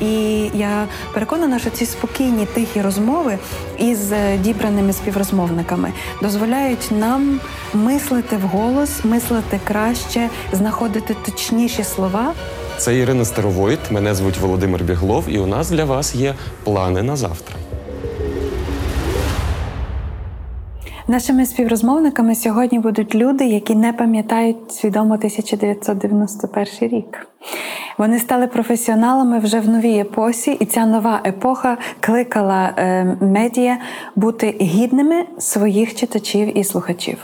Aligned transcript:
І 0.00 0.42
я 0.54 0.86
переконана, 1.14 1.58
що 1.58 1.70
ці 1.70 1.86
спокійні 1.86 2.46
тихі 2.46 2.80
розмови 2.80 3.38
із 3.78 4.12
е, 4.12 4.38
дібраними 4.38 4.92
співрозмовниками 4.92 5.92
дозволяють 6.22 6.88
нам 6.90 7.40
мислити 7.74 8.36
вголос, 8.36 9.04
мислити 9.04 9.60
краще, 9.64 10.28
знаходити 10.52 11.16
точніші 11.24 11.84
слова. 11.84 12.32
Це 12.78 12.96
Ірина 12.96 13.24
Старовойт, 13.24 13.90
мене 13.90 14.14
звуть 14.14 14.38
Володимир 14.38 14.84
Біглов, 14.84 15.24
і 15.28 15.38
у 15.38 15.46
нас 15.46 15.70
для 15.70 15.84
вас 15.84 16.14
є 16.14 16.34
плани 16.64 17.02
на 17.02 17.16
завтра. 17.16 17.56
Нашими 21.08 21.46
співрозмовниками 21.46 22.34
сьогодні 22.34 22.78
будуть 22.78 23.14
люди, 23.14 23.44
які 23.44 23.74
не 23.74 23.92
пам'ятають 23.92 24.72
свідомо 24.72 25.14
1991 25.14 26.88
рік. 26.88 27.28
Вони 27.98 28.18
стали 28.18 28.46
професіоналами 28.46 29.38
вже 29.38 29.60
в 29.60 29.68
новій 29.68 29.98
епосі, 29.98 30.52
і 30.52 30.64
ця 30.64 30.86
нова 30.86 31.20
епоха 31.26 31.76
кликала 32.00 32.72
е, 32.76 33.16
медіа 33.20 33.78
бути 34.16 34.56
гідними 34.60 35.24
своїх 35.38 35.94
читачів 35.94 36.58
і 36.58 36.64
слухачів. 36.64 37.18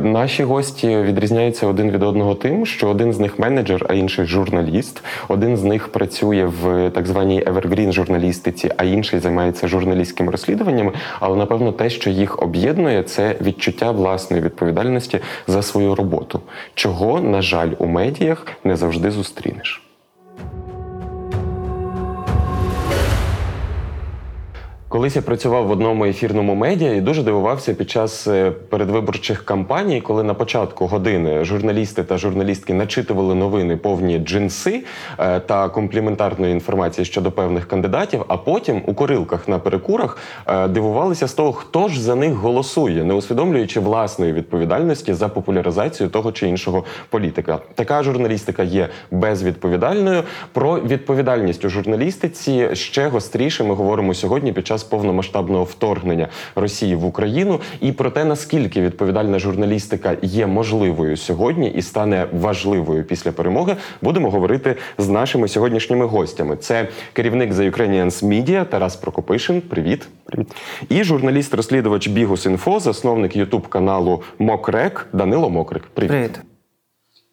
Наші 0.00 0.44
гості 0.44 0.96
відрізняються 0.96 1.66
один 1.66 1.90
від 1.90 2.02
одного 2.02 2.34
тим, 2.34 2.66
що 2.66 2.88
один 2.88 3.12
з 3.12 3.18
них 3.18 3.38
менеджер, 3.38 3.86
а 3.88 3.94
інший 3.94 4.26
журналіст. 4.26 5.02
Один 5.28 5.56
з 5.56 5.62
них 5.62 5.88
працює 5.88 6.44
в 6.62 6.90
так 6.90 7.06
званій 7.06 7.44
Evergreen 7.44 7.92
журналістиці, 7.92 8.70
а 8.76 8.84
інший 8.84 9.20
займається 9.20 9.68
журналістськими 9.68 10.32
розслідуваннями. 10.32 10.92
Але 11.20 11.36
напевно 11.36 11.72
те, 11.72 11.90
що 11.90 12.10
їх 12.10 12.42
об'єднує, 12.42 13.02
це 13.02 13.36
відчуття 13.40 13.90
власної 13.90 14.42
відповідальності 14.42 15.20
за 15.46 15.62
свою 15.62 15.94
роботу, 15.94 16.40
чого 16.74 17.20
на 17.20 17.42
жаль 17.42 17.70
у 17.78 17.86
медіях 17.86 18.46
не 18.64 18.76
завжди 18.76 19.10
değildir. 19.56 19.85
Колись 24.88 25.16
я 25.16 25.22
працював 25.22 25.66
в 25.66 25.70
одному 25.70 26.04
ефірному 26.04 26.54
медіа 26.54 26.94
і 26.94 27.00
дуже 27.00 27.22
дивувався 27.22 27.74
під 27.74 27.90
час 27.90 28.26
е, 28.26 28.50
передвиборчих 28.50 29.44
кампаній, 29.44 30.00
коли 30.00 30.22
на 30.22 30.34
початку 30.34 30.86
години 30.86 31.44
журналісти 31.44 32.04
та 32.04 32.18
журналістки 32.18 32.74
начитували 32.74 33.34
новини 33.34 33.76
повні 33.76 34.18
джинси 34.18 34.84
е, 35.18 35.40
та 35.40 35.68
компліментарної 35.68 36.52
інформації 36.52 37.04
щодо 37.04 37.30
певних 37.32 37.68
кандидатів. 37.68 38.24
А 38.28 38.36
потім 38.36 38.82
у 38.86 38.94
корилках 38.94 39.48
на 39.48 39.58
перекурах 39.58 40.18
е, 40.46 40.68
дивувалися 40.68 41.28
з 41.28 41.34
того, 41.34 41.52
хто 41.52 41.88
ж 41.88 42.02
за 42.02 42.14
них 42.14 42.32
голосує, 42.32 43.04
не 43.04 43.14
усвідомлюючи 43.14 43.80
власної 43.80 44.32
відповідальності 44.32 45.14
за 45.14 45.28
популяризацію 45.28 46.08
того 46.08 46.32
чи 46.32 46.48
іншого 46.48 46.84
політика. 47.10 47.58
Така 47.74 48.02
журналістика 48.02 48.62
є 48.62 48.88
безвідповідальною. 49.10 50.22
Про 50.52 50.80
відповідальність 50.80 51.64
у 51.64 51.68
журналістиці 51.68 52.68
ще 52.72 53.08
гостріше 53.08 53.64
ми 53.64 53.74
говоримо 53.74 54.14
сьогодні 54.14 54.52
під 54.52 54.66
час 54.66 54.75
час 54.76 54.84
повномасштабного 54.84 55.64
вторгнення 55.64 56.28
Росії 56.54 56.94
в 56.94 57.04
Україну, 57.04 57.60
і 57.80 57.92
про 57.92 58.10
те, 58.10 58.24
наскільки 58.24 58.80
відповідальна 58.80 59.38
журналістика 59.38 60.16
є 60.22 60.46
можливою 60.46 61.16
сьогодні 61.16 61.70
і 61.70 61.82
стане 61.82 62.26
важливою 62.32 63.04
після 63.04 63.32
перемоги, 63.32 63.76
будемо 64.02 64.30
говорити 64.30 64.76
з 64.98 65.08
нашими 65.08 65.48
сьогоднішніми 65.48 66.06
гостями. 66.06 66.56
Це 66.56 66.88
керівник 67.12 67.52
The 67.52 67.70
Ukrainians 67.70 68.24
Media 68.24 68.64
Тарас 68.64 68.96
Прокопишин. 68.96 69.60
Привіт, 69.60 70.08
привіт, 70.24 70.48
і 70.88 71.04
журналіст-розслідувач 71.04 72.08
Бігус.Інфо, 72.08 72.80
засновник 72.80 73.36
Ютуб 73.36 73.68
каналу 73.68 74.22
Мокрек 74.38 75.08
Данило 75.12 75.50
Мокрик. 75.50 75.82
Привіт. 75.94 76.10
Привіт. 76.10 76.40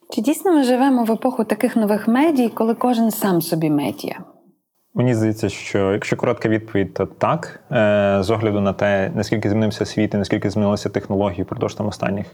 Чи 0.10 0.22
дійсно 0.22 0.54
ми 0.54 0.64
живемо 0.64 1.04
в 1.04 1.12
епоху 1.12 1.44
таких 1.44 1.76
нових 1.76 2.08
медій, 2.08 2.50
коли 2.50 2.74
кожен 2.74 3.12
сам 3.12 3.42
собі 3.42 3.70
медіа? 3.70 4.33
Мені 4.96 5.16
здається, 5.16 5.50
що 5.50 5.94
якщо 5.94 6.16
коротка 6.16 6.50
відповідь, 6.50 6.94
то 6.94 7.06
так. 7.06 7.60
Е, 7.72 8.18
з 8.22 8.30
огляду 8.30 8.62
на 8.62 8.74
те, 8.74 9.12
наскільки 9.16 9.50
змінився 9.50 9.86
світ 9.86 10.14
і 10.14 10.18
наскільки 10.18 10.50
змінилися 10.50 10.90
технології 10.90 11.44
впродовж 11.44 11.74
там 11.74 11.88
останніх 11.88 12.26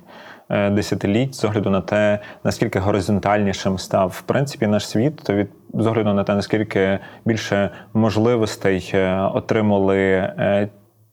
е, 0.49 0.69
десятиліть, 0.69 1.35
з 1.35 1.43
огляду 1.43 1.69
на 1.69 1.81
те, 1.81 2.19
наскільки 2.43 2.79
горизонтальнішим 2.79 3.77
став 3.77 4.09
в 4.09 4.21
принципі 4.21 4.67
наш 4.67 4.87
світ, 4.87 5.15
то 5.15 5.33
від 5.33 5.47
з 5.73 5.87
огляду 5.87 6.13
на 6.13 6.23
те, 6.23 6.35
наскільки 6.35 6.99
більше 7.25 7.69
можливостей 7.93 8.91
е, 8.93 9.19
отримали. 9.33 10.29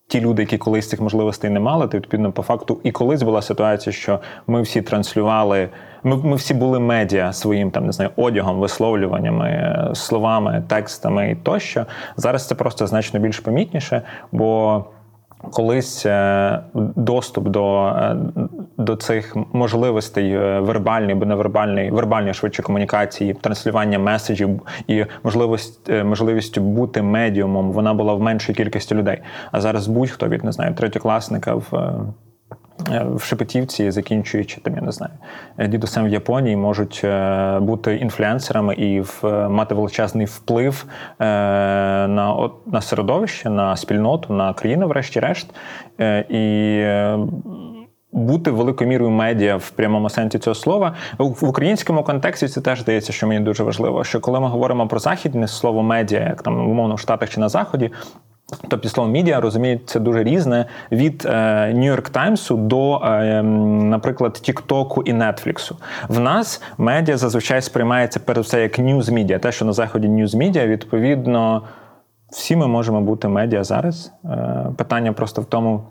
Ті 0.08 0.20
люди, 0.20 0.42
які 0.42 0.58
колись 0.58 0.88
цих 0.88 1.00
можливостей 1.00 1.50
не 1.50 1.60
мали, 1.60 1.88
то 1.88 1.96
відповідно 1.96 2.32
по 2.32 2.42
факту 2.42 2.80
і 2.84 2.92
колись 2.92 3.22
була 3.22 3.42
ситуація, 3.42 3.92
що 3.92 4.20
ми 4.46 4.62
всі 4.62 4.82
транслювали 4.82 5.68
ми 6.06 6.16
ми 6.16 6.36
всі 6.36 6.54
були 6.54 6.80
медіа 6.80 7.32
своїм 7.32 7.70
там 7.70 7.86
не 7.86 7.92
знаю 7.92 8.10
одягом, 8.16 8.58
висловлюваннями, 8.58 9.74
словами, 9.94 10.62
текстами 10.68 11.30
і 11.30 11.34
тощо. 11.34 11.86
Зараз 12.16 12.48
це 12.48 12.54
просто 12.54 12.86
значно 12.86 13.20
більш 13.20 13.40
помітніше, 13.40 14.02
бо. 14.32 14.84
Колись 15.50 16.06
е, 16.06 16.60
доступ 16.96 17.48
до 17.48 17.86
е, 17.86 18.16
до 18.78 18.96
цих 18.96 19.36
можливостей 19.52 20.32
е, 20.32 20.60
вербальної 20.60 21.12
або 21.12 21.26
невербальної, 21.26 21.90
вербальної 21.90 22.34
швидше 22.34 22.62
комунікації, 22.62 23.34
транслювання 23.34 23.98
меседжів 23.98 24.62
і 24.86 25.04
можливість 25.22 25.90
можливістю 26.04 26.60
бути 26.60 27.02
медіумом, 27.02 27.72
вона 27.72 27.94
була 27.94 28.14
в 28.14 28.20
меншій 28.20 28.54
кількості 28.54 28.94
людей. 28.94 29.18
А 29.52 29.60
зараз 29.60 29.86
будь-хто 29.86 30.28
від 30.28 30.44
не 30.44 30.52
знаю 30.52 30.74
третьокласника 30.74 31.54
в 31.54 31.92
в 33.14 33.22
Шепетівці, 33.22 33.90
закінчуючи 33.90 34.60
там, 34.60 34.74
я 34.74 34.82
не 34.82 34.92
знаю, 34.92 35.12
е, 35.58 35.68
дідусем 35.68 36.04
в 36.04 36.08
Японії, 36.08 36.56
можуть 36.56 37.00
е, 37.04 37.58
бути 37.60 37.96
інфлюенсерами 37.96 38.74
і 38.74 39.02
мати 39.48 39.74
величезний 39.74 40.26
вплив 40.26 40.86
на 41.18 42.50
на 42.66 42.80
середовище, 42.80 43.50
на 43.50 43.76
спільноту, 43.76 44.32
на 44.32 44.54
країну, 44.54 44.88
врешті-решт. 44.88 45.54
І 46.28 46.84
бути 48.16 48.50
великою 48.50 48.90
мірою 48.90 49.10
медіа 49.10 49.56
в 49.56 49.70
прямому 49.70 50.10
сенсі 50.10 50.38
цього 50.38 50.54
слова 50.54 50.94
в 51.18 51.48
українському 51.48 52.02
контексті 52.02 52.48
це 52.48 52.60
теж 52.60 52.80
здається, 52.80 53.12
що 53.12 53.26
мені 53.26 53.40
дуже 53.40 53.62
важливо. 53.62 54.04
Що 54.04 54.20
коли 54.20 54.40
ми 54.40 54.48
говоримо 54.48 54.88
про 54.88 54.98
західне 54.98 55.48
слово 55.48 55.82
медіа, 55.82 56.20
як 56.20 56.42
там 56.42 56.70
умовно 56.70 56.94
в 56.94 57.00
Штатах 57.00 57.30
чи 57.30 57.40
на 57.40 57.48
Заході, 57.48 57.90
Тобто 58.68 58.88
слово 58.88 59.10
медіа 59.10 59.40
розуміють 59.40 59.88
це 59.88 60.00
дуже 60.00 60.24
різне 60.24 60.66
від 60.92 61.24
Нью-Йорк 61.74 62.10
Таймсу 62.10 62.56
до, 62.56 62.98
е, 62.98 63.42
наприклад, 63.42 64.32
Тіктоку 64.32 65.02
і 65.02 65.12
Нетфліксу. 65.12 65.76
В 66.08 66.20
нас 66.20 66.62
медіа 66.78 67.16
зазвичай 67.16 67.62
сприймається 67.62 68.20
перед 68.20 68.44
все 68.44 68.62
як 68.62 68.78
ньюз-медіа. 68.78 69.38
Те, 69.38 69.52
що 69.52 69.64
на 69.64 69.72
заході 69.72 70.08
ньюз-медіа, 70.08 70.66
відповідно, 70.66 71.62
всі 72.30 72.56
ми 72.56 72.66
можемо 72.66 73.00
бути 73.00 73.28
медіа 73.28 73.64
зараз. 73.64 74.12
Е, 74.24 74.66
питання 74.76 75.12
просто 75.12 75.42
в 75.42 75.44
тому. 75.44 75.82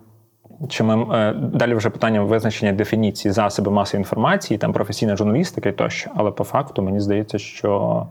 Чи 0.70 0.84
ми 0.84 1.18
е, 1.18 1.34
далі 1.34 1.74
вже 1.74 1.90
питання 1.90 2.22
визначення 2.22 2.72
дефініції 2.72 3.32
засоби 3.32 3.72
масової 3.72 4.02
інформації, 4.02 4.58
там 4.58 4.74
професійна 4.74 5.16
журналістика 5.16 5.70
і 5.70 5.72
тощо, 5.72 6.12
але 6.16 6.32
по 6.32 6.44
факту 6.44 6.82
мені 6.82 7.00
здається, 7.00 7.38
що 7.40 8.06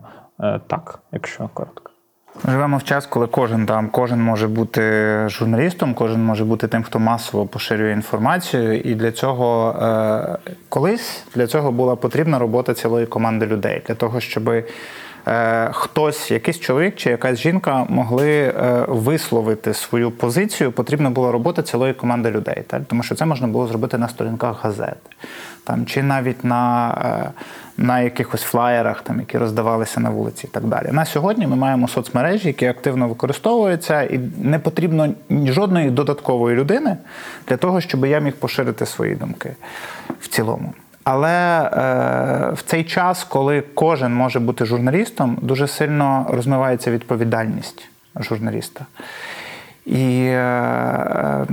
так, 0.67 0.99
якщо 1.11 1.49
коротко. 1.53 1.94
Живемо 2.43 2.77
в 2.77 2.83
час, 2.83 3.05
коли 3.05 3.27
кожен 3.27 3.65
там, 3.65 3.89
кожен 3.89 4.21
може 4.21 4.47
бути 4.47 4.81
журналістом, 5.29 5.93
кожен 5.93 6.25
може 6.25 6.45
бути 6.45 6.67
тим, 6.67 6.83
хто 6.83 6.99
масово 6.99 7.45
поширює 7.45 7.91
інформацію. 7.91 8.79
І 8.79 8.95
для 8.95 9.11
цього 9.11 9.75
е, 9.81 10.53
колись 10.69 11.23
для 11.35 11.47
цього 11.47 11.71
була 11.71 11.95
потрібна 11.95 12.39
робота 12.39 12.73
цілої 12.73 13.05
команди 13.05 13.45
людей 13.45 13.81
для 13.87 13.95
того, 13.95 14.19
щоб 14.19 14.49
е, 14.49 14.63
хтось, 15.71 16.31
якийсь 16.31 16.59
чоловік 16.59 16.95
чи 16.95 17.09
якась 17.09 17.39
жінка 17.39 17.85
могли 17.89 18.31
е, 18.31 18.85
висловити 18.87 19.73
свою 19.73 20.11
позицію. 20.11 20.71
Потрібна 20.71 21.09
була 21.09 21.31
робота 21.31 21.61
цілої 21.61 21.93
команди 21.93 22.31
людей, 22.31 22.63
так? 22.67 22.81
тому 22.87 23.03
що 23.03 23.15
це 23.15 23.25
можна 23.25 23.47
було 23.47 23.67
зробити 23.67 23.97
на 23.97 24.07
сторінках 24.07 24.63
газет, 24.63 24.97
там 25.65 25.85
чи 25.85 26.03
навіть 26.03 26.43
на. 26.43 26.91
Е, 27.25 27.41
на 27.77 28.01
якихось 28.01 28.41
флаєрах, 28.41 29.01
там, 29.01 29.19
які 29.19 29.37
роздавалися 29.37 29.99
на 29.99 30.09
вулиці 30.09 30.47
і 30.47 30.49
так 30.49 30.63
далі. 30.63 30.89
На 30.91 31.05
сьогодні 31.05 31.47
ми 31.47 31.55
маємо 31.55 31.87
соцмережі, 31.87 32.47
які 32.47 32.65
активно 32.65 33.07
використовуються, 33.07 34.01
і 34.01 34.19
не 34.41 34.59
потрібно 34.59 35.09
жодної 35.29 35.89
додаткової 35.89 36.55
людини 36.55 36.97
для 37.47 37.57
того, 37.57 37.81
щоб 37.81 38.05
я 38.05 38.19
міг 38.19 38.35
поширити 38.35 38.85
свої 38.85 39.15
думки 39.15 39.55
в 40.21 40.27
цілому. 40.27 40.73
Але 41.03 41.61
е, 41.61 42.53
в 42.53 42.61
цей 42.65 42.83
час, 42.83 43.23
коли 43.23 43.63
кожен 43.73 44.13
може 44.13 44.39
бути 44.39 44.65
журналістом, 44.65 45.37
дуже 45.41 45.67
сильно 45.67 46.25
розмивається 46.29 46.91
відповідальність 46.91 47.89
журналіста. 48.19 48.85
І 49.85 50.25
е, 50.25 51.45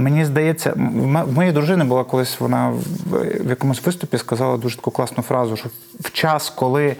мені 0.00 0.24
здається, 0.24 0.72
в 0.76 1.32
моєї 1.32 1.52
дружини 1.52 1.84
була 1.84 2.04
колись 2.04 2.40
вона 2.40 2.72
в 3.10 3.48
якомусь 3.48 3.86
виступі 3.86 4.18
сказала 4.18 4.56
дуже 4.56 4.76
таку 4.76 4.90
класну 4.90 5.22
фразу, 5.22 5.56
що 5.56 5.68
в 6.00 6.12
час, 6.12 6.50
коли 6.50 6.96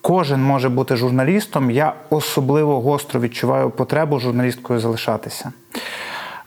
кожен 0.00 0.42
може 0.42 0.68
бути 0.68 0.96
журналістом, 0.96 1.70
я 1.70 1.92
особливо 2.10 2.80
гостро 2.80 3.20
відчуваю 3.20 3.70
потребу 3.70 4.20
журналісткою 4.20 4.80
залишатися. 4.80 5.52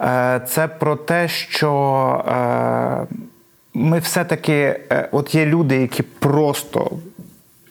Е, 0.01 0.41
це 0.47 0.67
про 0.67 0.95
те, 0.95 1.27
що 1.27 2.23
е, 2.27 3.15
ми 3.73 3.99
все-таки, 3.99 4.79
от 5.11 5.35
є 5.35 5.45
люди, 5.45 5.81
які 5.81 6.03
просто 6.03 6.91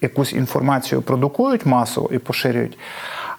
якусь 0.00 0.32
інформацію 0.32 1.02
продукують 1.02 1.66
масово 1.66 2.08
і 2.12 2.18
поширюють. 2.18 2.78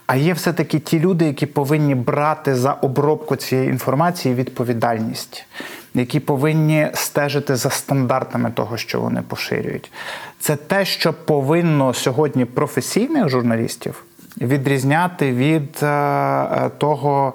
А 0.07 0.15
є 0.15 0.33
все-таки 0.33 0.79
ті 0.79 0.99
люди, 0.99 1.25
які 1.25 1.45
повинні 1.45 1.95
брати 1.95 2.55
за 2.55 2.73
обробку 2.73 3.35
цієї 3.35 3.69
інформації 3.69 4.35
відповідальність, 4.35 5.45
які 5.93 6.19
повинні 6.19 6.87
стежити 6.93 7.55
за 7.55 7.69
стандартами 7.69 8.51
того, 8.51 8.77
що 8.77 9.01
вони 9.01 9.21
поширюють. 9.21 9.91
Це 10.39 10.55
те, 10.55 10.85
що 10.85 11.13
повинно 11.13 11.93
сьогодні 11.93 12.45
професійних 12.45 13.29
журналістів 13.29 14.03
відрізняти 14.41 15.31
від 15.33 15.83
е, 15.83 16.69
того, 16.77 17.33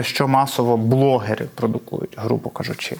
що 0.00 0.28
масово 0.28 0.76
блогери 0.76 1.46
продукують, 1.54 2.14
грубо 2.16 2.50
кажучи. 2.50 2.96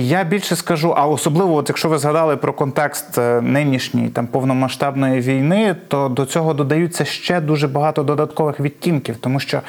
Я 0.00 0.24
більше 0.24 0.56
скажу, 0.56 0.94
а 0.96 1.06
особливо, 1.06 1.54
от 1.54 1.68
якщо 1.68 1.88
ви 1.88 1.98
згадали 1.98 2.36
про 2.36 2.52
контекст 2.52 3.18
е, 3.18 3.40
нинішньої 3.40 4.08
там 4.08 4.26
повномасштабної 4.26 5.20
війни, 5.20 5.76
то 5.88 6.08
до 6.08 6.26
цього 6.26 6.54
додаються 6.54 7.04
ще 7.04 7.40
дуже 7.40 7.68
багато 7.68 8.02
додаткових 8.02 8.60
відтінків, 8.60 9.16
тому 9.16 9.40
що 9.40 9.60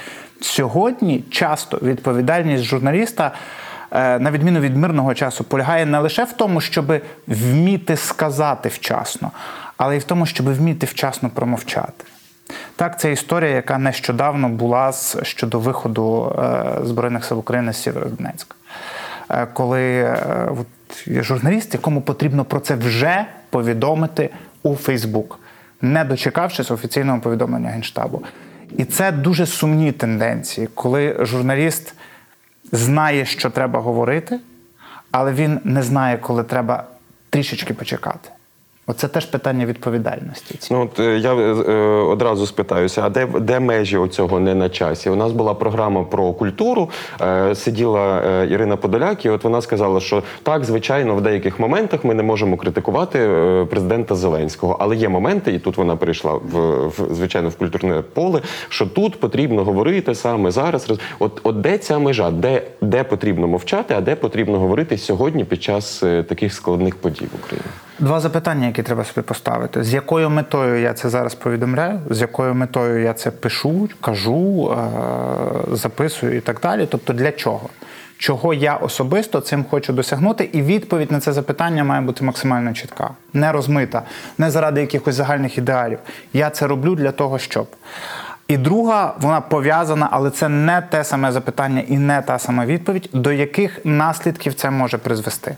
сьогодні 0.42 1.24
часто 1.30 1.80
відповідальність 1.81 2.63
журналіста. 2.63 3.31
Е, 3.92 4.19
на 4.19 4.31
відміну 4.31 4.60
від 4.60 4.78
мирного 4.78 5.13
часу, 5.13 5.44
полягає 5.44 5.86
не 5.86 6.00
лише 6.00 6.24
в 6.24 6.31
тому, 6.31 6.62
щоб 6.62 7.02
вміти 7.28 7.98
сказати 7.98 8.69
вчасно, 8.69 9.31
але 9.78 9.96
й 9.96 10.00
в 10.00 10.04
тому, 10.04 10.25
щоб 10.25 10.54
вміти 10.54 10.86
вчасно 10.86 11.30
промовчати. 11.30 12.04
Так, 12.75 13.00
це 13.00 13.12
історія, 13.12 13.52
яка 13.52 13.78
нещодавно 13.78 14.50
була 14.50 14.94
щодо 15.24 15.60
виходу 15.60 16.36
е, 16.40 16.63
Збройних 16.84 17.25
сил 17.25 17.40
України 17.40 17.74
з 17.74 17.81
Сєвєродонецька. 17.84 18.56
Е, 19.35 19.47
коли 19.53 19.81
е, 19.81 20.49
от, 20.51 21.07
є 21.07 21.23
журналіст, 21.23 21.73
якому 21.73 22.01
потрібно 22.01 22.45
про 22.45 22.59
це 22.59 22.75
вже 22.75 23.25
повідомити 23.49 24.29
у 24.63 24.75
Фейсбук, 24.75 25.39
не 25.81 26.03
дочекавшись 26.03 26.71
офіційного 26.71 27.19
повідомлення 27.19 27.69
Генштабу. 27.69 28.21
І 28.77 28.85
це 28.85 29.11
дуже 29.11 29.45
сумні 29.45 29.91
тенденції, 29.91 30.67
коли 30.73 31.17
журналіст 31.19 31.93
знає, 32.71 33.25
що 33.25 33.49
треба 33.49 33.79
говорити, 33.79 34.39
але 35.11 35.33
він 35.33 35.59
не 35.63 35.83
знає, 35.83 36.17
коли 36.17 36.43
треба 36.43 36.83
трішечки 37.29 37.73
почекати. 37.73 38.29
Оце 38.87 39.07
теж 39.07 39.25
питання 39.25 39.65
відповідальності. 39.65 40.55
Ну 40.71 40.81
от 40.81 40.99
е, 40.99 41.17
я 41.17 41.33
е, 41.33 41.73
одразу 42.01 42.45
спитаюся: 42.45 43.01
а 43.05 43.09
де 43.09 43.25
де 43.25 43.59
межі 43.59 43.97
оцього 43.97 44.39
не 44.39 44.55
на 44.55 44.69
часі? 44.69 45.09
У 45.09 45.15
нас 45.15 45.31
була 45.31 45.53
програма 45.53 46.03
про 46.03 46.33
культуру. 46.33 46.89
Е, 47.21 47.55
сиділа 47.55 48.21
е, 48.25 48.47
Ірина 48.51 48.77
Подоляк, 48.77 49.25
і 49.25 49.29
от 49.29 49.43
вона 49.43 49.61
сказала, 49.61 49.99
що 49.99 50.23
так, 50.43 50.65
звичайно, 50.65 51.15
в 51.15 51.21
деяких 51.21 51.59
моментах 51.59 52.03
ми 52.03 52.13
не 52.13 52.23
можемо 52.23 52.57
критикувати 52.57 53.19
е, 53.19 53.65
президента 53.65 54.15
Зеленського, 54.15 54.77
але 54.79 54.95
є 54.95 55.09
моменти, 55.09 55.53
і 55.53 55.59
тут 55.59 55.77
вона 55.77 55.95
перейшла 55.95 56.33
в, 56.33 56.87
в 56.87 57.07
звичайно 57.11 57.49
в 57.49 57.55
культурне 57.55 58.03
поле. 58.13 58.41
Що 58.69 58.85
тут 58.85 59.19
потрібно 59.19 59.63
говорити 59.63 60.15
саме 60.15 60.51
зараз. 60.51 60.91
От, 61.19 61.41
от 61.43 61.61
де 61.61 61.77
ця 61.77 61.99
межа, 61.99 62.31
де, 62.31 62.61
де 62.81 63.03
потрібно 63.03 63.47
мовчати, 63.47 63.93
а 63.97 64.01
де 64.01 64.15
потрібно 64.15 64.59
говорити 64.59 64.97
сьогодні 64.97 65.43
під 65.43 65.63
час 65.63 66.03
е, 66.03 66.23
таких 66.23 66.53
складних 66.53 66.95
подій 66.95 67.25
в 67.25 67.45
Україні? 67.45 67.69
Два 68.00 68.19
запитання, 68.19 68.68
які 68.68 68.83
треба 68.83 69.03
собі 69.03 69.27
поставити: 69.27 69.83
з 69.83 69.94
якою 69.94 70.30
метою 70.30 70.81
я 70.81 70.94
це 70.94 71.09
зараз 71.09 71.36
повідомляю, 71.36 72.00
з 72.09 72.21
якою 72.21 72.53
метою 72.53 73.03
я 73.03 73.13
це 73.13 73.31
пишу, 73.31 73.89
кажу, 74.01 74.71
е, 74.71 75.75
записую 75.75 76.38
і 76.38 76.39
так 76.39 76.59
далі. 76.62 76.88
Тобто, 76.92 77.13
для 77.13 77.31
чого? 77.31 77.69
Чого 78.18 78.53
я 78.53 78.75
особисто 78.75 79.42
цим 79.42 79.65
хочу 79.69 79.94
досягнути, 79.94 80.50
і 80.53 80.62
відповідь 80.62 81.12
на 81.12 81.19
це 81.19 81.33
запитання 81.33 81.83
має 81.83 82.01
бути 82.01 82.24
максимально 82.24 82.74
чітка, 82.74 83.09
не 83.33 83.51
розмита, 83.51 84.01
не 84.38 84.51
заради 84.51 84.81
якихось 84.81 85.15
загальних 85.15 85.57
ідеалів. 85.57 86.00
Я 86.33 86.50
це 86.50 86.68
роблю 86.68 86.95
для 86.95 87.12
того, 87.12 87.39
щоб. 87.39 87.68
І 88.47 88.57
друга, 88.57 89.13
вона 89.19 89.42
пов'язана, 89.42 90.07
але 90.12 90.30
це 90.30 90.50
не 90.50 90.81
те 90.81 91.03
саме 91.03 91.31
запитання 91.31 91.83
і 91.88 91.97
не 91.97 92.21
та 92.21 92.39
сама 92.39 92.65
відповідь, 92.65 93.09
до 93.13 93.31
яких 93.31 93.86
наслідків 93.86 94.53
це 94.53 94.69
може 94.69 94.97
призвести. 94.97 95.56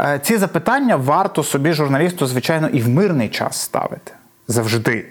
Е, 0.00 0.20
ці 0.22 0.36
запитання 0.36 0.96
варто 0.96 1.42
собі 1.42 1.72
журналісту, 1.72 2.26
звичайно, 2.26 2.68
і 2.68 2.82
в 2.82 2.88
мирний 2.88 3.28
час 3.28 3.60
ставити 3.60 4.12
завжди. 4.48 5.06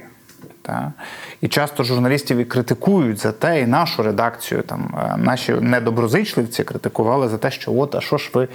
Та? 0.61 0.93
І 1.41 1.47
часто 1.47 1.83
журналістів 1.83 2.37
і 2.37 2.45
критикують 2.45 3.19
за 3.19 3.31
те, 3.31 3.61
і 3.61 3.67
нашу 3.67 4.03
редакцію, 4.03 4.61
там 4.61 4.95
е, 4.97 5.17
наші 5.17 5.51
недоброзичливці 5.51 6.63
критикували 6.63 7.29
за 7.29 7.37
те, 7.37 7.51
що 7.51 7.73
от, 7.73 7.95
а 7.95 8.01
що 8.01 8.17
ж 8.17 8.31
ви, 8.33 8.47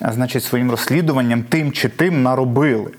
значить, 0.00 0.44
своїм 0.44 0.70
розслідуванням 0.70 1.42
тим 1.42 1.72
чи 1.72 1.88
тим 1.88 2.22
наробили. 2.22 2.90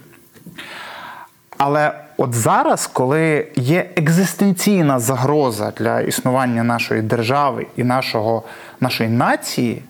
Але 1.57 1.99
от 2.17 2.33
зараз, 2.33 2.87
коли 2.87 3.47
є 3.55 3.89
екзистенційна 3.95 4.99
загроза 4.99 5.71
для 5.77 6.01
існування 6.01 6.63
нашої 6.63 7.01
держави 7.01 7.67
і 7.75 7.83
нашого, 7.83 8.43
нашої 8.79 9.09
нації, 9.09 9.81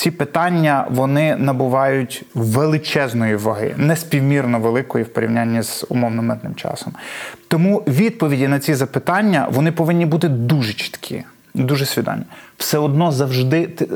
ці 0.00 0.10
питання 0.10 0.86
вони 0.90 1.36
набувають 1.36 2.24
величезної 2.34 3.36
ваги, 3.36 3.74
неспівмірно 3.76 4.60
великої 4.60 5.04
в 5.04 5.08
порівнянні 5.08 5.62
з 5.62 5.86
умовно 5.88 6.22
мирним 6.22 6.54
часом. 6.54 6.92
Тому 7.48 7.82
відповіді 7.86 8.48
на 8.48 8.58
ці 8.58 8.74
запитання 8.74 9.48
вони 9.50 9.72
повинні 9.72 10.06
бути 10.06 10.28
дуже 10.28 10.72
чіткі, 10.72 11.24
дуже 11.54 11.86
свідомі. 11.86 12.22
Все 12.56 12.78
одно 12.78 13.12
завжди, 13.12 13.66
ти 13.66 13.88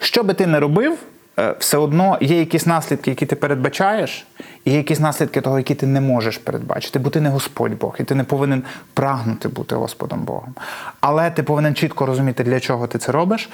що 0.00 0.22
би 0.22 0.34
ти 0.34 0.46
не 0.46 0.60
робив, 0.60 0.98
е, 1.38 1.54
все 1.58 1.78
одно 1.78 2.18
є 2.20 2.38
якісь 2.38 2.66
наслідки, 2.66 3.10
які 3.10 3.26
ти 3.26 3.36
передбачаєш, 3.36 4.26
і 4.64 4.70
є 4.70 4.76
якісь 4.76 5.00
наслідки 5.00 5.40
того, 5.40 5.58
які 5.58 5.74
ти 5.74 5.86
не 5.86 6.00
можеш 6.00 6.38
передбачити, 6.38 6.98
бо 6.98 7.10
ти 7.10 7.20
не 7.20 7.28
Господь 7.28 7.78
Бог, 7.78 7.96
і 8.00 8.04
ти 8.04 8.14
не 8.14 8.24
повинен 8.24 8.62
прагнути 8.94 9.48
бути 9.48 9.74
Господом 9.74 10.20
Богом. 10.20 10.54
Але 11.00 11.30
ти 11.30 11.42
повинен 11.42 11.74
чітко 11.74 12.06
розуміти, 12.06 12.44
для 12.44 12.60
чого 12.60 12.86
ти 12.86 12.98
це 12.98 13.12
робиш, 13.12 13.48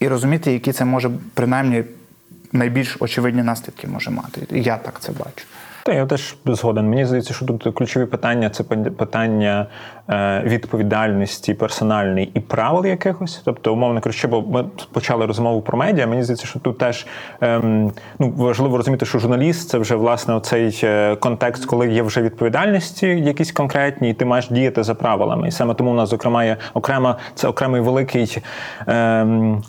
і 0.00 0.08
розуміти, 0.08 0.52
які 0.52 0.72
це 0.72 0.84
може 0.84 1.10
принаймні 1.34 1.84
найбільш 2.52 2.96
очевидні 3.00 3.42
наслідки 3.42 3.86
може 3.86 4.10
мати. 4.10 4.46
Я 4.50 4.76
так 4.76 5.00
це 5.00 5.12
бачу. 5.12 5.44
Та 5.86 5.92
я 5.92 6.06
теж 6.06 6.36
згоден. 6.46 6.88
Мені 6.88 7.04
здається, 7.04 7.34
що 7.34 7.46
тут 7.46 7.74
ключові 7.74 8.06
питання 8.06 8.50
це 8.50 8.64
питання 8.64 9.66
е, 10.10 10.42
відповідальності 10.44 11.54
персональної 11.54 12.30
і 12.34 12.40
правил 12.40 12.86
якихось. 12.86 13.42
Тобто, 13.44 13.72
умовно 13.72 14.00
кажучи, 14.00 14.28
бо 14.28 14.42
ми 14.42 14.64
почали 14.92 15.26
розмову 15.26 15.62
про 15.62 15.78
медіа. 15.78 16.06
Мені 16.06 16.22
здається, 16.22 16.46
що 16.46 16.58
тут 16.58 16.78
теж 16.78 17.06
ем, 17.40 17.92
ну 18.18 18.32
важливо 18.36 18.76
розуміти, 18.76 19.06
що 19.06 19.18
журналіст 19.18 19.68
це 19.68 19.78
вже 19.78 19.94
власне 19.94 20.34
оцей 20.34 20.80
е, 20.84 21.16
контекст, 21.16 21.66
коли 21.66 21.88
є 21.88 22.02
вже 22.02 22.22
відповідальності, 22.22 23.06
якісь 23.06 23.52
конкретні, 23.52 24.10
і 24.10 24.14
ти 24.14 24.24
маєш 24.24 24.48
діяти 24.50 24.82
за 24.82 24.94
правилами. 24.94 25.48
І 25.48 25.50
саме 25.50 25.74
тому 25.74 25.90
у 25.90 25.94
нас 25.94 26.08
зокрема 26.08 26.44
є 26.44 26.56
окрема 26.74 27.16
це 27.34 27.48
окремий 27.48 27.80
великий. 27.80 28.42
Ем, 28.86 29.62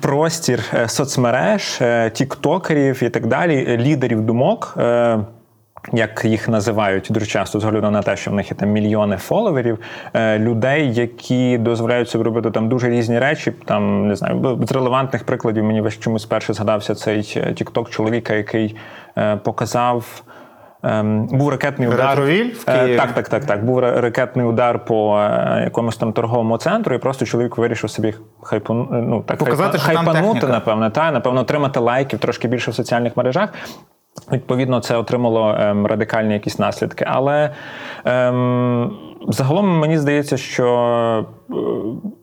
простір 0.00 0.64
е, 0.74 0.88
соцмереж, 0.88 1.78
е, 1.80 2.10
тіктокерів 2.10 3.02
і 3.02 3.10
так 3.10 3.26
далі, 3.26 3.78
лідерів 3.78 4.20
думок. 4.20 4.74
Е, 4.78 5.18
як 5.92 6.24
їх 6.24 6.48
називають 6.48 7.06
дуже 7.10 7.26
часто, 7.26 7.60
з 7.60 7.64
на 7.64 8.02
те, 8.02 8.16
що 8.16 8.30
в 8.30 8.34
них 8.34 8.50
є 8.50 8.56
там 8.56 8.68
мільйони 8.68 9.16
фоловерів, 9.16 9.78
людей, 10.38 10.94
які 10.94 11.58
дозволяють 11.58 12.08
собі 12.08 12.24
робити 12.24 12.50
там 12.50 12.68
дуже 12.68 12.90
різні 12.90 13.18
речі. 13.18 13.52
Там 13.64 14.08
не 14.08 14.16
знаю, 14.16 14.58
з 14.68 14.72
релевантних 14.72 15.24
прикладів 15.24 15.64
мені 15.64 15.80
весь 15.80 15.98
чомусь 15.98 16.24
перше 16.24 16.52
згадався 16.52 16.94
цей 16.94 17.22
тікток 17.54 17.90
чоловіка, 17.90 18.34
який 18.34 18.76
показав. 19.42 20.22
Ем, 20.86 21.26
був 21.26 21.48
ракетний 21.48 21.88
удар. 21.88 22.08
Ретровіль 22.08 22.50
в 22.54 22.64
Києві? 22.64 22.92
Е, 22.92 22.96
так, 22.96 23.12
так, 23.12 23.28
так, 23.28 23.44
так. 23.44 23.64
Був 23.64 23.78
ракетний 23.78 24.46
удар 24.46 24.84
по 24.84 25.18
е, 25.18 25.60
якомусь 25.64 25.96
там 25.96 26.12
торговому 26.12 26.58
центру, 26.58 26.94
і 26.94 26.98
просто 26.98 27.24
чоловік 27.24 27.58
вирішив 27.58 27.90
собі 27.90 28.14
хайпон, 28.42 28.88
ну, 28.90 29.22
так, 29.26 29.38
Показати, 29.38 29.78
хайпа, 29.78 30.04
хайпанути, 30.04 30.40
там 30.40 30.50
напевно, 30.50 30.90
та, 30.90 31.10
напевно, 31.10 31.40
отримати 31.40 31.80
лайків 31.80 32.18
трошки 32.18 32.48
більше 32.48 32.70
в 32.70 32.74
соціальних 32.74 33.16
мережах. 33.16 33.50
Відповідно, 34.32 34.80
це 34.80 34.96
отримало 34.96 35.56
ем, 35.58 35.86
радикальні 35.86 36.34
якісь 36.34 36.58
наслідки. 36.58 37.04
Але 37.08 37.50
ем, 38.04 38.96
загалом 39.28 39.78
мені 39.78 39.98
здається, 39.98 40.36
що 40.36 41.26
е, 41.50 41.54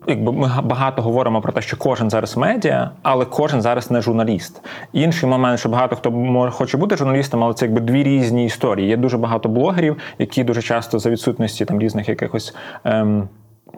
якби 0.08 0.32
ми 0.32 0.52
багато 0.64 1.02
говоримо 1.02 1.42
про 1.42 1.52
те, 1.54 1.62
що 1.62 1.78
кожен 1.78 2.10
зараз 2.10 2.38
медіа, 2.38 2.92
але 3.02 3.26
кожен 3.26 3.62
зараз 3.62 3.92
не 3.92 4.02
журналіст. 4.02 4.62
Інший 4.94 5.30
момент, 5.30 5.60
що 5.60 5.70
багато 5.70 5.96
хто 5.96 6.12
може 6.12 6.52
хоче 6.52 6.78
бути 6.78 6.98
журналістом, 6.98 7.44
але 7.44 7.54
це 7.54 7.66
якби 7.66 7.82
дві 7.82 8.04
різні 8.04 8.46
історії. 8.46 8.88
Є 8.88 8.98
дуже 8.98 9.18
багато 9.18 9.50
блогерів, 9.50 9.98
які 10.20 10.44
дуже 10.44 10.62
часто 10.62 11.00
за 11.00 11.10
відсутності 11.10 11.66
там 11.66 11.80
різних 11.80 12.10
якихось. 12.10 12.56
Ем, 12.84 13.30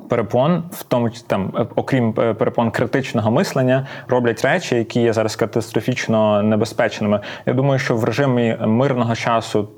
перепон, 0.10 0.64
в 0.72 0.84
тому 0.84 1.10
там, 1.28 1.54
е, 1.58 1.66
окрім 1.76 2.14
е, 2.18 2.34
перепон 2.34 2.72
критичного 2.72 3.32
мислення, 3.32 3.88
роблять 4.08 4.42
речі, 4.42 4.76
які 4.76 5.02
є 5.02 5.14
зараз 5.14 5.36
катастрофічно 5.36 6.44
небезпечними. 6.44 7.20
Я 7.46 7.54
думаю, 7.54 7.80
що 7.80 7.96
в 7.96 8.04
режимі 8.04 8.58
мирного 8.62 9.16
часу 9.16 9.70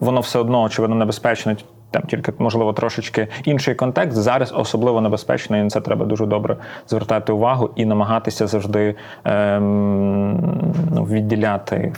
воно 0.00 0.20
все 0.20 0.38
одно 0.38 0.62
очевидно 0.62 0.96
небезпечно. 0.96 1.56
Там 1.90 2.02
тільки 2.02 2.32
можливо 2.38 2.72
трошечки 2.72 3.28
інший 3.44 3.74
контекст. 3.74 4.16
Зараз 4.16 4.52
особливо 4.56 5.00
небезпечно, 5.00 5.58
і 5.58 5.62
на 5.62 5.70
це 5.70 5.80
треба 5.80 6.06
дуже 6.06 6.26
добре 6.26 6.56
звертати 6.88 7.32
увагу 7.32 7.70
і 7.76 7.84
намагатися 7.84 8.46
завжди 8.46 8.94
ем, 9.24 10.72
ну, 10.94 11.04
відділяти 11.04 11.92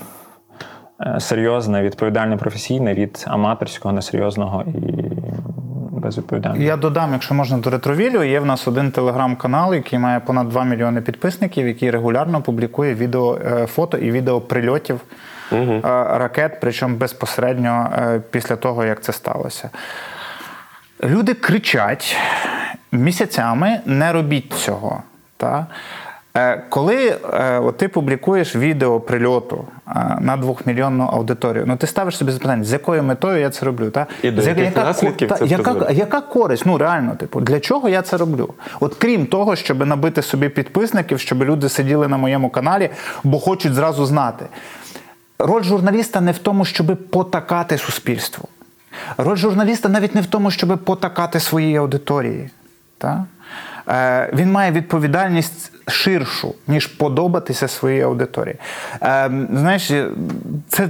е, 1.01 1.21
серйозне, 1.21 1.83
відповідальне, 1.83 2.37
професійне 2.37 2.95
від 2.95 3.25
аматорського, 3.29 3.95
несерйозного 3.95 4.65
і 4.67 5.11
безвідповідального. 6.01 6.65
Я 6.65 6.77
додам, 6.77 7.13
якщо 7.13 7.35
можна 7.35 7.59
до 7.59 7.71
ретровілю, 7.71 8.23
є 8.23 8.41
в 8.41 8.47
нас 8.47 8.69
один 8.69 8.91
телеграм-канал, 8.91 9.75
який 9.75 9.99
має 9.99 10.21
понад 10.21 10.49
2 10.49 10.65
мільйони 10.65 11.01
підписників, 11.01 11.67
який 11.67 11.91
регулярно 11.91 12.43
публікує 12.43 12.95
відео, 12.95 13.39
е, 13.45 13.67
фото 13.67 13.99
і 13.99 14.11
відео 14.11 14.41
прильотів 14.41 15.01
угу. 15.53 15.81
ракет, 16.19 16.59
причому 16.61 16.97
безпосередньо 16.97 17.93
е, 17.99 18.21
після 18.31 18.57
того, 18.57 18.85
як 18.85 19.01
це 19.01 19.13
сталося. 19.13 19.71
Люди 21.05 21.35
кричать 21.35 22.17
місяцями: 22.93 23.81
не 23.87 24.13
робіть 24.13 24.53
цього. 24.53 25.03
Та? 25.37 25.67
Е, 26.37 26.63
коли 26.69 27.17
е, 27.33 27.59
от 27.59 27.77
ти 27.77 27.89
публікуєш 27.89 28.57
відео 28.57 29.01
прильоту 29.01 29.65
е, 29.89 30.17
на 30.21 30.37
двохмільйонну 30.37 31.05
аудиторію, 31.05 31.65
ну 31.67 31.77
ти 31.77 31.87
ставиш 31.87 32.17
собі 32.17 32.33
запитання, 32.33 32.65
з 32.65 32.73
якою 32.73 33.03
метою 33.03 33.41
я 33.41 33.51
це 33.51 33.67
роблю? 33.67 33.91
Та? 33.91 34.07
І 34.23 34.31
до 34.31 34.43
яких 34.43 34.65
яка, 34.65 34.85
наслідків 34.85 35.29
та, 35.29 35.35
це 35.35 35.47
яка, 35.47 35.91
яка 35.91 36.21
користь? 36.21 36.67
Ну 36.67 36.79
реально, 36.79 37.15
типу, 37.15 37.41
для 37.41 37.61
чого 37.61 37.89
я 37.89 38.03
це 38.03 38.17
роблю? 38.17 38.55
От 38.81 38.95
крім 38.95 39.27
того, 39.27 39.57
щоб 39.57 39.87
набити 39.87 40.23
собі 40.23 40.49
підписників, 40.49 41.21
щоб 41.21 41.45
люди 41.45 41.69
сиділи 41.69 42.09
на 42.09 42.17
моєму 42.17 42.51
каналі, 42.51 42.91
бо 43.25 43.39
хочуть 43.39 43.75
зразу 43.75 44.07
знати. 44.07 44.47
Роль 45.41 45.63
журналіста 45.63 46.21
не 46.21 46.33
в 46.33 46.39
тому, 46.39 46.65
щоби 46.65 46.95
потакати 46.95 47.79
суспільству. 47.79 48.49
Роль 49.17 49.37
журналіста 49.37 49.89
навіть 49.89 50.15
не 50.15 50.21
в 50.21 50.27
тому, 50.27 50.51
щоби 50.51 50.77
потакати 50.77 51.41
своїй 51.41 51.77
аудиторії. 51.77 52.51
Та? 52.99 53.25
Е, 53.91 54.31
він 54.33 54.53
має 54.53 54.71
відповідальність 54.71 55.73
ширшу, 55.89 56.55
ніж 56.69 56.87
подобатися 56.87 57.69
своїй 57.69 58.03
аудиторії. 58.03 58.57
Е, 59.03 59.31
знаєш, 59.53 59.93
це, 60.69 60.89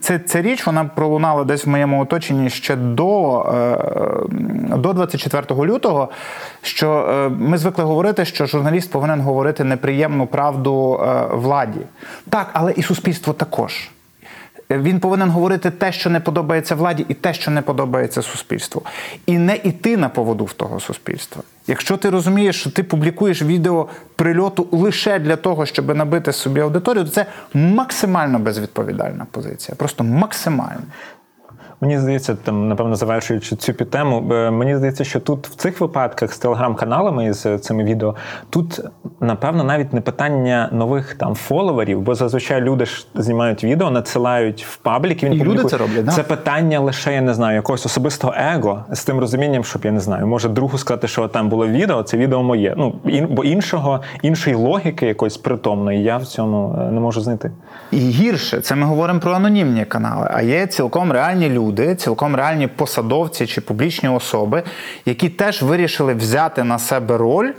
це, 0.00 0.18
ця 0.18 0.42
річ 0.42 0.66
вона 0.66 0.84
пролунала 0.84 1.44
десь 1.44 1.66
в 1.66 1.68
моєму 1.68 2.02
оточенні 2.02 2.50
ще 2.50 2.76
до, 2.76 3.40
е, 3.42 4.76
до 4.76 4.92
24 4.92 5.66
лютого. 5.66 6.08
Що 6.62 7.30
ми 7.38 7.58
звикли 7.58 7.84
говорити, 7.84 8.24
що 8.24 8.46
журналіст 8.46 8.90
повинен 8.90 9.20
говорити 9.20 9.64
неприємну 9.64 10.26
правду 10.26 11.00
владі. 11.32 11.80
Так, 12.28 12.50
але 12.52 12.72
і 12.72 12.82
суспільство 12.82 13.32
також. 13.32 13.90
Він 14.78 15.00
повинен 15.00 15.30
говорити 15.30 15.70
те, 15.70 15.92
що 15.92 16.10
не 16.10 16.20
подобається 16.20 16.74
владі, 16.74 17.06
і 17.08 17.14
те, 17.14 17.34
що 17.34 17.50
не 17.50 17.62
подобається 17.62 18.22
суспільству, 18.22 18.82
і 19.26 19.38
не 19.38 19.56
йти 19.56 19.96
на 19.96 20.08
поводу 20.08 20.44
в 20.44 20.52
того 20.52 20.80
суспільства. 20.80 21.42
Якщо 21.66 21.96
ти 21.96 22.10
розумієш, 22.10 22.60
що 22.60 22.70
ти 22.70 22.82
публікуєш 22.82 23.42
відео 23.42 23.88
прильоту 24.16 24.68
лише 24.72 25.18
для 25.18 25.36
того, 25.36 25.66
щоб 25.66 25.96
набити 25.96 26.32
собі 26.32 26.60
аудиторію, 26.60 27.04
то 27.04 27.10
це 27.10 27.26
максимально 27.54 28.38
безвідповідальна 28.38 29.26
позиція. 29.30 29.76
Просто 29.76 30.04
максимально. 30.04 30.82
Мені 31.82 31.98
здається, 31.98 32.34
там, 32.34 32.68
напевно, 32.68 32.96
завершуючи 32.96 33.56
цю 33.56 33.74
підтему, 33.74 34.34
е, 34.34 34.50
мені 34.50 34.76
здається, 34.76 35.04
що 35.04 35.20
тут 35.20 35.48
в 35.48 35.54
цих 35.54 35.80
випадках 35.80 36.32
з 36.32 36.38
телеграм-каналами 36.38 37.26
і 37.26 37.32
з 37.32 37.58
цими 37.58 37.84
відео, 37.84 38.14
тут, 38.50 38.80
напевно, 39.20 39.64
навіть 39.64 39.92
не 39.92 40.00
питання 40.00 40.68
нових 40.72 41.14
там 41.14 41.34
фоловерів, 41.34 42.00
бо 42.00 42.14
зазвичай 42.14 42.60
люди 42.60 42.86
ж 42.86 43.06
знімають 43.14 43.64
відео, 43.64 43.90
надсилають 43.90 44.64
в 44.64 44.76
паблік. 44.76 45.22
І 45.22 45.26
він 45.26 45.32
і 45.32 45.44
люди 45.44 45.64
це 45.64 45.76
роблять. 45.76 46.04
Да? 46.04 46.10
Це 46.10 46.22
питання 46.22 46.80
лише, 46.80 47.14
я 47.14 47.20
не 47.20 47.34
знаю, 47.34 47.56
якогось 47.56 47.86
особистого 47.86 48.34
его 48.54 48.84
з 48.92 49.04
тим 49.04 49.18
розумінням, 49.18 49.64
щоб 49.64 49.84
я 49.84 49.90
не 49.90 50.00
знаю, 50.00 50.26
може 50.26 50.48
другу 50.48 50.78
сказати, 50.78 51.08
що 51.08 51.28
там 51.28 51.48
було 51.48 51.66
відео, 51.66 52.02
це 52.02 52.16
відео 52.16 52.42
моє. 52.42 52.74
Ну, 52.76 52.94
ін, 53.04 53.26
бо 53.30 53.44
іншого, 53.44 54.00
іншої 54.22 54.56
логіки 54.56 55.06
якоїсь 55.06 55.36
притомної 55.36 56.02
я 56.02 56.16
в 56.16 56.26
цьому 56.26 56.78
е, 56.80 56.92
не 56.92 57.00
можу 57.00 57.20
знайти. 57.20 57.50
І 57.90 57.98
гірше, 57.98 58.60
це 58.60 58.74
ми 58.74 58.86
говоримо 58.86 59.20
про 59.20 59.32
анонімні 59.32 59.84
канали, 59.84 60.28
а 60.32 60.42
є 60.42 60.66
цілком 60.66 61.12
реальні 61.12 61.48
люди 61.48 61.71
люди, 61.72 61.94
цілком 61.94 62.36
реальні 62.36 62.66
посадовці 62.66 63.46
чи 63.46 63.60
публічні 63.60 64.08
особи, 64.08 64.62
які 65.06 65.28
теж 65.28 65.62
вирішили 65.62 66.14
взяти 66.14 66.64
на 66.64 66.78
себе 66.78 67.16
роль. 67.16 67.52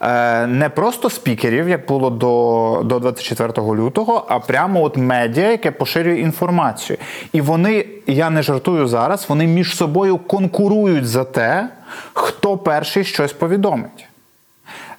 Е, 0.00 0.46
не 0.46 0.68
просто 0.68 1.10
спікерів, 1.10 1.68
як 1.68 1.86
було 1.86 2.10
до 2.10 2.82
до 2.84 2.98
24 2.98 3.52
лютого, 3.58 4.26
а 4.28 4.38
прямо 4.38 4.82
от 4.82 4.96
медіа, 4.96 5.50
яке 5.50 5.70
поширює 5.70 6.20
інформацію. 6.20 6.98
І 7.32 7.40
вони, 7.40 7.86
я 8.06 8.30
не 8.30 8.42
жартую 8.42 8.86
зараз, 8.86 9.26
вони 9.28 9.46
між 9.46 9.76
собою 9.76 10.18
конкурують 10.18 11.06
за 11.06 11.24
те, 11.24 11.68
хто 12.12 12.56
перший 12.56 13.04
щось 13.04 13.32
повідомить. 13.32 14.06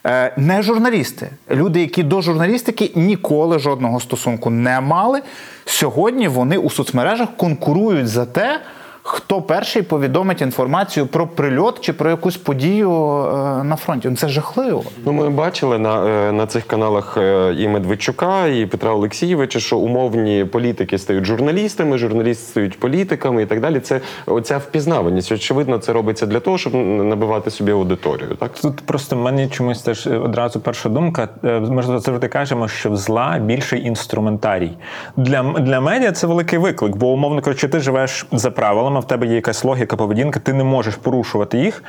Е, 0.07 0.33
не 0.37 0.61
журналісти, 0.61 1.29
люди, 1.51 1.81
які 1.81 2.03
до 2.03 2.21
журналістики 2.21 2.91
ніколи 2.95 3.59
жодного 3.59 3.99
стосунку 3.99 4.49
не 4.49 4.81
мали. 4.81 5.21
Сьогодні 5.65 6.27
вони 6.27 6.57
у 6.57 6.69
соцмережах 6.69 7.29
конкурують 7.37 8.07
за 8.07 8.25
те, 8.25 8.59
хто 9.07 9.41
перший 9.41 9.81
повідомить 9.81 10.41
інформацію 10.41 11.07
про 11.07 11.27
прильот 11.27 11.79
чи 11.81 11.93
про 11.93 12.09
якусь 12.09 12.37
подію 12.37 12.91
е, 12.91 13.63
на 13.63 13.75
фронті. 13.75 14.11
Це 14.11 14.29
жахливо. 14.29 14.83
Ну, 15.05 15.13
ми 15.13 15.29
бачили 15.29 15.77
на 15.77 16.07
е, 16.07 16.31
на 16.31 16.45
цих 16.45 16.67
каналах 16.67 17.17
е, 17.17 17.55
і 17.57 17.67
Медведчука, 17.67 18.47
і 18.47 18.65
Петра 18.65 18.91
Олексійовича, 18.91 19.59
що 19.59 19.77
умовні 19.77 20.45
політики 20.45 20.97
стають 20.97 21.25
журналістами, 21.25 21.97
журналісти 21.97 22.45
стають 22.45 22.79
політиками 22.79 23.43
і 23.43 23.45
так 23.45 23.61
далі. 23.61 23.79
Це 23.79 24.01
оця 24.25 24.57
впізнаваність. 24.57 25.31
Очевидно, 25.31 25.77
це 25.77 25.93
робиться 25.93 26.25
для 26.25 26.39
того, 26.39 26.57
щоб 26.57 26.73
набивати 26.73 27.51
собі 27.51 27.71
аудиторію. 27.71 28.35
Так 28.39 28.51
тут 28.61 28.81
просто 28.81 29.15
в 29.15 29.19
мене 29.19 29.47
чомусь 29.47 29.81
теж 29.81 30.07
одразу 30.07 30.59
перша 30.59 30.89
думка. 30.89 31.29
Ми 31.43 31.81
ж 31.81 31.99
завжди 31.99 32.27
кажемо, 32.27 32.67
що 32.67 32.91
в 32.91 32.97
зла 32.97 33.39
більший 33.39 33.85
інструментарій 33.85 34.71
для 35.17 35.43
для 35.43 35.81
медіа 35.81 36.11
це 36.11 36.27
великий 36.27 36.59
виклик, 36.59 36.95
бо 36.95 37.07
умовно 37.07 37.41
кажучи, 37.41 37.67
ти 37.67 37.79
живеш 37.79 38.25
за 38.31 38.51
правилами 38.51 38.96
в 38.99 39.07
тебе 39.07 39.27
є 39.27 39.35
якась 39.35 39.63
логіка, 39.63 39.95
поведінка, 39.95 40.39
ти 40.39 40.53
не 40.53 40.63
можеш 40.63 40.95
порушувати 40.95 41.57
їх. 41.57 41.83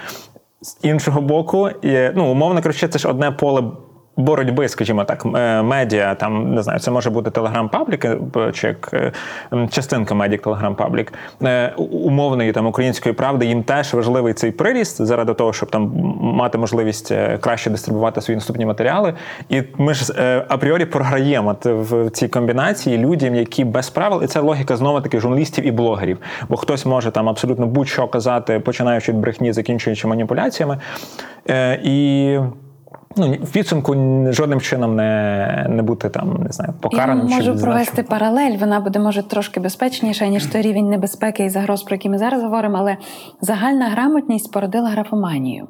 З 0.62 0.76
іншого 0.82 1.20
боку, 1.20 1.70
ну, 2.14 2.30
умовно 2.30 2.62
кажучи, 2.62 2.88
це 2.88 2.98
ж 2.98 3.08
одне 3.08 3.30
поле 3.30 3.62
боротьби, 4.18 4.68
скажімо 4.68 5.04
так, 5.04 5.26
е, 5.36 5.62
медіа, 5.62 6.14
там 6.14 6.54
не 6.54 6.62
знаю, 6.62 6.80
це 6.80 6.90
може 6.90 7.10
бути 7.10 7.30
телеграм-паблік, 7.30 8.04
е, 8.36 8.52
чи 8.52 8.76
е, 8.92 9.12
частинка 9.70 10.14
медіа 10.14 10.38
телеграм-паблік 10.38 11.12
умовної 11.76 12.52
там 12.52 12.66
української 12.66 13.14
правди. 13.14 13.46
Їм 13.46 13.62
теж 13.62 13.94
важливий 13.94 14.34
цей 14.34 14.50
приріст 14.50 15.02
заради 15.02 15.34
того, 15.34 15.52
щоб 15.52 15.70
там 15.70 15.92
мати 16.20 16.58
можливість 16.58 17.12
краще 17.40 17.70
дистрибувати 17.70 18.20
свої 18.20 18.36
наступні 18.36 18.66
матеріали. 18.66 19.14
І 19.48 19.62
ми 19.76 19.94
ж 19.94 20.12
апріорі 20.48 20.84
програємо 20.84 21.56
в 21.64 22.10
цій 22.10 22.28
комбінації 22.28 22.98
людям, 22.98 23.34
які 23.34 23.64
без 23.64 23.90
правил, 23.90 24.22
і 24.24 24.26
це 24.26 24.40
логіка 24.40 24.76
знову 24.76 25.00
таки 25.00 25.20
журналістів 25.20 25.66
і 25.66 25.70
блогерів. 25.70 26.18
Бо 26.48 26.56
хтось 26.56 26.86
може 26.86 27.10
там 27.10 27.28
абсолютно 27.28 27.66
будь-що 27.66 28.08
казати, 28.08 28.60
починаючи 28.60 29.12
від 29.12 29.20
брехні, 29.20 29.52
закінчуючи 29.52 30.08
маніпуляціями. 30.08 30.78
І 31.82 32.38
ну 33.18 33.36
в 33.42 33.50
підсумку 33.50 33.94
жодним 34.32 34.60
чином 34.60 34.96
не 34.96 35.66
не 35.68 35.82
бути 35.82 36.08
там, 36.08 36.42
не 36.42 36.52
знаю, 36.52 36.74
покараним. 36.80 37.28
Я 37.28 37.36
можу 37.36 37.56
провести 37.56 38.02
паралель. 38.02 38.56
Вона 38.56 38.80
буде 38.80 38.98
може 38.98 39.22
трошки 39.22 39.60
безпечніша 39.60 40.26
ніж 40.26 40.46
той 40.46 40.62
рівень 40.62 40.88
небезпеки 40.88 41.44
і 41.44 41.48
загроз, 41.48 41.82
про 41.82 41.94
які 41.94 42.08
ми 42.08 42.18
зараз 42.18 42.42
говоримо. 42.42 42.76
Але 42.78 42.96
загальна 43.40 43.88
грамотність 43.88 44.52
породила 44.52 44.88
графоманію, 44.88 45.66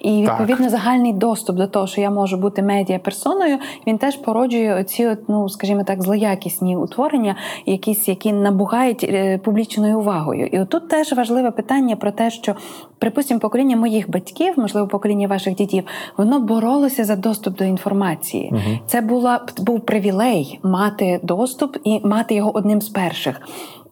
і 0.00 0.22
відповідно 0.22 0.56
так. 0.56 0.70
загальний 0.70 1.12
доступ 1.12 1.56
до 1.56 1.66
того, 1.66 1.86
що 1.86 2.00
я 2.00 2.10
можу 2.10 2.36
бути 2.36 2.62
медіаперсоною, 2.62 3.58
він 3.86 3.98
теж 3.98 4.16
породжує 4.16 4.80
оці, 4.80 5.16
ну 5.28 5.48
скажімо 5.48 5.84
так, 5.84 6.02
злоякісні 6.02 6.76
утворення, 6.76 7.36
якісь 7.66 8.08
які 8.08 8.32
набугають 8.32 9.04
е, 9.04 9.38
публічною 9.38 9.98
увагою. 9.98 10.46
І 10.46 10.60
отут 10.60 10.88
теж 10.88 11.12
важливе 11.12 11.50
питання 11.50 11.96
про 11.96 12.10
те, 12.10 12.30
що 12.30 12.54
припустимо, 12.98 13.40
покоління 13.40 13.76
моїх 13.76 14.10
батьків, 14.10 14.54
можливо, 14.56 14.88
покоління 14.88 15.28
ваших 15.28 15.54
дітів, 15.54 15.84
воно 16.16 16.40
боролося 16.82 17.04
за 17.04 17.16
доступ 17.16 17.56
до 17.56 17.64
інформації. 17.64 18.50
Угу. 18.52 18.78
Це 18.86 19.00
була 19.00 19.46
був 19.58 19.80
привілей 19.80 20.60
мати 20.62 21.20
доступ 21.22 21.76
і 21.84 22.00
мати 22.06 22.34
його 22.34 22.56
одним 22.56 22.80
з 22.80 22.88
перших. 22.88 23.40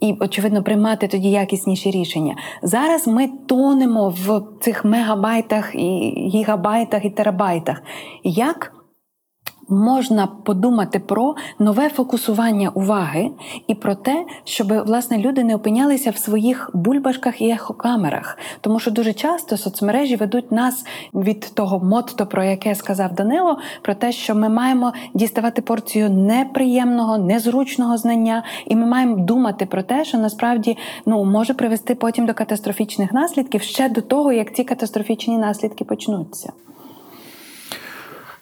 І, 0.01 0.17
очевидно, 0.21 0.63
приймати 0.63 1.09
тоді 1.09 1.31
якісніші 1.31 1.91
рішення. 1.91 2.37
Зараз 2.63 3.07
ми 3.07 3.29
тонемо 3.47 4.09
в 4.09 4.43
цих 4.61 4.85
мегабайтах 4.85 5.75
і 5.75 6.15
гігабайтах 6.35 7.05
і 7.05 7.11
терабайтах. 7.11 7.83
Як 8.25 8.73
можна 9.71 10.27
подумати 10.27 10.99
про 10.99 11.35
нове 11.59 11.89
фокусування 11.89 12.69
уваги 12.69 13.31
і 13.67 13.75
про 13.75 13.95
те, 13.95 14.25
щоб 14.45 14.85
власне 14.87 15.19
люди 15.19 15.45
не 15.45 15.55
опинялися 15.55 16.11
в 16.11 16.17
своїх 16.17 16.71
бульбашках 16.75 17.43
і 17.43 17.51
ехокамерах. 17.51 18.39
Тому 18.61 18.81
що 18.81 18.91
дуже 18.91 19.13
часто 19.13 19.57
соцмережі 19.57 20.17
ведуть 20.17 20.53
нас 20.53 20.85
від 21.15 21.41
того 21.55 21.81
мотто, 21.85 22.27
про 22.27 22.45
яке 22.45 22.75
сказав 22.75 23.15
Данило, 23.15 23.59
про 23.83 23.95
те, 23.95 24.13
що 24.13 24.35
ми 24.35 24.49
маємо 24.49 24.93
діставати 25.15 25.63
порцію 25.63 26.11
неприємного, 26.11 27.19
незручного 27.19 27.97
знання, 27.97 28.43
і 28.67 28.77
ми 28.77 28.87
маємо 28.87 29.17
думати 29.17 29.67
про 29.67 29.83
те, 29.83 30.05
що 30.05 30.19
насправді 30.19 30.77
ну 31.07 31.25
може 31.25 31.55
привести 31.55 31.95
потім 31.95 32.27
до 32.27 32.35
катастрофічних 32.35 33.13
наслідків 33.13 33.63
ще 33.63 33.89
до 33.89 34.01
того, 34.01 34.33
як 34.33 34.55
ці 34.55 34.65
катастрофічні 34.65 35.39
наслідки 35.39 35.85
почнуться. 35.85 36.53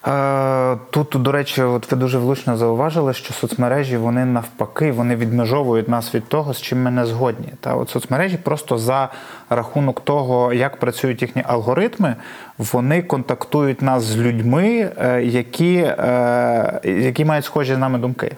Е, 0.07 0.77
Тут, 0.91 1.09
до 1.23 1.33
речі, 1.33 1.63
от 1.63 1.91
ви 1.91 1.97
дуже 1.99 2.19
влучно 2.19 2.57
зауважили, 2.57 3.15
що 3.15 3.35
соцмережі 3.35 3.97
вони 3.97 4.25
навпаки 4.25 4.93
вони 4.93 5.17
відмежовують 5.17 5.89
нас 5.89 6.15
від 6.15 6.29
того, 6.29 6.55
з 6.55 6.61
чим 6.61 6.83
ми 6.83 6.91
не 6.91 7.07
згодні. 7.07 7.49
Та 7.61 7.75
от 7.75 7.91
соцмережі 7.91 8.37
просто 8.37 8.79
за 8.79 9.09
рахунок 9.51 10.01
того, 10.01 10.53
як 10.53 10.77
працюють 10.77 11.23
їхні 11.23 11.45
алгоритми, 11.47 12.17
вони 12.59 13.03
контактують 13.03 13.83
нас 13.83 14.03
з 14.03 14.17
людьми, 14.17 14.91
е, 14.99 15.23
які, 15.23 15.77
е, 15.77 16.81
які 16.85 17.25
мають 17.25 17.45
схожі 17.45 17.75
з 17.75 17.79
нами 17.79 17.99
думки. 17.99 18.33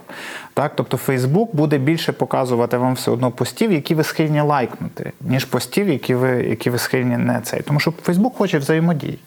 Так, 0.54 0.72
тобто 0.74 0.96
Фейсбук 0.96 1.54
буде 1.56 1.78
більше 1.78 2.12
показувати 2.12 2.76
вам 2.76 2.94
все 2.94 3.10
одно 3.10 3.30
постів, 3.30 3.72
які 3.72 3.94
ви 3.94 4.04
схильні 4.04 4.40
лайкнути, 4.40 5.12
ніж 5.20 5.44
постів, 5.44 5.88
які 5.88 6.14
ви, 6.14 6.30
які 6.30 6.70
ви 6.70 6.78
схильні 6.78 7.16
не 7.16 7.40
цей. 7.40 7.62
Тому 7.62 7.80
що 7.80 7.92
Фейсбук 8.02 8.36
хоче 8.36 8.58
взаємодії. 8.58 9.18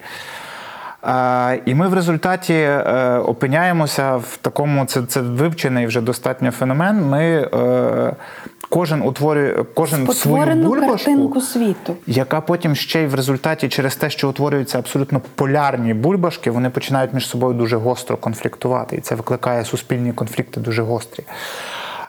І 1.65 1.75
ми 1.75 1.88
в 1.88 1.93
результаті 1.93 2.53
е, 2.53 3.17
опиняємося 3.25 4.15
в 4.15 4.38
такому, 4.41 4.86
це, 4.86 5.03
це 5.03 5.22
вивчений 5.22 5.88
вже 5.88 6.01
достатньо 6.01 6.51
феномен. 6.51 7.10
Ми 7.10 7.50
е, 7.53 8.15
кожен 8.69 9.01
утворює 9.01 9.63
кожен 9.74 10.07
свою 10.07 10.55
бульбашку, 10.55 11.41
світу. 11.41 11.95
яка 12.07 12.41
потім 12.41 12.75
ще 12.75 13.03
й 13.03 13.07
в 13.07 13.15
результаті 13.15 13.69
через 13.69 13.95
те, 13.95 14.10
що 14.10 14.29
утворюються 14.29 14.79
абсолютно 14.79 15.22
полярні 15.36 15.93
бульбашки, 15.93 16.51
вони 16.51 16.69
починають 16.69 17.13
між 17.13 17.27
собою 17.27 17.53
дуже 17.53 17.77
гостро 17.77 18.17
конфліктувати. 18.17 18.95
І 18.95 19.01
це 19.01 19.15
викликає 19.15 19.65
суспільні 19.65 20.13
конфлікти 20.13 20.60
дуже 20.60 20.81
гострі. 20.81 21.24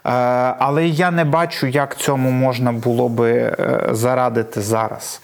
Е, 0.07 0.11
Але 0.59 0.87
я 0.87 1.11
не 1.11 1.25
бачу, 1.25 1.67
як 1.67 1.97
цьому 1.97 2.31
можна 2.31 2.73
було 2.73 3.09
би 3.09 3.33
е, 3.33 3.89
зарадити 3.91 4.61
зараз. 4.61 5.21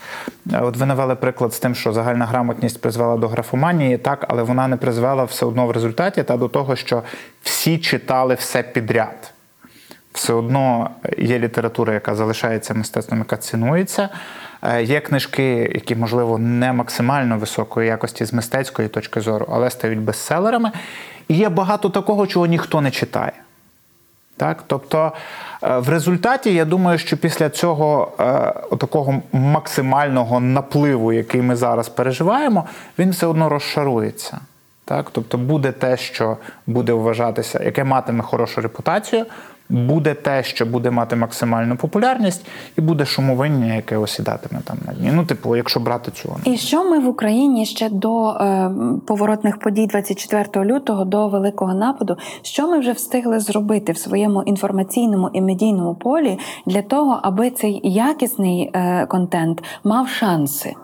Е, 0.52 0.60
От 0.60 0.76
ви 0.76 0.86
навели 0.86 1.14
приклад 1.14 1.54
з 1.54 1.58
тим, 1.58 1.74
що 1.74 1.92
загальна 1.92 2.26
грамотність 2.26 2.80
призвела 2.80 3.16
до 3.16 3.28
графоманії, 3.28 3.98
так, 3.98 4.24
але 4.28 4.42
вона 4.42 4.68
не 4.68 4.76
призвела 4.76 5.24
все 5.24 5.46
одно 5.46 5.66
в 5.66 5.70
результаті 5.70 6.22
та 6.22 6.36
до 6.36 6.48
того, 6.48 6.76
що 6.76 7.02
всі 7.42 7.78
читали 7.78 8.34
все 8.34 8.62
підряд. 8.62 9.32
Все 10.12 10.32
одно 10.32 10.90
є 11.18 11.38
література, 11.38 11.94
яка 11.94 12.14
залишається 12.14 12.74
мистецтвом, 12.74 13.18
яка 13.18 13.36
цінується. 13.36 14.08
Є 14.82 15.00
книжки, 15.00 15.70
які, 15.74 15.96
можливо, 15.96 16.38
не 16.38 16.72
максимально 16.72 17.38
високої 17.38 17.88
якості 17.88 18.24
з 18.24 18.32
мистецької 18.32 18.88
точки 18.88 19.20
зору, 19.20 19.46
але 19.52 19.70
стають 19.70 19.98
бестселерами. 19.98 20.72
І 21.28 21.34
є 21.34 21.48
багато 21.48 21.90
такого, 21.90 22.26
чого 22.26 22.46
ніхто 22.46 22.80
не 22.80 22.90
читає. 22.90 23.32
Так? 24.40 24.64
Тобто, 24.66 25.12
е, 25.62 25.78
в 25.78 25.88
результаті 25.88 26.54
я 26.54 26.64
думаю, 26.64 26.98
що 26.98 27.16
після 27.16 27.50
цього 27.50 28.12
е, 28.20 28.76
такого 28.76 29.22
максимального 29.32 30.40
напливу, 30.40 31.12
який 31.12 31.42
ми 31.42 31.56
зараз 31.56 31.88
переживаємо, 31.88 32.64
він 32.98 33.10
все 33.10 33.26
одно 33.26 33.48
розшарується. 33.48 34.38
Так? 34.84 35.10
Тобто 35.12 35.38
буде 35.38 35.72
те, 35.72 35.96
що 35.96 36.36
буде 36.66 36.92
вважатися, 36.92 37.62
яке 37.64 37.84
матиме 37.84 38.22
хорошу 38.22 38.60
репутацію, 38.60 39.26
буде 39.70 40.14
те, 40.14 40.42
що 40.42 40.66
буде 40.66 40.90
мати 40.90 41.16
максимальну 41.16 41.76
популярність, 41.76 42.46
і 42.78 42.80
буде 42.80 43.04
шумовиння, 43.04 43.74
яке 43.74 43.96
осідатиме 43.96 44.60
там 44.64 44.78
на 44.86 44.92
дні. 44.92 45.10
Ну, 45.14 45.24
типу, 45.24 45.56
якщо 45.56 45.80
брати 45.80 46.10
цю. 46.10 46.36
І 46.44 46.56
що 46.56 46.90
ми 46.90 46.98
в 46.98 47.08
Україні 47.08 47.66
ще 47.66 47.88
до 47.88 48.30
е, 48.30 48.70
поворотних 49.06 49.58
подій 49.58 49.86
24 49.86 50.64
лютого, 50.64 51.04
до 51.04 51.28
великого 51.28 51.74
нападу, 51.74 52.16
що 52.42 52.68
ми 52.68 52.78
вже 52.78 52.92
встигли 52.92 53.40
зробити 53.40 53.92
в 53.92 53.98
своєму 53.98 54.42
інформаційному 54.42 55.30
і 55.32 55.40
медійному 55.40 55.94
полі 55.94 56.38
для 56.66 56.82
того, 56.82 57.20
аби 57.22 57.50
цей 57.50 57.80
якісний 57.84 58.70
е, 58.74 59.06
контент 59.06 59.62
мав 59.84 60.08
шанси? 60.08 60.74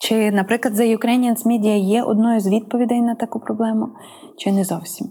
Чи, 0.00 0.30
наприклад, 0.30 0.74
The 0.74 0.98
Ukrainians 0.98 1.46
Media 1.46 1.78
є 1.78 2.02
одною 2.02 2.40
з 2.40 2.48
відповідей 2.48 3.00
на 3.00 3.14
таку 3.14 3.40
проблему, 3.40 3.88
чи 4.36 4.52
не 4.52 4.64
зовсім? 4.64 5.06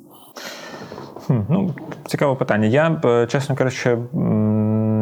Хм, 1.28 1.40
Ну, 1.50 1.74
цікаве 2.06 2.36
питання. 2.36 2.68
Я 2.68 3.02
е, 3.06 3.28
чесно 3.28 3.56
кажучи, 3.56 3.98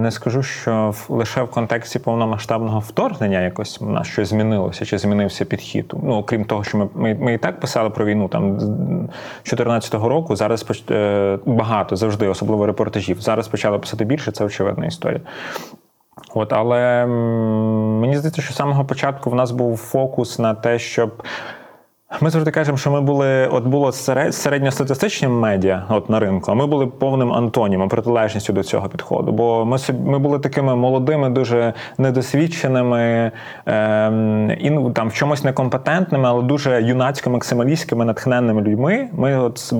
не 0.02 0.12
скажу, 0.12 0.44
що 0.44 0.94
лише 1.10 1.44
в 1.44 1.52
контексті 1.52 2.00
повномасштабного 2.00 2.80
вторгнення 2.80 3.42
якось 3.42 3.82
у 3.82 3.86
нас 3.86 4.08
щось 4.08 4.30
змінилося 4.30 4.86
чи 4.86 4.98
змінився 4.98 5.46
підхід. 5.46 5.94
Ну, 6.04 6.14
окрім 6.14 6.46
того, 6.46 6.64
що 6.64 6.78
ми, 6.78 6.90
ми, 6.96 7.14
ми 7.14 7.34
і 7.34 7.38
так 7.38 7.60
писали 7.60 7.90
про 7.90 8.06
війну 8.06 8.28
там 8.28 8.60
з 8.60 8.66
2014 8.66 9.94
року. 9.94 10.36
Зараз 10.36 10.66
е, 10.92 11.40
багато 11.46 11.96
завжди, 11.96 12.28
особливо 12.28 12.66
репортажів. 12.66 13.22
Зараз 13.22 13.48
почали 13.48 13.80
писати 13.80 14.06
більше, 14.06 14.32
це 14.32 14.46
очевидна 14.46 14.86
історія. 14.86 15.22
От, 16.36 16.54
але 16.54 17.06
мені 17.06 18.18
здається, 18.18 18.42
що 18.42 18.54
з 18.54 18.56
самого 18.56 18.86
початку 18.86 19.30
в 19.30 19.36
нас 19.36 19.52
був 19.52 19.78
фокус 19.78 20.40
на 20.40 20.54
те, 20.54 20.80
щоб. 20.80 21.24
Ми 22.22 22.30
завжди 22.30 22.52
кажемо, 22.52 22.78
що 22.78 22.92
ми 22.92 23.02
були, 23.02 23.48
от 23.48 23.64
було 23.64 23.92
середньостатистичним 24.32 25.40
медіа 25.40 25.84
от 25.90 26.10
на 26.10 26.20
ринку, 26.20 26.52
а 26.52 26.54
ми 26.54 26.68
були 26.68 26.88
повним 26.88 27.34
антонімом, 27.34 27.90
протилежністю 27.90 28.54
до 28.54 28.64
цього 28.64 28.90
підходу. 28.90 29.32
Бо 29.32 29.66
ми 29.66 29.78
ми 30.06 30.20
були 30.20 30.40
такими 30.40 30.76
молодими, 30.76 31.30
дуже 31.30 31.74
недосвідченими 31.98 33.32
ем, 33.66 34.52
і 34.60 34.70
ну, 34.70 34.92
там 34.92 35.10
в 35.10 35.14
чомусь 35.14 35.44
некомпетентними, 35.44 36.30
але 36.30 36.44
дуже 36.44 36.70
юнацько-максималістськими, 36.82 38.06
натхненними 38.06 38.62
людьми. 38.62 39.08
Ми 39.14 39.40
от 39.40 39.74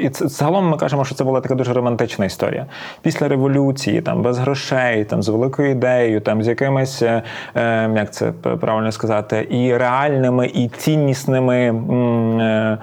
і 0.00 0.10
загалом 0.12 0.68
ми 0.68 0.76
кажемо, 0.76 1.04
що 1.04 1.14
це 1.14 1.24
була 1.24 1.40
така 1.40 1.54
дуже 1.54 1.72
романтична 1.72 2.24
історія. 2.24 2.66
Після 3.02 3.28
революції, 3.28 4.00
там 4.00 4.22
без 4.22 4.38
грошей, 4.38 5.04
там 5.04 5.22
з 5.22 5.28
великою 5.28 5.70
ідеєю, 5.70 6.20
там 6.20 6.42
з 6.42 6.48
якимись, 6.48 7.02
е, 7.02 7.22
е, 7.54 7.90
як 7.96 8.12
це 8.12 8.32
правильно 8.60 8.92
сказати, 8.92 9.46
і 9.50 9.76
реальними, 9.76 10.46
і 10.46 10.68
ціннісними. 10.68 11.65
Е, 11.68 12.78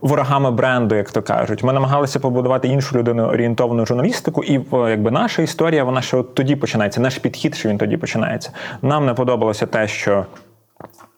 Ворогами 0.00 0.50
бренду, 0.50 0.94
як 0.94 1.10
то 1.10 1.22
кажуть, 1.22 1.64
ми 1.64 1.72
намагалися 1.72 2.20
побудувати 2.20 2.68
іншу 2.68 2.98
людину 2.98 3.22
орієнтовану 3.22 3.86
журналістику, 3.86 4.44
і 4.44 4.60
якби 4.72 5.10
наша 5.10 5.42
історія, 5.42 5.84
вона 5.84 6.02
ще 6.02 6.16
от 6.16 6.34
тоді 6.34 6.56
починається. 6.56 7.00
Наш 7.00 7.18
підхід, 7.18 7.54
що 7.54 7.68
він 7.68 7.78
тоді 7.78 7.96
починається. 7.96 8.50
Нам 8.82 9.06
не 9.06 9.14
подобалося 9.14 9.66
те, 9.66 9.88
що 9.88 10.26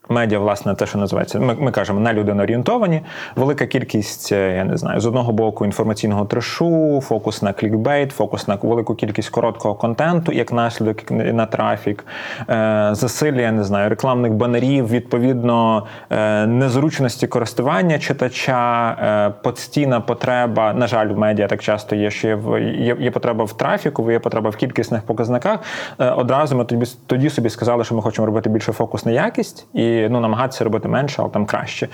Медіа, 0.09 0.38
власне, 0.38 0.75
те, 0.75 0.87
що 0.87 0.99
називається, 0.99 1.40
ми, 1.40 1.55
ми 1.55 1.71
кажемо, 1.71 2.01
не 2.01 2.12
людиноорієнтовані. 2.12 3.01
Велика 3.37 3.66
кількість, 3.66 4.33
е, 4.33 4.57
я 4.57 4.64
не 4.64 4.77
знаю, 4.77 5.01
з 5.01 5.07
одного 5.07 5.33
боку 5.33 5.64
інформаційного 5.64 6.25
трешу, 6.25 7.01
фокус 7.05 7.42
на 7.42 7.53
клікбейт, 7.53 8.12
фокус 8.12 8.49
на 8.49 8.59
велику 8.62 8.94
кількість 8.94 9.29
короткого 9.29 9.75
контенту, 9.75 10.33
як 10.33 10.53
наслідок 10.53 11.11
на 11.11 11.47
трафік, 11.47 12.07
е, 12.51 12.88
засилля, 12.92 13.40
я 13.40 13.53
не 13.53 13.64
знаю, 13.64 13.88
рекламних 13.88 14.33
банерів, 14.33 14.90
відповідно, 14.90 15.87
е, 16.11 16.47
незручності 16.47 17.27
користування 17.27 17.99
читача, 17.99 19.35
постійна 19.42 20.01
потреба. 20.01 20.73
На 20.73 20.87
жаль, 20.87 21.09
в 21.09 21.18
медіа 21.18 21.47
так 21.47 21.62
часто 21.62 21.97
є, 21.97 22.11
що 22.11 22.29
є, 22.29 22.38
є, 22.59 22.97
є 23.01 23.11
потреба 23.11 23.44
в 23.44 23.53
трафіку, 23.53 24.11
є 24.11 24.18
потреба 24.18 24.51
в 24.51 24.57
кількісних 24.57 25.03
показниках. 25.03 25.61
Одразу 25.99 26.57
ми 26.57 26.64
тоді, 26.64 26.87
тоді 27.07 27.31
собі 27.31 27.51
сказали, 27.51 27.85
що 27.85 27.94
ми 27.94 28.03
хочемо 28.03 28.27
робити 28.27 28.51
більше 28.51 28.73
фокус 28.73 29.05
на 29.05 29.12
якість 29.12 29.66
і 29.75 29.97
ну, 30.11 30.20
намагатися 30.20 30.64
робити 30.64 30.88
менше, 30.88 31.16
але 31.18 31.30
там 31.30 31.46
краще. 31.46 31.88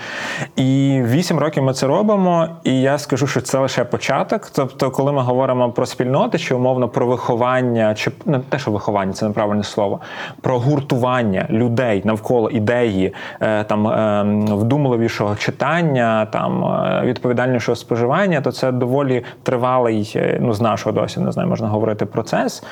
І 0.55 1.01
вісім 1.05 1.39
років 1.39 1.63
ми 1.63 1.73
це 1.73 1.87
робимо, 1.87 2.47
і 2.63 2.81
я 2.81 2.97
скажу, 2.97 3.27
що 3.27 3.41
це 3.41 3.59
лише 3.59 3.83
початок. 3.85 4.49
Тобто, 4.55 4.91
коли 4.91 5.11
ми 5.11 5.21
говоримо 5.21 5.71
про 5.71 5.85
спільноти, 5.85 6.37
чи 6.37 6.55
умовно 6.55 6.89
про 6.89 7.07
виховання, 7.07 7.95
чи 7.95 8.11
не 8.25 8.39
те, 8.39 8.59
що 8.59 8.71
виховання, 8.71 9.13
це 9.13 9.27
неправильне 9.27 9.63
слово, 9.63 9.99
про 10.41 10.59
гуртування 10.59 11.45
людей 11.49 12.01
навколо 12.05 12.49
ідеї, 12.49 13.13
е, 13.41 13.63
там 13.63 13.87
е, 13.87 14.23
вдумливішого 14.55 15.35
читання, 15.35 16.25
там 16.25 16.65
е, 16.65 17.01
відповідальнішого 17.05 17.75
споживання, 17.75 18.41
то 18.41 18.51
це 18.51 18.71
доволі 18.71 19.23
тривалий, 19.43 20.21
ну 20.39 20.53
з 20.53 20.61
нашого 20.61 21.01
досвіду, 21.01 21.25
не 21.25 21.31
знаю, 21.31 21.49
можна 21.49 21.67
говорити 21.67 22.05
процес. 22.05 22.63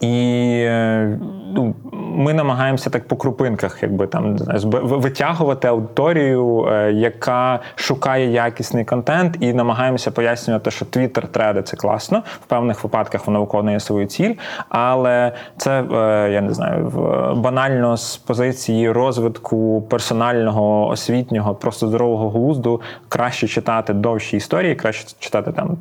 І 0.00 0.50
е, 0.66 1.18
ну, 1.54 1.74
ми 2.16 2.34
намагаємося 2.34 2.90
так 2.90 3.08
по 3.08 3.16
крупинках, 3.16 3.82
якби 3.82 4.06
там 4.06 4.36
витягувати 4.82 5.68
аудиторію, 5.68 6.68
е, 6.68 6.92
яка 6.92 7.60
шукає 7.74 8.30
якісний 8.30 8.84
контент, 8.84 9.36
і 9.40 9.52
намагаємося 9.52 10.10
пояснювати, 10.10 10.70
що 10.70 10.84
Twitter 10.84 11.26
треди 11.26 11.62
це 11.62 11.76
класно. 11.76 12.22
В 12.42 12.46
певних 12.46 12.84
випадках 12.84 13.26
воно 13.26 13.40
виконує 13.40 13.80
свою 13.80 14.06
ціль, 14.06 14.34
але 14.68 15.32
це 15.56 15.82
е, 15.82 16.30
я 16.32 16.40
не 16.40 16.54
знаю, 16.54 16.92
банально 17.36 17.96
з 17.96 18.16
позиції 18.16 18.90
розвитку 18.90 19.82
персонального, 19.90 20.88
освітнього, 20.88 21.54
просто 21.54 21.88
здорового 21.88 22.30
глузду 22.30 22.80
краще 23.08 23.48
читати 23.48 23.92
довші 23.92 24.36
історії, 24.36 24.74
краще 24.74 25.16
читати 25.18 25.52
там 25.52 25.76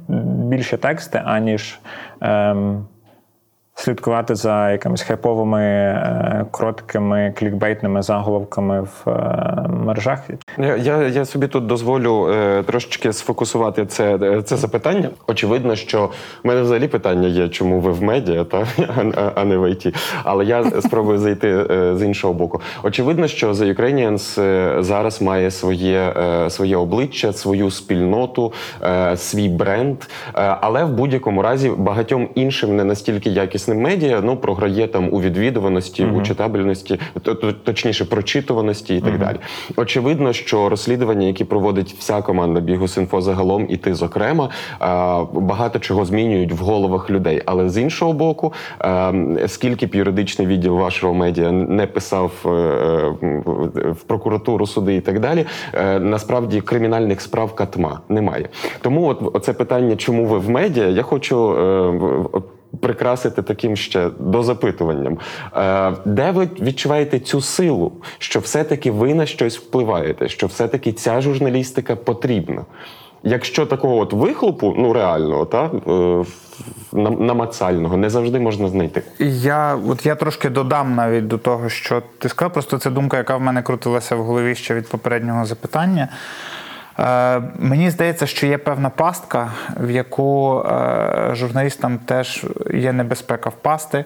більше 0.50 0.78
тексти, 0.78 1.22
аніж. 1.26 1.80
Ем, 2.22 2.86
слідкувати 3.76 4.36
за 4.36 4.72
якимись 4.72 5.02
хайповими, 5.02 5.62
е, 5.62 6.46
короткими 6.52 7.34
клікбейтними 7.38 8.02
заголовками 8.02 8.82
в 8.82 9.10
е, 9.10 9.68
мережах. 9.68 10.20
Я, 10.58 10.76
я, 10.76 11.08
я 11.08 11.26
собі 11.26 11.48
тут 11.48 11.66
дозволю 11.66 12.30
е, 12.30 12.64
трошечки 12.64 13.14
сфокусувати 13.14 13.86
це, 13.86 14.16
е, 14.16 14.42
це 14.42 14.58
запитання. 14.58 15.10
Очевидно, 15.28 15.76
що 15.76 16.10
в 16.44 16.48
мене 16.48 16.62
взагалі 16.62 16.88
питання 16.88 17.28
є, 17.28 17.50
чому 17.50 17.80
ви 17.80 17.92
в 17.92 18.04
медіа, 18.04 18.44
та 18.44 18.58
а, 19.16 19.32
а 19.36 19.44
не 19.44 19.58
в 19.58 19.72
ІТ. 19.72 19.96
Але 20.24 20.46
я 20.46 20.64
спробую 20.82 21.18
зайти 21.18 21.50
е, 21.50 21.98
з 21.98 22.04
іншого 22.04 22.34
боку. 22.34 22.62
Очевидно, 22.84 23.28
що 23.28 23.52
The 23.52 23.80
Ukrainians 23.80 24.84
зараз 24.84 25.22
має 25.22 25.52
своє, 25.52 26.14
е, 26.18 26.50
своє 26.50 26.78
обличчя, 26.78 27.34
свою 27.34 27.72
спільноту, 27.72 28.54
е, 28.84 29.18
свій 29.18 29.50
бренд. 29.50 29.98
Е, 30.02 30.08
але 30.62 30.84
в 30.84 30.90
будь-якому 30.90 31.42
разі 31.42 31.72
багатьом 31.78 32.30
іншим 32.36 32.76
не 32.76 32.84
настільки 32.84 33.30
якісним 33.64 33.82
медіа 33.82 34.22
ну 34.24 34.38
програє 34.38 34.88
там 34.88 35.10
у 35.14 35.22
відвідуваності, 35.22 36.06
у 36.06 36.22
читабельності, 36.22 37.00
то- 37.22 37.36
то- 37.36 37.54
точніше, 37.54 38.06
прочитуваності 38.06 38.96
і 38.96 39.02
так 39.02 39.20
далі. 39.20 39.38
Очевидно, 39.76 40.34
що 40.34 40.70
розслідування, 40.70 41.28
які 41.28 41.44
проводить 41.46 41.96
вся 42.00 42.22
команда 42.22 42.60
Бігус.Інфо 42.60 43.22
загалом, 43.22 43.66
і 43.70 43.78
ти 43.78 43.94
зокрема, 43.94 44.46
е, 44.46 44.86
багато 45.34 45.80
чого 45.80 46.06
змінюють 46.06 46.52
в 46.52 46.58
головах 46.58 47.10
людей. 47.10 47.42
Але 47.46 47.70
з 47.70 47.78
іншого 47.78 48.14
боку, 48.14 48.54
е, 48.82 49.14
скільки 49.48 49.86
б 49.86 49.96
юридичний 49.96 50.48
відділ 50.48 50.74
вашого 50.76 51.14
медіа 51.14 51.52
не 51.52 51.88
писав 51.88 52.32
е, 52.46 52.50
в 53.92 54.04
прокуратуру, 54.08 54.68
суди 54.68 54.96
і 54.96 55.02
так 55.02 55.20
далі, 55.20 55.46
е, 55.74 56.00
насправді 56.00 56.62
кримінальних 56.62 57.22
справ 57.22 57.56
катма 57.56 58.00
немає. 58.10 58.50
Тому, 58.82 59.08
от 59.08 59.22
оце 59.34 59.54
питання, 59.54 59.96
чому 59.96 60.26
ви 60.26 60.38
в 60.38 60.50
медіа, 60.50 60.88
я 60.88 61.02
хочу. 61.02 61.34
Прикрасити 62.80 63.42
таким 63.42 63.76
ще 63.76 64.10
дозапитуванням, 64.20 65.18
Е, 65.56 65.94
де 66.06 66.32
ви 66.32 66.50
відчуваєте 66.62 67.20
цю 67.20 67.42
силу, 67.42 67.92
що 68.18 68.40
все-таки 68.40 68.92
ви 68.92 69.14
на 69.14 69.26
щось 69.26 69.58
впливаєте, 69.58 70.30
що 70.30 70.48
все-таки 70.48 70.92
ця 70.94 71.22
журналістика 71.22 71.96
потрібна? 71.96 72.66
Якщо 73.24 73.66
такого 73.66 73.98
от 73.98 74.14
вихлопу, 74.14 74.76
ну 74.78 74.94
реального, 74.94 75.46
та 75.46 75.66
е, 75.66 76.26
намацального, 77.20 77.98
не 77.98 78.10
завжди 78.10 78.40
можна 78.40 78.68
знайти. 78.68 79.04
Я 79.20 79.76
от 79.88 80.06
я 80.06 80.16
трошки 80.16 80.50
додам 80.50 80.96
навіть 80.96 81.28
до 81.28 81.38
того, 81.38 81.70
що 81.70 82.04
ти 82.20 82.30
сказав. 82.30 82.54
Просто 82.54 82.78
це 82.78 82.90
думка, 82.90 83.18
яка 83.18 83.38
в 83.38 83.42
мене 83.42 83.62
крутилася 83.62 84.16
в 84.16 84.24
голові 84.24 84.56
ще 84.56 84.74
від 84.74 84.90
попереднього 84.90 85.46
запитання. 85.46 86.08
Е, 87.00 87.42
мені 87.60 87.90
здається, 87.90 88.28
що 88.28 88.48
є 88.48 88.58
певна 88.58 88.90
пастка, 88.90 89.52
в 89.78 89.92
яку 89.92 90.60
е, 90.60 91.30
журналістам 91.34 91.98
теж 91.98 92.46
є 92.74 92.94
небезпека 92.94 93.50
впасти, 93.50 94.06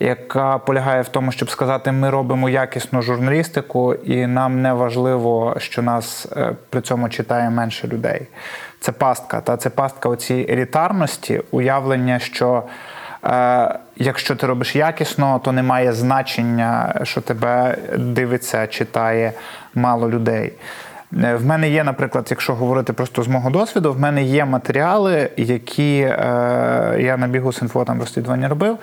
яка 0.00 0.58
полягає 0.58 1.02
в 1.02 1.08
тому, 1.08 1.32
щоб 1.32 1.50
сказати, 1.50 1.92
ми 1.92 2.10
робимо 2.10 2.48
якісну 2.48 3.02
журналістику, 3.02 3.94
і 3.94 4.26
нам 4.26 4.62
не 4.62 4.72
важливо, 4.72 5.54
що 5.58 5.82
нас 5.82 6.28
е, 6.36 6.52
при 6.70 6.80
цьому 6.80 7.08
читає 7.08 7.50
менше 7.50 7.88
людей. 7.88 8.26
Це 8.80 8.92
пастка, 8.92 9.40
та 9.40 9.56
це 9.56 9.70
пастка 9.70 10.08
оцієї 10.08 10.52
елітарності, 10.52 11.42
уявлення, 11.50 12.18
що. 12.18 12.62
Якщо 13.96 14.36
ти 14.36 14.46
робиш 14.46 14.76
якісно, 14.76 15.40
то 15.44 15.52
немає 15.52 15.92
значення, 15.92 17.00
що 17.02 17.20
тебе 17.20 17.76
дивиться, 17.98 18.66
читає 18.66 19.32
мало 19.74 20.10
людей. 20.10 20.52
Е, 21.24 21.34
В 21.34 21.46
мене 21.46 21.70
є, 21.70 21.84
наприклад, 21.84 22.26
якщо 22.30 22.54
говорити 22.54 22.92
просто 22.92 23.22
з 23.22 23.28
мого 23.28 23.50
досвіду, 23.50 23.92
в 23.92 24.00
мене 24.00 24.22
є 24.22 24.44
матеріали, 24.44 25.30
які 25.36 25.98
е, 26.00 26.16
я 27.00 27.16
на 27.16 27.26
бігу 27.28 27.52
Синфо 27.52 27.84
там 27.84 28.00
розслідування 28.00 28.48
робив, 28.48 28.78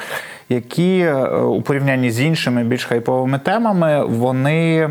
які 0.49 0.99
е, 0.99 1.13
у 1.31 1.61
порівнянні 1.61 2.11
з 2.11 2.21
іншими 2.21 2.63
більш 2.63 2.85
хайповими 2.85 3.39
темами, 3.39 4.05
вони. 4.05 4.89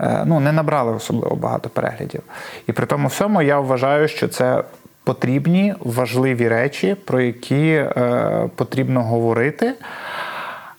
е, 0.00 0.22
Ну, 0.26 0.40
не 0.40 0.52
набрали 0.52 0.92
особливо 0.92 1.36
багато 1.36 1.68
переглядів. 1.68 2.22
І 2.66 2.72
при 2.72 2.86
тому 2.86 3.08
всьому 3.08 3.42
я 3.42 3.60
вважаю, 3.60 4.08
що 4.08 4.28
це 4.28 4.62
потрібні 5.04 5.74
важливі 5.80 6.48
речі, 6.48 6.96
про 7.04 7.20
які 7.20 7.68
е, 7.70 8.48
потрібно 8.56 9.02
говорити. 9.02 9.74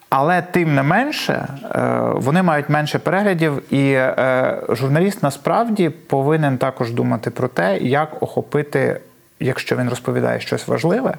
Але 0.09 0.41
тим 0.41 0.75
не 0.75 0.83
менше, 0.83 1.47
е, 1.63 1.79
вони 2.15 2.43
мають 2.43 2.69
менше 2.69 2.99
переглядів, 2.99 3.73
і 3.73 3.91
е, 3.91 4.57
журналіст 4.69 5.23
насправді 5.23 5.89
повинен 5.89 6.57
також 6.57 6.91
думати 6.91 7.29
про 7.29 7.47
те, 7.47 7.77
як 7.77 8.23
охопити, 8.23 8.99
якщо 9.39 9.75
він 9.75 9.89
розповідає 9.89 10.39
щось 10.39 10.67
важливе, 10.67 11.13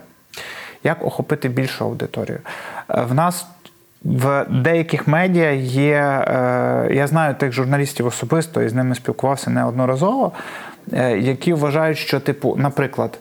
як 0.85 1.05
охопити 1.05 1.48
більшу 1.48 1.85
аудиторію. 1.85 2.38
Е, 2.90 3.03
В 3.03 3.14
нас 3.14 3.46
в 4.05 4.46
деяких 4.51 5.09
медіа 5.09 5.51
є, 5.53 6.24
я 6.90 7.07
знаю 7.07 7.35
тих 7.35 7.53
журналістів 7.53 8.07
особисто 8.07 8.62
і 8.62 8.68
з 8.68 8.74
ними 8.74 8.94
спілкувався 8.94 9.51
неодноразово, 9.51 10.33
які 11.16 11.53
вважають, 11.53 11.98
що, 11.98 12.20
типу, 12.20 12.57
наприклад, 12.59 13.18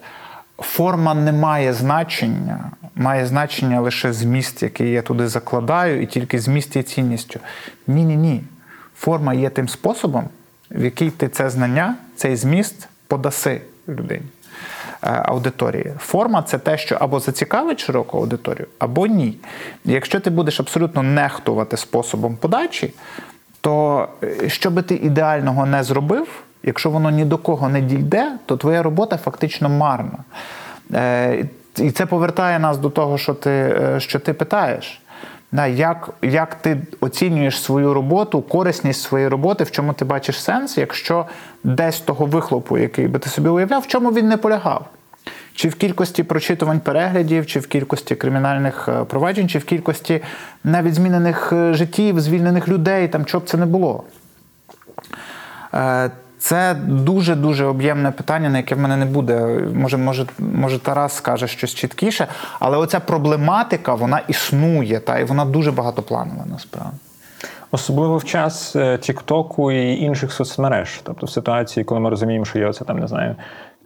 форма 0.57 1.13
не 1.13 1.31
має 1.31 1.73
значення, 1.73 2.71
має 2.95 3.25
значення 3.25 3.81
лише 3.81 4.13
зміст, 4.13 4.63
який 4.63 4.91
я 4.91 5.01
туди 5.01 5.27
закладаю, 5.27 6.01
і 6.01 6.05
тільки 6.05 6.39
зміст 6.39 6.75
є 6.75 6.83
цінністю. 6.83 7.39
Ні, 7.87 8.03
ні, 8.03 8.15
ні. 8.15 8.43
Форма 8.95 9.33
є 9.33 9.49
тим 9.49 9.67
способом, 9.67 10.29
в 10.71 10.83
який 10.83 11.09
ти 11.11 11.27
це 11.29 11.49
знання, 11.49 11.95
цей 12.15 12.35
зміст 12.35 12.87
подаси 13.07 13.61
людині. 13.87 14.25
е, 15.03 15.23
Аудиторії. 15.25 15.93
Форма 15.99 16.41
це 16.41 16.57
те, 16.57 16.77
що 16.77 16.95
або 16.95 17.19
зацікавить 17.19 17.79
широку 17.79 18.17
аудиторію, 18.17 18.67
або 18.79 19.07
ні. 19.07 19.37
Якщо 19.85 20.19
ти 20.19 20.29
будеш 20.29 20.59
абсолютно 20.59 21.03
нехтувати 21.03 21.77
способом 21.77 22.35
подачі, 22.35 22.93
то 23.61 24.07
е, 24.23 24.49
що 24.49 24.71
би 24.71 24.81
ти 24.81 24.95
ідеального 24.95 25.65
не 25.65 25.83
зробив, 25.83 26.27
якщо 26.63 26.89
воно 26.89 27.09
ні 27.09 27.25
до 27.25 27.37
кого 27.37 27.69
не 27.69 27.81
дійде, 27.81 28.31
то 28.45 28.57
твоя 28.57 28.83
робота 28.83 29.17
фактично 29.17 29.69
марна. 29.69 30.17
Е, 30.93 31.45
І 31.77 31.91
це 31.91 32.05
повертає 32.05 32.59
нас 32.59 32.77
до 32.77 32.89
того, 32.89 33.17
що 33.17 33.33
ти, 33.33 33.49
е, 33.49 33.99
що 33.99 34.19
ти 34.19 34.33
питаєш. 34.33 35.01
Як, 35.69 36.09
як 36.21 36.55
ти 36.55 36.77
оцінюєш 36.99 37.61
свою 37.61 37.93
роботу, 37.93 38.41
корисність 38.41 39.01
своєї 39.01 39.29
роботи, 39.29 39.63
в 39.63 39.71
чому 39.71 39.93
ти 39.93 40.05
бачиш 40.05 40.41
сенс, 40.41 40.77
якщо 40.77 41.25
десь 41.63 41.99
того 41.99 42.25
вихлопу, 42.25 42.77
який 42.77 43.07
би 43.07 43.19
ти 43.19 43.29
собі 43.29 43.49
уявляв, 43.49 43.81
в 43.81 43.87
чому 43.87 44.11
він 44.11 44.27
не 44.27 44.37
полягав? 44.37 44.85
Чи 45.55 45.69
в 45.69 45.75
кількості 45.75 46.23
прочитувань 46.23 46.79
переглядів, 46.79 47.45
чи 47.45 47.59
в 47.59 47.67
кількості 47.67 48.15
кримінальних 48.15 48.89
е, 48.89 49.03
проваджень, 49.03 49.49
чи 49.49 49.59
в 49.59 49.65
кількості 49.65 50.21
навіть 50.63 50.93
змінених 50.93 51.53
життів, 51.71 52.19
звільнених 52.19 52.67
людей, 52.67 53.07
там 53.07 53.27
що 53.27 53.39
б 53.39 53.45
це 53.45 53.57
не 53.57 53.65
було. 53.65 54.03
Е, 56.37 56.39
Це 56.39 56.75
дуже 56.87 57.35
дуже 57.35 57.65
об'ємне 57.65 58.11
питання, 58.11 58.49
на 58.49 58.57
яке 58.57 58.75
в 58.75 58.79
мене 58.79 58.97
не 58.97 59.05
буде. 59.05 59.59
Може, 59.73 59.97
може, 59.97 60.25
може, 60.39 60.79
Тарас 60.79 61.13
скаже 61.13 61.47
щось 61.47 61.73
чіткіше, 61.73 62.27
але 62.59 62.77
оця 62.77 62.99
проблематика 62.99 63.95
вона 63.95 64.21
існує, 64.27 64.99
та 64.99 65.19
і 65.19 65.23
вона 65.23 65.45
дуже 65.45 65.71
багатопланова 65.71 66.45
насправді. 66.45 66.97
Особливо 67.71 68.17
в 68.17 68.23
час 68.23 68.75
е, 68.75 68.97
Тіктоку 68.97 69.71
і 69.71 69.99
інших 69.99 70.31
соцмереж. 70.31 71.01
Тобто 71.03 71.25
в 71.25 71.29
ситуації, 71.29 71.83
коли 71.83 72.01
ми 72.01 72.09
розуміємо, 72.09 72.45
що 72.45 72.59
є 72.59 72.67
оце 72.67 72.85
там, 72.85 72.99
не 72.99 73.07
знаю, 73.07 73.35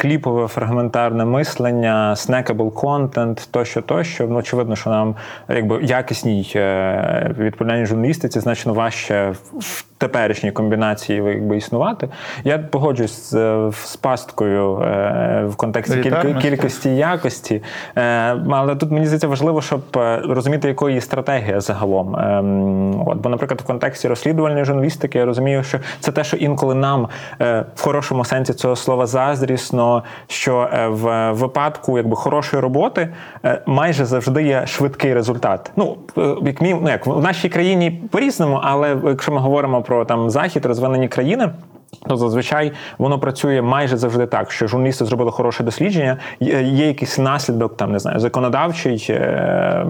кліпове 0.02 0.48
фрагментарне 0.48 1.26
мислення, 1.26 2.16
снекабл 2.16 2.74
контент, 2.74 3.48
тощо, 3.52 3.82
тощо. 3.82 4.28
Ну, 4.30 4.36
очевидно, 4.36 4.76
що 4.76 4.90
нам 4.90 5.16
якби 5.50 5.84
якісній 5.84 6.52
е, 6.56 7.36
відповідальній 7.40 7.86
журналістиці 7.86 8.40
значно 8.40 8.74
важче 8.74 9.34
в 9.60 9.86
теперішній 9.98 10.52
комбінації 10.52 11.24
якби, 11.26 11.58
існувати. 11.58 12.10
Я 12.44 12.60
погоджуюсь 12.60 13.30
з, 13.30 13.34
е, 13.34 13.72
з 13.72 13.96
пасткою 13.96 14.82
е, 14.82 15.46
в 15.50 15.56
контексті 15.56 16.14
кількості 16.42 16.90
і 16.90 16.96
якості. 16.96 17.64
Але 18.52 18.76
тут 18.76 18.92
мені 18.92 19.06
здається 19.06 19.28
важливо, 19.28 19.62
щоб 19.62 19.82
розуміти, 20.30 20.68
якої 20.68 20.96
є 20.96 21.02
стратегія 21.02 21.60
загалом. 21.60 22.16
Ем, 22.16 23.08
от, 23.08 23.18
бо, 23.18 23.30
наприклад, 23.30 23.62
в 23.62 23.64
контексті 23.64 24.08
розслідувальної 24.08 24.66
журналістики 24.66 25.18
я 25.18 25.26
розумію, 25.26 25.64
що 25.64 25.80
це 26.00 26.12
те, 26.12 26.24
що 26.24 26.38
інколи 26.38 26.76
нам 26.76 27.08
в 27.76 27.82
хорошому 27.82 28.26
сенсі 28.26 28.54
цього 28.54 28.76
слова 28.76 29.06
заздрісно 29.06 29.91
що 30.28 30.70
е, 30.74 30.88
в 30.88 31.32
випадку 31.32 31.98
якби 31.98 32.16
хорошої 32.16 32.62
роботи 32.62 33.10
е, 33.46 33.62
майже 33.66 34.06
завжди 34.06 34.44
є 34.44 34.68
швидкий 34.68 35.14
результат. 35.14 35.72
Ну 35.76 35.98
е, 36.18 36.36
як 36.42 36.62
мій, 36.62 36.76
ну 36.82 36.90
як 36.90 37.06
в 37.06 37.22
нашій 37.22 37.50
країні 37.50 38.02
по-різному, 38.12 38.60
але 38.64 38.98
якщо 39.06 39.32
ми 39.32 39.40
говоримо 39.40 39.82
про 39.82 40.06
там 40.06 40.30
захід, 40.30 40.66
розвинені 40.66 41.08
країни. 41.08 41.50
То 42.08 42.18
зазвичай 42.18 42.72
воно 42.98 43.20
працює 43.20 43.62
майже 43.62 43.98
завжди 43.98 44.26
так, 44.26 44.52
що 44.52 44.68
журналісти 44.68 45.06
зробили 45.06 45.32
хороше 45.32 45.64
дослідження, 45.64 46.18
є 46.40 46.88
якийсь 46.88 47.18
наслідок, 47.18 47.78
там 47.78 47.92
не 47.92 48.00
знаю, 48.00 48.20
законодавчий, 48.20 49.08
е, 49.10 49.86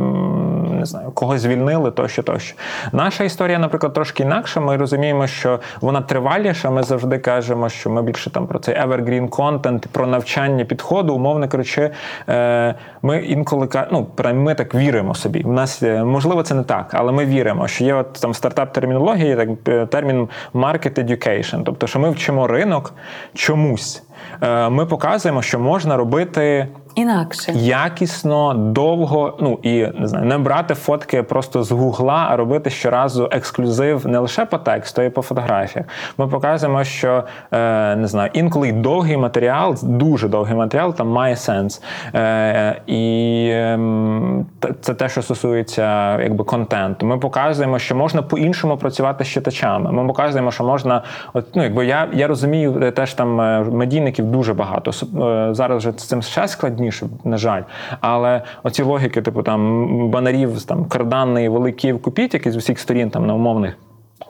не 0.72 0.86
знаю, 0.86 1.12
когось 1.12 1.42
звільнили, 1.42 1.92
тощо, 1.92 2.24
тощо. 2.24 2.56
Наша 2.92 3.24
історія, 3.24 3.60
наприклад, 3.60 3.94
трошки 3.94 4.24
інакша. 4.24 4.60
Ми 4.60 4.78
розуміємо, 4.78 5.28
що 5.28 5.60
вона 5.82 6.02
триваліша. 6.02 6.70
Ми 6.70 6.84
завжди 6.84 7.20
кажемо, 7.20 7.70
що 7.70 7.90
ми 7.90 8.02
більше 8.02 8.30
там 8.30 8.48
про 8.48 8.60
цей 8.60 8.76
evergreen 8.76 9.30
content, 9.30 9.88
про 9.92 10.08
навчання 10.08 10.66
підходу, 10.66 11.14
умовно 11.14 11.48
кажучи, 11.48 11.90
е, 12.30 12.76
ми 13.02 13.18
інколи 13.18 13.68
ну, 13.92 14.08
ми 14.34 14.56
так 14.56 14.76
віримо 14.76 15.16
собі. 15.16 15.42
У 15.44 15.52
нас 15.52 15.84
е, 15.84 16.04
можливо 16.04 16.44
це 16.44 16.56
не 16.56 16.64
так, 16.64 16.90
але 16.94 17.12
ми 17.12 17.26
віримо, 17.26 17.68
що 17.68 17.84
є 17.84 17.94
от 17.94 18.14
там 18.14 18.34
стартап 18.34 18.74
термінології, 18.74 19.36
так 19.36 19.50
термін 19.90 20.30
market 20.54 21.06
education, 21.06 21.64
тобто, 21.66 21.88
що 21.92 22.00
ми 22.00 22.10
вчимо 22.12 22.48
ринок 22.48 22.94
чомусь. 23.34 24.04
Е, 24.42 24.70
Ми 24.70 24.86
показуємо, 24.86 25.42
що 25.42 25.60
можна 25.60 25.98
робити 25.98 26.68
Інакше. 26.96 27.52
якісно, 27.56 28.54
довго, 28.54 29.38
ну 29.42 29.60
і 29.64 29.88
не 30.00 30.08
знаю, 30.08 30.26
не 30.26 30.38
брати 30.38 30.74
фотки 30.74 31.24
просто 31.24 31.64
з 31.64 31.72
гугла, 31.72 32.28
а 32.30 32.36
робити 32.36 32.70
щоразу 32.70 33.30
ексклюзив 33.32 34.08
не 34.08 34.20
лише 34.20 34.46
по 34.46 34.58
тексту, 34.58 35.02
а 35.02 35.06
й 35.06 35.10
по 35.10 35.22
фотографіях. 35.22 35.86
Ми 36.18 36.28
показуємо, 36.28 36.84
що 36.84 37.24
е, 37.52 37.96
не 37.96 38.08
знаю, 38.08 38.30
інколи 38.34 38.70
й 38.70 38.72
довгий 38.72 39.18
матеріал, 39.18 39.76
дуже 39.84 40.28
довгий 40.28 40.56
матеріал, 40.56 40.96
там 40.96 41.08
має 41.08 41.36
сенс. 41.36 41.82
Е, 42.16 42.82
і 42.88 43.48
ем, 43.54 44.46
це 44.82 44.94
те, 44.94 45.10
що 45.10 45.22
стосується 45.22 46.20
якби 46.22 46.44
контенту. 46.44 47.06
Ми 47.06 47.18
показуємо, 47.18 47.80
що 47.80 47.96
можна 47.96 48.22
по-іншому 48.22 48.78
працювати 48.78 49.24
з 49.24 49.28
читачами. 49.28 49.92
Ми 49.92 50.08
показуємо, 50.08 50.52
що 50.52 50.64
можна, 50.64 51.04
от 51.34 51.56
ну 51.56 51.64
якби 51.64 51.86
я, 51.86 52.08
я 52.14 52.28
розумію, 52.28 52.92
теж 52.92 53.14
там 53.14 53.42
е, 53.42 53.66
медійників 54.12 54.26
дуже 54.26 54.54
багато. 54.54 54.92
Е, 54.92 55.54
Зараз 55.54 55.78
вже 55.78 55.92
з 55.92 56.04
цим 56.04 56.22
ще 56.22 56.48
складніше, 56.48 57.08
на 57.24 57.38
жаль. 57.38 57.64
Але 58.02 58.42
оці 58.64 58.84
логіки, 58.84 59.22
типу 59.22 59.44
там 59.44 60.10
банарів, 60.10 60.64
там 60.66 60.86
карданний 60.86 61.50
великий 61.50 61.94
купіть, 61.94 62.34
які 62.34 62.52
з 62.52 62.56
усіх 62.56 62.80
сторін 62.80 63.10
там 63.10 63.26
на 63.28 63.34
умовних. 63.34 63.78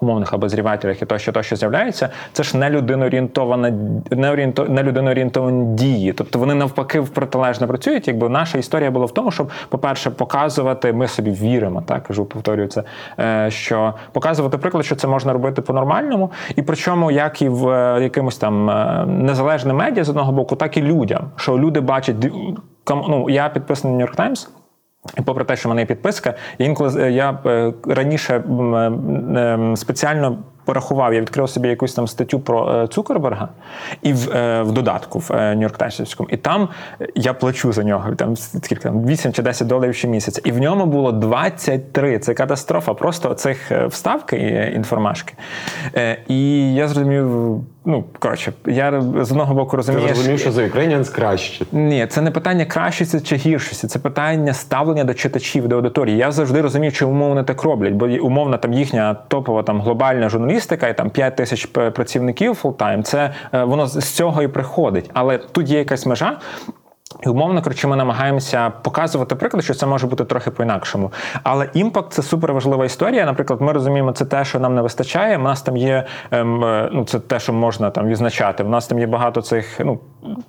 Умовних 0.01 0.33
обозрівателях 0.33 1.01
і 1.01 1.05
тощо, 1.05 1.31
тощо 1.31 1.55
з'являється, 1.55 2.09
це 2.33 2.43
ж 2.43 2.57
не 2.57 2.69
людиноорієнтована 2.69 3.73
не 4.11 4.31
орієнто, 4.31 4.65
не 4.65 4.83
людиноорієнтовані 4.83 5.75
дії. 5.75 6.13
Тобто 6.13 6.39
вони 6.39 6.55
навпаки 6.55 6.99
в 6.99 7.09
протилежно 7.09 7.67
працюють. 7.67 8.07
Якби 8.07 8.29
наша 8.29 8.57
історія 8.57 8.91
була 8.91 9.05
в 9.05 9.11
тому, 9.11 9.31
щоб, 9.31 9.49
по-перше, 9.69 10.09
показувати, 10.09 10.93
ми 10.93 11.07
собі 11.07 11.31
віримо, 11.31 11.81
так 11.81 12.03
кажу, 12.03 12.25
повторюю 12.25 12.67
це, 12.67 12.83
що 13.51 13.93
показувати 14.11 14.57
приклад, 14.57 14.85
що 14.85 14.95
це 14.95 15.07
можна 15.07 15.33
робити 15.33 15.61
по-нормальному, 15.61 16.31
і 16.55 16.61
причому 16.61 17.11
як 17.11 17.41
і 17.41 17.49
в 17.49 17.69
е, 17.69 18.03
якимось 18.03 18.37
там 18.37 18.69
е, 18.69 19.05
незалежним 19.07 19.75
медіа 19.75 20.03
з 20.03 20.09
одного 20.09 20.31
боку, 20.31 20.55
так 20.55 20.77
і 20.77 20.81
людям, 20.81 21.31
що 21.35 21.59
люди 21.59 21.79
бачать 21.79 22.15
ну, 22.89 23.29
я 23.29 23.49
підписаний 23.49 23.97
на 23.97 24.05
Нью-Йорк. 24.05 24.60
Попри 25.25 25.43
те, 25.43 25.55
що 25.55 25.69
мене 25.69 25.81
є 25.81 25.85
підписка, 25.85 26.33
інколи 26.57 27.03
е, 27.03 27.11
я 27.11 27.39
е, 27.45 27.73
раніше 27.87 28.35
е, 28.35 29.73
спеціально 29.75 30.37
порахував, 30.65 31.13
я 31.13 31.21
відкрив 31.21 31.49
собі 31.49 31.69
якусь 31.69 31.93
там 31.93 32.07
статтю 32.07 32.39
про 32.39 32.87
Цукерберга 32.87 33.49
і 34.01 34.13
в, 34.13 34.27
в 34.63 34.71
додатку 34.71 35.19
в 35.19 35.31
Нью-Йорк 35.31 35.77
Таймсівському. 35.77 36.29
І 36.31 36.37
там 36.37 36.69
я 37.15 37.33
плачу 37.33 37.73
за 37.73 37.83
нього 37.83 38.15
там 38.15 38.35
скільки 38.35 38.83
там 38.83 39.05
8 39.05 39.33
чи 39.33 39.41
10 39.41 39.67
доларів 39.67 39.95
щомісяця. 39.95 40.41
І 40.43 40.51
в 40.51 40.59
ньому 40.59 40.85
було 40.85 41.11
23. 41.11 42.19
Це 42.19 42.33
катастрофа. 42.33 42.93
Просто 42.93 43.33
цих 43.33 43.71
вставки 43.87 44.71
інформашки. 44.75 45.33
І 46.27 46.73
я 46.73 46.87
зрозумів, 46.87 47.55
ну 47.85 48.03
коротше, 48.19 48.53
я 48.65 49.01
з 49.01 49.31
одного 49.31 49.53
боку 49.53 49.71
Ти 49.71 49.77
розумію, 49.77 50.07
зрозумів, 50.07 50.39
що 50.39 50.51
за 50.51 50.61
Ukrainians 50.61 51.15
краще. 51.15 51.65
ні, 51.71 52.07
це 52.07 52.21
не 52.21 52.31
питання 52.31 52.65
кращості 52.65 53.19
чи 53.19 53.35
гіршості, 53.35 53.87
це 53.87 53.99
питання 53.99 54.53
ставлення 54.53 55.03
до 55.03 55.13
читачів, 55.13 55.67
до 55.67 55.75
аудиторії. 55.75 56.17
Я 56.17 56.31
завжди 56.31 56.61
розумію, 56.61 56.91
чому 56.91 57.29
вони 57.29 57.43
так 57.43 57.63
роблять, 57.63 57.93
бо 57.93 58.05
умовно 58.05 58.57
там 58.57 58.73
їхня 58.73 59.13
топова 59.13 59.63
там 59.63 59.81
глобальна 59.81 60.29
журналістика 60.29 60.87
і 60.87 60.97
там 60.97 61.09
5 61.09 61.35
тисяч 61.35 61.65
працівників 61.65 62.55
фултайм. 62.55 63.03
Це 63.03 63.33
е, 63.53 63.63
воно 63.63 63.87
з 63.87 64.05
цього 64.05 64.43
і 64.43 64.47
приходить. 64.47 65.09
Але 65.13 65.37
тут 65.37 65.69
є 65.69 65.77
якась 65.79 66.05
межа. 66.05 66.39
І 67.23 67.29
умовно 67.29 67.61
кажучи, 67.61 67.87
ми 67.87 67.95
намагаємося 67.95 68.69
показувати 68.69 69.35
приклад, 69.35 69.63
що 69.63 69.73
це 69.73 69.85
може 69.85 70.07
бути 70.07 70.25
трохи 70.25 70.51
по-інакшому. 70.51 71.11
Але 71.43 71.69
імпакт 71.73 72.13
це 72.13 72.23
супер 72.23 72.53
важлива 72.53 72.85
історія. 72.85 73.25
Наприклад, 73.25 73.61
ми 73.61 73.71
розуміємо, 73.71 74.11
це 74.11 74.25
те, 74.25 74.45
що 74.45 74.59
нам 74.59 74.75
не 74.75 74.81
вистачає. 74.81 75.37
У 75.37 75.41
нас 75.41 75.61
там 75.61 75.77
є 75.77 76.05
ем, 76.31 76.63
е, 76.63 76.89
ну 76.91 77.05
це 77.05 77.19
те, 77.19 77.39
що 77.39 77.53
можна 77.53 77.89
там 77.89 78.07
відзначати. 78.07 78.63
У 78.63 78.69
нас 78.69 78.87
там 78.87 78.99
є 78.99 79.07
багато 79.07 79.41
цих, 79.41 79.79
ну 79.79 79.99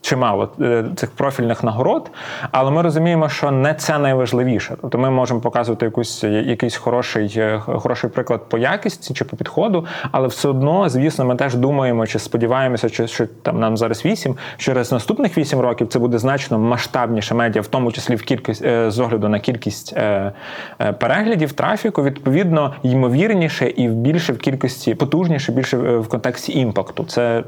чимало 0.00 0.48
е, 0.60 0.84
цих 0.96 1.10
профільних 1.10 1.64
нагород, 1.64 2.10
але 2.50 2.70
ми 2.70 2.82
розуміємо, 2.82 3.28
що 3.28 3.50
не 3.50 3.74
це 3.74 3.98
найважливіше. 3.98 4.76
Тобто 4.80 4.98
ми 4.98 5.10
можемо 5.10 5.40
показувати 5.40 5.86
якусь 5.86 6.24
якийсь 6.24 6.76
хороший, 6.76 7.34
е, 7.36 7.58
хороший 7.58 8.10
приклад 8.10 8.48
по 8.48 8.58
якісті 8.58 9.14
чи 9.14 9.24
по 9.24 9.36
підходу, 9.36 9.86
але 10.10 10.28
все 10.28 10.48
одно, 10.48 10.88
звісно, 10.88 11.24
ми 11.24 11.36
теж 11.36 11.54
думаємо 11.54 12.06
чи 12.06 12.18
сподіваємося, 12.18 12.90
чи 12.90 13.06
що 13.06 13.26
там 13.26 13.60
нам 13.60 13.76
зараз 13.76 14.04
вісім, 14.04 14.36
через 14.56 14.92
наступних 14.92 15.38
вісім 15.38 15.60
років 15.60 15.88
це 15.88 15.98
буде 15.98 16.18
значно 16.18 16.58
масштабніше 16.58 17.34
медіа, 17.34 17.62
в 17.62 17.66
тому 17.66 17.92
числі 17.92 18.14
в 18.14 18.22
кількість 18.22 18.64
е, 18.64 18.90
з 18.90 18.98
огляду 18.98 19.28
на 19.28 19.40
кількість 19.40 19.96
е, 19.96 20.32
е, 20.80 20.92
переглядів, 20.92 21.52
трафіку, 21.52 22.02
відповідно, 22.02 22.74
ймовірніше 22.82 23.68
і 23.76 23.88
більше 23.88 24.32
в 24.32 24.38
кількості 24.38 24.94
потужніше, 24.94 25.52
більше 25.52 25.76
е, 25.76 25.98
в 25.98 26.08
контексті 26.08 26.58
імпакту. 26.58 27.04
Це 27.04 27.44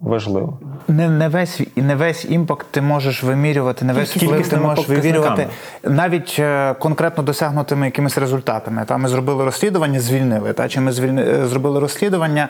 важливо. 0.00 0.58
Не, 0.88 1.08
не 1.08 1.28
весь 1.28 1.60
і 1.74 1.82
не 1.82 1.94
весь 1.94 2.24
імпакт 2.24 2.66
ти 2.70 2.80
можеш 2.80 3.22
вимірювати, 3.22 3.84
не 3.84 3.92
весь 3.92 4.10
Тільки 4.10 4.26
вплив 4.26 4.48
ти 4.48 4.56
можеш 4.56 4.88
вимірювати 4.88 5.48
навіть 5.84 6.36
е, 6.38 6.74
конкретно 6.74 7.22
досягнутими 7.22 7.86
якимись 7.86 8.18
результатами. 8.18 8.84
Та 8.84 8.96
ми 8.96 9.08
зробили 9.08 9.44
розслідування, 9.44 10.00
звільнили. 10.00 10.52
Та 10.52 10.68
чи 10.68 10.80
ми 10.80 10.92
звільни, 10.92 11.22
е, 11.22 11.46
зробили 11.46 11.80
розслідування 11.80 12.48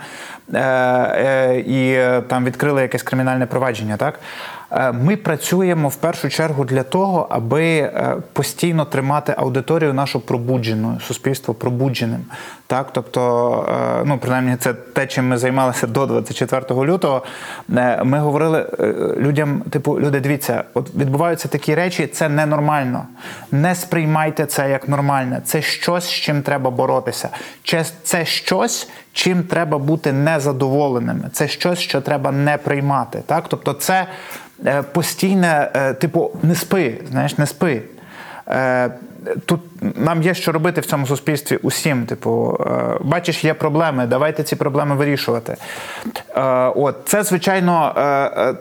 е, 0.55 0.61
е, 0.61 1.61
і 1.61 1.93
е, 1.93 2.23
там 2.29 2.45
відкрили 2.45 2.83
якесь 2.83 3.03
кримінальне 3.03 3.47
провадження, 3.47 3.97
так. 3.97 4.21
Е, 4.70 4.92
Ми 4.92 5.16
працюємо 5.16 5.88
в 5.88 5.96
першу 5.96 6.29
чергу 6.29 6.64
для 6.64 6.83
того, 6.83 7.26
аби 7.31 7.64
е, 7.76 8.16
постійно 8.33 8.85
тримати 8.85 9.35
аудиторію 9.38 9.94
нашу 9.94 10.20
пробудженою, 10.20 11.00
суспільство 11.00 11.55
пробудженим. 11.55 12.24
Так, 12.66 12.87
тобто, 12.92 13.20
е, 14.00 14.02
ну 14.05 14.18
принаймні, 14.18 14.57
це 14.57 14.74
те, 14.74 15.07
чим 15.07 15.29
ми 15.29 15.37
займалися 15.37 15.87
до 15.87 16.07
24 16.07 16.85
лютого. 16.85 17.22
Ми 18.05 18.18
говорили 18.18 18.66
людям: 19.18 19.61
типу, 19.70 20.00
люди, 20.00 20.20
дивіться, 20.20 20.64
от 20.74 20.94
відбуваються 20.94 21.48
такі 21.48 21.74
речі, 21.74 22.07
це 22.07 22.29
ненормально. 22.29 23.02
Не 23.52 23.74
сприймайте 23.74 24.46
це 24.46 24.70
як 24.70 24.88
нормальне. 24.88 25.40
Це 25.44 25.62
щось, 25.62 26.05
з 26.05 26.11
чим 26.11 26.42
треба 26.42 26.70
боротися. 26.70 27.29
Це- 28.02 28.24
щось, 28.24 28.88
чим 29.12 29.42
треба 29.42 29.79
бути 29.79 30.12
незадоволеними. 30.12 31.31
Це 31.33 31.48
щось, 31.48 31.79
що 31.79 32.00
треба 32.00 32.33
не 32.33 32.57
приймати. 32.57 33.22
Так, 33.26 33.44
тобто, 33.48 33.72
це 33.72 34.07
постійне, 34.92 35.71
е, 35.75 35.95
типу, 35.95 36.31
не 36.42 36.55
спи, 36.55 36.99
знаєш, 37.11 37.38
не 37.38 37.47
спи. 37.47 37.83
Е, 38.49 38.90
Тут 39.47 39.61
нам 39.97 40.23
є 40.23 40.35
що 40.35 40.53
робити 40.53 40.81
в 40.81 40.87
цьому 40.87 41.07
суспільстві 41.07 41.57
усім. 41.57 42.07
Типу, 42.07 42.61
е, 42.66 42.99
бачиш, 43.01 43.45
є 43.45 43.55
проблеми, 43.55 44.07
давайте 44.07 44.42
ці 44.42 44.57
проблеми 44.57 44.95
вирішувати. 44.95 45.57
Е, 46.37 46.42
От 46.77 46.97
це, 47.05 47.23
звичайно, 47.23 47.95
е, 47.97 48.03
е, 48.03 48.55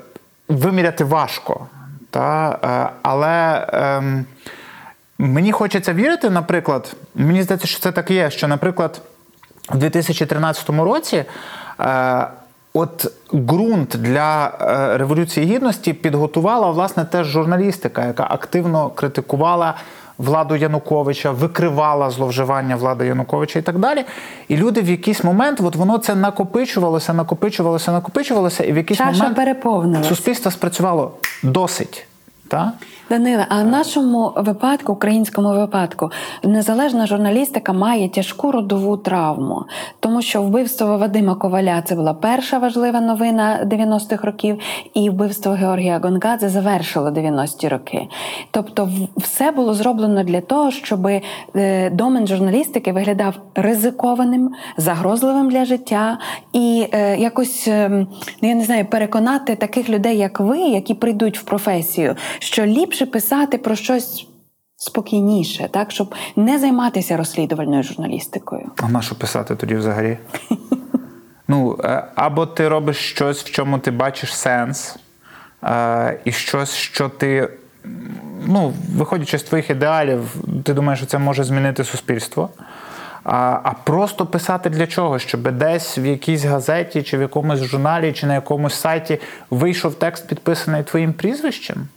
виміряти 0.48 1.04
важко. 1.04 1.68
Та? 2.10 2.60
е, 2.64 3.00
Але 3.02 3.68
ем, 3.74 4.26
мені 5.18 5.52
хочеться 5.52 5.94
вірити, 5.94 6.30
наприклад, 6.30 6.96
мені 7.16 7.44
здається, 7.44 7.68
що 7.68 7.80
це 7.80 7.92
так 7.92 8.12
є, 8.12 8.30
що, 8.30 8.48
наприклад, 8.48 9.02
в 9.70 9.78
2013 9.78 10.70
році. 10.70 11.26
От 12.78 13.12
ґрунт 13.34 13.90
для 13.90 14.52
е, 14.62 14.98
революції 14.98 15.46
гідності 15.46 15.94
підготувала 15.94 16.72
власне 16.72 17.06
теж 17.06 17.28
журналістика, 17.28 18.06
яка 18.06 18.28
активно 18.30 18.90
критикувала 18.90 19.74
владу 20.18 20.56
Януковича, 20.56 21.32
викривала 21.32 22.10
зловживання 22.10 22.76
влади 22.76 23.08
Януковича 23.08 23.60
і 23.60 23.62
так 23.62 23.80
далі. 23.80 24.06
І 24.48 24.58
люди 24.58 24.82
в 24.82 24.90
якийсь 24.90 25.24
момент, 25.24 25.62
от 25.64 25.76
воно 25.76 25.98
це 25.98 26.16
накопичувалося, 26.16 27.14
накопичувалося, 27.14 27.92
накопичувалося, 27.92 28.64
і 28.64 28.72
в 28.72 28.78
якийсь 28.78 28.98
Чаша 28.98 29.12
момент 29.12 29.38
суспільство 30.06 30.52
спрацювало 30.52 31.12
досить. 31.44 32.08
Та? 32.48 32.72
Даниле, 33.10 33.46
а 33.50 33.64
в 33.64 33.68
нашому 33.68 34.34
випадку, 34.36 34.94
українському 34.94 35.50
випадку, 35.50 36.12
незалежна 36.44 37.08
журналістика 37.08 37.74
має 37.74 38.10
тяжку 38.10 38.52
родову 38.52 38.98
травму, 38.98 39.66
тому 40.00 40.22
що 40.22 40.42
вбивство 40.42 40.98
Вадима 40.98 41.36
Коваля 41.36 41.82
це 41.82 41.96
була 41.96 42.14
перша 42.14 42.58
важлива 42.58 43.02
новина 43.02 43.60
90-х 43.66 44.26
років, 44.28 44.60
і 44.94 45.10
вбивство 45.10 45.52
Георгія 45.52 46.00
Гонгадзе 46.04 46.50
завершило 46.50 47.10
90-ті 47.10 47.68
роки. 47.68 48.08
Тобто, 48.52 48.90
все 49.18 49.52
було 49.52 49.74
зроблено 49.74 50.24
для 50.24 50.42
того, 50.42 50.72
щоб 50.72 51.08
е, 51.56 51.90
домен 51.90 52.28
журналістики 52.28 52.92
виглядав 52.92 53.34
ризикованим, 53.56 54.52
загрозливим 54.78 55.50
для 55.50 55.66
життя 55.66 56.18
і 56.54 56.88
е, 56.92 57.18
якось 57.18 57.68
ем, 57.68 58.08
ну, 58.42 58.50
я 58.50 58.56
не 58.56 58.64
знаю, 58.64 58.86
переконати 58.86 59.56
таких 59.56 59.90
людей, 59.90 60.18
як 60.18 60.40
ви, 60.40 60.60
які 60.60 60.94
прийдуть 60.94 61.40
в 61.40 61.44
професію, 61.44 62.16
що 62.40 62.66
ліпше 62.66 62.95
писати 63.04 63.58
про 63.58 63.76
щось 63.76 64.28
спокійніше, 64.78 65.70
так 65.72 65.92
щоб 65.92 66.16
не 66.36 66.60
займатися 66.60 67.18
розслідувальною 67.18 67.84
журналістикою. 67.84 68.72
А 68.78 68.90
на 68.90 69.02
що 69.02 69.16
писати 69.16 69.56
тоді 69.56 69.76
взагалі? 69.76 70.18
Ну, 71.48 71.80
е, 71.84 72.04
або 72.16 72.46
ти 72.46 72.68
робиш 72.68 72.98
щось, 72.98 73.44
в 73.44 73.52
чому 73.52 73.80
ти 73.80 73.92
бачиш 73.92 74.36
сенс, 74.36 74.98
е, 75.64 76.20
і 76.26 76.32
щось, 76.32 76.74
що 76.74 77.10
ти, 77.10 77.50
ну, 78.48 78.74
виходячи 78.96 79.38
з 79.38 79.44
твоїх 79.44 79.70
ідеалів, 79.70 80.36
ти 80.64 80.74
думаєш, 80.74 81.00
що 81.00 81.08
це 81.08 81.18
може 81.18 81.44
змінити 81.44 81.84
суспільство. 81.84 82.50
А, 83.24 83.60
а 83.64 83.74
просто 83.84 84.26
писати 84.26 84.70
для 84.70 84.88
чого? 84.88 85.20
Щоб 85.20 85.52
десь 85.52 85.98
в 85.98 86.06
якійсь 86.06 86.44
газеті, 86.44 87.04
чи 87.04 87.18
в 87.18 87.22
якомусь 87.22 87.64
журналі, 87.64 88.14
чи 88.14 88.28
на 88.28 88.34
якомусь 88.34 88.76
сайті 88.76 89.20
вийшов 89.50 89.96
текст, 89.96 90.28
підписаний 90.28 90.84
твоїм 90.84 91.14
прізвищем? 91.14 91.88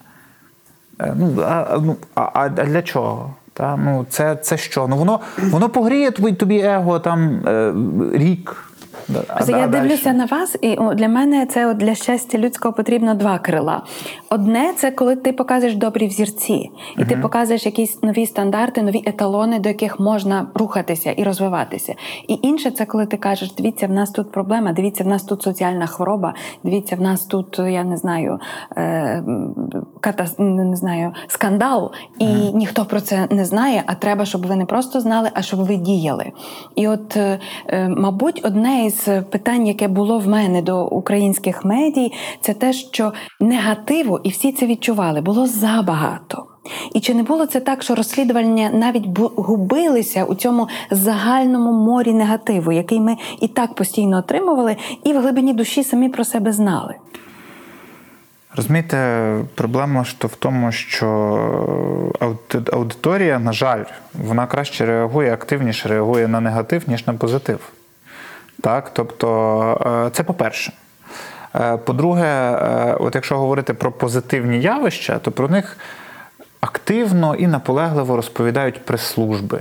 Е, 1.00 1.14
Ну, 1.16 1.42
а, 1.46 1.78
ну, 1.82 1.96
а, 2.14 2.30
а 2.32 2.48
для 2.48 2.82
чого? 2.82 3.34
Та? 3.52 3.76
Ну, 3.76 4.06
це, 4.08 4.37
це 4.37 4.56
що? 4.56 4.88
Ну, 4.88 4.96
воно, 4.96 5.20
воно 5.50 5.68
погріє 5.68 6.11
тобі, 6.11 6.32
тобі 6.32 6.58
его 6.61 6.98
там 6.98 7.40
е, 7.46 7.72
рік. 8.12 8.64
Да- 9.08 9.24
я 9.38 9.66
дальше? 9.66 9.68
дивлюся 9.68 10.12
на 10.12 10.24
вас, 10.24 10.56
і 10.62 10.78
для 10.94 11.08
мене 11.08 11.46
це 11.46 11.66
от 11.66 11.76
для 11.76 11.94
щастя 11.94 12.38
людського 12.38 12.74
потрібно 12.74 13.14
два 13.14 13.38
крила. 13.38 13.82
Одне 14.30 14.72
це 14.76 14.90
коли 14.90 15.16
ти 15.16 15.32
показуєш 15.32 15.76
добрі 15.76 16.06
взірці, 16.06 16.70
і 16.98 17.04
ти 17.04 17.16
показуєш 17.16 17.66
якісь 17.66 18.02
нові 18.02 18.26
стандарти, 18.26 18.82
нові 18.82 19.02
еталони, 19.06 19.58
до 19.58 19.68
яких 19.68 20.00
можна 20.00 20.46
рухатися 20.54 21.10
і 21.10 21.22
розвиватися. 21.22 21.94
І 22.28 22.38
інше 22.42 22.70
це 22.70 22.84
коли 22.86 23.06
ти 23.06 23.16
кажеш: 23.16 23.52
дивіться, 23.54 23.86
в 23.86 23.90
нас 23.90 24.10
тут 24.10 24.32
проблема, 24.32 24.72
дивіться, 24.72 25.04
в 25.04 25.06
нас 25.06 25.22
тут 25.22 25.42
соціальна 25.42 25.86
хвороба, 25.86 26.34
дивіться, 26.64 26.96
в 26.96 27.00
нас 27.00 27.24
тут, 27.24 27.58
я 27.58 27.84
не 27.84 27.96
знаю, 27.96 28.38
е, 28.76 28.82
м, 28.82 29.54
ката, 30.00 30.26
не 30.38 30.76
знаю, 30.76 31.12
скандал, 31.28 31.92
і 32.18 32.26
ніхто 32.54 32.84
про 32.84 33.00
це 33.00 33.28
не 33.30 33.44
знає. 33.44 33.82
А 33.86 33.94
треба, 33.94 34.24
щоб 34.24 34.46
ви 34.46 34.56
не 34.56 34.64
просто 34.64 35.00
знали, 35.00 35.30
а 35.34 35.42
щоб 35.42 35.66
ви 35.66 35.76
діяли. 35.76 36.32
І 36.74 36.88
от, 36.88 37.16
е, 37.16 37.38
мабуть, 37.88 38.40
одне 38.44 38.84
із 38.84 38.97
питань, 39.30 39.66
яке 39.66 39.88
було 39.88 40.18
в 40.18 40.28
мене 40.28 40.62
до 40.62 40.87
українських 40.87 41.64
медій, 41.64 42.12
це 42.40 42.54
те, 42.54 42.72
що 42.72 43.12
негативу, 43.40 44.20
і 44.24 44.28
всі 44.28 44.52
це 44.52 44.66
відчували, 44.66 45.20
було 45.20 45.46
забагато. 45.46 46.44
І 46.94 47.00
чи 47.00 47.14
не 47.14 47.22
було 47.22 47.46
це 47.46 47.61
так, 47.61 47.82
що 47.82 47.94
розслідування 47.94 48.70
навіть 48.70 49.04
губилися 49.37 50.24
у 50.24 50.34
цьому 50.34 50.68
загальному 50.90 51.72
морі 51.72 52.12
негативу, 52.12 52.72
який 52.72 53.00
ми 53.00 53.16
і 53.40 53.48
так 53.48 53.74
постійно 53.74 54.18
отримували, 54.18 54.76
і 55.04 55.12
в 55.12 55.20
глибині 55.20 55.52
душі 55.52 55.84
самі 55.84 56.08
про 56.08 56.24
себе 56.24 56.52
знали? 56.52 56.94
Розумієте, 58.56 59.40
проблема 59.54 60.04
ж 60.04 60.16
в 60.20 60.37
тому, 60.37 60.72
що 60.72 61.06
аудиторія, 62.72 63.38
на 63.38 63.52
жаль, 63.52 63.84
вона 64.14 64.46
краще 64.46 64.87
реагує, 64.87 65.32
активніше 65.32 65.88
реагує 65.88 66.28
на 66.28 66.40
негатив, 66.40 66.82
ніж 66.87 67.06
на 67.06 67.14
позитив. 67.14 67.72
Так? 68.60 68.90
Тобто, 68.92 70.06
е, 70.06 70.10
це 70.10 70.22
по-перше. 70.22 70.72
Е, 71.54 71.76
По-друге, 71.76 72.26
е, 72.26 72.96
от 73.00 73.14
якщо 73.14 73.38
говорити 73.38 73.74
про 73.74 73.92
позитивні 73.92 74.60
явища, 74.60 75.18
то 75.18 75.30
про 75.30 75.48
них 75.48 75.76
активно 76.60 77.34
і 77.34 77.46
наполегливо 77.46 78.16
розповідають 78.16 78.84
прес-служби. 78.84 79.60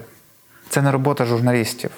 Це 0.70 0.82
не 0.82 0.92
робота 0.92 1.26
журналістів. 1.26 1.92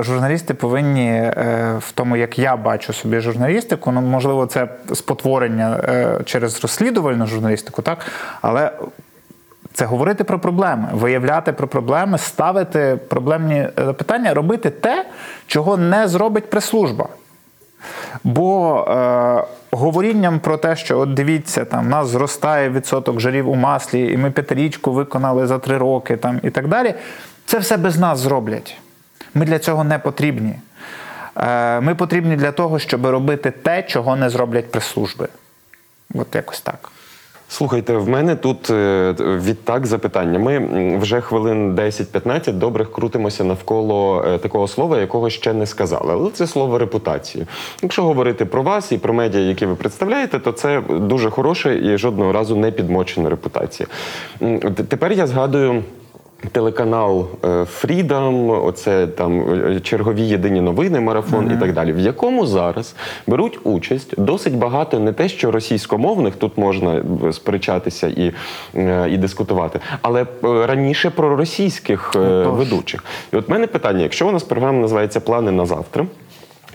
Журналісти 0.00 0.54
повинні 0.54 1.32
в 1.78 1.92
тому, 1.94 2.16
як 2.16 2.38
я 2.38 2.56
бачу 2.56 2.92
собі 2.92 3.20
журналістику, 3.20 3.92
ну 3.92 4.00
можливо, 4.00 4.46
це 4.46 4.68
спотворення 4.94 5.80
через 6.24 6.62
розслідувальну 6.62 7.26
журналістику, 7.26 7.82
так 7.82 7.98
але 8.40 8.72
це 9.72 9.84
говорити 9.84 10.24
про 10.24 10.38
проблеми, 10.38 10.88
виявляти 10.92 11.52
про 11.52 11.68
проблеми, 11.68 12.18
ставити 12.18 12.98
проблемні 13.08 13.68
питання, 13.74 14.34
робити 14.34 14.70
те, 14.70 15.04
чого 15.48 15.76
не 15.76 16.08
зробить 16.08 16.50
прес-служба. 16.50 17.08
Бо 18.24 18.80
е, 18.88 19.44
говорінням 19.70 20.40
про 20.40 20.56
те, 20.56 20.76
що 20.76 20.98
от 20.98 21.14
дивіться, 21.14 21.64
там 21.64 21.84
в 21.84 21.88
нас 21.88 22.08
зростає 22.08 22.70
відсоток 22.70 23.20
жарів 23.20 23.48
у 23.48 23.54
маслі, 23.54 24.12
і 24.12 24.16
ми 24.16 24.30
п'ятирічку 24.30 24.92
виконали 24.92 25.46
за 25.46 25.58
три 25.58 25.78
роки, 25.78 26.16
там 26.16 26.40
і 26.42 26.50
так 26.50 26.68
далі. 26.68 26.94
Це 27.46 27.58
все 27.58 27.76
без 27.76 27.98
нас 27.98 28.18
зроблять. 28.18 28.76
Ми 29.34 29.44
для 29.44 29.58
цього 29.58 29.84
не 29.84 29.98
потрібні. 29.98 30.54
Е, 31.36 31.80
ми 31.80 31.94
потрібні 31.94 32.36
для 32.36 32.52
того, 32.52 32.78
щоб 32.78 33.06
робити 33.06 33.50
те, 33.50 33.82
чого 33.82 34.16
не 34.16 34.30
зроблять 34.30 34.70
прес-служби. 34.70 35.28
От 36.14 36.34
якось 36.34 36.60
так. 36.60 36.90
Слухайте, 37.50 37.92
в 37.92 38.08
мене 38.08 38.36
тут 38.36 38.70
е, 38.70 39.14
відтак 39.20 39.86
запитання. 39.86 40.38
Ми 40.38 40.58
вже 40.98 41.20
хвилин 41.20 41.74
10-15 41.74 42.52
добрих 42.52 42.92
крутимося 42.92 43.44
навколо 43.44 44.24
е, 44.26 44.38
такого 44.38 44.68
слова, 44.68 45.00
якого 45.00 45.30
ще 45.30 45.52
не 45.52 45.66
сказали. 45.66 46.12
Але 46.12 46.30
це 46.30 46.46
слово 46.46 46.78
репутацію. 46.78 47.46
Якщо 47.82 48.02
говорити 48.02 48.44
про 48.44 48.62
вас 48.62 48.92
і 48.92 48.98
про 48.98 49.14
медіа, 49.14 49.40
які 49.40 49.66
ви 49.66 49.74
представляєте, 49.74 50.38
то 50.38 50.52
це 50.52 50.82
дуже 50.88 51.30
хороша 51.30 51.70
і 51.72 51.98
жодного 51.98 52.32
разу 52.32 52.56
не 52.56 52.70
підмочена 52.70 53.30
репутація. 53.30 53.86
Тепер 54.88 55.12
я 55.12 55.26
згадую. 55.26 55.84
Телеканал 56.52 57.28
е, 57.44 57.48
Freedom, 57.48 58.64
оце 58.64 59.06
там 59.06 59.40
е, 59.40 59.80
чергові 59.80 60.22
єдині 60.22 60.60
новини, 60.60 61.00
марафон 61.00 61.52
і 61.56 61.60
так 61.60 61.72
далі, 61.72 61.92
в 61.92 61.98
якому 61.98 62.46
зараз 62.46 62.94
беруть 63.26 63.58
участь 63.64 64.14
досить 64.20 64.56
багато 64.56 64.98
не 64.98 65.12
те, 65.12 65.28
що 65.28 65.50
російськомовних 65.50 66.36
тут 66.36 66.58
можна 66.58 67.02
е, 67.24 67.32
сперечатися 67.32 68.08
і, 68.08 68.32
е, 68.74 69.08
і 69.10 69.16
дискутувати, 69.16 69.80
але 70.02 70.22
е, 70.22 70.26
раніше 70.42 71.10
про 71.10 71.36
російських 71.36 72.12
mm 72.14 72.20
-hmm. 72.20 72.56
ведучих. 72.56 73.04
І 73.32 73.36
от 73.36 73.48
мене 73.48 73.66
питання: 73.66 74.02
якщо 74.02 74.28
у 74.28 74.32
нас 74.32 74.42
програма 74.42 74.78
називається 74.78 75.20
Плани 75.20 75.50
на 75.50 75.66
завтра, 75.66 76.06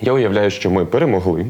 я 0.03 0.13
уявляю, 0.13 0.49
що 0.49 0.71
ми 0.71 0.85
перемогли. 0.85 1.45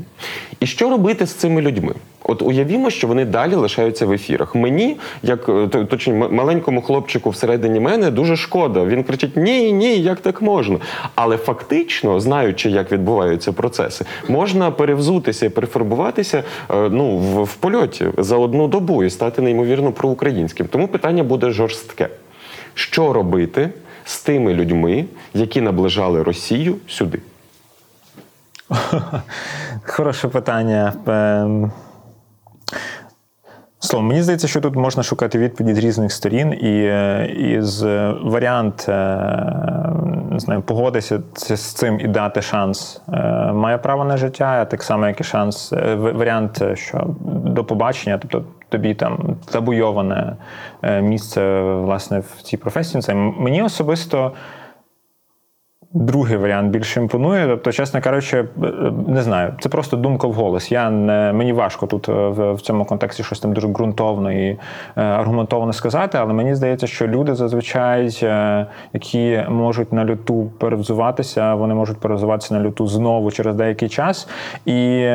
І 0.59 0.65
що 0.65 0.89
робити 0.89 1.25
з 1.25 1.31
цими 1.31 1.61
людьми? 1.61 1.93
От 2.23 2.41
уявімо, 2.41 2.89
що 2.89 3.07
вони 3.07 3.25
далі 3.25 3.55
лишаються 3.55 4.05
в 4.05 4.11
ефірах. 4.11 4.55
Мені, 4.55 4.97
як 5.23 5.49
е, 5.49 5.67
точні, 5.67 6.13
маленькому 6.13 6.81
хлопчику 6.81 7.29
всередині 7.29 7.79
мене, 7.79 8.11
дуже 8.11 8.35
шкода. 8.35 8.85
Він 8.85 9.03
кричить: 9.03 9.37
Ні, 9.37 9.73
ні, 9.73 9.97
як 9.97 10.19
так 10.19 10.41
можна? 10.41 10.77
Але 11.15 11.37
фактично, 11.37 12.19
знаючи, 12.19 12.69
як 12.69 12.91
відбуваються 12.91 13.53
процеси, 13.53 14.05
можна 14.27 14.71
перевзутися 14.71 15.45
і 15.45 15.49
перефарбуватися 15.49 16.43
е, 16.69 16.89
ну, 16.89 17.17
в, 17.17 17.43
в 17.43 17.55
польоті 17.55 18.05
за 18.17 18.37
одну 18.37 18.67
добу 18.67 19.03
і 19.03 19.09
стати 19.09 19.41
неймовірно 19.41 19.91
проукраїнським. 19.91 20.67
Тому 20.67 20.87
питання 20.87 21.23
буде 21.23 21.49
жорстке: 21.49 22.09
що 22.73 23.13
робити 23.13 23.69
з 24.05 24.21
тими 24.21 24.53
людьми, 24.53 25.05
які 25.33 25.61
наближали 25.61 26.23
Росію 26.23 26.75
сюди? 26.87 27.19
Хороше 29.85 30.27
питання. 30.27 30.93
Ем, 31.07 31.71
Словом, 33.83 34.07
мені 34.07 34.21
здається, 34.21 34.47
що 34.47 34.61
тут 34.61 34.75
можна 34.75 35.03
шукати 35.03 35.37
відповіді 35.37 35.73
з 35.73 35.77
різних 35.77 36.11
сторін, 36.11 36.53
і, 36.53 36.83
е, 36.85 37.25
і 37.37 37.61
з 37.61 37.83
е, 37.83 38.15
варіант 38.23 38.85
е, 38.89 38.93
не 40.31 40.39
знаю, 40.39 40.61
погодитися 40.61 41.19
з 41.35 41.59
цим 41.59 41.99
і 41.99 42.07
дати 42.07 42.41
шанс 42.41 43.01
має 43.53 43.77
право 43.77 44.05
на 44.05 44.17
життя, 44.17 44.65
так 44.65 44.83
само, 44.83 45.07
як 45.07 45.21
і 45.21 45.23
шанс, 45.23 45.71
варіант, 45.97 46.63
що 46.73 47.07
до 47.45 47.63
побачення, 47.63 48.17
тобто 48.17 48.43
тобі 48.69 48.93
там 48.93 49.35
табуйоване 49.51 50.35
місце 51.01 51.61
власне 51.61 52.19
в 52.19 52.41
цій 52.41 52.57
професії. 52.57 53.03
Мені 53.37 53.63
особисто. 53.63 54.31
Другий 55.95 56.37
варіант 56.37 56.71
більше 56.71 56.99
імпонує. 56.99 57.47
Тобто, 57.47 57.71
чесно 57.71 58.01
кажучи, 58.01 58.37
е, 58.37 58.47
не 59.07 59.21
знаю, 59.21 59.53
це 59.59 59.69
просто 59.69 59.97
думка 59.97 60.27
в 60.27 60.33
голос. 60.33 60.71
Я 60.71 60.89
не 60.89 61.33
мені 61.33 61.53
важко 61.53 61.87
тут 61.87 62.09
е, 62.09 62.11
в, 62.11 62.53
в 62.53 62.61
цьому 62.61 62.85
контексті 62.85 63.23
щось 63.23 63.39
там 63.39 63.53
дуже 63.53 63.67
ґрунтовно 63.67 64.31
і 64.31 64.49
е, 64.49 64.57
аргументовано 64.95 65.73
сказати, 65.73 66.17
але 66.21 66.33
мені 66.33 66.55
здається, 66.55 66.87
що 66.87 67.07
люди 67.07 67.35
зазвичай, 67.35 68.17
е, 68.23 68.65
які 68.93 69.43
можуть 69.49 69.93
на 69.93 70.05
люту 70.05 70.51
перевзуватися, 70.57 71.55
вони 71.55 71.73
можуть 71.73 71.97
перевзуватися 71.97 72.53
на 72.53 72.59
люту 72.59 72.87
знову 72.87 73.31
через 73.31 73.55
деякий 73.55 73.89
час. 73.89 74.29
І 74.65 75.07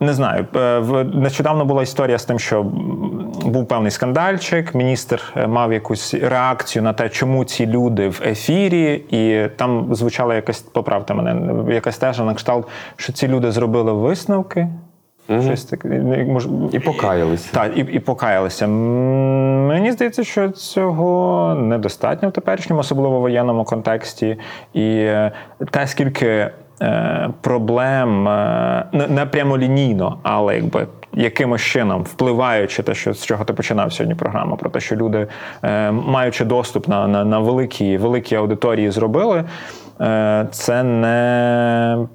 не 0.00 0.12
знаю, 0.12 0.46
е, 0.56 0.80
нещодавно 1.14 1.64
була 1.64 1.82
історія 1.82 2.18
з 2.18 2.24
тим, 2.24 2.38
що 2.38 2.62
був 3.44 3.68
певний 3.68 3.90
скандальчик. 3.90 4.74
Міністр 4.74 5.32
е, 5.36 5.46
мав 5.46 5.72
якусь 5.72 6.14
реакцію 6.14 6.82
на 6.82 6.92
те, 6.92 7.08
чому 7.08 7.44
ці 7.44 7.66
люди 7.66 8.08
в 8.08 8.22
ефірі, 8.26 9.04
і 9.10 9.48
там 9.56 9.94
звучала 9.94 10.34
якась 10.34 10.60
поправте 10.60 11.14
мене, 11.14 11.74
якась 11.74 11.98
тежа 11.98 12.24
на 12.24 12.34
кшталт, 12.34 12.68
що 12.96 13.12
ці 13.12 13.28
люди 13.28 13.52
зробили 13.52 13.92
висновки. 13.92 14.68
Щось 15.40 15.64
таке 15.64 15.88
може, 16.28 16.48
І 16.72 16.78
покаялися. 16.78 17.52
так, 17.52 17.76
і, 17.76 17.80
і 17.80 17.98
покаялися. 17.98 18.66
Мені 18.66 19.92
здається, 19.92 20.24
що 20.24 20.50
цього 20.50 21.54
недостатньо 21.54 22.28
в 22.28 22.32
теперішньому, 22.32 22.80
особливо 22.80 23.18
в 23.18 23.20
воєнному 23.20 23.64
контексті. 23.64 24.38
І 24.72 24.88
е, 24.88 25.32
те, 25.70 25.86
скільки 25.86 26.50
проблем 27.40 28.28
е, 28.28 28.84
не, 28.92 29.26
прямолінійно, 29.26 30.18
але 30.22 30.56
якби. 30.56 30.86
Якимось 31.14 31.62
чином 31.62 32.02
впливаючи 32.02 32.82
те, 32.82 32.94
що 32.94 33.14
з 33.14 33.24
чого 33.24 33.44
ти 33.44 33.52
починав 33.52 33.92
сьогодні 33.92 34.14
програму, 34.14 34.56
про 34.56 34.70
те, 34.70 34.80
що 34.80 34.96
люди, 34.96 35.26
е, 35.62 35.90
маючи 35.90 36.44
доступ 36.44 36.88
на, 36.88 37.08
на, 37.08 37.24
на 37.24 37.38
великі, 37.38 37.96
великі 37.96 38.36
аудиторії, 38.36 38.90
зробили, 38.90 39.44
е, 40.00 40.46
це 40.50 40.82
не 40.82 42.06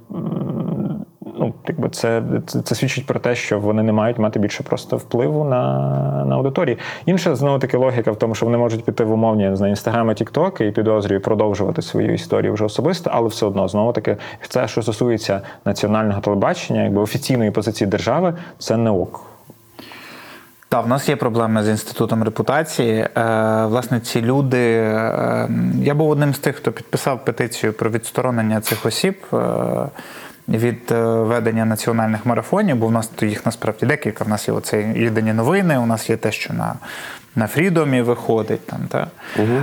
ну, 1.39 1.53
якби 1.67 1.89
це, 1.89 2.23
це, 2.47 2.61
це 2.61 2.75
свідчить 2.75 3.05
про 3.05 3.19
те, 3.19 3.35
що 3.35 3.59
вони 3.59 3.83
не 3.83 3.91
мають 3.91 4.17
мати 4.17 4.39
більше 4.39 4.63
просто 4.63 4.97
впливу 4.97 5.43
на, 5.43 6.25
на 6.25 6.35
аудиторії. 6.35 6.77
Інша 7.05 7.35
знову 7.35 7.59
таки 7.59 7.77
логіка 7.77 8.11
в 8.11 8.15
тому, 8.15 8.35
що 8.35 8.45
вони 8.45 8.57
можуть 8.57 8.85
піти 8.85 9.03
в 9.03 9.11
умовні 9.11 9.55
знаю, 9.55 9.71
інстаграми, 9.71 10.13
тіктоки 10.13 10.67
і 10.67 10.71
підозрюю 10.71 11.21
продовжувати 11.21 11.81
свою 11.81 12.13
історію 12.13 12.53
вже 12.53 12.65
особисто, 12.65 13.11
але 13.13 13.27
все 13.27 13.45
одно 13.45 13.67
знову 13.67 13.93
таки 13.93 14.17
це, 14.49 14.67
що 14.67 14.81
стосується 14.81 15.41
національного 15.65 16.21
телебачення, 16.21 16.83
якби 16.83 17.01
офіційної 17.01 17.51
позиції 17.51 17.89
держави, 17.89 18.33
це 18.57 18.77
не 18.77 18.89
ок. 18.89 19.21
Так, 20.69 20.85
в 20.85 20.87
нас 20.87 21.09
є 21.09 21.15
проблеми 21.15 21.63
з 21.63 21.69
інститутом 21.69 22.23
репутації. 22.23 22.99
Е, 22.99 23.09
власне, 23.65 23.99
ці 23.99 24.21
люди. 24.21 24.57
е, 24.57 25.49
я 25.83 25.95
був 25.95 26.09
одним 26.09 26.33
з 26.33 26.39
тих, 26.39 26.55
хто 26.55 26.71
підписав 26.71 27.25
петицію 27.25 27.73
про 27.73 27.89
відсторонення 27.89 28.61
цих 28.61 28.85
осіб 28.85 29.15
е, 29.33 29.37
від 30.49 30.91
е, 30.91 31.01
ведення 31.03 31.65
національних 31.65 32.25
марафонів, 32.25 32.75
бо 32.75 32.87
в 32.87 32.91
нас 32.91 33.11
їх 33.21 33.45
насправді 33.45 33.85
декілька. 33.85 34.23
В 34.23 34.29
нас 34.29 34.47
є 34.47 34.53
оце 34.53 34.81
єдині 34.81 35.33
новини, 35.33 35.77
у 35.77 35.85
нас 35.85 36.09
є 36.09 36.17
те, 36.17 36.31
що 36.31 36.53
на. 36.53 36.75
На 37.35 37.47
Фрідомі 37.47 38.01
виходить 38.01 38.65
там, 38.65 38.79
та 38.89 39.07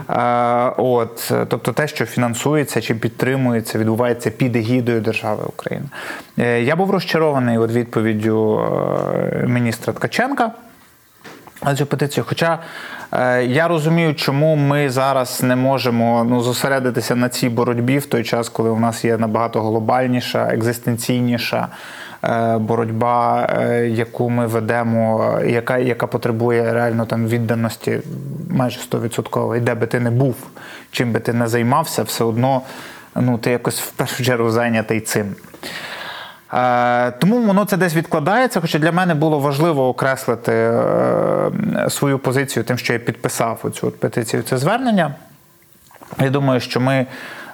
а, 0.06 0.72
от, 0.76 1.32
тобто 1.48 1.72
те, 1.72 1.88
що 1.88 2.06
фінансується 2.06 2.80
чи 2.80 2.94
підтримується, 2.94 3.78
відбувається 3.78 4.30
під 4.30 4.56
егідою 4.56 5.00
держави 5.00 5.44
України. 5.46 5.86
Е, 6.38 6.62
Я 6.62 6.76
був 6.76 6.90
розчарований 6.90 7.58
от 7.58 7.72
відповіддю 7.72 8.60
е, 8.60 9.46
міністра 9.46 9.92
Ткаченка 9.92 10.52
цю 11.76 11.86
петицію. 11.86 12.24
Хоча 12.28 12.58
е, 13.12 13.44
я 13.44 13.68
розумію, 13.68 14.14
чому 14.14 14.56
ми 14.56 14.90
зараз 14.90 15.42
не 15.42 15.56
можемо 15.56 16.26
ну, 16.28 16.40
зосередитися 16.40 17.16
на 17.16 17.28
цій 17.28 17.48
боротьбі 17.48 17.98
в 17.98 18.06
той 18.06 18.24
час, 18.24 18.48
коли 18.48 18.70
у 18.70 18.78
нас 18.78 19.04
є 19.04 19.18
набагато 19.18 19.60
глобальніша, 19.60 20.48
екзистенційніша 20.52 21.68
е, 22.24 22.58
боротьба, 22.58 23.48
е, 23.60 23.88
яку 23.88 24.30
ми 24.30 24.46
ведемо, 24.46 25.38
яка, 25.46 25.78
яка 25.78 26.06
потребує 26.06 26.72
реально 26.72 27.06
там 27.06 27.26
відданості 27.26 28.00
майже 28.50 28.80
100%. 28.80 29.56
І 29.56 29.60
де 29.60 29.74
би 29.74 29.86
ти 29.86 30.00
не 30.00 30.10
був, 30.10 30.36
чим 30.90 31.12
би 31.12 31.20
ти 31.20 31.32
не 31.32 31.48
займався, 31.48 32.02
все 32.02 32.24
одно 32.24 32.62
ну, 33.16 33.38
ти 33.38 33.50
якось 33.50 33.80
в 33.80 33.90
першу 33.90 34.24
чергу 34.24 34.50
зайнятий 34.50 35.00
цим. 35.00 35.34
Е, 36.54 37.10
Тому 37.10 37.42
воно 37.42 37.64
це 37.64 37.76
десь 37.76 37.94
відкладається. 37.94 38.60
Хоча 38.60 38.78
для 38.78 38.92
мене 38.92 39.14
було 39.14 39.38
важливо 39.38 39.88
окреслити 39.88 40.52
е, 40.52 41.90
свою 41.90 42.18
позицію 42.18 42.64
тим, 42.64 42.78
що 42.78 42.92
я 42.92 42.98
підписав 42.98 43.60
оцю 43.62 43.86
от 43.86 44.00
петицію, 44.00 44.42
це 44.42 44.58
звернення. 44.58 45.14
Я 46.20 46.30
думаю, 46.30 46.60
що 46.60 46.80
ми 46.80 47.06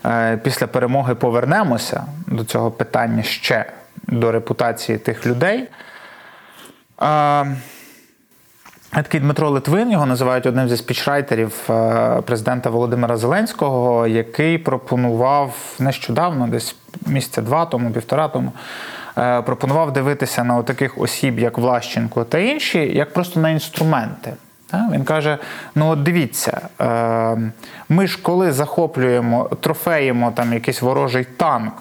е, 0.06 0.36
після 0.36 0.66
перемоги 0.66 1.14
повернемося 1.14 2.04
до 2.26 2.44
цього 2.44 2.70
питання 2.70 3.22
ще 3.22 3.64
до 4.06 4.32
репутації 4.32 4.98
тих 4.98 5.26
людей. 5.26 5.68
Такий 8.92 9.20
Дмитро 9.20 9.50
Литвин, 9.50 9.90
його 9.90 10.06
називають 10.06 10.46
одним 10.46 10.68
зі 10.68 10.76
спічрайтерів 10.76 11.54
е, 11.70 12.20
президента 12.26 12.70
Володимира 12.70 13.16
Зеленського, 13.16 14.06
який 14.06 14.58
пропонував 14.58 15.54
нещодавно, 15.78 16.46
десь 16.46 16.76
місяця 17.06 17.42
два 17.42 17.66
тому, 17.66 17.90
півтора 17.90 18.28
тому, 18.28 18.52
е, 19.18 19.42
пропонував 19.42 19.92
дивитися 19.92 20.44
на 20.44 20.62
таких 20.62 20.98
осіб, 20.98 21.38
як 21.38 21.58
Влащенко 21.58 22.24
та 22.24 22.38
інші, 22.38 22.78
як 22.78 23.12
просто 23.12 23.40
на 23.40 23.50
інструменти. 23.50 24.32
Він 24.92 25.04
каже: 25.04 25.38
ну 25.74 25.88
от 25.88 26.02
дивіться, 26.02 26.60
е, 26.80 27.52
ми 27.88 28.06
ж 28.06 28.18
коли 28.22 28.52
захоплюємо, 28.52 29.50
трофеємо 29.60 30.32
там 30.36 30.52
якийсь 30.52 30.82
ворожий 30.82 31.24
танк 31.24 31.74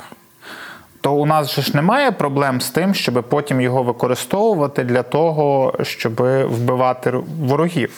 то 1.02 1.14
у 1.14 1.26
нас 1.26 1.56
же 1.56 1.62
ж 1.62 1.76
немає 1.76 2.12
проблем 2.12 2.62
з 2.62 2.70
тим, 2.70 2.94
щоб 2.94 3.24
потім 3.30 3.62
його 3.62 3.84
використовувати 3.84 4.84
для 4.84 5.04
того, 5.04 5.74
щоб 5.82 6.14
вбивати 6.50 7.14
ворогів. 7.40 7.92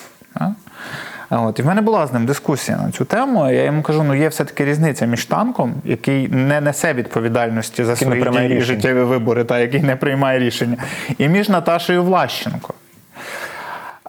От. 1.29 1.59
І 1.59 1.61
в 1.61 1.65
мене 1.65 1.81
була 1.81 2.07
з 2.07 2.13
ним 2.13 2.25
дискусія 2.25 2.77
на 2.77 2.91
цю 2.91 3.05
тему. 3.05 3.51
Я 3.51 3.63
йому 3.63 3.81
кажу: 3.81 4.03
ну 4.03 4.15
є 4.15 4.27
все-таки 4.27 4.65
різниця 4.65 5.05
між 5.05 5.25
танком, 5.25 5.73
який 5.85 6.27
не 6.27 6.61
несе 6.61 6.93
відповідальності 6.93 7.83
за 7.83 7.95
свої 7.95 8.23
дії 8.23 8.57
і 8.57 8.61
життєві 8.61 9.01
вибори, 9.01 9.43
та 9.43 9.59
який 9.59 9.81
не 9.81 9.95
приймає 9.95 10.39
рішення, 10.39 10.77
і 11.17 11.27
між 11.27 11.49
Наташею 11.49 12.03
Влащенко. 12.03 12.73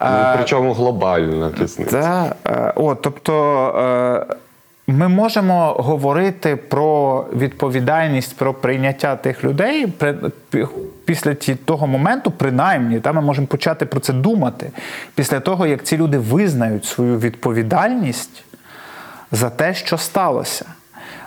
Ну, 0.01 0.25
Причому 0.35 0.73
глобальна 0.73 1.51
різниця. 1.59 1.91
Та, 1.91 2.35
е, 2.51 2.73
о, 2.75 2.95
тобто 2.95 4.27
е, 4.29 4.35
ми 4.87 5.07
можемо 5.07 5.73
говорити 5.73 6.55
про 6.55 7.25
відповідальність, 7.35 8.37
про 8.37 8.53
прийняття 8.53 9.15
тих 9.15 9.43
людей 9.43 9.93
після 11.05 11.33
того 11.65 11.87
моменту, 11.87 12.31
принаймні, 12.31 12.99
та, 12.99 13.13
ми 13.13 13.21
можемо 13.21 13.47
почати 13.47 13.85
про 13.85 13.99
це 13.99 14.13
думати 14.13 14.71
після 15.15 15.39
того, 15.39 15.67
як 15.67 15.83
ці 15.83 15.97
люди 15.97 16.17
визнають 16.17 16.85
свою 16.85 17.19
відповідальність 17.19 18.43
за 19.31 19.49
те, 19.49 19.73
що 19.73 19.97
сталося. 19.97 20.65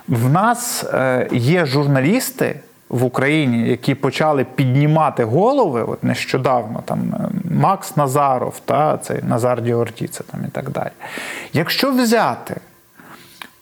В 0.09 0.31
нас 0.31 0.85
е, 0.85 1.29
є 1.33 1.67
журналісти 1.67 2.61
в 2.89 3.05
Україні, 3.05 3.69
які 3.69 3.95
почали 3.95 4.45
піднімати 4.45 5.25
голови 5.25 5.83
от 5.83 6.05
нещодавно, 6.05 6.83
там 6.85 7.15
е, 7.15 7.29
Макс 7.55 7.97
Назаров, 7.97 8.61
та, 8.65 8.99
цей 8.99 9.23
Назар 9.23 9.63
Діортіце 9.63 10.25
там 10.25 10.41
і 10.49 10.51
так 10.51 10.71
далі. 10.71 10.91
Якщо 11.53 11.91
взяти 11.91 12.57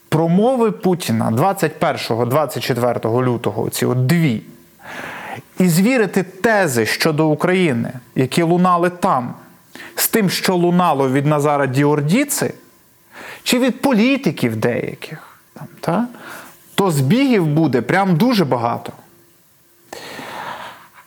промови 0.09 0.71
Путіна 0.71 1.31
21-24 1.31 3.23
лютого, 3.23 3.69
ці 3.69 3.85
от 3.85 4.05
дві, 4.05 4.41
і 5.59 5.67
звірити 5.67 6.23
тези 6.23 6.85
щодо 6.85 7.27
України, 7.27 7.91
які 8.15 8.43
лунали 8.43 8.89
там, 8.89 9.33
з 9.95 10.07
тим, 10.07 10.29
що 10.29 10.55
лунало 10.55 11.09
від 11.09 11.25
Назара 11.25 11.67
Діордіци, 11.67 12.53
чи 13.43 13.59
від 13.59 13.81
політиків 13.81 14.55
деяких, 14.55 15.39
там, 15.53 15.67
та, 15.79 16.07
то 16.75 16.91
збігів 16.91 17.45
буде 17.45 17.81
прям 17.81 18.15
дуже 18.15 18.45
багато. 18.45 18.93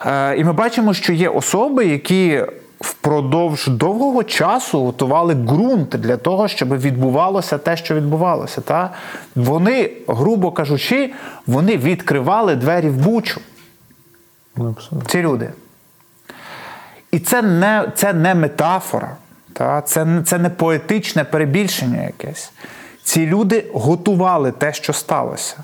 Е, 0.07 0.37
і 0.37 0.45
ми 0.45 0.53
бачимо, 0.53 0.95
що 0.95 1.13
є 1.13 1.29
особи, 1.29 1.87
які 1.87 2.45
впродовж 2.81 3.67
довгого 3.67 4.25
часу 4.25 4.85
готували 4.85 5.35
ґрунт 5.35 5.89
для 5.89 6.17
того, 6.17 6.49
щоб 6.49 6.79
відбувалося 6.79 7.59
те, 7.59 7.77
що 7.77 7.95
відбувалося. 7.95 8.61
Та? 8.61 8.91
Вони, 9.35 9.91
грубо 10.09 10.53
кажучи, 10.53 11.13
вони 11.47 11.77
відкривали 11.77 12.57
двері 12.57 12.89
в 12.89 12.97
бучу. 12.97 13.41
Абсолютно. 14.57 15.11
Ці 15.11 15.23
люди. 15.23 15.51
І 17.11 17.19
це 17.19 17.43
не, 17.43 17.93
це 17.95 18.13
не 18.13 18.35
метафора, 18.35 19.17
та? 19.53 19.83
Це, 19.83 20.23
це 20.27 20.39
не 20.39 20.51
поетичне 20.51 21.25
перебільшення 21.25 22.03
якесь. 22.03 22.53
Ці 23.03 23.27
люди 23.27 23.71
готували 23.75 24.53
те, 24.53 24.73
що 24.73 24.93
сталося. 24.93 25.57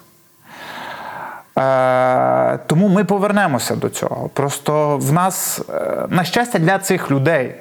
Е, 1.58 2.58
тому 2.66 2.88
ми 2.88 3.04
повернемося 3.04 3.76
до 3.76 3.88
цього. 3.88 4.28
Просто 4.28 4.98
в 4.98 5.12
нас, 5.12 5.60
е, 5.70 6.06
на 6.08 6.24
щастя, 6.24 6.58
для 6.58 6.78
цих 6.78 7.10
людей, 7.10 7.54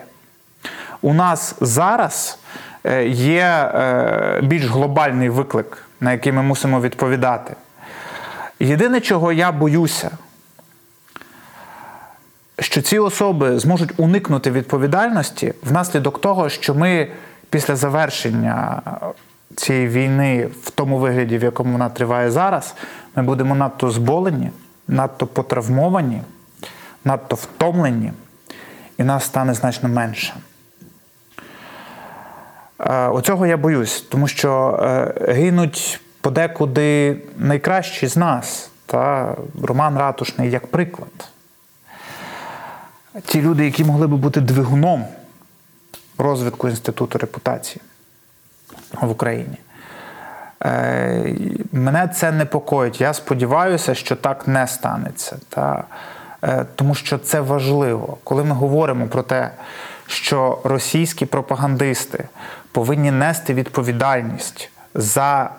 у 1.01 1.13
нас 1.13 1.55
зараз 1.61 2.39
е, 2.83 3.07
є 3.07 3.41
е, 3.41 4.39
більш 4.43 4.65
глобальний 4.65 5.29
виклик, 5.29 5.85
на 5.99 6.11
який 6.11 6.31
ми 6.31 6.41
мусимо 6.41 6.81
відповідати. 6.81 7.55
Єдине, 8.59 9.01
чого 9.01 9.31
я 9.31 9.51
боюся, 9.51 10.11
що 12.59 12.81
ці 12.81 12.99
особи 12.99 13.59
зможуть 13.59 13.93
уникнути 13.97 14.51
відповідальності 14.51 15.53
внаслідок 15.63 16.21
того, 16.21 16.49
що 16.49 16.75
ми 16.75 17.07
після 17.49 17.75
завершення 17.75 18.81
цієї 19.55 19.87
війни 19.87 20.49
в 20.63 20.69
тому 20.69 20.97
вигляді, 20.97 21.37
в 21.37 21.43
якому 21.43 21.71
вона 21.71 21.89
триває 21.89 22.31
зараз, 22.31 22.75
ми 23.15 23.23
будемо 23.23 23.55
надто 23.55 23.91
зболені, 23.91 24.51
надто 24.87 25.27
потравмовані, 25.27 26.21
надто 27.05 27.35
втомлені, 27.35 28.11
і 28.97 29.03
нас 29.03 29.25
стане 29.25 29.53
значно 29.53 29.89
менше. 29.89 30.33
Е, 32.79 33.07
Оцього 33.07 33.45
я 33.45 33.57
боюсь, 33.57 34.01
тому 34.01 34.27
що 34.27 34.79
е, 34.83 35.13
гинуть 35.33 36.01
подекуди 36.21 37.17
найкращі 37.37 38.07
з 38.07 38.17
нас. 38.17 38.69
Та 38.85 39.35
Роман 39.61 39.97
Ратушний 39.97 40.51
як 40.51 40.67
приклад. 40.67 41.29
Ті 43.25 43.41
люди, 43.41 43.65
які 43.65 43.85
могли 43.85 44.07
би 44.07 44.17
бути 44.17 44.41
двигуном 44.41 45.05
розвитку 46.17 46.69
інституту 46.69 47.17
репутації 47.17 47.81
в 49.01 49.11
Україні. 49.11 49.57
Е, 50.65 51.35
Мене 51.71 52.07
це 52.07 52.31
непокоїть. 52.31 53.01
Я 53.01 53.13
сподіваюся, 53.13 53.95
що 53.95 54.15
так 54.15 54.47
не 54.47 54.67
станеться. 54.67 55.37
Та, 55.49 55.83
е, 56.43 56.65
тому 56.75 56.95
що 56.95 57.17
це 57.17 57.41
важливо. 57.41 58.17
Коли 58.23 58.43
ми 58.43 58.55
говоримо 58.55 59.07
про 59.07 59.23
те, 59.23 59.51
що 60.07 60.59
російські 60.63 61.25
пропагандисти 61.25 62.27
повинні 62.71 63.11
нести 63.11 63.53
відповідальність 63.53 64.69
за 64.93 65.49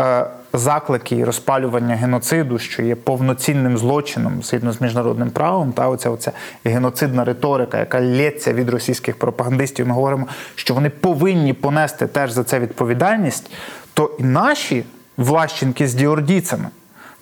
е, 0.00 0.24
заклики 0.52 1.16
і 1.16 1.24
розпалювання 1.24 1.94
геноциду, 1.94 2.58
що 2.58 2.82
є 2.82 2.94
повноцінним 2.94 3.78
злочином 3.78 4.42
згідно 4.42 4.72
з 4.72 4.80
міжнародним 4.80 5.30
правом, 5.30 5.72
та 5.72 5.88
оця, 5.88 6.10
оця 6.10 6.32
геноцидна 6.64 7.24
риторика, 7.24 7.78
яка 7.78 8.00
лється 8.00 8.52
від 8.52 8.68
російських 8.68 9.18
пропагандистів. 9.18 9.88
Ми 9.88 9.94
говоримо, 9.94 10.26
що 10.54 10.74
вони 10.74 10.90
повинні 10.90 11.52
понести 11.52 12.06
теж 12.06 12.30
за 12.30 12.44
це 12.44 12.60
відповідальність, 12.60 13.50
то 13.94 14.16
і 14.18 14.22
наші 14.22 14.84
влащенки 15.16 15.88
з 15.88 15.94
діордійцями 15.94 16.68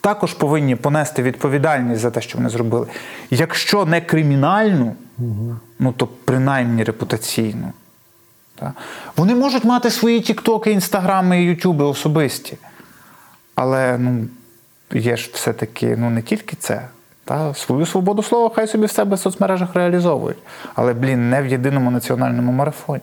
також 0.07 0.35
повинні 0.35 0.77
понести 0.77 1.23
відповідальність 1.23 2.01
за 2.01 2.11
те, 2.11 2.21
що 2.21 2.39
вони 2.39 2.51
зробили. 2.51 2.87
Якщо 3.31 3.85
не 3.85 4.01
кримінальну, 4.01 4.95
ну 5.79 5.93
то 5.93 6.09
принаймні 6.25 6.85
репутаційну. 6.85 7.73
Та? 8.55 8.73
Вони 9.17 9.35
можуть 9.35 9.65
мати 9.65 9.91
свої 9.91 10.21
тіктоки, 10.21 10.71
інстаграми 10.71 11.43
і 11.43 11.45
ютуби 11.45 11.85
особисті. 11.85 12.57
Але 13.57 13.99
ну, 13.99 14.27
є 14.93 15.17
ж 15.17 15.31
все-таки 15.35 15.97
ну, 15.97 16.11
не 16.11 16.23
тільки 16.23 16.57
це. 16.57 16.83
Та? 17.25 17.55
Свою 17.55 17.87
свободу 17.87 18.23
слова 18.23 18.51
хай 18.55 18.67
собі 18.67 18.87
в 18.87 18.91
себе 18.91 19.17
в 19.17 19.19
соцмережах 19.19 19.75
реалізовують. 19.75 20.39
Але, 20.75 20.95
блін, 20.95 21.31
не 21.31 21.43
в 21.43 21.47
єдиному 21.47 21.91
національному 21.91 22.53
марафоні. 22.53 23.03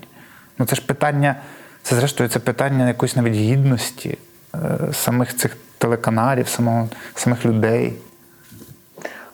Ну 0.58 0.66
це 0.66 0.76
ж 0.76 0.86
питання, 0.86 1.36
це 1.82 1.95
зрештою 1.95 2.30
це 2.30 2.39
питання 2.39 2.88
якоїсь 2.88 3.16
навіть 3.16 3.34
гідності 3.34 4.18
е, 4.56 4.60
самих 4.93 5.36
цих 5.36 5.58
телеканалів, 5.78 6.47
самого, 6.47 6.89
самих 7.16 7.45
людей. 7.45 7.93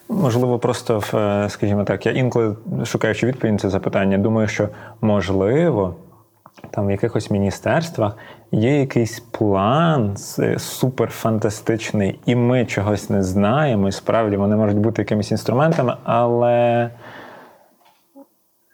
Можливо, 0.09 0.59
просто 0.59 1.03
е, 1.13 1.49
скажімо 1.49 1.83
так, 1.83 2.05
я 2.05 2.11
інколи 2.11 2.55
шукаючи 2.85 3.27
відповідь 3.27 3.53
на 3.53 3.59
це 3.59 3.69
запитання, 3.69 4.17
думаю, 4.17 4.47
що 4.47 4.69
можливо. 5.01 5.95
Там 6.71 6.87
в 6.87 6.91
якихось 6.91 7.31
міністерствах 7.31 8.17
є 8.51 8.79
якийсь 8.79 9.19
план 9.19 10.17
суперфантастичний, 10.57 12.19
і 12.25 12.35
ми 12.35 12.65
чогось 12.65 13.09
не 13.09 13.23
знаємо. 13.23 13.87
І 13.87 13.91
справді 13.91 14.37
вони 14.37 14.55
можуть 14.55 14.77
бути 14.77 15.01
якимись 15.01 15.31
інструментами, 15.31 15.97
але 16.03 16.89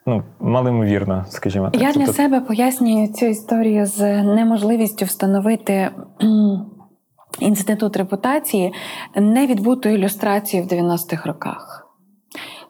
ну, 0.06 0.24
малоймовірно, 0.40 1.26
скажімо 1.30 1.70
так. 1.70 1.82
Я 1.82 1.92
для 1.92 1.94
Тобто- 2.06 2.14
себе 2.14 2.42
пояснюю 2.42 3.08
цю 3.08 3.26
історію 3.26 3.86
з 3.86 4.24
неможливістю 4.24 5.06
встановити 5.06 5.90
інститут 7.40 7.98
репутації 7.98 8.74
невідбутою 9.16 9.96
ілюстрацією 9.96 10.68
в 10.68 10.72
90-х 10.72 11.26
роках. 11.26 11.85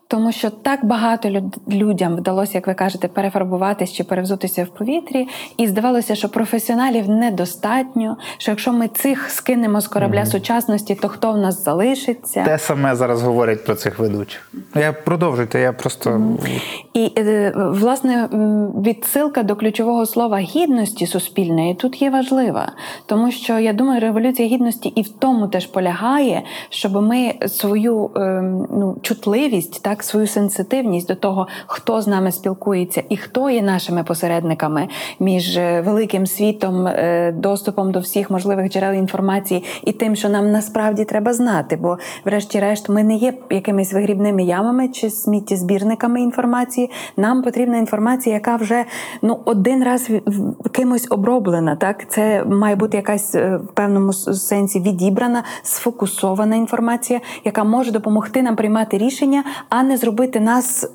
Тому 0.07 0.31
що 0.31 0.49
так 0.49 0.85
багато 0.85 1.29
люд- 1.29 1.57
людям 1.67 2.15
вдалося, 2.15 2.51
як 2.55 2.67
ви 2.67 2.73
кажете, 2.73 3.07
перефарбуватись 3.07 3.93
чи 3.93 4.03
перевзутися 4.03 4.63
в 4.63 4.67
повітрі, 4.67 5.27
і 5.57 5.67
здавалося, 5.67 6.15
що 6.15 6.29
професіоналів 6.29 7.09
недостатньо. 7.09 8.17
Що 8.37 8.51
якщо 8.51 8.73
ми 8.73 8.87
цих 8.87 9.29
скинемо 9.29 9.81
з 9.81 9.87
корабля 9.87 10.25
сучасності, 10.25 10.95
то 10.95 11.07
хто 11.07 11.31
в 11.31 11.37
нас 11.37 11.63
залишиться? 11.63 12.43
Те 12.43 12.57
саме 12.59 12.95
зараз 12.95 13.21
говорять 13.23 13.65
про 13.65 13.75
цих 13.75 13.99
ведучих. 13.99 14.51
Я 14.75 14.93
продовжуйте, 14.93 15.59
я 15.59 15.73
просто. 15.73 16.21
І 16.93 17.11
е, 17.17 17.53
власне 17.55 18.29
відсилка 18.85 19.43
до 19.43 19.55
ключового 19.55 20.05
слова 20.05 20.37
гідності 20.37 21.07
суспільної 21.07 21.75
тут 21.75 22.01
є 22.01 22.09
важлива, 22.09 22.71
тому 23.05 23.31
що 23.31 23.59
я 23.59 23.73
думаю, 23.73 24.01
революція 24.01 24.47
гідності 24.47 24.89
і 24.89 25.01
в 25.01 25.09
тому 25.09 25.47
теж 25.47 25.65
полягає, 25.65 26.43
щоб 26.69 27.01
ми 27.01 27.33
свою 27.47 28.11
ем, 28.15 28.67
ну, 28.71 28.97
чутливість, 29.01 29.83
так 29.83 30.03
свою 30.05 30.27
сенситивність 30.27 31.07
до 31.07 31.15
того, 31.15 31.47
хто 31.67 32.01
з 32.01 32.07
нами 32.07 32.31
спілкується 32.31 33.03
і 33.09 33.17
хто 33.17 33.49
є 33.49 33.61
нашими 33.61 34.03
посередниками 34.03 34.87
між 35.19 35.57
е, 35.57 35.81
великим 35.81 36.27
світом, 36.27 36.87
е, 36.87 37.31
доступом 37.31 37.91
до 37.91 37.99
всіх 37.99 38.31
можливих 38.31 38.71
джерел 38.71 38.93
інформації 38.93 39.63
і 39.83 39.91
тим, 39.91 40.15
що 40.15 40.29
нам 40.29 40.51
насправді 40.51 41.05
треба 41.05 41.33
знати. 41.33 41.75
Бо, 41.75 41.97
врешті-решт, 42.25 42.89
ми 42.89 43.03
не 43.03 43.15
є 43.15 43.33
якимись 43.49 43.93
вигрібними 43.93 44.43
ямами 44.43 44.87
чи 44.87 45.09
сміттєзбірниками 45.09 46.21
інформації. 46.21 46.91
Нам 47.17 47.43
потрібна 47.43 47.77
інформація, 47.77 48.35
яка 48.35 48.55
вже 48.55 48.85
ну 49.21 49.39
один 49.45 49.83
раз 49.83 50.09
кимось 50.71 51.07
оброблена. 51.09 51.75
Так, 51.75 52.09
це 52.09 52.43
має 52.45 52.75
бути 52.75 52.97
якась 52.97 53.35
е, 53.35 53.57
в 53.57 53.73
певному 53.73 54.13
сенсі 54.13 54.79
відібрана, 54.79 55.43
сфокусована 55.63 56.55
інформація, 56.55 57.21
яка 57.43 57.63
може 57.63 57.91
допомогти 57.91 58.41
нам 58.41 58.55
приймати 58.55 58.97
рішення, 58.97 59.43
а 59.69 59.83
не 59.85 59.97
зробити 59.97 60.39
нас. 60.39 60.89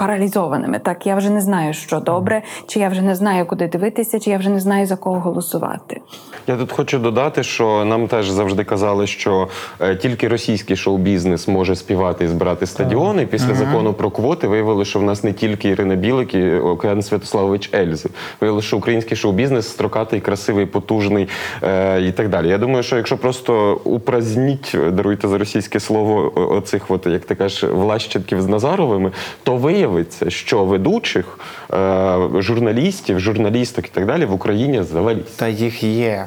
Паралізованими, 0.00 0.78
так 0.78 1.06
я 1.06 1.16
вже 1.16 1.30
не 1.30 1.40
знаю, 1.40 1.74
що 1.74 2.00
добре, 2.00 2.42
чи 2.66 2.80
я 2.80 2.88
вже 2.88 3.02
не 3.02 3.14
знаю, 3.14 3.46
куди 3.46 3.66
дивитися, 3.66 4.20
чи 4.20 4.30
я 4.30 4.38
вже 4.38 4.50
не 4.50 4.60
знаю 4.60 4.86
за 4.86 4.96
кого 4.96 5.20
голосувати. 5.20 6.00
Я 6.46 6.56
тут 6.56 6.72
хочу 6.72 6.98
додати, 6.98 7.42
що 7.42 7.84
нам 7.84 8.08
теж 8.08 8.28
завжди 8.28 8.64
казали, 8.64 9.06
що 9.06 9.48
е, 9.80 9.96
тільки 9.96 10.28
російський 10.28 10.76
шоу-бізнес 10.76 11.48
може 11.48 11.76
співати 11.76 12.24
і 12.24 12.28
збирати 12.28 12.66
стадіони. 12.66 13.26
Після 13.26 13.54
закону 13.54 13.92
про 13.92 14.10
квоти 14.10 14.48
виявили, 14.48 14.84
що 14.84 14.98
в 14.98 15.02
нас 15.02 15.24
не 15.24 15.32
тільки 15.32 15.68
Ірина 15.68 15.94
Білик 15.94 16.34
і 16.34 16.54
Океан 16.54 17.02
Святославович 17.02 17.70
Ельзи. 17.74 18.08
Виявили, 18.40 18.62
що 18.62 18.76
український 18.76 19.16
шоу-бізнес 19.16 19.68
строкатий, 19.68 20.20
красивий, 20.20 20.66
потужний 20.66 21.28
е, 21.62 22.02
і 22.02 22.12
так 22.12 22.28
далі. 22.28 22.48
Я 22.48 22.58
думаю, 22.58 22.82
що 22.82 22.96
якщо 22.96 23.16
просто 23.18 23.80
упразніть, 23.84 24.76
даруйте 24.92 25.28
за 25.28 25.38
російське 25.38 25.80
слово, 25.80 26.32
оцих, 26.56 26.90
от, 26.90 27.06
як 27.06 27.24
ти 27.24 27.34
кажеш, 27.34 27.64
влащенків 27.64 28.42
з 28.42 28.46
Назаровими, 28.46 29.12
то 29.42 29.56
виявиться, 29.90 30.30
що 30.30 30.64
ведучих, 30.64 31.38
е, 31.72 32.16
журналістів, 32.38 33.20
журналісток 33.20 33.86
і 33.86 33.90
так 33.90 34.06
далі 34.06 34.24
в 34.24 34.32
Україні 34.32 34.82
завалість. 34.82 35.36
Та 35.36 35.48
їх 35.48 35.82
є. 35.82 36.26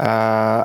Е, 0.00 0.04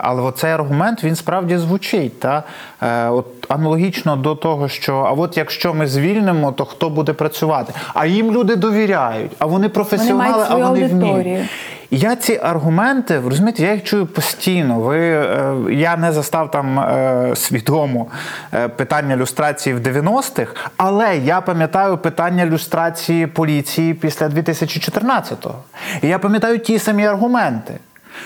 але 0.02 0.22
оцей 0.22 0.52
аргумент 0.52 1.04
він 1.04 1.16
справді 1.16 1.58
звучить. 1.58 2.20
Та? 2.20 2.44
Е, 2.82 3.10
от 3.10 3.26
аналогічно 3.50 4.16
до 4.16 4.36
того, 4.36 4.68
що 4.68 4.96
а 4.96 5.12
от 5.12 5.38
якщо 5.38 5.74
ми 5.74 5.88
звільнимо, 5.88 6.52
то 6.52 6.66
хто 6.66 6.90
буде 6.90 7.14
працювати? 7.14 7.74
А 7.94 8.06
їм 8.06 8.32
люди 8.32 8.56
довіряють, 8.56 9.32
а 9.40 9.46
вони 9.46 9.70
професіонали, 9.70 10.32
мають 10.32 10.48
а 10.50 10.56
вони 10.56 10.84
аудиторію. 10.84 11.22
вміють. 11.24 11.50
І 11.90 11.98
Я 11.98 12.16
ці 12.16 12.40
аргументи, 12.44 13.22
розумієте, 13.26 13.64
я 13.64 13.74
їх 13.74 13.84
чую 13.84 14.06
постійно. 14.06 14.80
Ви, 14.80 15.00
е, 15.00 15.56
я 15.70 15.98
не 15.98 16.12
застав 16.12 16.52
там 16.52 16.80
е, 16.80 17.34
свідомо 17.36 18.08
е, 18.54 18.68
питання 18.68 19.18
люстрації 19.18 19.76
в 19.76 19.80
90-х, 19.80 20.54
але 20.78 21.18
я 21.18 21.42
пам'ятаю 21.42 21.98
питання 21.98 22.46
люстрації 22.46 23.28
поліції 23.28 23.94
після 23.94 24.28
2014-го. 24.28 25.56
І 26.02 26.08
я 26.08 26.20
пам'ятаю 26.20 26.60
ті 26.60 26.80
самі 26.80 27.06
аргументи. 27.06 27.74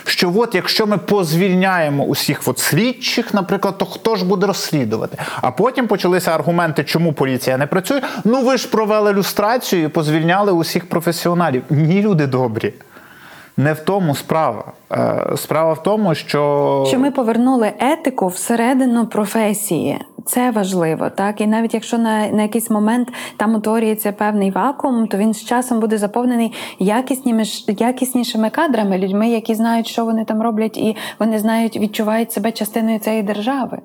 Що 0.06 0.34
от 0.36 0.56
якщо 0.56 0.88
ми 0.88 0.98
позвільняємо 0.98 2.04
усіх 2.04 2.42
от 2.46 2.60
слідчих, 2.60 3.34
наприклад, 3.34 3.78
то 3.78 3.86
хто 3.86 4.16
ж 4.16 4.26
буде 4.26 4.48
розслідувати? 4.48 5.18
А 5.42 5.52
потім 5.52 5.88
почалися 5.88 6.36
аргументи, 6.36 6.84
чому 6.84 7.14
поліція 7.14 7.58
не 7.58 7.68
працює. 7.68 8.02
Ну 8.24 8.42
ви 8.42 8.58
ж 8.58 8.70
провели 8.70 9.14
люстрацію 9.14 9.84
і 9.84 9.88
позвільняли 9.88 10.52
усіх 10.52 10.90
професіоналів. 10.90 11.64
Ні, 11.70 12.02
люди 12.02 12.28
добрі. 12.28 12.74
Не 13.60 13.74
в 13.74 13.80
тому 13.80 14.16
справа. 14.16 14.64
Е, 14.92 15.38
Справа 15.38 15.74
в 15.74 15.84
тому, 15.84 16.16
що, 16.16 16.84
Що 16.88 17.00
ми 17.00 17.12
повернули 17.12 17.72
етику 17.80 18.28
всередину 18.28 19.08
професії. 19.08 20.00
Це 20.26 20.52
важливо, 20.52 21.10
так 21.10 21.42
і 21.42 21.48
навіть 21.48 21.74
якщо 21.74 21.98
на, 21.98 22.28
на 22.28 22.42
якийсь 22.42 22.70
момент 22.70 23.08
там 23.38 23.56
утворюється 23.56 24.12
певний 24.12 24.52
вакуум, 24.52 25.08
то 25.08 25.18
він 25.18 25.34
з 25.34 25.46
часом 25.46 25.80
буде 25.80 25.98
заповнений 25.98 26.54
якісніми 26.80 27.44
ж- 27.44 27.66
якіснішими 27.68 28.50
кадрами, 28.50 28.98
людьми, 28.98 29.30
які 29.30 29.56
знають, 29.56 29.88
що 29.88 30.06
вони 30.06 30.26
там 30.26 30.42
роблять, 30.42 30.78
і 30.78 30.96
вони 31.20 31.40
знають, 31.40 31.78
відчувають 31.78 32.32
себе 32.32 32.52
частиною 32.52 33.00
цієї 33.00 33.24
держави. 33.24 33.80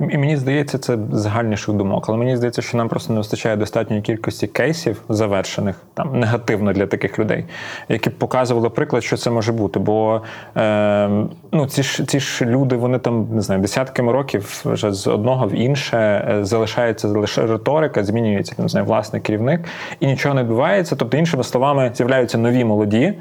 І 0.00 0.18
мені 0.18 0.36
здається, 0.36 0.78
це 0.78 0.98
загальніших 1.12 1.74
думок, 1.74 2.04
але 2.08 2.18
мені 2.18 2.36
здається, 2.36 2.62
що 2.62 2.78
нам 2.78 2.88
просто 2.88 3.12
не 3.12 3.18
вистачає 3.18 3.56
достатньої 3.56 4.02
кількості 4.02 4.46
кейсів 4.46 5.02
завершених 5.08 5.82
там 5.94 6.20
негативно 6.20 6.72
для 6.72 6.86
таких 6.86 7.18
людей, 7.18 7.44
які 7.88 8.10
б 8.10 8.12
показували 8.18 8.70
приклад, 8.70 9.04
що 9.04 9.16
це 9.16 9.30
може 9.30 9.52
бути. 9.52 9.78
Бо 9.78 10.22
е, 10.56 11.08
ну, 11.52 11.66
ці 11.66 11.82
ж 11.82 12.06
ці 12.06 12.20
ж 12.20 12.44
люди, 12.44 12.76
вони 12.76 12.98
там 12.98 13.28
не 13.32 13.40
знаю, 13.40 13.60
десятками 13.60 14.12
років 14.12 14.62
вже 14.64 14.92
з 14.92 15.06
одного 15.06 15.46
в 15.46 15.52
інше 15.52 15.98
е, 15.98 16.44
залишається 16.44 17.08
лише 17.08 17.46
риторика, 17.46 18.04
змінюється 18.04 18.54
не 18.58 18.68
знаю, 18.68 18.86
власний 18.86 19.22
керівник, 19.22 19.60
і 20.00 20.06
нічого 20.06 20.34
не 20.34 20.42
відбувається. 20.42 20.96
Тобто, 20.96 21.16
іншими 21.16 21.44
словами, 21.44 21.90
з'являються 21.94 22.38
нові 22.38 22.64
молоді 22.64 23.14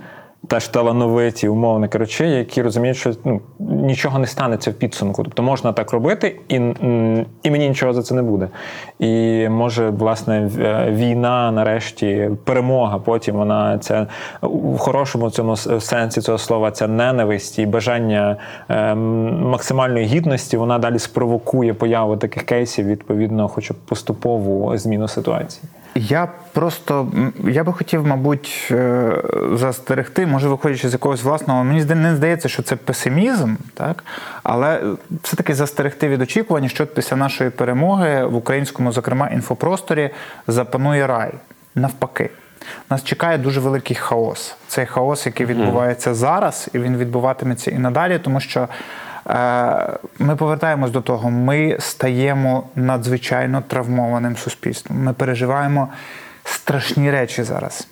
теж 0.47 0.67
талановиті, 0.67 1.47
умовно 1.47 1.89
кажучи, 1.89 2.27
які 2.27 2.61
розуміють, 2.61 2.97
що 2.97 3.11
ну, 3.25 3.41
нічого 3.59 4.19
не 4.19 4.27
станеться 4.27 4.71
в 4.71 4.73
підсумку. 4.73 5.23
Тобто 5.23 5.43
можна 5.43 5.73
так 5.73 5.91
робити, 5.91 6.39
і 6.49 6.55
і 7.43 7.51
мені 7.51 7.69
нічого 7.69 7.93
за 7.93 8.03
це 8.03 8.15
не 8.15 8.21
буде. 8.21 8.47
І 8.99 9.47
може, 9.49 9.89
власне, 9.89 10.49
е, 10.59 10.91
війна, 10.91 11.51
нарешті, 11.51 12.29
перемога, 12.43 12.99
потім 12.99 13.35
вона 13.35 13.77
ця 13.77 14.07
в 14.41 14.77
хорошому 14.77 15.29
цьому 15.29 15.55
сенсі 15.57 16.21
цього 16.21 16.37
слова, 16.37 16.71
ця 16.71 16.87
ненависть 16.87 17.59
і 17.59 17.65
бажання 17.65 18.37
е, 18.69 18.95
максимальної 18.95 20.05
гідності, 20.05 20.57
вона 20.57 20.79
далі 20.79 20.99
спровокує 20.99 21.73
появу 21.73 22.17
таких 22.17 22.43
кейсів, 22.43 22.85
відповідно, 22.85 23.47
хоча 23.47 23.73
б 23.73 23.77
поступову 23.77 24.77
зміну 24.77 25.07
ситуації. 25.07 25.63
Я 25.95 26.27
просто 26.53 27.11
я 27.43 27.63
би 27.63 27.73
хотів, 27.73 28.07
мабуть, 28.07 28.67
е, 28.71 29.11
застерегти, 29.53 30.25
може, 30.25 30.47
виходячи 30.47 30.89
з 30.89 30.93
якогось 30.93 31.23
власного, 31.23 31.63
мені 31.63 31.85
не 31.85 32.15
здається, 32.15 32.49
що 32.49 32.63
це 32.63 32.75
песимізм, 32.75 33.55
так? 33.73 34.03
але 34.43 34.81
все-таки 35.23 35.55
застерегти 35.55 36.09
від 36.09 36.21
очікування, 36.21 36.69
що 36.69 36.87
після 36.87 37.17
нашої 37.17 37.49
перемоги 37.49 38.25
в 38.25 38.35
українському, 38.35 38.91
зокрема, 38.91 39.27
інфопросторі 39.27 40.09
запанує 40.47 41.07
рай. 41.07 41.31
Навпаки. 41.75 42.29
Нас 42.89 43.03
чекає 43.03 43.37
дуже 43.37 43.59
великий 43.59 43.95
хаос. 43.95 44.55
Цей 44.67 44.85
хаос, 44.85 45.25
який 45.25 45.45
відбувається 45.45 46.13
зараз, 46.13 46.69
і 46.73 46.79
він 46.79 46.97
відбуватиметься 46.97 47.71
і 47.71 47.77
надалі, 47.77 48.19
тому 48.19 48.39
що 48.39 48.59
е, 48.59 48.67
ми 50.19 50.35
повертаємось 50.35 50.91
до 50.91 51.01
того, 51.01 51.29
ми 51.29 51.77
стаємо 51.79 52.63
надзвичайно 52.75 53.61
травмованим 53.61 54.37
суспільством. 54.37 55.03
Ми 55.03 55.13
переживаємо 55.13 55.89
страшні 56.43 57.11
речі 57.11 57.43
зараз. 57.43 57.87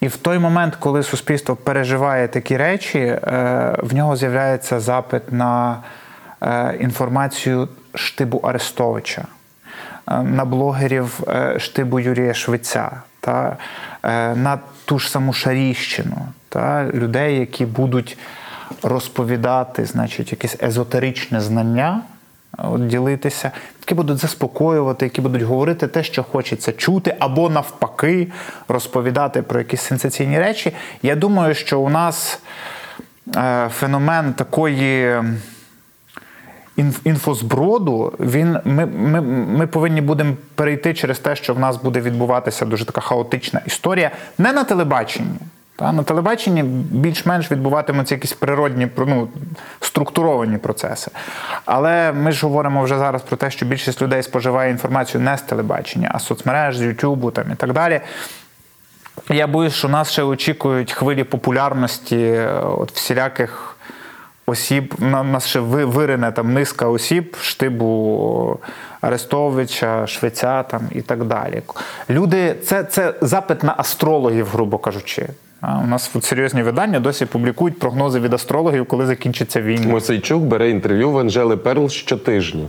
І 0.00 0.08
в 0.08 0.16
той 0.16 0.38
момент, 0.38 0.76
коли 0.76 1.02
суспільство 1.02 1.56
переживає 1.56 2.28
такі 2.28 2.56
речі, 2.56 2.98
е, 2.98 3.20
в 3.82 3.94
нього 3.94 4.16
з'являється 4.16 4.80
запит 4.80 5.32
на 5.32 5.76
е, 6.42 6.76
інформацію 6.80 7.68
штибу 7.94 8.38
Арестовича, 8.38 9.24
е, 10.08 10.22
на 10.22 10.44
блогерів 10.44 11.20
е, 11.28 11.58
штибу 11.58 12.00
Юрія 12.00 12.34
е, 14.02 14.34
на 14.34 14.58
ту 14.84 14.98
ж 14.98 15.10
саму 15.10 15.32
Шаріщину, 15.32 16.18
та, 16.48 16.84
людей, 16.84 17.38
які 17.38 17.66
будуть 17.66 18.18
розповідати, 18.82 19.84
значить, 19.84 20.32
якесь 20.32 20.56
езотеричне 20.62 21.40
знання, 21.40 22.02
от, 22.58 22.86
ділитися, 22.86 23.50
які 23.80 23.94
будуть 23.94 24.18
заспокоювати, 24.18 25.06
які 25.06 25.20
будуть 25.20 25.42
говорити 25.42 25.88
те, 25.88 26.02
що 26.02 26.22
хочеться 26.22 26.72
чути, 26.72 27.16
або 27.18 27.50
навпаки 27.50 28.28
розповідати 28.68 29.42
про 29.42 29.58
якісь 29.58 29.82
сенсаційні 29.82 30.38
речі. 30.38 30.72
Я 31.02 31.16
думаю, 31.16 31.54
що 31.54 31.80
у 31.80 31.88
нас 31.88 32.40
е, 33.36 33.68
феномен 33.68 34.32
такої. 34.32 35.22
Інфозброду, 37.04 38.12
він, 38.20 38.58
ми, 38.64 38.86
ми, 38.86 39.20
ми 39.46 39.66
повинні 39.66 40.00
будемо 40.00 40.34
перейти 40.54 40.94
через 40.94 41.18
те, 41.18 41.36
що 41.36 41.54
в 41.54 41.58
нас 41.58 41.76
буде 41.76 42.00
відбуватися 42.00 42.66
дуже 42.66 42.84
така 42.84 43.00
хаотична 43.00 43.60
історія, 43.66 44.10
не 44.38 44.52
на 44.52 44.64
телебаченні. 44.64 45.38
Та, 45.76 45.92
на 45.92 46.02
телебаченні 46.02 46.62
більш-менш 46.90 47.50
відбуватимуться 47.50 48.14
якісь 48.14 48.32
природні, 48.32 48.88
ну, 48.96 49.28
структуровані 49.80 50.58
процеси. 50.58 51.10
Але 51.64 52.12
ми 52.12 52.32
ж 52.32 52.46
говоримо 52.46 52.82
вже 52.82 52.98
зараз 52.98 53.22
про 53.22 53.36
те, 53.36 53.50
що 53.50 53.66
більшість 53.66 54.02
людей 54.02 54.22
споживає 54.22 54.70
інформацію 54.70 55.20
не 55.20 55.38
з 55.38 55.42
телебачення, 55.42 56.10
а 56.14 56.18
з 56.18 56.26
соцмереж, 56.26 56.76
з 56.76 56.82
Ютубу 56.82 57.30
там, 57.30 57.44
і 57.52 57.54
так 57.54 57.72
далі. 57.72 58.00
Я 59.28 59.46
боюсь, 59.46 59.74
що 59.74 59.88
нас 59.88 60.10
ще 60.10 60.22
очікують 60.22 60.92
хвилі 60.92 61.24
популярності 61.24 62.18
е, 62.18 62.52
от 62.62 62.92
всіляких 62.92 63.76
осіб. 64.46 64.94
На 64.98 65.22
нас 65.22 65.46
ще 65.46 65.60
ви- 65.60 65.84
вирине 65.84 66.32
там 66.32 66.52
низка 66.52 66.86
осіб 66.86 67.36
штибу 67.40 68.60
Арестовича, 69.00 70.06
Швеця 70.06 70.62
там 70.62 70.82
і 70.92 71.00
так 71.02 71.24
далі. 71.24 71.62
Люди, 72.10 72.54
це, 72.64 72.84
це 72.84 73.14
запит 73.20 73.62
на 73.62 73.74
астрологів, 73.78 74.48
грубо 74.48 74.78
кажучи. 74.78 75.26
У 75.82 75.86
нас 75.86 76.10
серйозні 76.22 76.62
видання 76.62 77.00
досі 77.00 77.26
публікують 77.26 77.78
прогнози 77.78 78.20
від 78.20 78.34
астрологів, 78.34 78.86
коли 78.86 79.06
закінчиться 79.06 79.62
війна. 79.62 79.92
Мосейчук 79.92 80.42
бере 80.42 80.70
інтерв'ю 80.70 81.10
в 81.10 81.18
Анжели 81.18 81.56
Перл 81.56 81.88
щотижня. 81.88 82.66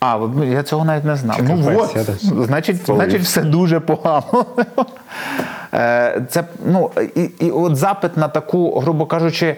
А, 0.00 0.18
ну, 0.18 0.44
я 0.44 0.62
цього 0.62 0.84
навіть 0.84 1.04
не 1.04 1.16
знав. 1.16 1.36
Чи 1.36 1.42
Ну 1.42 1.78
от, 1.78 1.98
значить, 2.46 2.76
значить, 2.86 3.22
все 3.22 3.42
дуже 3.42 3.80
погано. 3.80 4.46
Е, 5.74 6.22
Це, 6.30 6.44
ну, 6.66 6.90
і, 7.16 7.22
і 7.38 7.50
от 7.50 7.76
запит 7.76 8.16
на 8.16 8.28
таку, 8.28 8.80
грубо 8.80 9.06
кажучи, 9.06 9.56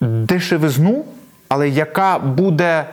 дешевизну, 0.00 1.04
але 1.48 1.68
яка 1.68 2.18
буде 2.18 2.84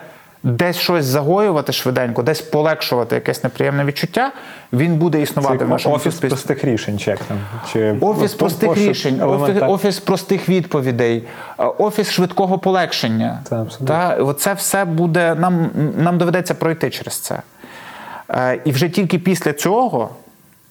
десь 0.44 0.78
щось 0.78 1.06
загоювати 1.06 1.74
швиденько, 1.74 2.24
десь 2.24 2.42
полегшувати 2.42 3.16
якесь 3.16 3.44
неприємне 3.44 3.86
відчуття, 3.86 4.32
він 4.74 4.96
буде 4.96 5.22
існувати 5.22 5.58
Це 5.58 5.66
в 5.66 5.70
нашому 5.70 5.96
офіс 5.96 6.04
суспільстві. 6.04 6.30
простих 6.30 6.64
рішень, 6.66 7.00
чи 7.00 7.12
як 7.12 7.20
там? 7.20 7.38
Чи 7.74 7.98
Офіс 8.02 8.34
простих 8.34 8.70
пошук 8.70 8.84
рішень, 8.88 9.22
офіс, 9.22 9.56
офіс 9.68 10.00
простих 10.00 10.50
відповідей, 10.50 11.24
е, 11.60 11.64
офіс 11.66 12.12
швидкого 12.12 12.60
полегшення. 12.60 13.40
Це 13.50 13.56
абсолютно. 13.56 13.88
Та, 13.88 14.16
оце 14.16 14.54
все 14.54 14.86
буде, 14.86 15.36
нам, 15.36 15.70
нам 15.98 16.18
доведеться 16.18 16.54
пройти 16.56 16.90
через 16.90 17.20
це. 17.20 17.42
Е, 18.30 18.60
І 18.66 18.72
вже 18.72 18.90
тільки 18.90 19.20
після 19.20 19.54
цього 19.54 20.10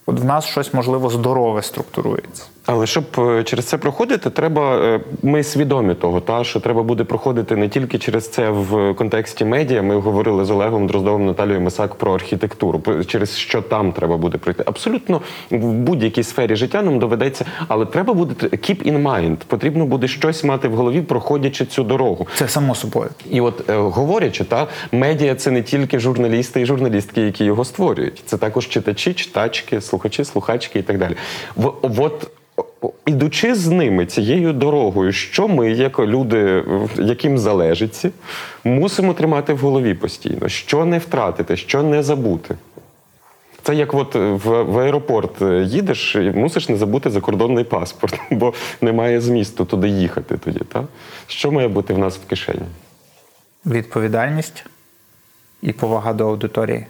от 0.05 0.19
в 0.19 0.25
нас 0.25 0.45
щось, 0.45 0.73
можливо, 0.73 1.09
здорове 1.09 1.61
структурується. 1.61 2.43
Але 2.67 2.87
щоб 2.87 3.03
е, 3.17 3.43
через 3.43 3.65
це 3.65 3.77
проходити, 3.77 4.29
треба. 4.29 4.77
е, 4.77 4.99
Ми 5.23 5.43
свідомі 5.43 5.93
того, 5.93 6.19
та 6.21 6.43
що 6.43 6.59
треба 6.59 6.83
буде 6.83 7.03
проходити 7.03 7.55
не 7.55 7.69
тільки 7.69 7.97
через 7.97 8.29
це 8.29 8.49
в 8.49 8.93
контексті 8.93 9.45
медіа. 9.45 9.81
Ми 9.81 9.95
говорили 9.99 10.45
з 10.45 10.51
Олегом 10.51 10.87
Дроздовим 10.87 11.25
Наталією 11.25 11.61
Месак 11.61 11.95
про 11.95 12.13
архітектуру, 12.13 12.81
через 13.07 13.37
що 13.37 13.61
там 13.61 13.91
треба 13.91 14.17
буде 14.17 14.37
пройти. 14.37 14.63
Абсолютно 14.65 15.21
в 15.51 15.57
будь-якій 15.73 16.23
сфері 16.23 16.55
життя 16.55 16.81
нам 16.81 16.99
доведеться, 16.99 17.45
але 17.67 17.85
треба 17.85 18.13
буде 18.13 18.33
keep 18.47 18.91
in 18.91 19.01
mind. 19.03 19.35
Потрібно 19.47 19.85
буде 19.85 20.07
щось 20.07 20.43
мати 20.43 20.67
в 20.67 20.75
голові, 20.75 21.01
проходячи 21.01 21.65
цю 21.65 21.83
дорогу. 21.83 22.27
Це 22.35 22.47
само 22.47 22.75
собою. 22.75 23.09
І 23.29 23.41
от 23.41 23.69
е, 23.69 23.75
говорячи, 23.77 24.43
та 24.43 24.67
медіа 24.91 25.35
це 25.35 25.51
не 25.51 25.63
тільки 25.63 25.99
журналісти 25.99 26.61
і 26.61 26.65
журналістки, 26.65 27.21
які 27.21 27.45
його 27.45 27.65
створюють. 27.65 28.23
Це 28.25 28.37
також 28.37 28.69
читачі, 28.69 29.13
читачки, 29.13 29.81
слухачі, 29.81 30.23
слухачки 30.23 30.79
і 30.79 30.83
так 30.83 30.97
далі. 30.97 31.15
В, 31.55 31.71
от 31.81 32.27
ідучи 33.05 33.55
з 33.55 33.67
ними 33.67 34.05
цією 34.05 34.53
дорогою, 34.53 35.11
що 35.11 35.47
ми, 35.47 35.71
як 35.71 35.99
люди, 35.99 36.63
яким 36.95 37.37
залежить, 37.37 38.05
мусимо 38.63 39.13
тримати 39.13 39.53
в 39.53 39.57
голові 39.57 39.93
постійно, 39.93 40.49
що 40.49 40.85
не 40.85 40.97
втратити, 40.97 41.57
що 41.57 41.83
не 41.83 42.03
забути. 42.03 42.55
Це 43.63 43.75
як 43.75 43.93
от 43.93 44.15
в, 44.15 44.63
в 44.63 44.79
аеропорт 44.79 45.41
е, 45.41 45.63
їдеш 45.63 46.15
і 46.15 46.19
мусиш 46.19 46.69
не 46.69 46.77
забути 46.77 47.09
закордонний 47.09 47.63
паспорт, 47.63 48.19
бо 48.31 48.53
немає 48.81 49.21
змісту 49.21 49.65
туди 49.65 49.89
їхати 49.89 50.37
тоді. 50.37 50.59
Та? 50.59 50.83
Що 51.27 51.51
має 51.51 51.67
бути 51.67 51.93
в 51.93 51.97
нас 51.97 52.17
в 52.17 52.29
кишені? 52.29 52.65
Відповідальність 53.65 54.65
і 55.61 55.73
повага 55.73 56.13
до 56.13 56.29
аудиторії. 56.29 56.85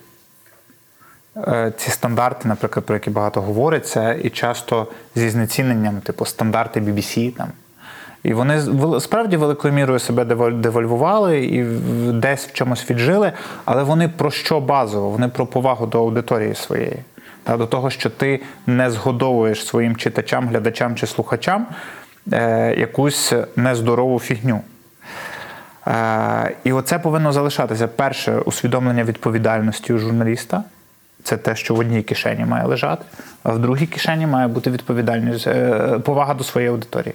Е, 1.48 1.72
Ці 1.78 1.92
стандарти, 1.92 2.48
наприклад, 2.48 2.86
про 2.86 2.96
які 2.96 3.10
багато 3.10 3.42
говориться, 3.42 4.14
і 4.14 4.30
часто 4.30 4.88
зі 5.16 5.30
знеціненням, 5.30 6.02
типу 6.02 6.26
стандарти 6.26 6.80
BBC 6.80 7.32
там. 7.32 7.48
І 8.24 8.34
вони 8.34 8.62
справді 9.00 9.38
великою 9.38 9.74
мірою 9.74 10.00
себе 10.00 10.24
деваль- 10.26 10.60
девальвували 10.62 11.46
і 11.46 11.64
десь 12.14 12.48
в 12.48 12.54
чомусь 12.54 12.90
віджили, 12.90 13.32
але 13.66 13.84
вони 13.84 14.10
про 14.10 14.32
що 14.32 14.60
базово? 14.60 15.10
Вони 15.10 15.28
про 15.28 15.46
повагу 15.46 15.86
до 15.86 16.00
аудиторії 16.00 16.56
своєї. 16.56 17.00
Та, 17.44 17.58
до 17.58 17.66
того, 17.66 17.90
що 17.90 18.10
ти 18.10 18.42
не 18.68 18.92
згодовуєш 18.92 19.66
своїм 19.68 19.96
читачам, 19.96 20.48
глядачам 20.48 20.96
чи 20.96 21.08
слухачам 21.08 21.68
е, 22.34 22.76
якусь 22.78 23.34
нездорову 23.56 24.20
фігню. 24.20 24.62
Е, 25.88 26.52
і 26.64 26.74
оце 26.74 27.00
повинно 27.00 27.32
залишатися. 27.34 27.88
Перше 27.88 28.38
усвідомлення 28.40 29.04
відповідальності 29.04 29.94
у 29.94 29.98
журналіста. 29.98 30.64
Це 31.24 31.38
те, 31.38 31.55
що 31.55 31.76
в 31.76 31.80
одній 31.80 32.03
кишені 32.03 32.45
має 32.45 32.65
лежати, 32.65 33.05
а 33.43 33.51
в 33.51 33.59
другій 33.59 33.88
кишені 33.88 34.28
має 34.28 34.47
бути 34.47 34.72
відповідальність, 34.72 35.47
е, 35.47 35.99
повага 36.03 36.34
до 36.34 36.43
своєї 36.43 36.72
аудиторії. 36.72 37.13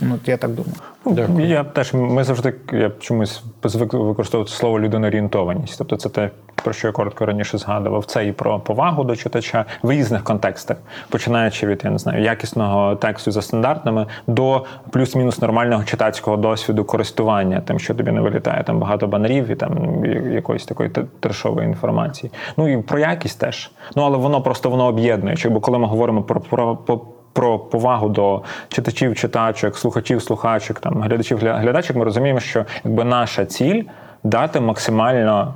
Ну, 0.00 0.18
я 0.26 0.36
так 0.36 0.50
думаю. 0.50 0.74
Дякую. 1.06 1.46
Я 1.46 1.64
теж 1.64 1.94
ми 1.94 2.24
завжди 2.24 2.54
я 2.72 2.90
чомусь 3.00 3.42
звик 3.64 3.92
використовувати 3.94 4.52
слово 4.52 4.80
людиноорієнтованість. 4.80 5.78
Тобто, 5.78 5.96
це 5.96 6.08
те, 6.08 6.30
про 6.54 6.72
що 6.72 6.86
я 6.88 6.92
коротко 6.92 7.26
раніше 7.26 7.58
згадував. 7.58 8.04
Це 8.04 8.26
і 8.26 8.32
про 8.32 8.60
повагу 8.60 9.04
до 9.04 9.16
читача 9.16 9.64
в 9.82 9.90
різних 9.92 10.24
контекстах, 10.24 10.76
починаючи 11.08 11.66
від 11.66 11.80
я 11.84 11.90
не 11.90 11.98
знаю 11.98 12.22
якісного 12.22 12.96
тексту 12.96 13.30
за 13.30 13.42
стандартними 13.42 14.06
до 14.26 14.64
плюс-мінус 14.90 15.40
нормального 15.40 15.84
читацького 15.84 16.36
досвіду 16.36 16.84
користування, 16.84 17.60
тим, 17.60 17.78
що 17.78 17.94
тобі 17.94 18.10
не 18.12 18.20
вилітає 18.20 18.62
там 18.64 18.78
багато 18.78 19.06
банерів 19.06 19.50
і 19.50 19.54
там 19.54 20.04
якоїсь 20.32 20.64
такої 20.64 20.90
трешової 21.20 21.68
інформації. 21.68 22.32
Ну 22.56 22.68
і 22.72 22.82
про 22.82 22.98
якість 22.98 23.40
теж. 23.40 23.70
Ну 23.96 24.02
але 24.02 24.18
воно 24.18 24.42
просто 24.42 24.70
воно 24.70 24.86
об'єднує. 24.86 25.36
Чи- 25.36 25.48
Бо 25.48 25.60
коли 25.60 25.78
ми 25.78 25.86
говоримо 25.86 26.22
про, 26.22 26.40
про, 26.40 26.76
про 26.76 27.00
про 27.34 27.58
повагу 27.58 28.08
до 28.08 28.42
читачів, 28.68 29.16
читачок, 29.16 29.76
слухачів, 29.76 30.22
слухачок, 30.22 30.80
там 30.80 31.02
глядачів, 31.02 31.38
глядачок, 31.38 31.96
ми 31.96 32.04
розуміємо, 32.04 32.40
що 32.40 32.64
якби 32.84 33.04
наша 33.04 33.44
ціль 33.46 33.82
дати 34.24 34.60
максимально 34.60 35.54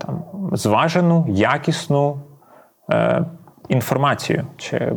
там 0.00 0.24
зважену, 0.52 1.26
якісну 1.28 2.20
е, 2.92 3.24
інформацію. 3.68 4.46
Чи 4.56 4.92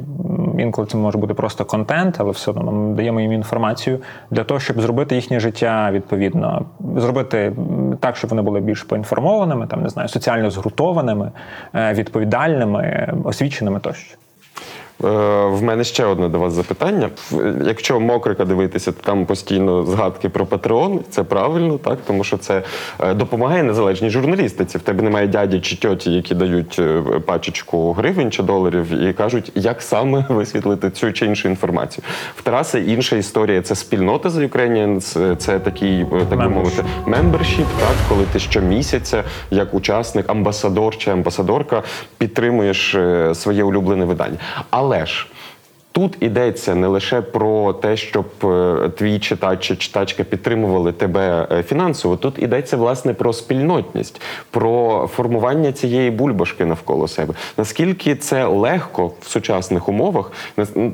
інколи 0.58 0.88
це 0.88 0.98
може 0.98 1.18
бути 1.18 1.34
просто 1.34 1.66
контент, 1.66 2.16
але 2.20 2.32
все 2.32 2.52
одно 2.52 2.72
ми 2.72 2.96
даємо 2.96 3.22
їм 3.22 3.32
інформацію 3.32 4.00
для 4.32 4.44
того, 4.44 4.60
щоб 4.60 4.82
зробити 4.82 5.16
їхнє 5.16 5.40
життя 5.40 5.90
відповідно, 5.92 6.66
зробити 6.96 7.56
так, 8.00 8.16
щоб 8.16 8.30
вони 8.30 8.42
були 8.42 8.60
більш 8.60 8.84
поінформованими, 8.84 9.68
там 9.68 9.82
не 9.82 9.90
знаю, 9.90 10.10
соціально 10.10 10.52
згрутованими, 10.52 11.32
е, 11.74 11.94
відповідальними, 11.94 13.14
освіченими 13.24 13.80
тощо. 13.80 14.18
Е, 15.04 15.08
В 15.46 15.64
мене 15.64 15.84
ще 15.84 16.06
одне 16.06 16.30
до 16.30 16.40
вас 16.40 16.54
запитання. 16.54 17.10
Якщо 17.66 18.00
мокрика 18.00 18.46
дивитися, 18.46 18.92
то 18.92 19.02
там 19.04 19.26
постійно 19.26 19.84
згадки 19.84 20.30
про 20.30 20.46
Патреон. 20.46 21.00
Це 21.10 21.24
правильно, 21.24 21.78
так 21.78 21.98
тому 22.08 22.24
що 22.24 22.38
це 22.38 22.64
е, 23.00 23.14
допомагає 23.14 23.64
незалежній 23.64 24.10
журналістиці. 24.10 24.78
В 24.78 24.82
тебе 24.82 25.04
немає 25.04 25.28
дяді 25.28 25.60
чи 25.60 25.76
тьоті, 25.76 26.12
які 26.12 26.36
дають 26.36 26.80
е, 26.80 27.02
пачечку 27.26 27.94
гривень 27.94 28.32
чи 28.32 28.44
доларів 28.44 29.04
і 29.04 29.14
кажуть, 29.14 29.52
як 29.56 29.82
саме 29.82 30.26
висвітлити 30.30 30.90
цю 30.90 31.14
чи 31.14 31.26
іншу 31.26 31.50
інформацію. 31.50 32.04
В 32.36 32.42
Тараса 32.42 32.80
інша 32.80 33.16
історія 33.16 33.62
це 33.62 33.76
спільнота 33.76 34.30
з 34.30 34.38
Ukrainians, 34.38 35.36
це 35.36 35.60
такий, 35.60 36.06
так 36.30 36.40
би 36.40 36.50
мовити, 36.50 36.84
membership, 37.06 37.66
так 37.80 37.96
коли 38.10 38.24
ти 38.34 38.40
щомісяця, 38.40 39.24
як 39.52 39.74
учасник, 39.74 40.30
амбасадор 40.30 40.98
чи 40.98 41.12
амбасадорка, 41.12 41.84
підтримуєш 42.18 42.96
своє 43.34 43.64
улюблене 43.64 44.06
видання. 44.06 44.38
Але 44.86 45.06
ж. 45.06 45.28
Тут 45.96 46.18
йдеться 46.20 46.76
не 46.76 46.88
лише 46.88 47.22
про 47.22 47.74
те, 47.74 47.98
щоб 47.98 48.26
е, 48.44 48.90
твій 48.96 49.20
читач 49.20 49.60
чи 49.60 49.76
читачка 49.76 50.24
підтримували 50.24 50.92
тебе 50.92 51.48
е, 51.52 51.64
фінансово. 51.64 52.16
Тут 52.16 52.40
йдеться 52.40 52.78
власне 52.78 53.14
про 53.14 53.34
спільнотність, 53.34 54.22
про 54.52 55.08
формування 55.16 55.72
цієї 55.72 56.12
бульбашки 56.12 56.66
навколо 56.66 57.08
себе. 57.08 57.34
Наскільки 57.58 58.16
це 58.16 58.46
легко 58.46 59.12
в 59.22 59.28
сучасних 59.28 59.90
умовах, 59.90 60.32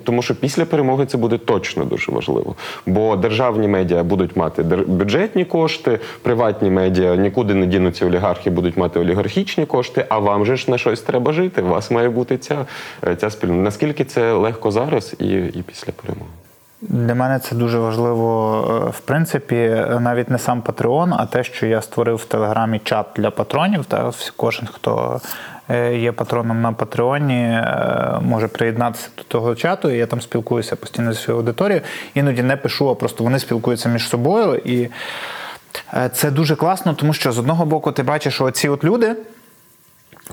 тому 0.03 0.21
що 0.21 0.35
після 0.35 0.65
перемоги 0.65 1.05
це 1.05 1.17
буде 1.17 1.37
точно 1.37 1.85
дуже 1.85 2.11
важливо. 2.11 2.55
Бо 2.85 3.15
державні 3.15 3.67
медіа 3.67 4.03
будуть 4.03 4.35
мати 4.35 4.63
бюджетні 4.63 5.45
кошти, 5.45 5.99
приватні 6.21 6.69
медіа 6.69 7.15
нікуди 7.15 7.53
не 7.53 7.65
дінуться 7.65 8.05
олігархи, 8.05 8.49
будуть 8.49 8.77
мати 8.77 8.99
олігархічні 8.99 9.65
кошти. 9.65 10.05
А 10.09 10.19
вам 10.19 10.45
же 10.45 10.55
ж 10.55 10.71
на 10.71 10.77
щось 10.77 11.01
треба 11.01 11.33
жити. 11.33 11.61
У 11.61 11.67
вас 11.67 11.91
має 11.91 12.09
бути 12.09 12.37
ця, 12.37 12.65
е, 13.07 13.15
ця 13.15 13.29
спільнота. 13.29 13.61
Наскільки 13.61 14.05
це 14.05 14.33
легко 14.33 14.71
зараз 14.71 14.90
і, 15.19 15.25
і 15.25 15.63
після 15.67 15.93
перемоги? 15.93 16.31
Для 16.81 17.15
мене 17.15 17.39
це 17.39 17.55
дуже 17.55 17.79
важливо, 17.79 18.83
е, 18.87 18.89
в 18.89 18.99
принципі, 18.99 19.55
навіть 19.99 20.29
не 20.29 20.37
сам 20.37 20.61
Patreon, 20.61 21.15
а 21.17 21.25
те, 21.25 21.43
що 21.43 21.65
я 21.65 21.81
створив 21.81 22.15
в 22.15 22.25
Телеграмі 22.25 22.81
чат 22.83 23.05
для 23.15 23.31
патронів. 23.31 23.85
Та 23.85 24.11
кожен, 24.35 24.67
хто 24.71 25.21
е, 25.69 25.97
є 25.97 26.11
патроном 26.11 26.61
на 26.61 26.73
Патреоні, 26.73 27.43
е, 27.43 28.19
може 28.21 28.47
приєднатися 28.47 29.09
до 29.17 29.23
того 29.23 29.55
чату. 29.55 29.89
і 29.89 29.97
Я 29.97 30.05
там 30.05 30.21
спілкуюся 30.21 30.75
постійно 30.75 31.13
зі 31.13 31.19
своєю 31.19 31.39
аудиторією. 31.39 31.83
Іноді 32.13 32.43
не 32.43 32.57
пишу, 32.57 32.89
а 32.89 32.95
просто 32.95 33.23
вони 33.23 33.39
спілкуються 33.39 33.89
між 33.89 34.09
собою. 34.09 34.61
І 34.65 34.89
це 36.13 36.31
дуже 36.31 36.55
класно, 36.55 36.93
тому 36.93 37.13
що 37.13 37.31
з 37.31 37.39
одного 37.39 37.65
боку 37.65 37.91
ти 37.91 38.03
бачиш, 38.03 38.33
що 38.33 38.45
оці 38.45 38.69
от 38.69 38.83
люди. 38.83 39.15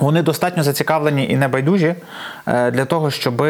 Вони 0.01 0.23
достатньо 0.23 0.63
зацікавлені 0.63 1.29
і 1.31 1.37
небайдужі 1.37 1.95
е, 2.47 2.71
для 2.71 2.85
того, 2.85 3.11
щоб 3.11 3.41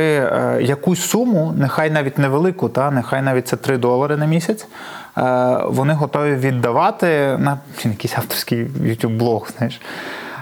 якусь 0.60 1.00
суму, 1.00 1.54
нехай 1.58 1.90
навіть 1.90 2.18
невелику, 2.18 2.68
та 2.68 2.90
нехай 2.90 3.22
навіть 3.22 3.48
це 3.48 3.56
3 3.56 3.78
долари 3.78 4.16
на 4.16 4.26
місяць. 4.26 4.66
е, 5.18 5.58
Вони 5.66 5.94
готові 5.94 6.34
віддавати 6.34 7.06
на 7.38 7.58
якийсь 7.84 8.18
авторський 8.18 8.64
youtube 8.64 9.16
блог 9.16 9.48
знаєш. 9.58 9.80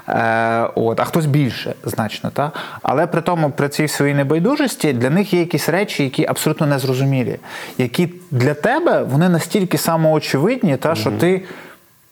Е, 0.09 0.71
От, 0.75 1.01
а 1.01 1.05
хтось 1.05 1.27
більше 1.27 1.75
значно. 1.85 2.31
Та? 2.31 2.53
Але 2.83 3.07
при 3.07 3.21
тому, 3.21 3.51
при 3.51 3.69
цій 3.69 3.89
своїй 3.89 4.15
небайдужості, 4.15 4.93
для 4.93 5.11
них 5.11 5.35
є 5.35 5.41
якісь 5.41 5.69
речі, 5.69 6.05
які 6.05 6.27
абсолютно 6.27 6.67
незрозумілі, 6.67 7.39
які 7.79 8.09
для 8.31 8.55
тебе 8.55 9.03
вони 9.03 9.29
настільки 9.29 9.79
самоочевидні, 9.79 10.77
та, 10.77 10.95
що 10.95 11.11
ти. 11.11 11.43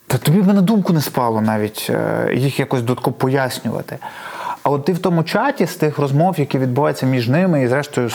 Та 0.06 0.18
тобі 0.18 0.42
б 0.42 0.46
на 0.46 0.62
думку 0.62 0.92
не 0.92 1.00
спало 1.00 1.40
навіть 1.40 1.86
е, 1.90 2.30
їх 2.34 2.60
якось 2.60 2.82
додатково 2.82 3.16
пояснювати. 3.16 3.98
А 4.62 4.70
от 4.70 4.84
ти 4.84 4.92
в 4.92 4.98
тому 4.98 5.22
чаті 5.22 5.66
з 5.66 5.76
тих 5.76 5.98
розмов, 5.98 6.40
які 6.40 6.58
відбуваються 6.58 7.06
між 7.06 7.28
ними, 7.28 7.62
і 7.62 7.68
зрештою, 7.68 8.10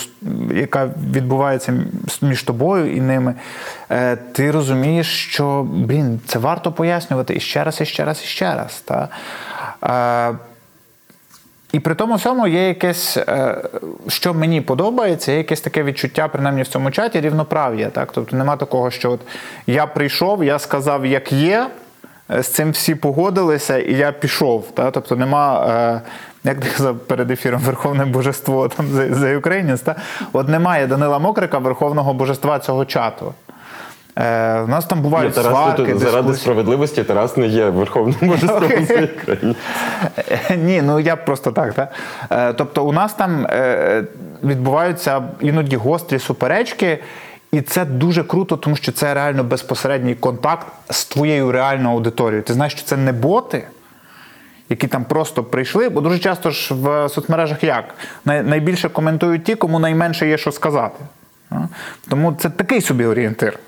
яка 0.54 0.90
відбувається 1.12 1.74
між 2.22 2.42
тобою 2.42 2.96
і 2.96 3.00
ними, 3.00 3.34
е, 3.90 4.16
ти 4.16 4.50
розумієш, 4.50 5.06
що 5.06 5.66
блін, 5.70 6.20
це 6.26 6.38
варто 6.38 6.72
пояснювати 6.72 7.34
і 7.34 7.40
ще 7.40 7.64
раз, 7.64 7.80
і 7.80 7.84
ще 7.84 8.04
раз, 8.04 8.20
і 8.24 8.26
ще 8.26 8.54
раз. 8.54 8.82
Та? 8.84 9.08
Е, 9.84 10.38
і 11.72 11.80
при 11.80 11.94
тому 11.94 12.14
всьому 12.14 12.46
є 12.46 12.68
якесь, 12.68 13.18
що 14.08 14.34
мені 14.34 14.60
подобається, 14.60 15.32
є 15.32 15.38
якесь 15.38 15.60
таке 15.60 15.82
відчуття, 15.82 16.28
принаймні 16.28 16.62
в 16.62 16.68
цьому 16.68 16.90
чаті, 16.90 17.20
рівноправ'я. 17.20 17.90
Так? 17.90 18.12
Тобто 18.12 18.36
нема 18.36 18.56
такого, 18.56 18.90
що 18.90 19.10
от 19.10 19.20
я 19.66 19.86
прийшов, 19.86 20.44
я 20.44 20.58
сказав, 20.58 21.06
як 21.06 21.32
є, 21.32 21.66
з 22.38 22.46
цим 22.46 22.70
всі 22.70 22.94
погодилися, 22.94 23.78
і 23.78 23.94
я 23.94 24.12
пішов. 24.12 24.66
Так? 24.74 24.92
Тобто 24.92 25.16
нема, 25.16 25.66
е, 25.68 26.00
як 26.44 26.60
ти 26.60 26.68
казав 26.76 26.98
перед 26.98 27.30
ефіром, 27.30 27.60
Верховне 27.60 28.04
Божество 28.04 28.68
там 28.68 28.86
за, 28.86 29.14
за 29.14 29.36
Українець, 29.36 29.80
так? 29.80 29.96
От 30.32 30.48
немає 30.48 30.86
Данила 30.86 31.18
Мокрика, 31.18 31.58
Верховного 31.58 32.14
Божества 32.14 32.58
цього 32.58 32.84
чату. 32.84 33.34
Е, 34.16 34.60
у 34.60 34.66
нас 34.66 34.84
там 34.84 35.00
бувають 35.00 35.34
Тарас, 35.34 35.50
сварки, 35.50 35.92
тут, 35.92 35.98
заради 35.98 36.34
справедливості 36.34 37.04
Тарас 37.04 37.36
не 37.36 37.46
є 37.46 37.68
верховним 37.68 38.16
божеством 38.22 38.70
країни. 39.24 39.54
Е, 40.50 40.56
Ні, 40.64 40.82
ну 40.82 41.00
я 41.00 41.16
просто 41.16 41.52
так. 41.52 41.74
Та? 41.74 41.88
Е, 42.30 42.52
Тобто, 42.52 42.84
у 42.84 42.92
нас 42.92 43.14
там 43.14 43.46
е, 43.46 44.04
відбуваються 44.44 45.22
іноді 45.40 45.76
гострі 45.76 46.18
суперечки, 46.18 46.98
і 47.52 47.60
це 47.60 47.84
дуже 47.84 48.24
круто, 48.24 48.56
тому 48.56 48.76
що 48.76 48.92
це 48.92 49.14
реально 49.14 49.44
безпосередній 49.44 50.14
контакт 50.14 50.66
з 50.90 51.04
твоєю 51.04 51.52
реальною 51.52 51.96
аудиторією. 51.96 52.42
Ти 52.42 52.52
знаєш, 52.52 52.72
що 52.72 52.82
це 52.82 52.96
не 52.96 53.12
боти. 53.12 53.64
Які 54.68 54.86
там 54.86 55.04
просто 55.04 55.44
прийшли, 55.44 55.88
бо 55.88 56.00
дуже 56.00 56.18
часто 56.18 56.50
ж 56.50 56.74
в 56.74 57.08
соцмережах 57.08 57.64
як? 57.64 57.94
Найбільше 58.24 58.88
коментують 58.88 59.44
ті, 59.44 59.54
кому 59.54 59.78
найменше 59.78 60.28
є 60.28 60.38
що 60.38 60.52
сказати. 60.52 61.04
Тому 62.08 62.32
це 62.32 62.50
такий 62.50 62.80
собі 62.80 63.04
орієнтир. 63.04 63.58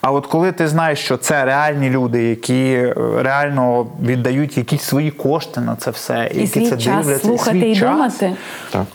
А 0.00 0.12
от 0.12 0.26
коли 0.26 0.52
ти 0.52 0.68
знаєш, 0.68 0.98
що 0.98 1.16
це 1.16 1.44
реальні 1.44 1.90
люди, 1.90 2.22
які 2.22 2.72
е, 2.72 2.94
реально 3.16 3.86
віддають 4.02 4.56
якісь 4.56 4.82
свої 4.82 5.10
кошти 5.10 5.60
на 5.60 5.76
це 5.76 5.90
все, 5.90 6.30
І 6.34 6.40
які 6.40 6.46
свій 6.46 6.70
це 6.70 6.76
час 6.78 7.06
дивляться, 7.06 7.26
слухати 7.26 7.50
свій 7.50 7.70
і 7.70 7.76
час, 7.76 7.90
думати. 7.90 8.36
Так. 8.70 8.86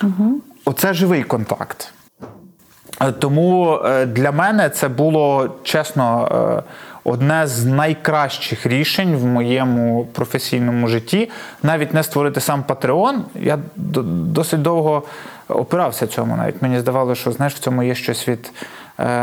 Оце 0.66 0.94
живий 0.94 1.24
контакт. 1.24 1.94
Е, 3.02 3.12
Тому 3.12 3.80
е, 3.86 4.06
для 4.06 4.32
мене 4.32 4.70
це 4.70 4.88
було 4.88 5.50
чесно 5.64 6.28
е, 6.58 6.72
одне 7.04 7.48
з 7.48 7.66
найкращих 7.66 8.66
рішень 8.66 9.16
в 9.16 9.26
моєму 9.26 10.08
професійному 10.14 10.88
житті. 10.88 11.30
Навіть 11.64 11.94
не 11.94 12.04
створити 12.04 12.42
сам 12.42 12.64
Patreon. 12.68 13.20
Я 13.36 13.60
досить 13.76 14.62
довго 14.62 15.04
опирався 15.48 16.08
цьому. 16.08 16.36
Навіть 16.36 16.62
мені 16.62 16.80
здавалося, 16.80 17.22
що 17.22 17.32
знаєш, 17.32 17.54
в 17.54 17.60
цьому 17.60 17.84
є 17.84 17.96
щось 17.96 18.28
від. 18.28 18.52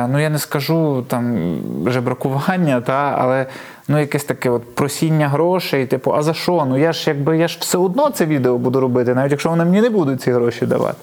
Ну, 0.08 0.20
я 0.20 0.30
не 0.30 0.38
скажу 0.38 1.04
там 1.08 1.56
жебракування, 1.86 2.80
та, 2.80 3.16
але 3.18 3.46
ну, 3.88 3.98
якесь 3.98 4.24
таке 4.24 4.50
от 4.50 4.74
просіння 4.74 5.28
грошей, 5.28 5.86
типу, 5.86 6.14
а 6.14 6.22
за 6.22 6.34
що? 6.34 6.66
Ну 6.68 6.78
я 6.78 6.92
ж 6.92 7.10
якби 7.10 7.38
я 7.38 7.48
ж 7.48 7.58
все 7.60 7.78
одно 7.78 8.10
це 8.10 8.26
відео 8.26 8.58
буду 8.58 8.80
робити, 8.80 9.14
навіть 9.14 9.30
якщо 9.30 9.50
вони 9.50 9.64
мені 9.64 9.80
не 9.80 9.90
будуть 9.90 10.22
ці 10.22 10.32
гроші 10.32 10.66
давати. 10.66 10.98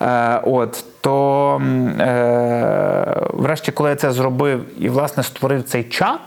Е, 0.00 0.40
от, 0.44 0.84
то 1.00 1.56
е, 2.00 3.26
врешті, 3.32 3.72
коли 3.72 3.90
я 3.90 3.96
це 3.96 4.12
зробив 4.12 4.84
і 4.84 4.88
власне 4.88 5.22
створив 5.22 5.62
цей 5.62 5.84
чат, 5.84 6.20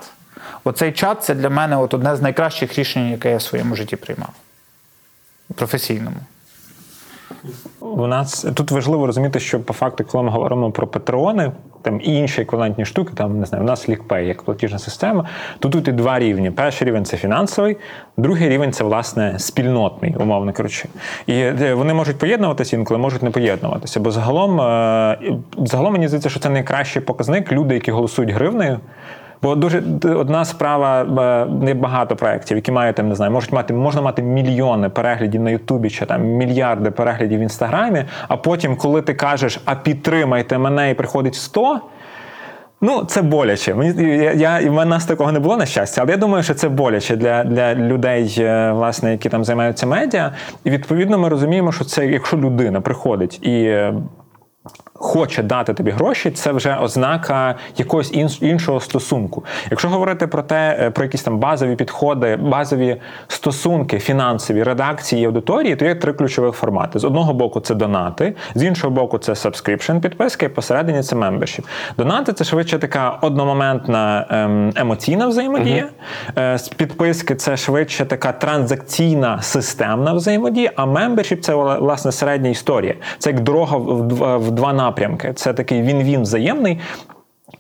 оцей 0.64 0.92
чат 0.92 1.24
це 1.24 1.36
для 1.36 1.50
мене 1.50 1.78
от 1.78 1.94
одне 1.94 2.16
з 2.16 2.22
найкращих 2.22 2.80
рішень, 2.80 3.12
яке 3.12 3.32
я 3.32 3.38
в 3.38 3.42
своєму 3.42 3.76
житті 3.76 3.96
приймав. 3.96 4.34
Професійному. 5.56 6.18
В 7.80 8.08
нас 8.08 8.46
тут 8.56 8.72
важливо 8.72 9.08
розуміти, 9.08 9.40
що 9.40 9.60
по 9.60 9.74
факту, 9.74 10.04
коли 10.12 10.24
ми 10.24 10.30
говоримо 10.30 10.72
про 10.72 10.88
патреони, 10.88 11.52
там 11.82 12.02
і 12.02 12.16
інші 12.16 12.42
еквівалентні 12.42 12.86
штуки, 12.86 13.14
там 13.16 13.40
не 13.40 13.46
знаю, 13.46 13.64
у 13.64 13.68
нас 13.68 13.90
LeakPay, 13.90 14.20
як 14.20 14.44
платіжна 14.44 14.80
система, 14.80 15.26
то 15.60 15.70
тут 15.70 15.88
і 15.88 15.92
два 15.92 16.20
рівні. 16.20 16.52
Перший 16.52 16.88
рівень 16.88 17.06
це 17.06 17.18
фінансовий, 17.18 17.78
другий 18.18 18.50
рівень 18.50 18.72
це 18.74 18.84
власне 18.84 19.40
спільнотний, 19.40 20.16
умовно 20.20 20.54
кажучи. 20.54 20.86
І 21.28 21.34
е, 21.34 21.74
вони 21.74 21.94
можуть 21.94 22.18
поєднуватися 22.18 22.76
інколи, 22.76 22.98
можуть 22.98 23.24
не 23.24 23.30
поєднуватися. 23.30 24.00
Бо 24.00 24.12
загалом, 24.12 24.62
е, 24.62 25.18
загалом 25.58 25.94
мені 25.94 26.08
здається, 26.08 26.30
що 26.30 26.40
це 26.40 26.50
найкращий 26.50 27.02
показник. 27.02 27.52
Люди, 27.52 27.74
які 27.74 27.92
голосують 27.92 28.32
гривнею. 28.32 28.80
Бо 29.42 29.56
дуже 29.56 29.84
одна 30.04 30.46
справа 30.46 31.02
е, 31.02 31.46
не 31.46 31.74
багато 31.74 32.16
проєктів, 32.16 32.58
які 32.58 32.72
мають 32.72 32.96
там, 32.96 33.10
не 33.10 33.16
знаю, 33.16 33.32
можуть 33.32 33.52
мати, 33.52 33.74
можна 33.74 34.02
мати 34.02 34.22
мільйони 34.22 34.90
переглядів 34.90 35.42
на 35.42 35.52
Ютубі 35.52 35.90
чи 35.90 36.06
там 36.06 36.24
мільярди 36.24 36.92
переглядів 36.92 37.40
в 37.40 37.42
інстаграмі. 37.42 38.06
А 38.28 38.38
потім, 38.38 38.76
коли 38.76 39.02
ти 39.02 39.14
кажеш, 39.14 39.60
а 39.66 39.76
підтримайте 39.76 40.58
мене 40.58 40.92
і 40.92 40.94
приходить 40.94 41.36
100, 41.36 41.82
Ну, 42.84 43.04
це 43.04 43.22
боляче. 43.22 43.74
Мені 43.74 44.18
я, 44.18 44.34
я 44.34 44.72
в 44.72 44.86
нас 44.86 45.06
такого 45.06 45.32
не 45.32 45.40
було 45.40 45.58
на 45.58 45.66
щастя, 45.66 46.02
але 46.02 46.12
я 46.12 46.18
думаю, 46.18 46.44
що 46.44 46.54
це 46.54 46.70
боляче 46.70 47.16
для 47.16 47.44
для 47.44 47.76
людей, 47.76 48.36
е, 48.40 48.72
власне, 48.72 49.12
які 49.12 49.30
там 49.30 49.44
займаються 49.44 49.88
медіа. 49.88 50.32
І 50.64 50.70
відповідно 50.70 51.18
ми 51.18 51.30
розуміємо, 51.30 51.72
що 51.72 51.86
це 51.86 52.06
якщо 52.06 52.38
людина 52.38 52.82
приходить 52.82 53.40
і 53.48 53.64
е, 53.64 53.94
хоче 55.02 55.44
дати 55.44 55.74
тобі 55.74 55.92
гроші, 55.92 56.32
це 56.32 56.52
вже 56.52 56.76
ознака 56.76 57.56
якогось 57.78 58.14
іншого 58.42 58.80
стосунку. 58.80 59.44
Якщо 59.72 59.90
говорити 59.90 60.28
про 60.28 60.42
те, 60.42 60.78
е, 60.80 60.90
про 60.90 61.04
якісь 61.04 61.24
там 61.24 61.38
базові 61.38 61.76
підходи, 61.76 62.36
базові 62.36 63.02
стосунки, 63.28 64.00
фінансові 64.00 64.64
редакції 64.64 65.24
і 65.24 65.26
аудиторії, 65.26 65.76
то 65.76 65.86
є 65.86 65.96
три 65.96 66.14
ключових 66.14 66.56
формати. 66.56 67.00
З 67.00 67.04
одного 67.04 67.34
боку, 67.34 67.60
це 67.60 67.76
донати, 67.76 68.36
з 68.56 68.64
іншого 68.64 68.94
боку, 68.94 69.18
це 69.18 69.32
subscription 69.32 70.00
підписка, 70.00 70.46
і 70.46 70.50
посередині 70.50 71.04
це 71.04 71.16
membership. 71.16 71.64
Донати 71.98 72.34
це 72.34 72.44
швидше 72.44 72.80
така 72.80 73.18
одномоментна 73.22 74.26
ем, 74.30 74.74
емоційна 74.76 75.28
взаємодія. 75.28 75.90
Uh-huh. 76.36 76.76
Підписки 76.76 77.36
це 77.36 77.58
швидше 77.58 78.06
така 78.06 78.32
транзакційна 78.32 79.42
системна 79.42 80.14
взаємодія, 80.14 80.72
а 80.76 80.86
membership– 80.86 81.40
це 81.42 81.56
власне 81.56 82.12
середня 82.12 82.50
історія. 82.50 82.96
Це 83.18 83.30
як 83.30 83.40
дорога 83.40 83.78
в 84.38 84.52
два 84.52 84.74
напрямки 84.74 84.91
напрямки. 84.92 85.34
Це 85.34 85.54
такий 85.54 85.82
він-він 85.82 86.22
взаємний. 86.22 86.80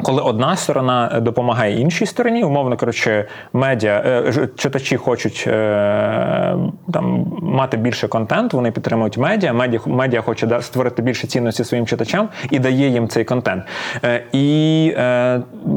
Коли 0.03 0.21
одна 0.21 0.55
сторона 0.55 1.19
допомагає 1.21 1.79
іншій 1.79 2.05
стороні, 2.05 2.43
умовно 2.43 2.77
кажучи, 2.77 3.25
медіа 3.53 4.03
е, 4.05 4.47
читачі 4.55 4.97
хочуть 4.97 5.43
е, 5.47 6.55
там 6.93 7.25
мати 7.41 7.77
більше 7.77 8.07
контенту, 8.07 8.57
вони 8.57 8.71
підтримують 8.71 9.17
медіа. 9.17 9.53
Медіа 9.53 9.79
медіа 9.85 10.21
хоче 10.21 10.61
створити 10.61 11.01
більше 11.01 11.27
цінності 11.27 11.63
своїм 11.63 11.85
читачам 11.85 12.29
і 12.49 12.59
дає 12.59 12.89
їм 12.89 13.07
цей 13.07 13.23
контент. 13.23 13.63
Е, 14.03 14.23
і 14.31 14.83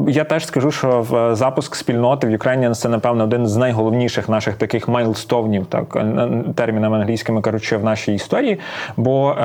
я 0.07 0.23
теж 0.23 0.45
скажу, 0.45 0.71
що 0.71 1.05
в 1.09 1.35
запуск 1.35 1.75
спільноти 1.75 2.27
в 2.27 2.31
Ukrainian– 2.31 2.71
це 2.75 2.89
напевно 2.89 3.23
один 3.23 3.47
з 3.47 3.55
найголовніших 3.55 4.29
наших 4.29 4.55
таких 4.55 4.87
майлстовнів, 4.87 5.65
так 5.65 5.97
термінами 6.55 6.97
англійськими 6.97 7.41
кажучи, 7.41 7.77
в 7.77 7.83
нашій 7.83 8.13
історії. 8.13 8.59
Бо 8.97 9.35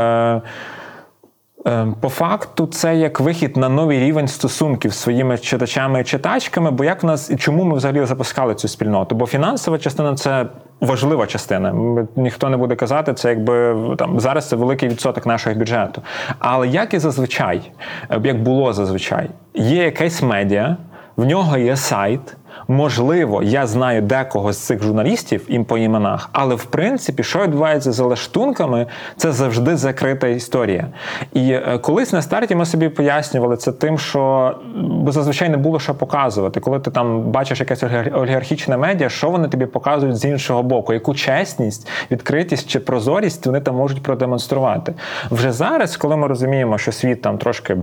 по 2.01 2.09
факту, 2.09 2.67
це 2.67 2.97
як 2.97 3.21
вихід 3.21 3.57
на 3.57 3.69
новий 3.69 4.01
рівень 4.01 4.29
стосунків 4.29 4.93
з 4.93 4.97
своїми 4.97 5.39
читачами 5.39 6.01
і 6.01 6.05
читачками. 6.05 6.71
Бо 6.71 6.85
як 6.85 7.03
в 7.03 7.07
нас 7.07 7.31
і 7.31 7.37
чому 7.37 7.65
ми 7.65 7.77
взагалі 7.77 8.07
запускали 8.07 8.55
цю 8.55 8.69
спільноту? 8.69 9.15
Бо 9.15 9.27
фінансова 9.27 9.79
частина 9.79 10.15
це 10.15 10.47
важлива 10.81 11.27
частина. 11.27 11.75
Ніхто 12.17 12.49
не 12.49 12.57
буде 12.57 12.75
казати, 12.75 13.15
це 13.15 13.29
якби 13.29 13.77
там 13.99 14.21
зараз 14.21 14.49
це 14.49 14.57
великий 14.57 14.89
відсоток 14.89 15.27
нашого 15.27 15.57
бюджету. 15.57 16.03
Але 16.39 16.69
як 16.69 16.95
і 16.95 16.99
зазвичай, 16.99 17.73
е, 18.11 18.21
як 18.25 18.43
було 18.43 18.73
зазвичай, 18.73 19.31
є 19.55 19.85
якесь 19.85 20.23
медіа, 20.23 20.77
в 21.21 21.25
нього 21.25 21.59
є 21.59 21.77
сайт. 21.77 22.21
Можливо, 22.69 23.43
я 23.43 23.67
знаю 23.67 24.03
декого 24.03 24.53
з 24.53 24.59
цих 24.59 24.83
журналістів 24.83 25.47
їм 25.49 25.65
по 25.65 25.79
іменах, 25.79 26.31
але 26.33 26.55
в 26.55 26.65
принципі, 26.65 27.23
що 27.23 27.43
відбувається 27.43 27.93
за 27.93 28.05
лаштунками, 28.05 28.87
це 29.17 29.33
завжди 29.33 29.77
закрита 29.77 30.27
історія. 30.27 30.87
І 31.33 31.53
е, 31.53 31.79
колись 31.83 32.13
на 32.13 32.23
старті 32.23 32.55
ми 32.55 32.67
собі 32.67 32.89
пояснювали 32.89 33.57
це 33.57 33.73
тим, 33.73 33.99
що 33.99 34.55
зазвичай 35.07 35.49
не 35.49 35.57
було 35.57 35.81
що 35.81 35.95
показувати. 35.95 36.61
Коли 36.61 36.81
ти 36.81 36.91
там 36.91 37.23
бачиш 37.23 37.61
якесь 37.61 37.83
олігархічне 38.13 38.77
медіа, 38.77 39.09
що 39.09 39.31
вони 39.31 39.49
тобі 39.49 39.67
показують 39.67 40.17
з 40.17 40.25
іншого 40.25 40.63
боку, 40.63 40.93
яку 40.93 41.15
чесність, 41.15 41.89
відкритість 42.11 42.69
чи 42.71 42.81
прозорість 42.81 43.47
вони 43.47 43.61
там 43.61 43.77
можуть 43.77 44.03
продемонструвати. 44.03 44.95
Вже 45.31 45.53
зараз, 45.53 45.97
коли 45.97 46.17
ми 46.17 46.27
розуміємо, 46.27 46.79
що 46.79 46.93
світ 46.93 47.23
там 47.23 47.39
трошки 47.39 47.77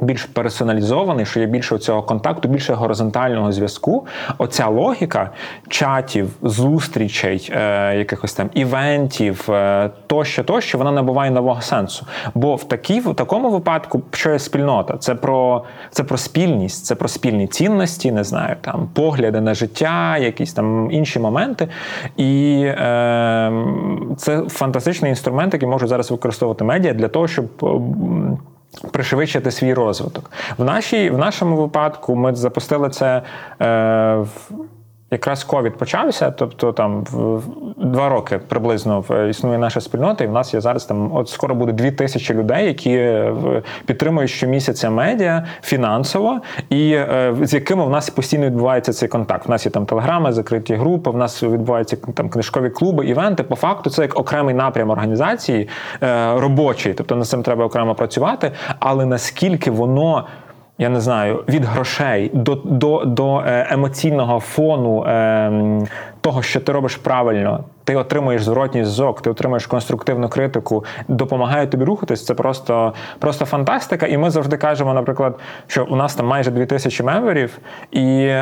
більш 0.00 0.24
персоналізований, 0.24 1.26
що 1.26 1.40
є 1.40 1.46
більше 1.46 1.78
цього 1.78 2.02
контакту, 2.02 2.48
більше 2.48 2.74
горизонтального 2.74 3.52
зв'язку. 3.52 4.06
Оця 4.38 4.68
логіка 4.68 5.30
чатів, 5.68 6.30
зустрічей, 6.42 7.52
е, 7.52 7.96
якихось 7.96 8.34
там 8.34 8.50
івентів, 8.54 9.50
е, 9.50 9.90
тощо, 10.06 10.44
тощо, 10.44 10.78
вона 10.78 10.92
набуває 10.92 11.30
нового 11.30 11.60
сенсу. 11.60 12.06
Бо 12.34 12.56
в 12.56 12.64
такій, 12.64 13.00
в 13.00 13.14
такому 13.14 13.50
випадку, 13.50 14.02
що 14.10 14.30
є 14.30 14.38
спільнота, 14.38 14.96
це 14.98 15.14
про 15.14 15.64
це 15.90 16.04
про 16.04 16.18
спільність, 16.18 16.84
це 16.84 16.94
про 16.94 17.08
спільні 17.08 17.46
цінності, 17.46 18.12
не 18.12 18.24
знаю, 18.24 18.56
там 18.60 18.88
погляди 18.94 19.40
на 19.40 19.54
життя, 19.54 20.18
якісь 20.18 20.52
там 20.52 20.90
інші 20.90 21.18
моменти. 21.18 21.68
І 22.16 22.62
е, 22.64 23.52
це 24.16 24.42
фантастичний 24.48 25.10
інструмент, 25.10 25.54
який 25.54 25.68
можуть 25.68 25.88
зараз 25.88 26.10
використовувати 26.10 26.64
медіа 26.64 26.92
для 26.92 27.08
того, 27.08 27.28
щоб 27.28 27.46
пришвидшити 28.90 29.50
свій 29.50 29.74
розвиток. 29.74 30.30
В 30.58 30.64
нашій, 30.64 31.10
в 31.10 31.18
нашому 31.18 31.56
випадку 31.56 32.16
ми 32.16 32.34
запустили 32.34 32.90
це 32.90 33.22
е, 33.60 34.14
в 34.14 34.50
якраз 35.14 35.44
ковід 35.44 35.76
почався, 35.76 36.30
тобто 36.30 36.72
там 36.72 37.04
в 37.04 37.42
два 37.76 38.08
роки 38.08 38.38
приблизно 38.38 39.04
існує 39.30 39.58
наша 39.58 39.80
спільнота, 39.80 40.24
і 40.24 40.26
в 40.26 40.32
нас 40.32 40.54
є 40.54 40.60
зараз 40.60 40.84
там 40.84 41.16
от 41.16 41.28
скоро 41.28 41.54
буде 41.54 41.72
дві 41.72 41.90
тисячі 41.90 42.34
людей, 42.34 42.66
які 42.66 42.90
е, 42.90 43.34
підтримують 43.86 44.30
щомісяця 44.30 44.90
медіа 44.90 45.46
фінансово, 45.62 46.40
і 46.70 46.92
е, 46.92 47.34
з 47.42 47.54
якими 47.54 47.84
в 47.84 47.90
нас 47.90 48.10
постійно 48.10 48.46
відбувається 48.46 48.92
цей 48.92 49.08
контакт. 49.08 49.46
У 49.46 49.50
нас 49.50 49.66
є 49.66 49.72
там 49.72 49.86
телеграми, 49.86 50.32
закриті 50.32 50.74
групи, 50.74 51.10
в 51.10 51.16
нас 51.16 51.42
відбуваються 51.42 51.96
там 52.14 52.28
книжкові 52.28 52.70
клуби, 52.70 53.06
івенти. 53.06 53.42
По 53.42 53.56
факту 53.56 53.90
це 53.90 54.02
як 54.02 54.18
окремий 54.18 54.54
напрям 54.54 54.90
організації 54.90 55.68
е, 56.02 56.40
робочий, 56.40 56.94
тобто 56.94 57.16
над 57.16 57.26
цим 57.26 57.42
треба 57.42 57.64
окремо 57.64 57.94
працювати, 57.94 58.52
але 58.78 59.06
наскільки 59.06 59.70
воно 59.70 60.24
я 60.78 60.88
не 60.88 61.00
знаю, 61.00 61.44
від 61.48 61.64
грошей 61.64 62.30
до 62.34 62.54
до, 62.54 63.04
до 63.04 63.38
е, 63.38 63.66
емоційного 63.70 64.40
фону 64.40 65.04
е, 65.04 65.88
того, 66.20 66.42
що 66.42 66.60
ти 66.60 66.72
робиш 66.72 66.96
правильно, 66.96 67.64
ти 67.84 67.96
отримуєш 67.96 68.42
зворотній 68.42 68.84
зв'язок, 68.84 69.22
ти 69.22 69.30
отримуєш 69.30 69.66
конструктивну 69.66 70.28
критику, 70.28 70.84
допомагає 71.08 71.66
тобі 71.66 71.84
рухатись. 71.84 72.24
Це 72.24 72.34
просто 72.34 72.92
просто 73.18 73.44
фантастика. 73.44 74.06
І 74.06 74.18
ми 74.18 74.30
завжди 74.30 74.56
кажемо, 74.56 74.94
наприклад, 74.94 75.38
що 75.66 75.84
у 75.90 75.96
нас 75.96 76.14
там 76.14 76.26
майже 76.26 76.50
2000 76.50 77.04
мемберів, 77.04 77.58
і 77.92 78.34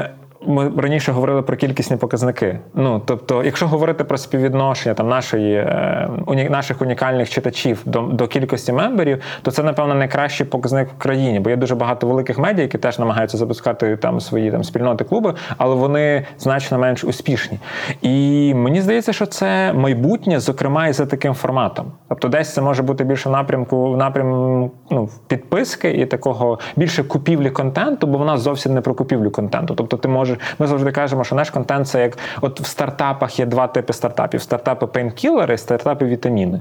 ми 0.47 0.72
раніше 0.76 1.12
говорили 1.12 1.43
про 1.43 1.57
кількісні 1.57 1.97
показники. 1.97 2.59
Ну 2.74 3.03
тобто, 3.05 3.45
якщо 3.45 3.66
говорити 3.66 4.05
про 4.05 4.18
співвідношення 4.18 4.95
там 4.95 5.09
нашої 5.09 5.55
е, 5.55 6.09
уні, 6.26 6.49
наших 6.49 6.82
унікальних 6.82 7.30
читачів 7.30 7.82
до 7.84 8.01
до 8.01 8.28
кількості 8.28 8.72
мемберів, 8.72 9.22
то 9.43 9.51
це 9.51 9.62
напевно 9.62 9.95
найкращий 9.95 10.47
показник 10.47 10.88
в 10.88 10.99
країні, 10.99 11.40
бо 11.40 11.51
є 11.51 11.57
дуже 11.57 11.74
багато 11.74 12.07
великих 12.07 12.38
медіа, 12.38 12.62
які 12.62 12.78
теж 12.78 12.99
намагаються 12.99 13.36
запускати 13.36 13.97
там 13.97 14.20
свої 14.20 14.51
там 14.51 14.64
спільноти 14.64 15.05
клуби, 15.05 15.34
але 15.59 15.74
вони 15.74 16.26
значно 16.38 16.78
менш 16.78 17.05
успішні. 17.05 17.59
І 18.03 18.55
мені 18.55 18.80
здається, 18.80 19.12
що 19.12 19.26
це 19.26 19.72
майбутнє, 19.72 20.40
зокрема, 20.40 20.88
і 20.88 20.93
за 20.93 21.07
таким 21.07 21.34
форматом. 21.34 21.93
Тобто, 22.09 22.28
десь 22.28 22.55
це 22.55 22.62
може 22.62 22.82
бути 22.82 23.05
більше 23.05 23.28
в 23.28 23.32
напрямку 23.32 23.93
в 23.93 23.97
напрямку 23.97 24.70
ну, 24.90 25.09
підписки 25.26 25.90
і 25.90 26.07
такого 26.07 26.59
більше 26.76 27.05
купівлі 27.05 27.51
контенту, 27.51 28.07
бо 28.07 28.18
вона 28.18 28.38
зовсім 28.38 28.74
не 28.74 28.80
про 28.80 28.95
купівлю 28.95 29.30
контенту. 29.30 29.74
Тобто, 29.74 29.97
ти 29.97 30.09
можеш 30.09 30.32
може, 30.33 30.57
ми 30.59 30.66
завжди 30.66 30.93
кажемо, 30.93 31.24
що 31.24 31.35
наш 31.35 31.51
контент 31.51 31.89
це 31.89 32.03
як 32.03 32.18
от 32.41 32.61
в 32.61 32.66
стартапах 32.66 33.39
є 33.39 33.47
два 33.47 33.66
типи 33.66 33.93
стартапів: 33.93 34.43
стартапи 34.43 34.87
пейнкілери, 34.87 35.59
стартапи 35.59 36.07
вітаміни. 36.07 36.61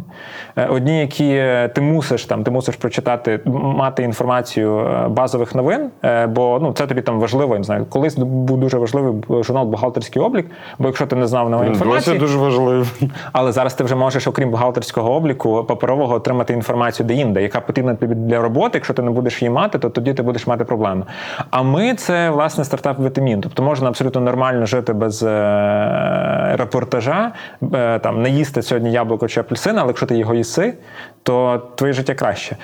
Е, 0.56 0.66
одні, 0.66 1.00
які 1.00 1.30
е, 1.30 1.72
ти 1.76 1.82
мусиш 1.82 2.26
там, 2.26 2.44
ти 2.44 2.52
мусиш 2.52 2.76
прочитати, 2.76 3.40
мати 3.46 4.04
інформацію 4.04 4.80
е, 4.80 5.08
базових 5.08 5.56
новин, 5.56 5.90
бо 6.28 6.60
ну 6.62 6.74
це 6.74 6.88
тобі 6.88 7.02
там 7.02 7.20
важливо. 7.20 7.54
Я 7.54 7.60
не 7.60 7.64
знаю, 7.64 7.86
колись 7.90 8.16
був 8.18 8.58
дуже 8.58 8.78
важливий 8.78 9.14
журнал 9.44 9.66
Бухгалтерський 9.66 10.22
облік. 10.22 10.46
Бо 10.80 10.88
якщо 10.88 11.08
ти 11.08 11.16
не 11.16 11.28
знав 11.28 11.50
нової 11.50 11.70
інформації, 11.70 12.16
це 12.16 12.20
дуже 12.20 12.38
важливо. 12.38 12.86
Але 13.32 13.52
зараз 13.52 13.74
ти 13.74 13.84
вже 13.84 13.96
можеш, 13.96 14.28
окрім 14.28 14.50
бухгалтерського 14.52 15.14
обліку, 15.14 15.66
паперового 15.68 16.16
отримати 16.16 16.54
інформацію 16.54 17.08
де-інде, 17.08 17.42
яка 17.42 17.62
потрібна 17.62 17.96
тобі 17.96 18.16
для 18.16 18.42
роботи. 18.42 18.72
Якщо 18.74 18.94
ти 18.94 19.02
не 19.02 19.12
будеш 19.12 19.42
її 19.42 19.50
мати, 19.50 19.80
то 19.80 19.90
тоді 19.90 20.14
ти 20.14 20.24
будеш 20.24 20.48
мати 20.48 20.66
проблеми. 20.66 21.06
А 21.50 21.62
ми 21.62 21.96
це 21.96 22.30
власне 22.30 22.66
стартап 22.66 23.00
вітамін. 23.00 23.42
Тобто 23.42 23.61
Тобто 23.62 23.70
можна 23.70 23.88
абсолютно 23.88 24.22
нормально 24.22 24.66
жити 24.66 24.94
без 24.94 25.24
е, 25.24 26.56
репортажа, 26.58 27.32
е, 27.74 28.00
там 28.00 28.22
не 28.22 28.30
їсти 28.30 28.62
сьогодні 28.62 28.92
яблуко 28.92 29.28
чи 29.28 29.40
апельсин, 29.40 29.78
але 29.78 29.88
якщо 29.88 30.06
ти 30.06 30.18
його 30.18 30.34
їси, 30.34 30.74
то 31.24 31.62
твоє 31.76 31.94
життя 31.94 32.14
краще. 32.14 32.56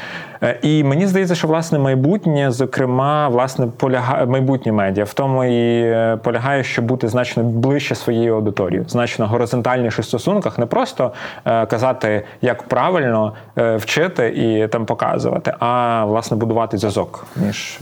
Е, 0.44 0.60
і 0.62 0.84
мені 0.84 1.08
здається, 1.08 1.36
що 1.36 1.48
власне 1.48 1.80
майбутнє, 1.80 2.52
зокрема, 2.52 3.28
власне, 3.28 3.68
полягає 3.78 4.26
майбутнє 4.26 4.72
медіа 4.72 5.04
в 5.04 5.14
тому 5.14 5.44
і 5.44 5.96
полягає, 6.24 6.64
щоб 6.64 6.86
бути 6.86 7.08
значно 7.08 7.44
ближче 7.44 7.96
своєю 7.96 8.36
аудиторією, 8.36 8.86
значно 8.90 9.28
горизонтальніше 9.28 10.02
в 10.02 10.06
стосунках, 10.06 10.58
не 10.58 10.66
просто 10.66 11.12
казати, 11.44 12.24
як 12.42 12.64
правильно 12.64 13.34
вчити 13.56 14.28
і 14.28 14.68
там 14.68 14.86
показувати, 14.86 15.54
а 15.60 16.04
власне 16.06 16.38
будувати 16.38 16.78
зв'язок 16.78 17.28
між, 17.36 17.80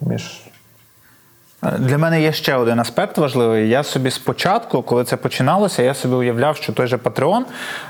між 0.00 0.49
Для 1.62 1.98
мене 1.98 2.22
є 2.22 2.32
ще 2.32 2.54
один 2.54 2.80
аспект 2.80 3.18
важливий. 3.18 3.68
Я 3.68 3.82
собі 3.82 4.10
спочатку, 4.10 4.82
коли 4.82 5.04
це 5.04 5.16
починалося, 5.16 5.82
я 5.82 5.94
собі 5.94 6.14
уявляв, 6.14 6.56
що 6.56 6.72
той 6.72 6.86
же 6.86 6.98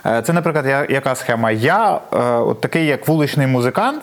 е, 0.07 0.23
це, 0.23 0.33
наприклад, 0.33 0.87
яка 0.91 1.15
схема? 1.15 1.51
Я 1.51 2.01
е, 2.13 2.17
от 2.21 2.61
такий, 2.61 2.87
як 2.87 3.09
вуличний 3.09 3.47
музикант, 3.47 4.03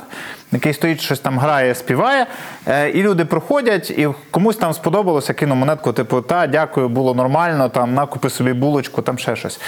який 0.51 0.73
стоїть, 0.73 1.01
щось 1.01 1.19
там 1.19 1.39
грає, 1.39 1.75
співає, 1.75 2.25
е, 2.67 2.89
і 2.89 3.03
люди 3.03 3.25
проходять, 3.25 3.89
і 3.89 4.09
комусь 4.31 4.57
там 4.57 4.73
сподобалося, 4.73 5.33
кину 5.33 5.55
монетку, 5.55 5.93
типу, 5.93 6.21
та, 6.21 6.47
дякую, 6.47 6.89
було 6.89 7.13
нормально, 7.13 7.69
там, 7.69 7.93
накупи 7.93 8.29
собі 8.29 8.53
булочку, 8.53 9.01
там 9.01 9.17
ще 9.17 9.35
щось. 9.35 9.59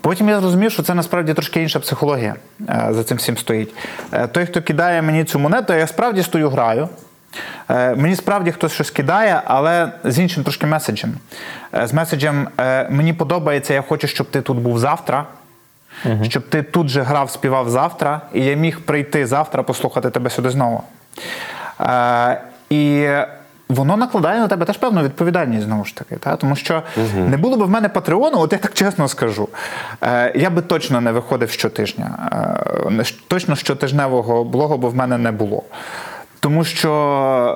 Потім 0.00 0.28
я 0.28 0.40
зрозумів, 0.40 0.72
що 0.72 0.82
це 0.82 0.94
насправді 0.94 1.34
трошки 1.34 1.62
інша 1.62 1.80
психологія 1.80 2.34
е, 2.68 2.88
за 2.90 3.04
цим 3.04 3.16
всім 3.16 3.36
стоїть. 3.36 3.74
Той, 4.32 4.46
хто 4.46 4.62
кидає 4.62 5.02
мені 5.02 5.24
цю 5.24 5.38
монету, 5.38 5.72
я 5.72 5.86
справді 5.86 6.22
стою, 6.22 6.50
граю. 6.50 6.88
Е, 7.70 7.94
Мені 7.94 8.16
справді 8.16 8.52
хтось 8.52 8.72
щось 8.72 8.90
кидає, 8.90 9.42
але 9.44 9.92
з 10.04 10.18
іншим 10.18 10.42
трошки 10.42 10.66
меседжем. 10.66 11.14
Е, 11.74 11.86
З 11.86 11.92
меседжем 11.92 12.48
е, 12.60 12.86
мені 12.90 13.12
подобається, 13.12 13.74
я 13.74 13.82
хочу, 13.82 14.06
щоб 14.06 14.30
ти 14.30 14.40
тут 14.42 14.58
був 14.58 14.78
завтра, 14.78 15.24
щоб 16.22 16.48
ти 16.48 16.62
тут 16.62 16.88
же 16.88 17.02
грав, 17.02 17.30
співав 17.30 17.70
завтра, 17.70 18.20
і 18.32 18.44
я 18.44 18.54
міг 18.54 18.80
прийти 18.80 19.26
завтра, 19.26 19.62
послухати 19.62 20.10
тебе 20.10 20.30
сюди 20.30 20.50
знову. 20.50 20.82
Е, 21.80 22.40
І 22.70 23.08
воно 23.68 23.96
накладає 23.96 24.40
на 24.40 24.48
тебе 24.48 24.64
теж 24.66 24.76
певну 24.76 25.02
відповідальність 25.02 25.64
знову 25.66 25.84
ж 25.84 25.96
таки. 25.96 26.16
Та? 26.16 26.36
Тому 26.36 26.56
що 26.56 26.82
не 27.16 27.36
було 27.36 27.56
б 27.56 27.62
в 27.62 27.70
мене 27.70 27.88
Патреону, 27.88 28.38
от 28.40 28.52
я 28.52 28.58
так 28.58 28.74
чесно 28.74 29.08
скажу. 29.08 29.48
Е, 30.02 30.32
Я 30.34 30.50
би 30.50 30.62
точно 30.62 31.00
не 31.00 31.12
виходив 31.12 31.50
щотижня. 31.50 32.10
Е, 33.00 33.04
Точно 33.28 33.56
щотижневого 33.56 34.44
блогу 34.44 34.76
б 34.78 34.84
в 34.86 34.94
мене 34.94 35.18
не 35.18 35.32
було. 35.32 35.62
Тому 36.40 36.64
що, 36.64 36.92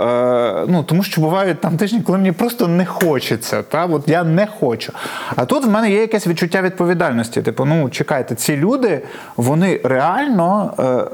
е, 0.03 0.65
ну, 0.69 0.83
тому 0.83 1.03
що 1.03 1.21
бувають 1.21 1.61
там 1.61 1.77
тижні, 1.77 2.01
коли 2.03 2.19
мені 2.19 2.33
просто 2.33 2.69
не 2.69 2.87
хочеться. 2.87 3.63
Та? 3.63 3.85
От 3.87 4.09
я 4.09 4.25
не 4.25 4.47
хочу. 4.61 4.93
А 5.37 5.45
тут 5.45 5.65
в 5.65 5.71
мене 5.71 5.91
є 5.91 6.01
якесь 6.01 6.27
відчуття 6.27 6.63
відповідальності. 6.63 7.43
Типу, 7.43 7.65
ну 7.65 7.91
чекайте, 7.91 8.35
ці 8.35 8.57
люди, 8.57 9.01
вони 9.37 9.81
реально. 9.85 10.73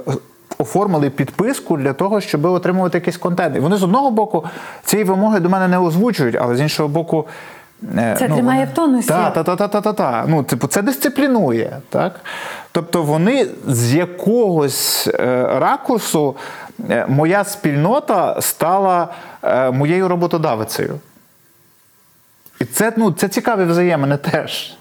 Е, 0.08 0.12
Оформили 0.60 1.10
підписку 1.10 1.76
для 1.76 1.92
того, 1.92 2.20
щоб 2.20 2.44
отримувати 2.44 2.98
якийсь 2.98 3.16
контент. 3.16 3.56
І 3.56 3.60
вони 3.60 3.76
з 3.76 3.82
одного 3.82 4.10
боку 4.10 4.44
цієї 4.84 5.08
вимоги 5.08 5.40
до 5.40 5.48
мене 5.48 5.68
не 5.68 5.78
озвучують, 5.78 6.36
але 6.40 6.56
з 6.56 6.60
іншого 6.60 6.88
боку. 6.88 7.26
е, 7.98 8.16
Це 8.18 8.28
тримає 8.28 8.68
в 8.72 8.74
тонусі. 8.76 9.08
Так, 9.08 9.34
та, 9.34 9.42
та, 9.42 9.56
та, 9.56 9.68
та, 9.68 9.80
та, 9.80 9.92
та. 9.92 10.24
Ну, 10.28 10.42
типу, 10.42 10.66
це 10.66 10.82
дисциплінує. 10.82 11.76
Так? 11.88 12.20
Тобто 12.72 13.02
вони 13.02 13.46
з 13.66 13.94
якогось 13.94 15.08
е, 15.14 15.48
ракурсу, 15.58 16.34
моя 17.08 17.44
спільнота 17.44 18.40
стала 18.40 19.08
е, 19.42 19.70
моєю 19.70 20.08
роботодавицею. 20.08 21.00
І 22.60 22.64
це, 22.64 22.92
ну, 22.96 23.12
це 23.12 23.28
цікаві 23.28 23.64
взаємини 23.64 24.16
теж. 24.16 24.76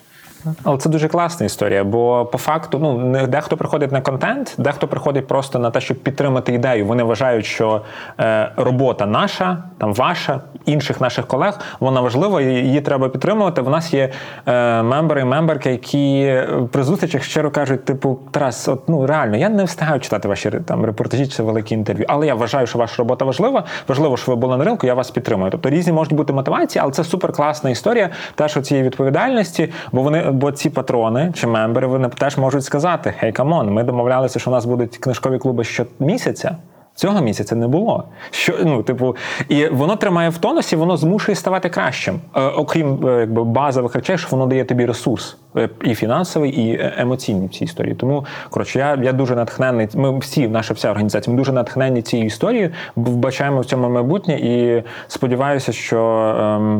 Але 0.63 0.77
це 0.77 0.89
дуже 0.89 1.07
класна 1.07 1.45
історія, 1.45 1.83
бо 1.83 2.25
по 2.25 2.37
факту 2.37 2.79
ну 2.79 2.97
не 2.97 3.27
дехто 3.27 3.57
приходить 3.57 3.91
на 3.91 4.01
контент, 4.01 4.55
дехто 4.57 4.87
приходить 4.87 5.27
просто 5.27 5.59
на 5.59 5.71
те, 5.71 5.81
щоб 5.81 5.97
підтримати 5.97 6.53
ідею. 6.53 6.85
Вони 6.85 7.03
вважають, 7.03 7.45
що 7.45 7.81
е, 8.19 8.51
робота 8.57 9.05
наша, 9.05 9.63
там 9.77 9.93
ваша, 9.93 10.41
інших 10.65 11.01
наших 11.01 11.27
колег, 11.27 11.59
вона 11.79 12.01
важлива, 12.01 12.41
її 12.41 12.81
треба 12.81 13.09
підтримувати. 13.09 13.61
В 13.61 13.69
нас 13.69 13.93
є 13.93 14.11
е, 14.45 14.83
мембери 14.83 15.21
і 15.21 15.25
мемберки, 15.25 15.71
які 15.71 16.37
при 16.71 16.83
зустрічах 16.83 17.23
щиро 17.23 17.51
кажуть, 17.51 17.85
типу, 17.85 18.19
Тарас, 18.31 18.67
от 18.67 18.89
ну 18.89 19.07
реально, 19.07 19.37
я 19.37 19.49
не 19.49 19.63
встигаю 19.63 19.99
читати 19.99 20.27
ваші 20.27 20.51
там 20.65 20.85
репортажі 20.85 21.27
чи 21.27 21.43
великі 21.43 21.75
інтерв'ю, 21.75 22.05
але 22.09 22.27
я 22.27 22.35
вважаю, 22.35 22.67
що 22.67 22.79
ваша 22.79 22.95
робота 22.97 23.25
важлива. 23.25 23.63
Важливо, 23.87 24.17
що 24.17 24.31
ви 24.31 24.35
були 24.35 24.57
на 24.57 24.63
ринку, 24.63 24.87
я 24.87 24.93
вас 24.93 25.11
підтримую. 25.11 25.51
Тобто 25.51 25.69
різні 25.69 25.93
можуть 25.93 26.13
бути 26.13 26.33
мотивації, 26.33 26.81
але 26.83 26.91
це 26.91 27.03
супер 27.03 27.31
класна 27.31 27.69
історія 27.69 28.09
теж 28.35 28.61
цієї 28.61 28.85
відповідальності, 28.85 29.71
бо 29.91 30.01
вони, 30.01 30.26
бо 30.31 30.51
ці 30.51 30.69
патрони 30.69 31.31
чи 31.35 31.47
мембери, 31.47 31.87
вони 31.87 32.09
теж 32.09 32.37
можуть 32.37 32.63
сказати: 32.63 33.13
Hey, 33.19 33.31
come 33.31 33.55
on, 33.55 33.73
ми 33.73 33.83
домовлялися, 33.83 34.39
що 34.39 34.49
у 34.49 34.53
нас 34.53 34.65
будуть 34.65 34.97
книжкові 34.97 35.37
клуби 35.37 35.63
щомісяця. 35.63 36.57
Цього 36.97 37.21
місяця 37.21 37.55
не 37.55 37.67
було. 37.67 38.03
Що 38.31 38.53
ну, 38.65 38.83
типу, 38.83 39.15
і 39.49 39.67
воно 39.67 39.95
тримає 39.95 40.29
в 40.29 40.37
тонусі, 40.37 40.75
воно 40.75 40.97
змушує 40.97 41.35
ставати 41.35 41.69
кращим. 41.69 42.19
Е, 42.35 42.41
окрім 42.41 43.07
е, 43.07 43.19
якби 43.19 43.43
базових 43.43 43.95
речей, 43.95 44.17
що 44.17 44.27
воно 44.31 44.45
дає 44.45 44.65
тобі 44.65 44.85
ресурс 44.85 45.37
е, 45.57 45.69
і 45.83 45.95
фінансовий, 45.95 46.51
і 46.51 46.71
е, 46.71 46.93
емоційний 46.97 47.47
в 47.47 47.51
цій 47.51 47.63
історії. 47.63 47.95
Тому 47.95 48.25
коротше, 48.49 48.79
я, 48.79 48.97
я 49.01 49.13
дуже 49.13 49.35
натхнений. 49.35 49.87
Ми 49.93 50.19
всі, 50.19 50.47
наша 50.47 50.73
вся 50.73 50.91
організація, 50.91 51.33
ми 51.33 51.37
дуже 51.37 51.51
натхнені 51.51 52.01
цією 52.01 52.27
історією, 52.27 52.71
вбачаємо 52.95 53.59
в 53.59 53.65
цьому 53.65 53.89
майбутнє 53.89 54.33
і 54.33 54.83
сподіваюся, 55.07 55.71
що. 55.71 55.99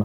Е, 0.00 0.04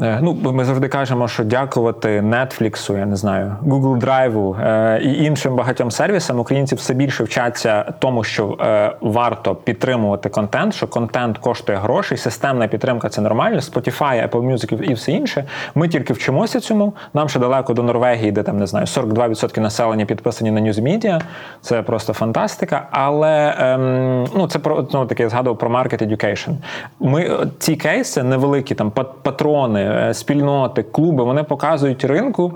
Ну, 0.00 0.36
ми 0.52 0.64
завжди 0.64 0.88
кажемо, 0.88 1.28
що 1.28 1.44
дякувати 1.44 2.20
Netflix, 2.20 2.98
я 2.98 3.06
не 3.06 3.16
знаю, 3.16 3.56
Google 3.62 4.00
Drive 4.00 4.60
е, 4.60 5.00
і 5.02 5.24
іншим 5.24 5.56
багатьом 5.56 5.90
сервісам 5.90 6.40
українці 6.40 6.74
все 6.74 6.94
більше 6.94 7.24
вчаться 7.24 7.92
тому, 7.98 8.24
що 8.24 8.56
е, 8.60 8.92
варто 9.00 9.54
підтримувати 9.54 10.28
контент, 10.28 10.74
що 10.74 10.86
контент 10.86 11.38
коштує 11.38 11.78
грошей, 11.78 12.18
системна 12.18 12.68
підтримка 12.68 13.08
це 13.08 13.20
нормально. 13.20 13.56
Spotify, 13.56 14.30
Apple 14.30 14.52
Music 14.52 14.82
і 14.82 14.94
все 14.94 15.12
інше. 15.12 15.44
Ми 15.74 15.88
тільки 15.88 16.12
вчимося 16.12 16.60
цьому. 16.60 16.92
Нам 17.14 17.28
ще 17.28 17.38
далеко 17.38 17.74
до 17.74 17.82
Норвегії, 17.82 18.32
де 18.32 18.42
там 18.42 18.58
не 18.58 18.66
знаю, 18.66 18.86
42% 18.86 19.60
населення 19.60 20.04
підписані 20.04 20.50
на 20.50 20.60
News 20.60 20.82
Media. 20.82 21.20
Це 21.60 21.82
просто 21.82 22.12
фантастика. 22.12 22.88
Але 22.90 23.54
ем, 23.58 24.26
ну 24.36 24.48
це 24.48 24.58
про 24.58 24.86
ну, 24.92 25.06
таке 25.06 25.28
згадував 25.28 25.58
про 25.58 25.70
market 25.70 26.08
education. 26.08 26.54
Ми 27.00 27.30
ці 27.58 27.76
кейси 27.76 28.22
невеликі, 28.22 28.74
там 28.74 28.90
пат- 28.90 29.12
патрони, 29.22 29.85
е, 29.85 29.85
спільноти, 30.12 30.82
клуби, 30.82 31.24
вони 31.24 31.44
показують 31.44 32.04
ринку. 32.04 32.52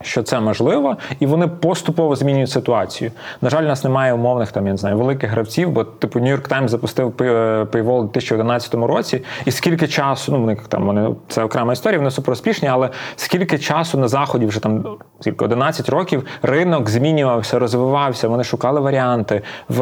Що 0.00 0.22
це 0.22 0.40
можливо, 0.40 0.96
і 1.20 1.26
вони 1.26 1.48
поступово 1.48 2.16
змінюють 2.16 2.50
ситуацію. 2.50 3.10
На 3.40 3.50
жаль, 3.50 3.64
у 3.64 3.66
нас 3.66 3.84
немає 3.84 4.12
умовних 4.12 4.52
там, 4.52 4.66
я 4.66 4.72
не 4.72 4.78
знаю, 4.78 4.98
великих 4.98 5.30
гравців, 5.30 5.70
бо 5.70 5.84
типу 5.84 6.20
York 6.20 6.48
Times 6.48 6.68
запустив 6.68 7.08
Paywall 7.08 8.00
у 8.00 8.02
2011 8.02 8.74
році, 8.74 9.24
і 9.44 9.50
скільки 9.50 9.88
часу, 9.88 10.32
ну 10.32 10.40
вони 10.40 10.56
там 10.68 10.86
вони 10.86 11.14
це 11.28 11.42
окрема 11.42 11.72
історія, 11.72 11.98
вони 11.98 12.10
супер 12.10 12.32
успішні, 12.32 12.68
але 12.68 12.90
скільки 13.16 13.58
часу 13.58 13.98
на 13.98 14.08
заході 14.08 14.46
вже 14.46 14.60
там 14.60 14.96
скільки 15.20 15.44
11 15.44 15.88
років 15.88 16.26
ринок 16.42 16.90
змінювався, 16.90 17.58
розвивався. 17.58 18.28
Вони 18.28 18.44
шукали 18.44 18.80
варіанти 18.80 19.42
в, 19.68 19.80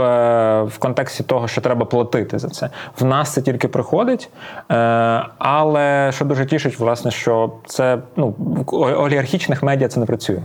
в 0.63 0.79
контексті 0.79 1.23
того, 1.23 1.49
що 1.49 1.61
треба 1.61 1.87
платити 1.87 2.39
за 2.39 2.49
це. 2.49 2.71
В 2.99 3.05
нас 3.05 3.33
це 3.33 3.43
тільки 3.43 3.69
приходить, 3.69 4.31
е, 4.71 4.75
але 5.39 6.11
що 6.13 6.25
дуже 6.25 6.47
тішить, 6.47 6.79
власне, 6.79 7.11
що 7.11 7.53
це 7.67 7.99
ну 8.17 8.35
олігархічних 8.73 9.63
медіа 9.63 9.89
це 9.95 10.01
не 10.01 10.07
працює. 10.07 10.43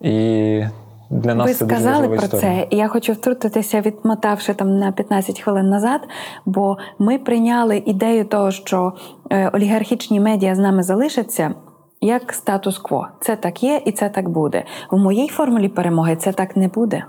І 0.00 0.62
для 1.10 1.34
нас 1.34 1.46
Ви 1.46 1.54
це 1.54 1.64
сказали 1.64 2.06
дуже 2.06 2.16
про 2.16 2.26
історія. 2.26 2.40
це, 2.40 2.66
і 2.70 2.76
я 2.76 2.88
хочу 2.88 3.12
втрутитися, 3.12 3.80
відмотавши 3.80 4.54
там 4.54 4.78
на 4.78 4.92
15 4.92 5.40
хвилин 5.40 5.68
назад, 5.70 6.00
бо 6.46 6.78
ми 6.98 7.18
прийняли 7.18 7.82
ідею 7.86 8.24
того, 8.24 8.50
що 8.50 8.92
е, 9.30 9.48
олігархічні 9.48 10.20
медіа 10.20 10.54
з 10.54 10.58
нами 10.58 10.82
залишаться. 10.82 11.54
Як 12.00 12.32
статус-кво, 12.32 13.08
це 13.20 13.36
так 13.36 13.62
є 13.62 13.82
і 13.84 13.92
це 13.92 14.08
так 14.08 14.28
буде. 14.28 14.64
В 14.90 14.98
моїй 14.98 15.28
формулі 15.28 15.68
перемоги 15.68 16.16
це 16.16 16.32
так 16.32 16.56
не 16.56 16.68
буде. 16.68 17.04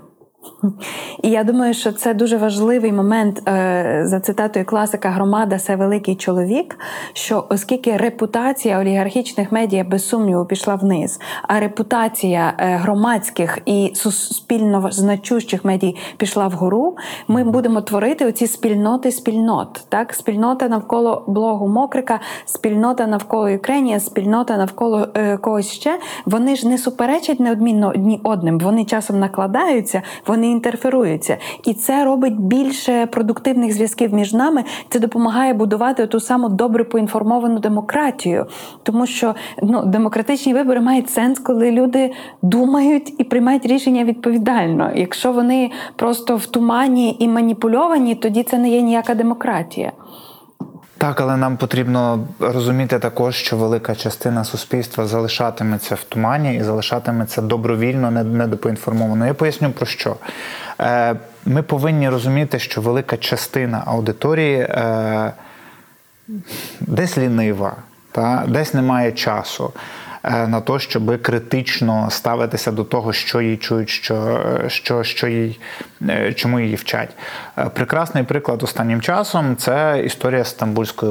І 1.22 1.30
я 1.30 1.44
думаю, 1.44 1.74
що 1.74 1.92
це 1.92 2.14
дуже 2.14 2.36
важливий 2.36 2.92
момент 2.92 3.48
е, 3.48 4.02
за 4.04 4.20
цитатою 4.20 4.64
класика 4.64 5.10
Громада 5.10 5.58
це 5.58 5.76
великий 5.76 6.16
чоловік. 6.16 6.78
Що 7.12 7.44
оскільки 7.48 7.96
репутація 7.96 8.80
олігархічних 8.80 9.52
медіа 9.52 9.84
без 9.84 10.08
сумніву 10.08 10.44
пішла 10.44 10.74
вниз, 10.74 11.20
а 11.42 11.60
репутація 11.60 12.54
е, 12.58 12.76
громадських 12.76 13.58
і 13.66 13.92
суспільно 13.94 14.88
значущих 14.90 15.64
медій 15.64 15.96
пішла 16.16 16.48
вгору, 16.48 16.96
ми 17.28 17.44
будемо 17.44 17.80
творити 17.80 18.26
оці 18.26 18.46
спільноти 18.46 19.12
спільнот. 19.12 19.84
Так, 19.88 20.14
спільнота 20.14 20.68
навколо 20.68 21.24
блогу 21.26 21.68
Мокрика, 21.68 22.20
спільнота 22.44 23.06
навколо 23.06 23.48
Юкренія, 23.48 24.00
спільнота 24.00 24.56
навколо 24.56 25.08
е, 25.14 25.36
когось 25.36 25.70
ще. 25.70 25.98
Вони 26.26 26.56
ж 26.56 26.68
не 26.68 26.78
суперечать 26.78 27.40
неодмінно 27.40 27.88
одні 27.88 28.20
одним. 28.24 28.58
Вони 28.58 28.84
часом 28.84 29.18
накладаються. 29.18 30.02
Вони 30.26 30.37
вони 30.38 30.50
інтерферуються. 30.50 31.36
І 31.64 31.74
це 31.74 32.04
робить 32.04 32.40
більше 32.40 33.06
продуктивних 33.06 33.72
зв'язків 33.72 34.14
між 34.14 34.32
нами. 34.32 34.64
Це 34.88 34.98
допомагає 34.98 35.54
будувати 35.54 36.06
ту 36.06 36.20
саму 36.20 36.48
добре 36.48 36.84
поінформовану 36.84 37.58
демократію. 37.58 38.46
Тому 38.82 39.06
що 39.06 39.34
ну, 39.62 39.82
демократичні 39.86 40.54
вибори 40.54 40.80
мають 40.80 41.10
сенс, 41.10 41.38
коли 41.38 41.70
люди 41.70 42.12
думають 42.42 43.14
і 43.18 43.24
приймають 43.24 43.66
рішення 43.66 44.04
відповідально. 44.04 44.90
Якщо 44.94 45.32
вони 45.32 45.70
просто 45.96 46.36
в 46.36 46.46
тумані 46.46 47.16
і 47.18 47.28
маніпульовані, 47.28 48.14
тоді 48.14 48.42
це 48.42 48.58
не 48.58 48.70
є 48.70 48.80
ніяка 48.80 49.14
демократія. 49.14 49.92
Так, 50.98 51.20
але 51.20 51.36
нам 51.36 51.56
потрібно 51.56 52.28
розуміти 52.40 52.98
також, 52.98 53.34
що 53.34 53.56
велика 53.56 53.94
частина 53.94 54.44
суспільства 54.44 55.06
залишатиметься 55.06 55.94
в 55.94 56.04
тумані 56.04 56.56
і 56.56 56.62
залишатиметься 56.62 57.42
добровільно 57.42 58.10
недопоінформовано. 58.10 59.26
Я 59.26 59.34
поясню 59.34 59.70
про 59.70 59.86
що. 59.86 60.16
Е, 60.80 61.16
Ми 61.46 61.62
повинні 61.62 62.08
розуміти, 62.08 62.58
що 62.58 62.80
велика 62.80 63.16
частина 63.16 63.82
аудиторії 63.86 64.56
е, 64.56 65.32
десь 66.80 67.18
лінива, 67.18 67.76
десь 68.46 68.74
немає 68.74 69.12
часу. 69.12 69.72
Е, 70.28 70.46
На 70.46 70.60
те, 70.60 70.78
щоб 70.78 71.22
критично 71.22 72.08
ставитися 72.10 72.72
до 72.72 72.84
того, 72.84 73.12
що 73.12 73.40
їй 73.40 73.56
чують, 73.56 73.90
що, 73.90 74.14
е, 74.64 74.70
що, 74.70 75.04
що 75.04 75.28
їй, 75.28 75.60
е, 76.08 76.32
чому 76.32 76.60
її 76.60 76.74
вчать. 76.74 77.10
Прекрасний 77.74 78.24
приклад 78.24 78.62
останнім 78.62 79.00
часом 79.00 79.56
це 79.56 80.02
історія 80.04 80.44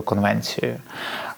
конвенцією. 0.06 0.78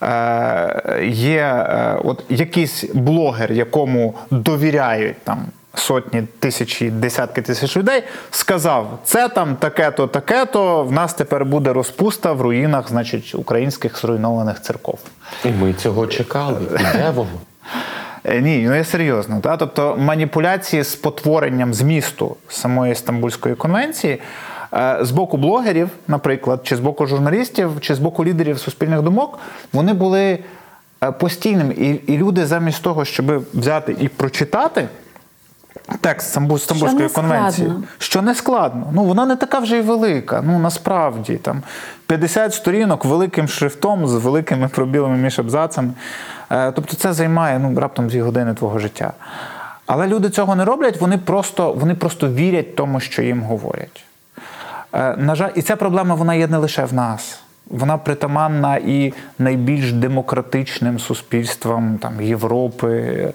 Е, 0.04 1.06
Є 1.06 1.66
от 2.04 2.24
якийсь 2.30 2.84
блогер, 2.94 3.52
якому 3.52 4.16
довіряють 4.32 5.18
там 5.24 5.46
сотні 5.74 6.24
тисячі, 6.40 6.90
десятки 6.90 7.42
тисяч 7.42 7.78
людей, 7.78 8.04
сказав: 8.32 9.00
це 9.04 9.30
там 9.30 9.56
таке-то, 9.56 10.08
таке-то. 10.08 10.84
В 10.84 10.92
нас 10.92 11.14
тепер 11.14 11.46
буде 11.46 11.74
розпуста 11.74 12.34
в 12.34 12.42
руїнах, 12.42 12.90
значить, 12.90 13.36
українських 13.36 14.00
зруйнованих 14.02 14.62
церков. 14.62 15.00
І 15.46 15.50
ми 15.50 15.74
цього 15.74 16.08
чекали. 16.08 16.60
Де 16.96 17.10
воно? 17.10 17.30
Е, 18.24 18.42
Ні, 18.42 18.64
ну 18.68 18.76
я 18.76 18.84
серйозно. 18.84 19.40
Та? 19.42 19.58
Тобто 19.58 19.98
маніпуляції 20.00 20.84
з 20.84 20.96
потворенням 20.96 21.74
змісту 21.74 22.36
самої 22.50 22.96
Стамбульської 22.96 23.56
конвенції 23.56 24.22
е, 24.74 24.98
з 25.02 25.12
боку 25.12 25.38
блогерів, 25.38 25.90
наприклад, 26.08 26.60
чи 26.64 26.76
з 26.76 26.80
боку 26.80 27.06
журналістів, 27.06 27.72
чи 27.82 27.96
з 27.96 28.00
боку 28.00 28.26
лідерів 28.26 28.60
суспільних 28.60 29.02
думок, 29.02 29.40
вони 29.74 29.94
були 29.94 30.40
е, 31.04 31.12
постійними. 31.12 31.74
І, 31.74 32.14
і 32.14 32.18
люди 32.18 32.46
замість 32.46 32.84
того, 32.84 33.06
щоб 33.06 33.46
взяти 33.54 33.96
і 34.00 34.08
прочитати. 34.08 34.88
Текст 36.02 36.38
Стамбул- 36.38 36.60
Стамбульської 36.60 37.10
конвенції, 37.10 37.68
складно. 37.68 37.88
що 37.98 38.22
не 38.22 38.36
складно. 38.36 38.88
Ну 38.94 39.04
вона 39.04 39.26
не 39.26 39.36
така 39.36 39.60
вже 39.60 39.78
й 39.78 39.82
велика. 39.82 40.42
Ну 40.46 40.60
насправді 40.60 41.36
там 41.38 41.62
50 42.08 42.54
сторінок 42.54 43.06
великим 43.06 43.48
шрифтом 43.48 44.08
з 44.08 44.14
великими 44.14 44.68
пробілами 44.68 45.18
між 45.18 45.40
абзацами. 45.40 45.94
Е, 46.52 46.72
Тобто 46.72 46.96
це 46.96 47.14
займає 47.14 47.60
ну, 47.60 47.80
раптом 47.80 48.08
дві 48.08 48.22
години 48.22 48.54
твого 48.54 48.80
життя. 48.80 49.14
Але 49.86 50.08
люди 50.08 50.30
цього 50.30 50.56
не 50.56 50.66
роблять, 50.66 51.02
вони 51.02 51.18
просто, 51.18 51.74
вони 51.74 51.96
просто 51.96 52.28
вірять 52.30 52.76
тому, 52.76 53.00
що 53.00 53.22
їм 53.22 53.42
говорять. 53.44 54.04
Е, 54.94 55.16
На 55.18 55.36
жаль, 55.36 55.50
і 55.56 55.62
ця 55.62 55.76
проблема 55.76 56.16
вона 56.16 56.36
є 56.36 56.48
не 56.48 56.58
лише 56.58 56.86
в 56.86 56.94
нас. 56.94 57.40
Вона 57.70 57.98
притаманна 57.98 58.78
і 58.78 59.14
найбільш 59.40 59.94
демократичним 59.94 61.00
суспільствам 61.00 61.98
там, 61.98 62.22
Європи 62.22 63.34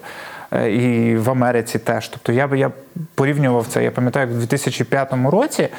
і 0.51 1.15
в 1.15 1.29
Америці 1.29 1.79
теж. 1.79 2.07
Тобто 2.07 2.31
я 2.31 2.47
би 2.47 2.59
я 2.59 2.71
порівнював 3.15 3.65
це. 3.67 3.83
Я 3.83 3.91
пам'ятаю, 3.91 4.27
як 4.27 4.35
в 4.35 4.39
2005 4.39 5.13
році, 5.31 5.63
е, 5.63 5.71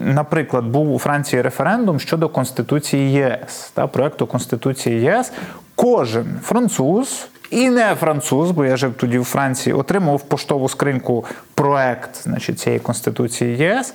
наприклад, 0.00 0.64
був 0.64 0.94
у 0.94 0.98
Франції 0.98 1.42
референдум 1.42 2.00
щодо 2.00 2.28
Конституції 2.28 3.12
ЄС, 3.12 3.70
та, 3.74 3.86
проекту 3.86 4.26
Конституції 4.26 5.00
ЄС. 5.00 5.32
Кожен 5.74 6.26
француз 6.42 7.28
і 7.50 7.70
не 7.70 7.94
француз, 7.94 8.50
бо 8.50 8.64
я 8.64 8.76
жив 8.76 8.94
тоді 8.94 9.18
у 9.18 9.24
Франції, 9.24 9.74
отримав 9.74 10.16
в 10.16 10.22
поштову 10.22 10.68
скриньку 10.68 11.24
проект 11.54 12.22
значить, 12.22 12.60
цієї 12.60 12.80
Конституції 12.80 13.56
ЄС. 13.56 13.94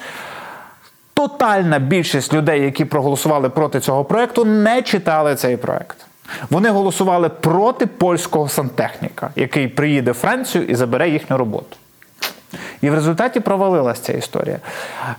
Тотальна 1.13 1.79
більшість 1.79 2.33
людей, 2.33 2.61
які 2.61 2.85
проголосували 2.85 3.49
проти 3.49 3.79
цього 3.79 4.05
проекту, 4.05 4.45
не 4.45 4.81
читали 4.81 5.35
цей 5.35 5.57
проект. 5.57 5.97
Вони 6.49 6.69
голосували 6.69 7.29
проти 7.29 7.85
польського 7.85 8.49
сантехніка, 8.49 9.29
який 9.35 9.67
приїде 9.67 10.11
в 10.11 10.13
Францію 10.13 10.65
і 10.65 10.75
забере 10.75 11.09
їхню 11.09 11.37
роботу. 11.37 11.77
І 12.81 12.89
в 12.89 12.93
результаті 12.93 13.39
провалилась 13.39 13.99
ця 13.99 14.13
історія. 14.13 14.57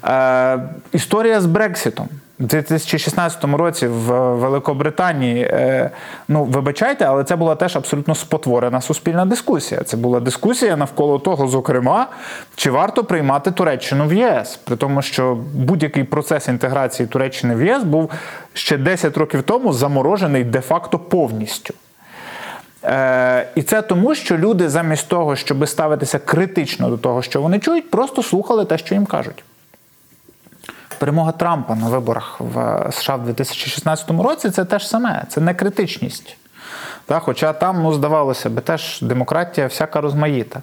Е, 0.05 0.59
історія 0.93 1.41
з 1.41 1.47
Брекситом. 1.47 2.09
У 2.41 2.43
2016 2.45 3.45
році 3.45 3.87
в 3.87 4.35
Великобританії, 4.35 5.43
е, 5.43 5.91
ну 6.29 6.45
вибачайте, 6.45 7.05
але 7.05 7.25
це 7.25 7.37
була 7.37 7.55
теж 7.55 7.77
абсолютно 7.77 8.15
спотворена 8.15 8.81
суспільна 8.81 9.25
дискусія. 9.25 9.83
Це 9.83 9.97
була 9.97 10.21
дискусія 10.21 10.77
навколо 10.77 11.19
того, 11.19 11.49
зокрема, 11.49 12.07
чи 12.57 12.71
варто 12.71 13.05
приймати 13.05 13.51
Туреччину 13.51 14.07
в 14.07 14.13
ЄС, 14.13 14.57
при 14.65 14.77
тому, 14.77 15.03
що 15.03 15.39
будь-який 15.55 16.05
процес 16.05 16.49
інтеграції 16.49 17.07
Туреччини 17.07 17.55
в 17.55 17.63
ЄС 17.63 17.83
був 17.83 18.11
ще 18.53 18.79
10 18.79 19.17
років 19.17 19.43
тому 19.43 19.73
заморожений 19.73 20.45
де-факто 20.45 20.99
повністю. 20.99 21.75
Е, 22.85 23.47
і 23.55 23.63
це 23.63 23.83
тому, 23.83 24.15
що 24.15 24.39
люди 24.39 24.69
замість 24.69 25.09
того, 25.09 25.37
щоб 25.37 25.69
ставитися 25.69 26.19
критично 26.19 26.89
до 26.89 26.97
того, 26.99 27.23
що 27.23 27.43
вони 27.43 27.59
чують, 27.59 27.91
просто 27.91 28.23
слухали 28.23 28.65
те, 28.65 28.79
що 28.79 28.95
їм 28.95 29.07
кажуть. 29.07 29.45
Перемога 30.99 31.33
Трампа 31.33 31.75
на 31.75 31.89
виборах 31.89 32.41
в 32.41 32.87
США 32.93 33.17
в 33.17 33.25
2016 33.25 34.11
році 34.11 34.51
це 34.51 34.65
те 34.65 34.79
ж 34.79 34.89
саме, 34.89 35.25
це 35.29 35.41
не 35.41 35.55
критичність. 35.55 36.37
Та, 37.07 37.19
хоча 37.19 37.53
там, 37.53 37.83
ну, 37.83 37.93
здавалося 37.93 38.51
би, 38.51 38.61
теж 38.61 39.01
демократія 39.03 39.67
всяка 39.67 40.01
розмаїта. 40.01 40.63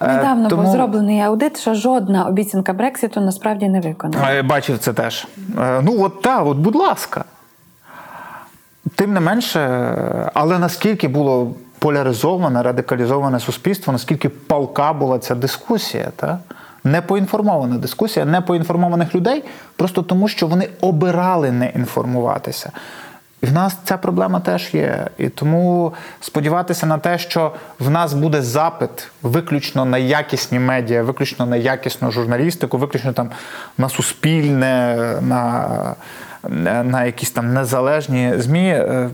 Е, 0.00 0.06
Недавно 0.06 0.48
тому- 0.48 0.62
був 0.62 0.72
зроблений 0.72 1.20
аудит, 1.20 1.60
що 1.60 1.74
жодна 1.74 2.26
обіцянка 2.26 2.72
Брекситу 2.72 3.20
насправді 3.20 3.68
не 3.68 3.80
виконана. 3.80 4.34
Е, 4.34 4.42
Бачив 4.42 4.78
це 4.78 4.92
теж. 4.92 5.26
Е, 5.58 5.80
Ну, 5.82 6.02
от 6.02 6.22
так, 6.22 6.46
от, 6.46 6.56
будь 6.56 6.76
ласка. 6.76 7.24
Тим 8.94 9.12
не 9.12 9.20
менше, 9.20 9.60
але 10.34 10.58
наскільки 10.58 11.08
було 11.08 11.54
поляризоване, 11.78 12.62
радикалізоване 12.62 13.40
суспільство, 13.40 13.92
наскільки 13.92 14.28
палка 14.28 14.92
була 14.92 15.18
ця 15.18 15.34
дискусія, 15.34 16.08
та? 16.16 16.38
непоінформована 16.84 17.78
дискусія 17.78 18.24
непоінформованих 18.24 19.14
людей, 19.14 19.44
просто 19.76 20.02
тому, 20.02 20.28
що 20.28 20.46
вони 20.46 20.68
обирали 20.80 21.52
не 21.52 21.68
інформуватися. 21.68 22.72
І 23.42 23.46
в 23.46 23.52
нас 23.52 23.76
ця 23.84 23.96
проблема 23.96 24.40
теж 24.40 24.74
є. 24.74 25.08
І 25.18 25.28
тому 25.28 25.92
сподіватися 26.20 26.86
на 26.86 26.98
те, 26.98 27.18
що 27.18 27.52
в 27.78 27.90
нас 27.90 28.14
буде 28.14 28.42
запит 28.42 29.08
виключно 29.22 29.84
на 29.84 29.98
якісні 29.98 30.58
медіа, 30.58 31.02
виключно 31.02 31.46
на 31.46 31.56
якісну 31.56 32.10
журналістику, 32.10 32.78
виключно 32.78 33.12
там 33.12 33.30
на 33.78 33.88
суспільне, 33.88 34.96
на, 35.20 35.68
на 36.48 37.04
якісь 37.04 37.30
там 37.30 37.54
незалежні 37.54 38.32
ЗМІ. 38.36 38.68
е, 38.68 39.10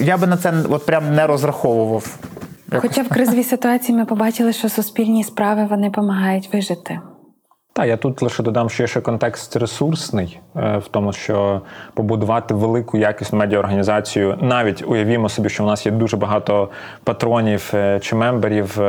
Я 0.00 0.16
би 0.16 0.26
на 0.26 0.36
це 0.36 0.52
от 0.70 0.86
прям 0.86 1.14
не 1.14 1.26
розраховував. 1.26 2.18
Хоча 2.76 3.02
в 3.02 3.08
кризовій 3.08 3.44
ситуації 3.44 3.98
ми 3.98 4.04
побачили, 4.04 4.52
що 4.52 4.68
суспільні 4.68 5.24
справи 5.24 5.66
вони 5.70 5.86
допомагають 5.88 6.52
вижити. 6.52 7.00
Так, 7.72 7.86
я 7.86 7.96
тут 7.96 8.22
лише 8.22 8.42
додам, 8.42 8.70
що 8.70 8.82
є 8.82 8.86
ще 8.86 9.00
контекст 9.00 9.56
ресурсний 9.56 10.40
е, 10.56 10.78
в 10.78 10.88
тому, 10.88 11.12
що 11.12 11.60
побудувати 11.94 12.54
велику 12.54 12.98
якісну 12.98 13.38
медіаорганізацію, 13.38 14.38
навіть 14.40 14.84
уявімо 14.86 15.28
собі, 15.28 15.48
що 15.48 15.64
в 15.64 15.66
нас 15.66 15.86
є 15.86 15.92
дуже 15.92 16.16
багато 16.16 16.70
патронів 17.04 17.70
е, 17.74 18.00
чи 18.00 18.16
мемберів. 18.16 18.80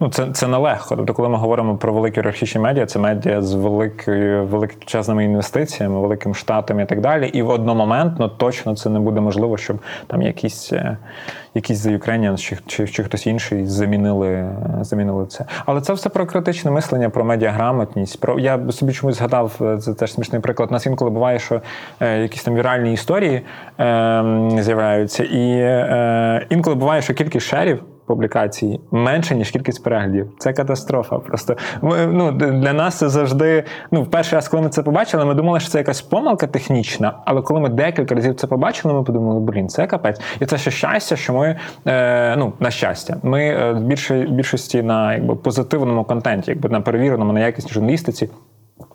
Ну, 0.00 0.08
це, 0.08 0.30
це 0.32 0.48
нелегко. 0.48 0.96
Тобто, 0.96 1.14
коли 1.14 1.28
ми 1.28 1.36
говоримо 1.36 1.76
про 1.76 1.92
великі 1.92 2.16
ієрархічні 2.16 2.60
медіа, 2.60 2.86
це 2.86 2.98
медіа 2.98 3.42
з 3.42 3.54
великою 3.54 4.46
величезними 4.46 5.24
інвестиціями, 5.24 6.00
великим 6.00 6.34
штатом 6.34 6.80
і 6.80 6.84
так 6.86 7.00
далі. 7.00 7.28
І 7.28 7.42
в 7.42 7.48
одномоментно 7.48 8.28
точно 8.28 8.76
це 8.76 8.90
не 8.90 9.00
буде 9.00 9.20
можливо, 9.20 9.56
щоб 9.56 9.78
там 10.06 10.22
якісь, 10.22 10.72
е, 10.72 10.96
якісь 11.54 11.86
The 11.86 11.98
Ukrainians 11.98 12.36
чи, 12.36 12.58
чи, 12.66 12.88
чи 12.88 13.04
хтось 13.04 13.26
інший 13.26 13.66
замінили, 13.66 14.48
замінили 14.80 15.26
це. 15.26 15.44
Але 15.66 15.80
це 15.80 15.92
все 15.92 16.08
про 16.08 16.26
критичне 16.26 16.70
мислення, 16.70 17.10
про 17.10 17.24
медіаграмотність. 17.24 18.20
Про 18.20 18.38
я 18.38 18.70
собі 18.70 18.92
чомусь 18.92 19.16
згадав, 19.16 19.56
е, 19.60 19.78
це 19.78 19.94
теж 19.94 20.12
смішний 20.12 20.40
приклад. 20.40 20.68
У 20.70 20.72
нас 20.72 20.86
інколи 20.86 21.10
буває, 21.10 21.38
що 21.38 21.60
е, 22.00 22.18
якісь 22.18 22.44
там 22.44 22.54
віральні 22.54 22.92
історії 22.92 23.42
е, 23.80 24.24
з'являються, 24.58 25.24
і 25.24 25.50
е, 25.60 26.46
інколи 26.50 26.76
буває, 26.76 27.02
що 27.02 27.14
кількість 27.14 27.46
шерів 27.46 27.82
публікацій 28.08 28.80
менше, 28.90 29.34
ніж 29.34 29.50
кількість 29.50 29.84
переглядів. 29.84 30.32
Це 30.38 30.52
катастрофа. 30.52 31.18
Просто 31.18 31.56
ми, 31.82 32.06
ну, 32.06 32.32
для 32.32 32.72
нас 32.72 32.98
це 32.98 33.08
завжди. 33.08 33.64
Ну, 33.90 34.02
в 34.02 34.10
перший 34.10 34.36
раз, 34.36 34.48
коли 34.48 34.62
ми 34.62 34.68
це 34.68 34.82
побачили, 34.82 35.24
ми 35.24 35.34
думали, 35.34 35.60
що 35.60 35.70
це 35.70 35.78
якась 35.78 36.02
помилка 36.02 36.46
технічна, 36.46 37.18
але 37.24 37.42
коли 37.42 37.60
ми 37.60 37.68
декілька 37.68 38.14
разів 38.14 38.34
це 38.34 38.46
побачили, 38.46 38.94
ми 38.94 39.02
подумали, 39.02 39.40
блін, 39.40 39.68
це 39.68 39.86
капець. 39.86 40.20
І 40.40 40.46
це 40.46 40.58
ще 40.58 40.70
щастя, 40.70 41.16
що 41.16 41.32
ми, 41.32 41.56
е, 41.86 42.36
ну, 42.36 42.52
на 42.60 42.70
щастя, 42.70 43.16
ми 43.22 43.44
е, 43.44 43.72
в 43.72 43.80
більшості 44.30 44.82
на 44.82 45.14
якби, 45.14 45.34
позитивному 45.34 46.04
контенті, 46.04 46.50
якби 46.50 46.68
на 46.68 46.80
перевіреному, 46.80 47.32
на 47.32 47.40
якісній 47.40 47.72
журналістиці. 47.72 48.28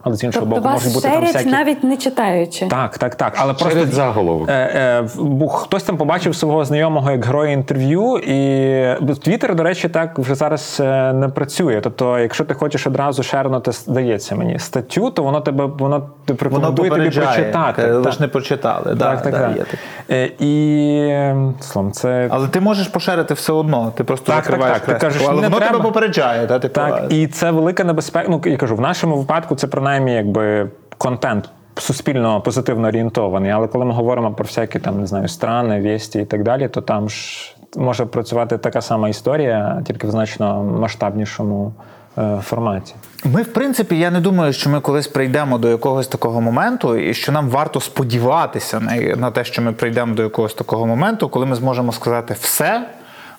Але 0.03 0.15
з 0.15 0.23
іншого 0.23 0.45
Тобто 0.45 0.61
боку, 0.61 0.73
вас 0.73 0.83
можуть 0.83 0.93
бути 0.93 1.09
там 1.09 1.25
всякі. 1.25 1.49
навіть 1.49 1.83
не 1.83 1.97
читаючи. 1.97 2.67
Так, 2.67 2.97
так, 2.97 3.15
так. 3.15 3.33
Але 3.37 3.53
Через 3.53 3.73
просто 3.73 3.95
заголовок. 3.95 4.49
Е, 4.49 4.53
е, 4.53 5.07
бо 5.17 5.47
хтось 5.47 5.83
там 5.83 5.97
побачив 5.97 6.35
свого 6.35 6.65
знайомого 6.65 7.11
як 7.11 7.25
героя 7.25 7.51
інтерв'ю, 7.51 8.17
і 8.17 9.13
Твіттер, 9.23 9.55
до 9.55 9.63
речі, 9.63 9.89
так 9.89 10.19
вже 10.19 10.35
зараз 10.35 10.77
е, 10.79 11.13
не 11.13 11.27
працює. 11.27 11.79
Тобто, 11.83 12.19
якщо 12.19 12.43
ти 12.43 12.53
хочеш 12.53 12.87
одразу 12.87 13.23
шернути, 13.23 13.71
здається 13.71 14.35
мені 14.35 14.59
статтю, 14.59 15.11
то 15.11 15.23
воно 15.23 15.41
тебе 15.41 15.65
воно 15.65 16.09
ти 16.25 16.35
рекомендує 16.39 16.89
тобі 16.89 17.09
прочитати. 17.09 17.81
е, 17.81 17.97
ви 17.97 18.11
ж 18.11 18.21
не 18.21 18.27
прочитали. 18.27 18.95
Так, 18.95 19.21
так, 19.21 19.33
так. 19.33 19.51
є. 19.57 19.65
Е, 20.11 20.31
І 20.39 21.63
словом, 21.63 21.91
це 21.91 22.27
Але 22.31 22.47
ти 22.47 22.59
можеш 22.59 22.87
поширити 22.87 23.33
все 23.33 23.53
одно. 23.53 23.93
Ти 23.97 24.03
просто 24.03 24.25
Так, 24.25 24.35
так, 24.35 24.45
закриваєш 24.45 24.77
так. 24.79 24.85
Ти 24.85 25.05
кажеш, 25.05 25.21
але 25.25 25.41
не 25.41 25.47
воно 25.47 25.57
треба. 25.57 25.71
тебе 25.71 25.83
попереджає. 25.83 26.47
Та, 26.47 26.59
типу, 26.59 26.73
Так, 26.73 27.03
і 27.09 27.27
це 27.27 27.51
велика 27.51 27.83
небезпека. 27.83 28.25
Ну, 28.29 28.41
я 28.45 28.57
кажу, 28.57 28.75
в 28.75 28.81
нашому 28.81 29.17
випадку 29.17 29.55
це 29.55 29.67
принаймні 29.67 29.92
якби 29.99 30.69
контент 30.97 31.49
суспільно 31.77 32.41
позитивно 32.41 32.87
орієнтований. 32.87 33.51
Але 33.51 33.67
коли 33.67 33.85
ми 33.85 33.93
говоримо 33.93 34.33
про 34.33 34.45
всякі 34.45 34.79
там, 34.79 34.99
не 34.99 35.07
знаю, 35.07 35.27
страни, 35.27 35.79
вісті 35.79 36.19
і 36.19 36.25
так 36.25 36.43
далі, 36.43 36.67
то 36.67 36.81
там 36.81 37.09
ж 37.09 37.55
може 37.75 38.05
працювати 38.05 38.57
така 38.57 38.81
сама 38.81 39.09
історія, 39.09 39.81
тільки 39.87 40.07
в 40.07 40.11
значно 40.11 40.63
масштабнішому 40.63 41.73
е, 42.17 42.39
форматі. 42.43 42.95
Ми, 43.25 43.41
в 43.41 43.53
принципі, 43.53 43.99
я 43.99 44.11
не 44.11 44.19
думаю, 44.19 44.53
що 44.53 44.69
ми 44.69 44.79
колись 44.79 45.07
прийдемо 45.07 45.57
до 45.57 45.69
якогось 45.69 46.07
такого 46.07 46.41
моменту, 46.41 46.95
і 46.95 47.13
що 47.13 47.31
нам 47.31 47.49
варто 47.49 47.79
сподіватися 47.79 48.79
на, 48.79 48.95
на 49.15 49.31
те, 49.31 49.43
що 49.43 49.61
ми 49.61 49.71
прийдемо 49.71 50.15
до 50.15 50.23
якогось 50.23 50.53
такого 50.53 50.85
моменту, 50.85 51.29
коли 51.29 51.45
ми 51.45 51.55
зможемо 51.55 51.91
сказати 51.91 52.35
все. 52.39 52.89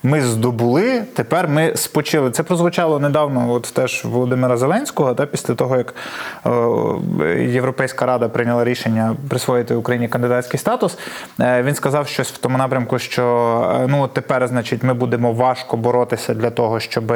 Ми 0.06 0.20
здобули, 0.20 1.02
тепер 1.14 1.48
ми 1.48 1.72
спочили. 1.76 2.30
Це 2.30 2.42
прозвучало 2.42 2.98
недавно, 2.98 3.52
от 3.52 3.62
теж 3.62 4.04
Володимира 4.04 4.56
Зеленського, 4.56 5.14
та 5.14 5.26
після 5.26 5.54
того 5.54 5.76
як 5.76 5.94
е, 6.46 7.44
Європейська 7.44 8.06
рада 8.06 8.28
прийняла 8.28 8.64
рішення 8.64 9.16
присвоїти 9.28 9.74
Україні 9.74 10.08
кандидатський 10.08 10.60
статус. 10.60 10.98
Е, 11.40 11.62
він 11.62 11.74
сказав 11.74 12.08
щось 12.08 12.32
в 12.32 12.36
тому 12.36 12.58
напрямку, 12.58 12.98
що 12.98 13.24
е, 13.80 13.86
ну 13.88 14.08
тепер, 14.08 14.48
значить, 14.48 14.82
ми 14.82 14.94
будемо 14.94 15.32
важко 15.32 15.76
боротися 15.76 16.34
для 16.34 16.50
того, 16.50 16.80
щоб 16.80 17.12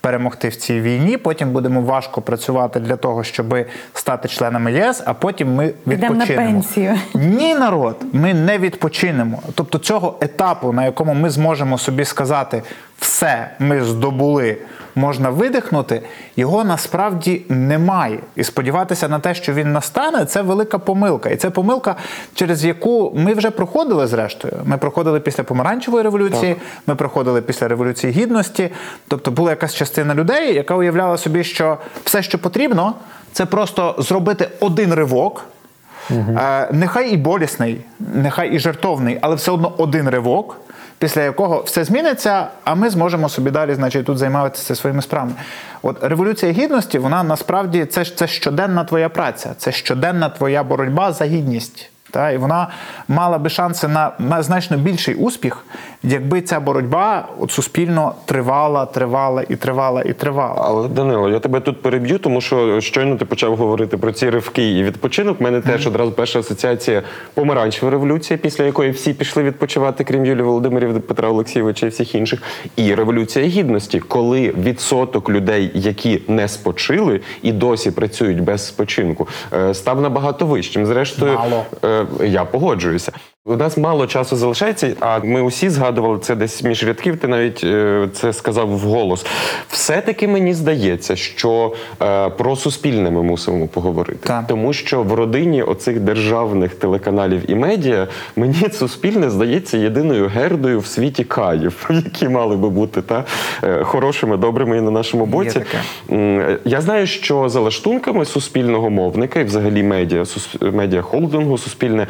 перемогти 0.00 0.48
в 0.48 0.56
цій 0.56 0.80
війні. 0.80 1.16
Потім 1.16 1.50
будемо 1.50 1.80
важко 1.80 2.22
працювати 2.22 2.80
для 2.80 2.96
того, 2.96 3.24
щоб 3.24 3.56
стати 3.94 4.28
членами 4.28 4.72
ЄС, 4.72 5.02
а 5.06 5.14
потім 5.14 5.54
ми 5.54 5.72
Йдемо 5.86 6.14
на 6.14 6.26
пенсію. 6.26 6.94
Ні, 7.14 7.54
народ, 7.54 7.96
ми 8.12 8.34
не 8.34 8.58
відпочинемо. 8.58 9.42
Тобто 9.54 9.78
цього 9.78 10.16
етапу, 10.20 10.72
на 10.72 10.84
якому 10.84 11.14
ми 11.14 11.30
зможемо 11.30 11.78
собі 11.78 12.04
сказати, 12.04 12.29
все 12.98 13.50
ми 13.58 13.84
здобули, 13.84 14.56
можна 14.94 15.30
видихнути, 15.30 16.02
його 16.36 16.64
насправді 16.64 17.42
немає. 17.48 18.18
І 18.36 18.44
сподіватися 18.44 19.08
на 19.08 19.18
те, 19.18 19.34
що 19.34 19.52
він 19.52 19.72
настане, 19.72 20.24
це 20.24 20.42
велика 20.42 20.78
помилка. 20.78 21.28
І 21.28 21.36
це 21.36 21.50
помилка, 21.50 21.96
через 22.34 22.64
яку 22.64 23.12
ми 23.16 23.34
вже 23.34 23.50
проходили 23.50 24.06
зрештою. 24.06 24.54
Ми 24.64 24.76
проходили 24.78 25.20
після 25.20 25.42
помаранчевої 25.44 26.04
революції, 26.04 26.56
ми 26.86 26.94
проходили 26.94 27.42
після 27.42 27.68
революції 27.68 28.12
гідності. 28.12 28.70
Тобто 29.08 29.30
була 29.30 29.50
якась 29.50 29.74
частина 29.74 30.14
людей, 30.14 30.54
яка 30.54 30.74
уявляла 30.74 31.16
собі, 31.18 31.44
що 31.44 31.78
все, 32.04 32.22
що 32.22 32.38
потрібно, 32.38 32.94
це 33.32 33.46
просто 33.46 33.94
зробити 33.98 34.48
один 34.60 34.94
ривок. 34.94 35.44
Е, 36.10 36.68
Нехай 36.72 37.10
і 37.10 37.16
болісний, 37.16 37.80
нехай 38.14 38.54
і 38.54 38.58
жертовний, 38.58 39.18
але 39.20 39.34
все 39.34 39.50
одно 39.50 39.72
один 39.76 40.08
ривок, 40.08 40.56
після 41.00 41.22
якого 41.22 41.62
все 41.62 41.84
зміниться, 41.84 42.46
а 42.64 42.74
ми 42.74 42.90
зможемо 42.90 43.28
собі 43.28 43.50
далі, 43.50 43.74
значить, 43.74 44.06
тут 44.06 44.18
займатися 44.18 44.74
своїми 44.74 45.02
справами. 45.02 45.32
От 45.82 46.04
революція 46.04 46.52
гідності, 46.52 46.98
вона 46.98 47.22
насправді 47.22 47.84
це, 47.84 48.04
ж- 48.04 48.16
це 48.16 48.26
щоденна 48.26 48.84
твоя 48.84 49.08
праця, 49.08 49.54
це 49.58 49.72
щоденна 49.72 50.28
твоя 50.28 50.62
боротьба 50.62 51.12
за 51.12 51.24
гідність. 51.24 51.90
Та, 52.10 52.30
і 52.30 52.36
вона 52.36 52.68
мала 53.08 53.38
би 53.38 53.50
шанси 53.50 53.88
на, 53.88 54.12
на 54.18 54.42
значно 54.42 54.76
більший 54.76 55.14
успіх, 55.14 55.64
якби 56.02 56.40
ця 56.40 56.60
боротьба 56.60 57.28
от, 57.38 57.50
суспільно 57.50 58.14
тривала, 58.24 58.86
тривала 58.86 59.44
і 59.48 59.56
тривала 59.56 60.02
і 60.02 60.12
тривала. 60.12 60.62
Але 60.64 60.88
Данило, 60.88 61.28
я 61.28 61.38
тебе 61.38 61.60
тут 61.60 61.82
переб'ю, 61.82 62.18
тому 62.18 62.40
що 62.40 62.80
щойно 62.80 63.16
ти 63.16 63.24
почав 63.24 63.56
говорити 63.56 63.96
про 63.96 64.12
ці 64.12 64.30
ривки 64.30 64.78
і 64.78 64.82
відпочинок. 64.82 65.40
У 65.40 65.44
мене 65.44 65.60
теж 65.60 65.86
одразу 65.86 66.12
перша 66.12 66.38
асоціація 66.38 67.02
помаранчева 67.34 67.90
революція, 67.90 68.38
після 68.38 68.64
якої 68.64 68.90
всі 68.90 69.12
пішли 69.12 69.42
відпочивати, 69.42 70.04
крім 70.04 70.26
Юлії 70.26 70.42
Володимирів, 70.42 71.02
Петра 71.02 71.28
Олексійовича 71.28 71.86
і 71.86 71.88
всіх 71.88 72.14
інших. 72.14 72.42
І 72.76 72.94
революція 72.94 73.46
гідності, 73.46 74.00
коли 74.00 74.54
відсоток 74.62 75.30
людей, 75.30 75.70
які 75.74 76.22
не 76.28 76.48
спочили 76.48 77.20
і 77.42 77.52
досі 77.52 77.90
працюють 77.90 78.42
без 78.42 78.66
спочинку, 78.66 79.28
е, 79.52 79.74
став 79.74 80.00
набагато 80.00 80.46
вищим. 80.46 80.86
Зрештою, 80.86 81.32
Мало. 81.34 81.64
Я 82.20 82.44
погоджуюся. 82.44 83.12
У 83.44 83.56
нас 83.56 83.76
мало 83.76 84.06
часу 84.06 84.36
залишається, 84.36 84.94
а 85.00 85.18
ми 85.18 85.42
усі 85.42 85.68
згадували 85.68 86.18
це 86.18 86.34
десь 86.34 86.62
між 86.62 86.84
рядків. 86.86 87.16
Ти 87.16 87.28
навіть 87.28 87.64
е, 87.64 88.08
це 88.12 88.32
сказав 88.32 88.68
вголос. 88.68 89.26
Все-таки 89.68 90.28
мені 90.28 90.54
здається, 90.54 91.16
що 91.16 91.72
е, 92.02 92.28
про 92.30 92.56
суспільне 92.56 93.10
ми 93.10 93.22
мусимо 93.22 93.68
поговорити, 93.68 94.18
Так. 94.22 94.46
тому 94.46 94.72
що 94.72 95.02
в 95.02 95.14
родині 95.14 95.62
оцих 95.62 96.00
державних 96.00 96.74
телеканалів 96.74 97.50
і 97.50 97.54
медіа 97.54 98.08
мені 98.36 98.70
суспільне 98.72 99.30
здається 99.30 99.78
єдиною 99.78 100.28
гердою 100.28 100.80
в 100.80 100.86
світі 100.86 101.24
каїв, 101.24 101.86
які 101.90 102.28
мали 102.28 102.56
би 102.56 102.68
бути 102.68 103.02
та 103.02 103.24
е, 103.62 103.84
хорошими, 103.84 104.36
добрими 104.36 104.78
і 104.78 104.80
на 104.80 104.90
нашому 104.90 105.26
боці. 105.26 105.62
Я 106.64 106.80
знаю, 106.80 107.06
що 107.06 107.48
за 107.48 107.60
лаштунками 107.60 108.24
суспільного 108.24 108.90
мовника 108.90 109.40
і 109.40 109.44
взагалі 109.44 109.82
медіа, 109.82 110.24
медіа 110.60 111.02
холдингу 111.02 111.58
суспільне 111.58 112.06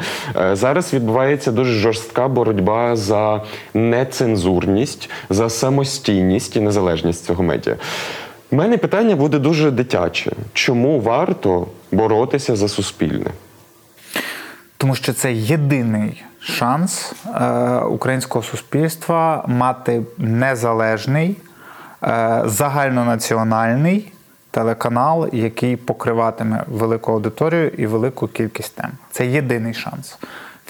зараз 0.53 0.93
відбувається 0.93 1.20
дуже 1.51 1.73
жорстка 1.73 2.27
боротьба 2.27 2.95
за 2.95 3.41
нецензурність, 3.73 5.09
за 5.29 5.49
самостійність 5.49 6.55
і 6.55 6.61
незалежність 6.61 7.25
цього 7.25 7.43
медіа. 7.43 7.75
У 8.51 8.55
мене 8.55 8.77
питання 8.77 9.15
буде 9.15 9.39
дуже 9.39 9.71
дитяче. 9.71 10.31
Чому 10.53 10.99
варто 10.99 11.67
боротися 11.91 12.55
за 12.55 12.67
суспільне? 12.67 13.31
Тому 14.77 14.95
що 14.95 15.13
це 15.13 15.33
єдиний 15.33 16.23
шанс 16.39 17.13
е, 17.25 17.77
українського 17.77 18.43
суспільства 18.43 19.43
мати 19.47 20.01
незалежний, 20.17 21.37
е, 22.03 22.41
загальнонаціональний 22.45 24.11
телеканал, 24.51 25.29
який 25.31 25.75
покриватиме 25.75 26.63
велику 26.67 27.11
аудиторію 27.11 27.67
і 27.67 27.85
велику 27.85 28.27
кількість 28.27 28.75
тем. 28.75 28.89
Це 29.11 29.27
єдиний 29.27 29.73
шанс. 29.73 30.17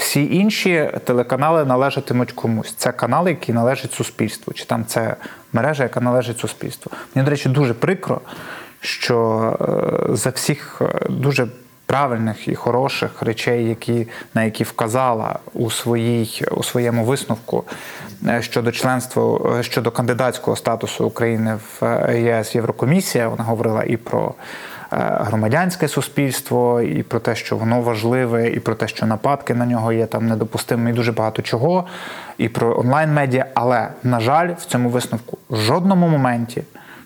Всі 0.01 0.35
інші 0.35 0.91
телеканали 1.03 1.65
належатимуть 1.65 2.31
комусь. 2.31 2.73
Це 2.73 2.91
канал, 2.91 3.27
який 3.27 3.55
належить 3.55 3.93
суспільству, 3.93 4.53
чи 4.53 4.65
там 4.65 4.85
це 4.85 5.15
мережа, 5.53 5.83
яка 5.83 6.01
належить 6.01 6.39
суспільству. 6.39 6.91
Мені, 7.15 7.25
до 7.25 7.31
речі, 7.31 7.49
дуже 7.49 7.73
прикро, 7.73 8.21
що 8.79 9.57
е, 10.11 10.15
за 10.15 10.29
всіх 10.29 10.81
е, 10.81 11.09
дуже 11.09 11.47
правильних 11.85 12.47
і 12.47 12.55
хороших 12.55 13.21
речей, 13.21 13.65
які, 13.65 14.07
на 14.33 14.43
які 14.43 14.63
вказала 14.63 15.39
у, 15.53 15.71
своїй, 15.71 16.45
у 16.51 16.63
своєму 16.63 17.05
висновку 17.05 17.63
е, 18.27 18.41
щодо 18.41 18.71
членства 18.71 19.63
щодо 19.63 19.91
кандидатського 19.91 20.57
статусу 20.57 21.05
України 21.05 21.57
в 21.81 22.09
ЄС 22.19 22.55
Єврокомісія. 22.55 23.27
Вона 23.27 23.43
говорила 23.43 23.83
і 23.83 23.97
про 23.97 24.33
громадянське 24.91 25.87
суспільство, 25.87 26.81
і 26.81 27.03
про 27.03 27.19
те, 27.19 27.35
що 27.35 27.57
воно 27.57 27.81
важливе, 27.81 28.49
і 28.49 28.59
про 28.59 28.75
те, 28.75 28.87
що 28.87 29.05
нападки 29.05 29.53
на 29.53 29.65
нього 29.65 29.93
є 29.93 30.05
там 30.05 30.27
недопустимі, 30.27 30.91
і 30.91 30.93
дуже 30.93 31.11
багато 31.11 31.41
чого, 31.41 31.87
і 32.37 32.49
про 32.49 32.79
онлайн-медіа. 32.79 33.45
Але, 33.53 33.87
на 34.03 34.19
жаль, 34.19 34.53
в 34.53 34.65
цьому 34.65 34.89
висновку 34.89 35.37
в 35.49 35.57
жодному 35.57 36.07
моменті 36.07 36.63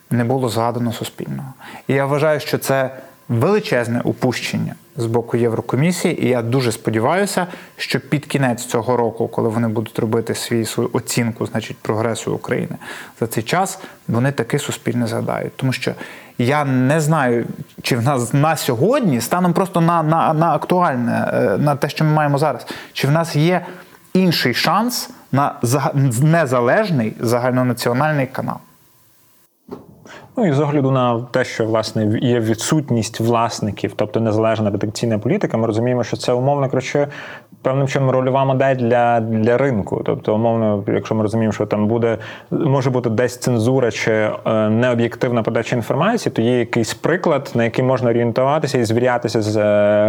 не 0.09 0.23
було 0.23 0.49
згадано 0.49 0.93
суспільного. 0.93 1.53
І 1.87 1.93
я 1.93 2.05
вважаю, 2.05 2.39
що 2.39 2.57
це 2.57 2.89
величезне 3.29 4.01
упущення 4.03 4.75
з 4.97 5.05
боку 5.05 5.37
Єврокомісії, 5.37 6.25
і 6.25 6.29
я 6.29 6.41
дуже 6.41 6.71
сподіваюся, 6.71 7.47
що 7.77 7.99
під 7.99 8.25
кінець 8.25 8.65
цього 8.65 8.97
року, 8.97 9.27
коли 9.27 9.49
вони 9.49 9.67
будуть 9.67 9.99
робити 9.99 10.35
свій 10.35 10.65
свою 10.65 10.89
оцінку, 10.93 11.45
значить 11.45 11.77
прогресу 11.77 12.33
України 12.33 12.75
за 13.19 13.27
цей 13.27 13.43
час, 13.43 13.79
вони 14.07 14.31
таки 14.31 14.59
суспільне 14.59 15.07
згадають. 15.07 15.55
Тому 15.55 15.73
що 15.73 15.93
я 16.37 16.65
не 16.65 16.99
знаю, 16.99 17.45
чи 17.81 17.97
в 17.97 18.03
нас 18.03 18.33
на 18.33 18.55
сьогодні, 18.55 19.21
станом 19.21 19.53
просто 19.53 19.81
на, 19.81 20.03
на, 20.03 20.33
на 20.33 20.53
актуальне, 20.53 21.31
е, 21.33 21.57
на 21.57 21.75
те, 21.75 21.89
що 21.89 22.03
ми 22.03 22.11
маємо 22.11 22.37
зараз, 22.37 22.67
чи 22.93 23.07
в 23.07 23.11
нас 23.11 23.35
є 23.35 23.65
інший 24.13 24.53
шанс 24.53 25.09
на 25.31 25.55
незалежний 26.21 27.13
загальнонаціональний 27.19 28.27
канал. 28.27 28.57
Ну 30.37 30.47
і 30.47 30.51
з 30.51 30.59
огляду 30.59 30.91
на 30.91 31.21
те, 31.21 31.43
що 31.43 31.65
власне 31.65 32.19
є 32.21 32.39
відсутність 32.39 33.19
власників, 33.19 33.93
тобто 33.95 34.19
незалежна 34.19 34.69
редакційна 34.69 35.19
політика, 35.19 35.57
ми 35.57 35.67
розуміємо, 35.67 36.03
що 36.03 36.17
це 36.17 36.33
умовно 36.33 36.69
коротше, 36.69 37.07
певним 37.65 37.87
чином 37.87 38.09
рольова 38.09 38.45
модель 38.45 38.75
для 38.75 39.19
для 39.19 39.57
ринку. 39.57 40.01
Тобто, 40.05 40.35
умовно, 40.35 40.83
якщо 40.87 41.15
ми 41.15 41.21
розуміємо, 41.21 41.53
що 41.53 41.65
там 41.65 41.87
буде 41.87 42.17
може 42.51 42.89
бути 42.89 43.09
десь 43.09 43.37
цензура 43.37 43.91
чи 43.91 44.11
е, 44.11 44.29
необ'єктивна 44.69 45.43
подача 45.43 45.75
інформації, 45.75 46.33
то 46.33 46.41
є 46.41 46.59
якийсь 46.59 46.93
приклад, 46.93 47.51
на 47.55 47.63
який 47.63 47.85
можна 47.85 48.09
орієнтуватися 48.09 48.77
і 48.77 48.83
звірятися 48.83 49.41
з 49.41 49.57
е, 49.57 49.61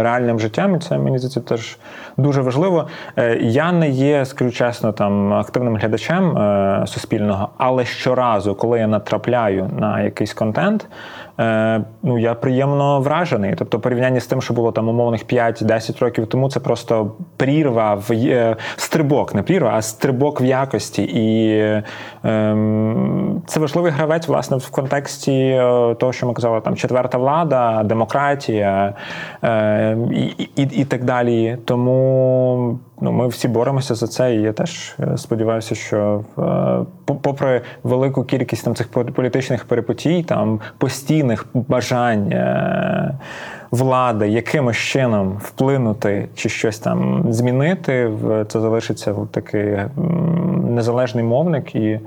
реальним 0.03 0.39
життям. 0.39 0.75
І 0.75 0.79
це 0.79 0.97
мені 0.97 1.17
здається 1.17 1.41
теж 1.41 1.77
дуже 2.17 2.41
важливо. 2.41 2.87
Е, 3.17 3.37
я 3.41 3.71
не 3.71 3.89
є, 3.89 4.25
скажу 4.25 4.51
чесно, 4.51 4.91
там 4.91 5.33
активним 5.33 5.75
глядачем 5.77 6.37
суспільного, 6.87 7.49
але 7.57 7.85
щоразу, 7.85 8.55
коли 8.55 8.79
я 8.79 8.87
натрапляю 8.87 9.69
на 9.79 10.01
якийсь 10.01 10.33
контент. 10.33 10.87
Е, 11.39 11.81
ну 12.03 12.19
я 12.19 12.33
приємно 12.33 13.01
вражений. 13.01 13.55
Тобто, 13.57 13.79
порівняння 13.79 14.19
з 14.19 14.27
тим, 14.27 14.41
що 14.41 14.53
було 14.53 14.71
там 14.71 14.89
умовних 14.89 15.25
5-10 15.25 15.99
років 15.99 16.27
тому, 16.27 16.49
це 16.49 16.59
просто 16.59 17.11
прірва 17.37 17.93
в 17.95 18.11
е, 18.11 18.55
стрибок, 18.75 19.35
не 19.35 19.43
прірва, 19.43 19.71
а 19.75 19.81
стрибок 19.81 20.41
в 20.41 20.45
якості. 20.45 21.03
І 21.03 21.57
ем, 22.23 23.41
це 23.47 23.59
важливий 23.59 23.91
гравець, 23.91 24.27
власне, 24.27 24.57
в 24.57 24.69
контексті 24.69 25.31
е, 25.31 25.95
того, 25.99 26.13
що 26.13 26.27
ми 26.27 26.33
казали, 26.33 26.61
там 26.61 26.75
четверта 26.75 27.17
влада, 27.17 27.83
демократія 27.83 28.93
е, 29.43 29.97
і, 30.11 30.49
і, 30.55 30.63
і 30.63 30.85
так 30.85 31.03
далі. 31.03 31.57
Тому 31.65 32.79
ну, 33.01 33.11
ми 33.11 33.27
всі 33.27 33.47
боремося 33.47 33.95
за 33.95 34.07
це. 34.07 34.35
І 34.35 34.41
я 34.41 34.53
теж 34.53 34.95
е, 34.99 35.17
сподіваюся, 35.17 35.75
що 35.75 36.23
е, 36.37 37.13
попри 37.21 37.61
велику 37.83 38.23
кількість 38.23 38.65
там 38.65 38.75
цих 38.75 38.87
політичних 38.87 39.65
перепотій, 39.65 40.23
там 40.23 40.59
постійних 40.77 41.45
бажань 41.53 42.31
е, 42.31 43.17
влади 43.71 44.27
якимось 44.27 44.77
чином 44.77 45.37
вплинути 45.41 46.29
чи 46.35 46.49
щось 46.49 46.79
там 46.79 47.25
змінити, 47.33 48.11
це 48.47 48.59
залишиться 48.59 49.15
такий 49.31 49.77
незалежний 50.69 51.23
мовник, 51.23 51.75
і 51.75 51.99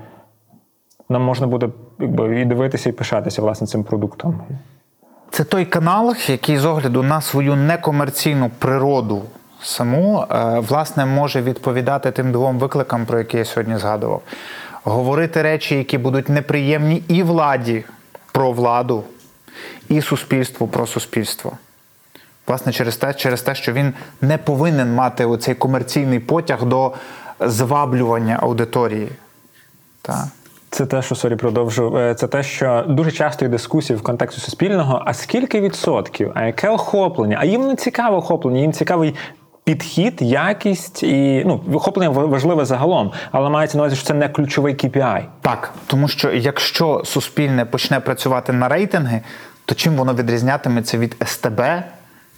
нам 1.09 1.23
можна 1.23 1.47
буде 1.47 1.69
якби, 1.99 2.41
і 2.41 2.45
дивитися, 2.45 2.89
і 2.89 2.93
пишатися 2.93 3.43
власне 3.43 3.67
цим 3.67 3.85
продуктом. 3.85 4.41
Це 5.31 5.45
той 5.45 5.65
канал, 5.65 6.15
який 6.27 6.57
з 6.59 6.65
огляду 6.65 7.03
на 7.03 7.21
свою 7.21 7.57
некомерційну 7.57 8.51
природу 8.59 9.23
саму 9.63 10.25
е, 10.31 10.59
власне 10.59 11.07
може 11.07 11.43
відповідати 11.43 12.11
тим 12.11 12.33
двом 12.33 12.59
викликам, 12.59 13.07
про 13.07 13.19
які 13.19 13.37
я 13.37 13.45
сьогодні 13.45 13.79
згадував. 13.79 14.23
Говорити 14.85 15.43
речі, 15.43 15.75
які 15.75 15.99
будуть 15.99 16.29
неприємні 16.29 17.03
і 17.09 17.23
владі 17.23 17.85
про 18.33 18.53
владу, 18.53 19.05
і 19.89 20.01
суспільству 20.01 20.67
про 20.67 20.87
суспільство. 20.87 21.53
Власне, 22.47 22.73
через 22.73 22.97
те, 22.97 23.15
через 23.15 23.43
те, 23.43 23.55
що 23.55 23.73
він 23.73 23.95
не 24.21 24.39
повинен 24.39 24.95
мати 24.95 25.25
оцей 25.25 25.55
комерційний 25.55 26.19
потяг 26.19 26.65
до 26.65 26.93
зваблювання 27.41 28.39
аудиторії. 28.43 29.09
Так. 30.03 30.25
Це 30.71 30.87
те, 30.87 31.03
що 31.03 31.15
sorry 31.15 31.37
продовжу. 31.37 31.99
Е, 31.99 32.15
це 32.15 32.27
те, 32.27 32.43
що 32.43 32.85
дуже 32.89 33.11
часто 33.11 33.45
є 33.45 33.49
дискусії 33.49 33.97
в 33.97 34.03
контексті 34.03 34.41
суспільного. 34.41 35.03
А 35.07 35.15
скільки 35.15 35.61
відсотків? 35.61 36.33
А 36.35 36.45
яке 36.45 36.69
охоплення? 36.69 37.39
А 37.41 37.45
їм 37.45 37.67
не 37.67 37.77
цікаве 37.77 38.17
охоплення, 38.17 38.61
їм 38.61 38.73
цікавий 38.73 39.15
підхід, 39.65 40.23
якість 40.23 41.03
і 41.03 41.43
ну 41.47 41.61
охоплення 41.67 42.11
важливе 42.11 42.65
загалом, 42.65 43.13
але 43.33 43.51
мається 43.51 43.79
на 43.79 43.83
увазі, 43.83 43.97
що 43.97 44.07
це 44.07 44.15
не 44.15 44.29
ключовий 44.29 44.75
KPI. 44.75 45.25
Так, 45.41 45.75
тому 45.87 46.09
що 46.09 46.33
якщо 46.33 47.03
суспільне 47.05 47.65
почне 47.65 48.01
працювати 48.01 48.53
на 48.53 48.69
рейтинги, 48.69 49.21
то 49.65 49.75
чим 49.75 49.95
воно 49.95 50.15
відрізнятиметься 50.15 50.99
від 50.99 51.17
СТБ 51.27 51.63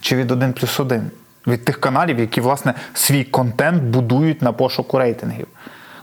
чи 0.01 0.15
від 0.15 0.31
1 0.31 0.53
плюс 0.53 0.79
1? 0.79 1.11
Від 1.47 1.65
тих 1.65 1.79
каналів, 1.79 2.19
які 2.19 2.41
власне 2.41 2.73
свій 2.93 3.23
контент 3.23 3.83
будують 3.83 4.41
на 4.41 4.51
пошуку 4.51 4.99
рейтингів. 4.99 5.47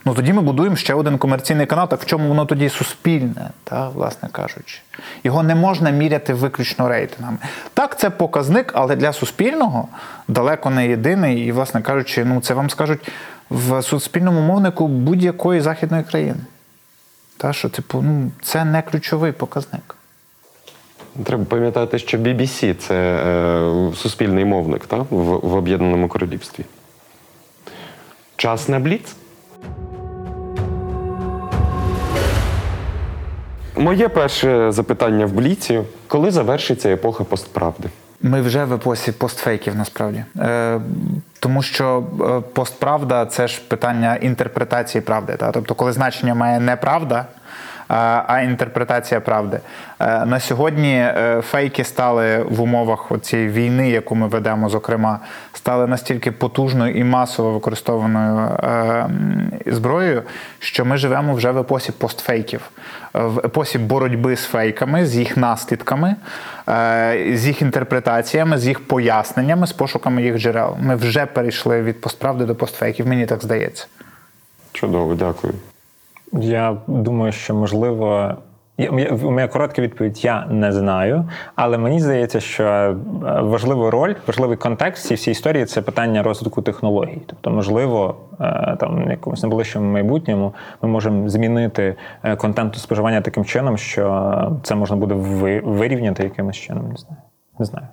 Ну 0.04 0.14
тоді 0.14 0.32
ми 0.32 0.42
будуємо 0.42 0.76
ще 0.76 0.94
один 0.94 1.18
комерційний 1.18 1.66
канал. 1.66 1.88
Так 1.88 2.02
в 2.02 2.06
чому 2.06 2.28
воно 2.28 2.46
тоді 2.46 2.68
суспільне, 2.68 3.50
та, 3.64 3.88
власне 3.88 4.28
кажучи. 4.32 4.80
Його 5.24 5.42
не 5.42 5.54
можна 5.54 5.90
міряти 5.90 6.34
виключно 6.34 6.88
рейтингами. 6.88 7.38
Так, 7.74 7.98
це 7.98 8.10
показник, 8.10 8.72
але 8.74 8.96
для 8.96 9.12
суспільного 9.12 9.88
далеко 10.28 10.70
не 10.70 10.88
єдиний. 10.88 11.46
І, 11.46 11.52
власне 11.52 11.82
кажучи, 11.82 12.24
ну 12.24 12.40
це 12.40 12.54
вам 12.54 12.70
скажуть 12.70 13.08
в 13.50 13.82
суспільному 13.82 14.40
мовнику 14.40 14.88
будь-якої 14.88 15.60
західної 15.60 16.02
країни. 16.02 16.40
Та, 17.36 17.52
що, 17.52 17.68
типу, 17.68 18.02
ну, 18.02 18.30
це 18.42 18.64
не 18.64 18.82
ключовий 18.82 19.32
показник. 19.32 19.96
Треба 21.24 21.44
пам'ятати, 21.44 21.98
що 21.98 22.18
BBC 22.18 22.74
це 22.74 22.94
е, 22.94 23.96
суспільний 23.96 24.44
мовник 24.44 24.86
та, 24.86 24.96
в, 24.96 25.06
в 25.42 25.54
Об'єднаному 25.54 26.08
Королівстві. 26.08 26.64
Час 28.36 28.68
на 28.68 28.78
бліц. 28.78 29.16
Моє 33.76 34.08
перше 34.08 34.72
запитання 34.72 35.26
в 35.26 35.32
Бліці: 35.32 35.80
коли 36.08 36.30
завершиться 36.30 36.88
епоха 36.88 37.24
постправди? 37.24 37.88
Ми 38.22 38.40
вже 38.40 38.64
в 38.64 38.72
епосі 38.72 39.12
постфейків 39.12 39.76
насправді. 39.76 40.24
Е, 40.38 40.80
Тому 41.40 41.62
що 41.62 42.04
е, 42.20 42.52
постправда 42.52 43.26
це 43.26 43.48
ж 43.48 43.60
питання 43.68 44.16
інтерпретації 44.16 45.02
правди. 45.02 45.36
Та? 45.36 45.50
Тобто, 45.50 45.74
коли 45.74 45.92
значення 45.92 46.34
має 46.34 46.60
неправда, 46.60 47.26
а 48.26 48.40
інтерпретація 48.40 49.20
правди. 49.20 49.60
Е, 50.00 50.26
на 50.26 50.40
сьогодні 50.40 50.94
е, 50.94 51.42
фейки 51.42 51.84
стали 51.84 52.42
в 52.42 52.60
умовах 52.60 53.12
цієї 53.22 53.48
війни, 53.48 53.90
яку 53.90 54.14
ми 54.14 54.26
ведемо, 54.26 54.68
зокрема, 54.68 55.18
стали 55.52 55.86
настільки 55.86 56.32
потужною 56.32 56.94
і 56.94 57.04
масово 57.04 57.52
використованою 57.52 58.38
е, 58.38 59.06
зброєю, 59.66 60.22
що 60.58 60.84
ми 60.84 60.96
живемо 60.96 61.34
вже 61.34 61.50
в 61.50 61.58
епосі 61.58 61.92
постфейків, 61.92 62.60
в 63.14 63.38
епосі 63.38 63.78
боротьби 63.78 64.36
з 64.36 64.44
фейками, 64.44 65.06
з 65.06 65.16
їх 65.16 65.36
наслідками, 65.36 66.16
з 67.32 67.46
їх 67.46 67.62
інтерпретаціями, 67.62 68.58
з 68.58 68.66
їх 68.66 68.86
поясненнями, 68.86 69.66
з 69.66 69.72
пошуками 69.72 70.22
їх 70.22 70.38
джерел. 70.38 70.76
Ми 70.80 70.96
вже 70.96 71.26
перейшли 71.26 71.82
від 71.82 72.00
постправди 72.00 72.44
до 72.44 72.54
постфейків. 72.54 73.06
Мені 73.06 73.26
так 73.26 73.42
здається. 73.42 73.86
Чудово, 74.72 75.14
дякую. 75.14 75.54
Я 76.32 76.76
думаю, 76.86 77.32
що 77.32 77.54
можливо. 77.54 78.34
У 79.22 79.30
мене 79.30 79.48
коротка 79.48 79.82
відповідь: 79.82 80.24
я 80.24 80.46
не 80.46 80.72
знаю, 80.72 81.28
але 81.54 81.78
мені 81.78 82.00
здається, 82.00 82.40
що 82.40 82.64
е, 82.64 82.96
важливу 83.40 83.90
роль, 83.90 84.14
важливий 84.26 84.56
контекст 84.56 85.06
цієї 85.06 85.16
всієї 85.16 85.32
історії 85.32 85.64
це 85.64 85.82
питання 85.82 86.22
розвитку 86.22 86.62
технологій. 86.62 87.22
Тобто, 87.26 87.50
можливо, 87.50 88.16
е, 88.40 88.76
там 88.80 89.04
в 89.06 89.10
якомусь 89.10 89.42
найближчому 89.42 89.92
майбутньому 89.92 90.54
ми 90.82 90.88
можемо 90.88 91.28
змінити 91.28 91.94
е, 92.22 92.36
контенту 92.36 92.78
споживання 92.78 93.20
таким 93.20 93.44
чином, 93.44 93.78
що 93.78 94.52
це 94.62 94.74
можна 94.74 94.96
буде 94.96 95.14
вирівняти 95.64 96.22
якимось 96.22 96.56
чином. 96.56 96.88
Не 96.88 96.96
знаю. 96.96 97.22
Не 97.58 97.64
знаю. 97.64 97.86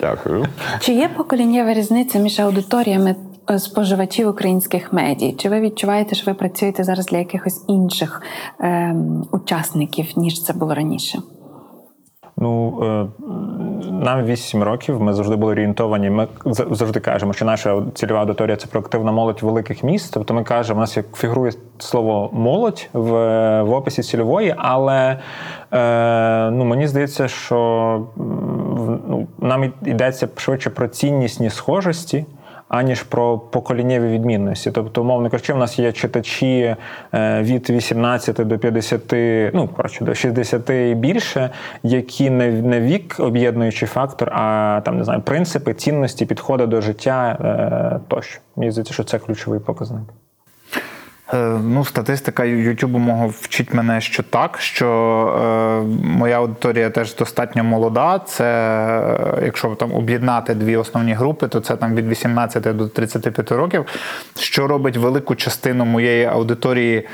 Дякую. 0.00 0.46
Чи 0.80 0.92
є 0.92 1.08
поколіннєва 1.08 1.74
різниця 1.74 2.18
між 2.18 2.40
аудиторіями 2.40 3.14
споживачів 3.58 4.28
українських 4.28 4.92
медій? 4.92 5.32
Чи 5.38 5.48
ви 5.48 5.60
відчуваєте, 5.60 6.14
що 6.14 6.30
ви 6.30 6.34
працюєте 6.34 6.84
зараз 6.84 7.06
для 7.06 7.18
якихось 7.18 7.64
інших 7.68 8.22
е, 8.60 8.96
учасників, 9.32 10.06
ніж 10.16 10.44
це 10.44 10.52
було 10.52 10.74
раніше? 10.74 11.18
Ну 12.36 12.78
е, 12.82 13.06
нам 13.90 14.24
8 14.24 14.62
років. 14.62 15.02
Ми 15.02 15.12
завжди 15.12 15.36
були 15.36 15.52
орієнтовані. 15.52 16.10
Ми 16.10 16.28
завжди 16.44 17.00
кажемо, 17.00 17.32
що 17.32 17.44
наша 17.44 17.82
цільова 17.94 18.20
аудиторія 18.20 18.56
це 18.56 18.66
проактивна 18.66 19.12
молодь 19.12 19.42
великих 19.42 19.82
міст. 19.82 20.14
Тобто 20.14 20.34
ми 20.34 20.44
кажемо, 20.44 20.78
у 20.78 20.80
нас 20.80 20.96
як 20.96 21.16
фігурує 21.16 21.52
слово 21.78 22.30
молодь 22.32 22.88
в 22.92 23.12
в 23.62 23.72
описі 23.72 24.02
цільової, 24.02 24.54
але 24.58 25.18
е, 25.72 26.50
ну 26.50 26.64
мені 26.64 26.86
здається, 26.86 27.28
що 27.28 28.06
ну, 29.08 29.26
нам 29.38 29.72
йдеться 29.82 30.28
швидше 30.36 30.70
про 30.70 30.88
ціннісні 30.88 31.50
схожості 31.50 32.24
аніж 32.72 33.02
про 33.02 33.38
поколіннєві 33.38 34.08
відмінності. 34.08 34.70
Тобто, 34.70 35.02
умовно 35.02 35.30
кажучи, 35.30 35.52
в 35.52 35.56
нас 35.56 35.78
є 35.78 35.92
читачі 35.92 36.76
е, 37.14 37.42
від 37.42 37.70
18 37.70 38.36
до 38.36 38.58
50, 38.58 39.12
ну 39.54 39.68
коротше, 39.76 40.04
до 40.04 40.14
60 40.14 40.70
і 40.70 40.94
більше, 40.94 41.50
які 41.82 42.30
не 42.30 42.52
не 42.52 42.80
вік 42.80 43.16
об'єднуючий 43.18 43.88
фактор, 43.88 44.32
а 44.32 44.80
там 44.84 44.98
не 44.98 45.04
знаю, 45.04 45.20
принципи, 45.20 45.74
цінності, 45.74 46.26
підходи 46.26 46.66
до 46.66 46.80
життя 46.80 47.38
е, 47.40 48.00
тощо. 48.08 48.40
Мені 48.56 48.70
здається, 48.70 48.94
що 48.94 49.04
це 49.04 49.18
ключовий 49.18 49.60
показник. 49.60 50.04
Е, 51.34 51.58
Ну, 51.62 51.84
статистика 51.84 52.44
Ютубу 52.44 52.98
мого 52.98 53.28
вчить 53.40 53.74
мене, 53.74 54.00
що 54.00 54.22
так, 54.22 54.60
що 54.60 54.88
е, 55.38 56.06
моя 56.06 56.36
аудиторія 56.36 56.90
теж 56.90 57.16
достатньо 57.16 57.64
молода. 57.64 58.18
Це 58.18 58.44
е, 59.38 59.42
якщо 59.44 59.74
там 59.74 59.94
об'єднати 59.94 60.54
дві 60.54 60.76
основні 60.76 61.12
групи, 61.12 61.48
то 61.48 61.60
це 61.60 61.76
там 61.76 61.94
від 61.94 62.08
18 62.08 62.76
до 62.76 62.88
35 62.88 63.52
років, 63.52 63.86
що 64.38 64.66
робить 64.66 64.96
велику 64.96 65.34
частину 65.34 65.84
моєї 65.84 66.24
аудиторії 66.24 67.08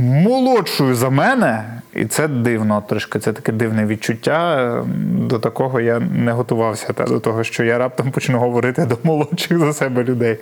молодшою 0.00 0.94
за 0.94 1.10
мене, 1.10 1.64
і 1.94 2.04
це 2.04 2.28
дивно 2.28 2.82
трошки. 2.88 3.18
Це 3.18 3.32
таке 3.32 3.52
дивне 3.52 3.86
відчуття. 3.86 4.84
До 5.14 5.38
такого 5.38 5.80
я 5.80 6.00
не 6.00 6.32
готувався, 6.32 6.92
та 6.92 7.04
до 7.04 7.20
того, 7.20 7.44
що 7.44 7.64
я 7.64 7.78
раптом 7.78 8.10
почну 8.10 8.38
говорити 8.38 8.86
до 8.86 8.98
молодших 9.02 9.58
за 9.58 9.72
себе 9.72 10.04
людей. 10.04 10.38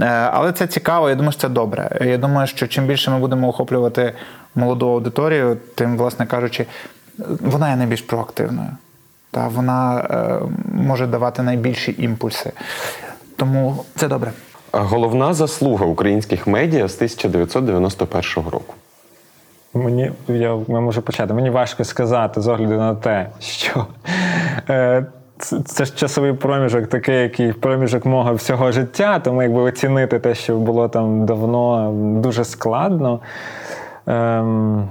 Е, 0.00 0.04
Але 0.32 0.52
це 0.52 0.66
цікаво, 0.66 1.08
я 1.08 1.14
думаю, 1.14 1.32
що 1.32 1.40
це 1.40 1.48
добре. 1.48 1.98
Я 2.04 2.18
думаю, 2.18 2.46
що 2.46 2.66
чим 2.66 2.86
більше 2.86 3.10
ми 3.10 3.18
будемо 3.18 3.48
охоплювати 3.48 4.12
молоду 4.54 4.88
аудиторію, 4.88 5.56
тим, 5.74 5.96
власне 5.96 6.26
кажучи, 6.26 6.66
вона 7.40 7.70
є 7.70 7.76
найбільш 7.76 8.02
проактивною. 8.02 8.70
Та 9.30 9.48
вона 9.48 9.98
е, 10.00 10.38
може 10.74 11.06
давати 11.06 11.42
найбільші 11.42 11.94
імпульси. 11.98 12.52
Тому 13.36 13.84
це 13.96 14.08
добре. 14.08 14.32
Головна 14.72 15.34
заслуга 15.34 15.86
українських 15.86 16.46
медіа 16.46 16.88
з 16.88 16.94
1991 16.94 18.50
року. 18.50 18.74
Мені 19.74 20.12
я, 20.28 20.58
я 20.68 20.80
можу 20.80 21.02
почати. 21.02 21.34
Мені 21.34 21.50
важко 21.50 21.84
сказати 21.84 22.40
з 22.40 22.48
огляду 22.48 22.74
на 22.74 22.94
те, 22.94 23.28
що 23.38 23.86
е, 24.70 25.06
це, 25.38 25.60
це 25.60 25.84
ж 25.84 25.96
часовий 25.96 26.32
проміжок, 26.32 26.86
такий, 26.86 27.22
який 27.22 27.52
проміжок 27.52 28.06
мого 28.06 28.34
всього 28.34 28.72
життя, 28.72 29.18
тому 29.18 29.42
якби 29.42 29.60
оцінити 29.60 30.18
те, 30.18 30.34
що 30.34 30.56
було 30.56 30.88
там 30.88 31.26
давно, 31.26 31.92
дуже 32.22 32.44
складно. 32.44 33.20
Ем, 34.06 34.88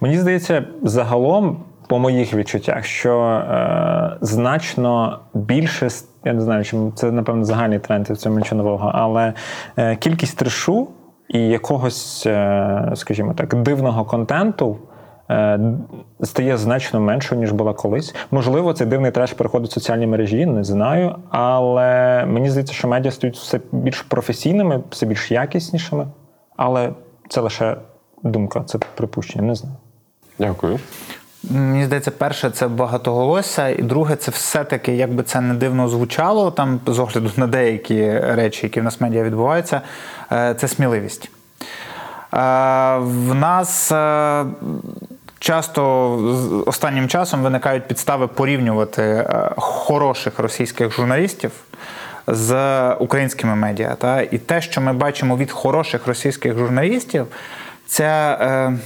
мені 0.00 0.18
здається, 0.18 0.64
загалом, 0.82 1.64
по 1.88 1.98
моїх 1.98 2.34
відчуттях, 2.34 2.84
що 2.84 3.20
е, 3.20 4.16
значно 4.20 5.20
більше, 5.34 5.88
я 6.24 6.32
не 6.32 6.40
знаю, 6.40 6.64
чим 6.64 6.92
це, 6.92 7.10
напевно, 7.10 7.44
загальний 7.44 7.78
тренд, 7.78 8.10
в 8.10 8.16
цьому 8.16 8.38
нічого 8.38 8.62
нового, 8.62 8.92
але 8.94 9.32
е, 9.76 9.96
кількість 9.96 10.38
трешу 10.38 10.88
і 11.28 11.38
якогось, 11.48 12.26
е, 12.26 12.92
скажімо 12.94 13.34
так, 13.34 13.54
дивного 13.54 14.04
контенту. 14.04 14.76
е, 15.30 15.60
Стає 16.22 16.56
значно 16.56 17.00
меншою, 17.00 17.40
ніж 17.40 17.52
була 17.52 17.72
колись. 17.74 18.14
Можливо, 18.30 18.72
цей 18.72 18.86
дивний 18.86 19.10
треш 19.10 19.32
переходить 19.32 19.70
в 19.70 19.74
соціальні 19.74 20.06
мережі, 20.06 20.46
не 20.46 20.64
знаю. 20.64 21.16
Але 21.30 22.24
мені 22.26 22.50
здається, 22.50 22.74
що 22.74 22.88
медіа 22.88 23.12
стають 23.12 23.36
все 23.36 23.60
більш 23.72 24.02
професійними, 24.02 24.82
все 24.90 25.06
більш 25.06 25.30
якіснішими. 25.30 26.06
Але 26.56 26.92
це 27.28 27.40
лише 27.40 27.76
думка, 28.22 28.62
це 28.66 28.78
припущення, 28.94 29.44
не 29.44 29.54
знаю. 29.54 29.76
Дякую. 30.38 30.78
Мені 31.50 31.84
здається, 31.84 32.10
перше 32.10 32.50
це 32.50 32.68
багатоголосся, 32.68 33.68
і 33.68 33.82
друге, 33.82 34.16
це 34.16 34.30
все-таки, 34.30 34.96
як 34.96 35.14
би 35.14 35.22
це 35.22 35.40
не 35.40 35.54
дивно 35.54 35.88
звучало, 35.88 36.50
там 36.50 36.80
з 36.86 36.98
огляду 36.98 37.30
на 37.36 37.46
деякі 37.46 38.18
речі, 38.18 38.60
які 38.66 38.80
в 38.80 38.84
нас 38.84 39.00
медіа 39.00 39.22
відбуваються, 39.22 39.80
е, 40.32 40.54
це 40.60 40.68
сміливість. 40.68 41.24
Е, 41.24 41.30
В 42.98 43.34
нас 43.34 43.92
е, 43.92 44.44
часто 45.38 45.82
останнім 46.66 47.08
часом 47.08 47.42
виникають 47.42 47.88
підстави 47.88 48.26
порівнювати 48.26 49.30
хороших 49.56 50.38
російських 50.38 50.92
журналістів 50.92 51.50
з 52.26 52.92
українськими 52.94 53.54
медіа. 53.56 53.94
Та? 53.94 54.20
І 54.20 54.38
те, 54.38 54.60
що 54.60 54.80
ми 54.80 54.92
бачимо 54.92 55.36
від 55.36 55.50
хороших 55.50 56.06
російських 56.06 56.58
журналістів, 56.58 57.26
це. 57.86 58.38
е, 58.40 58.78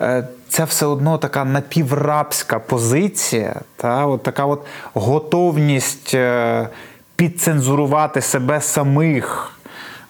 Е, 0.00 0.24
це 0.48 0.64
все 0.64 0.86
одно 0.86 1.18
така 1.18 1.44
напіврабська 1.44 2.58
позиція, 2.58 3.54
та, 3.76 4.06
от 4.06 4.22
така 4.22 4.44
от 4.46 4.66
готовність 4.94 6.14
е, 6.14 6.68
підцензурувати 7.16 8.20
себе 8.20 8.60
самих, 8.60 9.52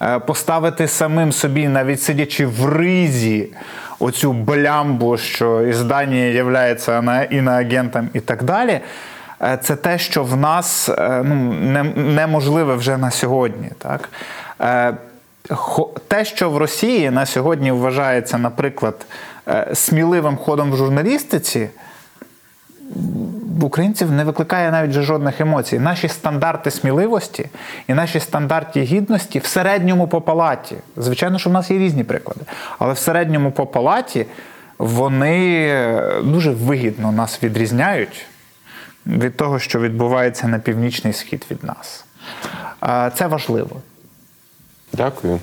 е, 0.03 0.19
поставити 0.19 0.89
самим 0.89 1.33
собі, 1.33 1.69
навіть 1.69 2.03
сидячи 2.03 2.47
в 2.47 2.67
ризі, 2.67 3.49
оцю 3.99 4.33
блямбу, 4.33 5.17
що 5.17 5.63
іздання 5.63 6.17
є 6.17 6.77
іноагентом 7.31 8.09
і 8.15 8.21
так 8.21 8.43
далі. 8.43 8.81
Е, 9.43 9.59
Це 9.63 9.77
те, 9.77 9.99
що 9.99 10.25
в 10.25 10.37
нас 10.37 10.91
ну, 10.99 11.35
не- 11.53 11.93
неможливе 11.97 12.75
вже 12.75 12.97
на 12.97 13.11
сьогодні. 13.11 13.69
Так? 13.79 14.09
Те, 16.09 16.25
що 16.25 16.51
в 16.51 16.57
Росії 16.57 17.11
на 17.11 17.27
сьогодні 17.27 17.73
вважається, 17.73 18.39
наприклад, 18.39 19.07
сміливим 19.75 20.37
ходом 20.37 20.73
в 20.73 20.77
журналістиці, 20.77 21.69
в 23.59 23.65
українців 23.65 24.13
не 24.13 24.25
викликає 24.25 24.71
навіть 24.71 24.93
жодних 24.93 25.41
емоцій. 25.41 25.79
Наші 25.79 26.09
стандарти 26.09 26.71
сміливості 26.71 27.49
і 27.89 27.95
наші 27.95 28.21
стандарти 28.21 28.83
гідності 28.83 29.39
в 29.39 29.47
середньому 29.47 30.09
по 30.09 30.21
палаті. 30.21 30.77
Звичайно, 30.97 31.39
що 31.39 31.51
в 31.51 31.53
нас 31.53 31.71
є 31.71 31.79
різні 31.79 32.05
приклади, 32.05 32.41
але 32.79 32.93
в 32.93 32.99
середньому 32.99 33.53
по 33.53 33.67
палаті 33.67 34.27
вони 34.79 35.67
е, 35.69 36.21
дуже 36.23 36.51
вигідно 36.51 37.13
нас 37.13 37.43
відрізняють 37.43 38.27
від 39.07 39.37
того, 39.37 39.59
що 39.59 39.81
відбувається 39.81 40.49
на 40.49 40.59
північний 40.59 41.13
схід 41.13 41.47
від 41.51 41.65
нас. 41.65 42.05
Е, 42.83 43.11
Це 43.15 43.27
важливо. 43.27 43.77
Дякую. 44.93 45.41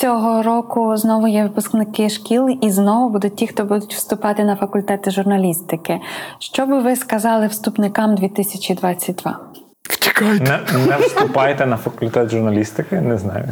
Цього 0.00 0.42
року 0.42 0.96
знову 0.96 1.28
є 1.28 1.42
випускники 1.42 2.10
шкіл, 2.10 2.58
і 2.62 2.70
знову 2.70 3.10
будуть 3.10 3.36
ті, 3.36 3.46
хто 3.46 3.64
будуть 3.64 3.94
вступати 3.94 4.44
на 4.44 4.56
факультети 4.56 5.10
журналістики. 5.10 6.00
Що 6.38 6.66
би 6.66 6.80
ви 6.80 6.96
сказали 6.96 7.46
вступникам 7.46 8.14
2022? 8.14 9.40
Не, 10.20 10.60
не 10.88 10.96
вступайте 10.96 11.66
на 11.66 11.76
факультет 11.76 12.30
журналістики, 12.30 13.00
не 13.00 13.18
знаю. 13.18 13.44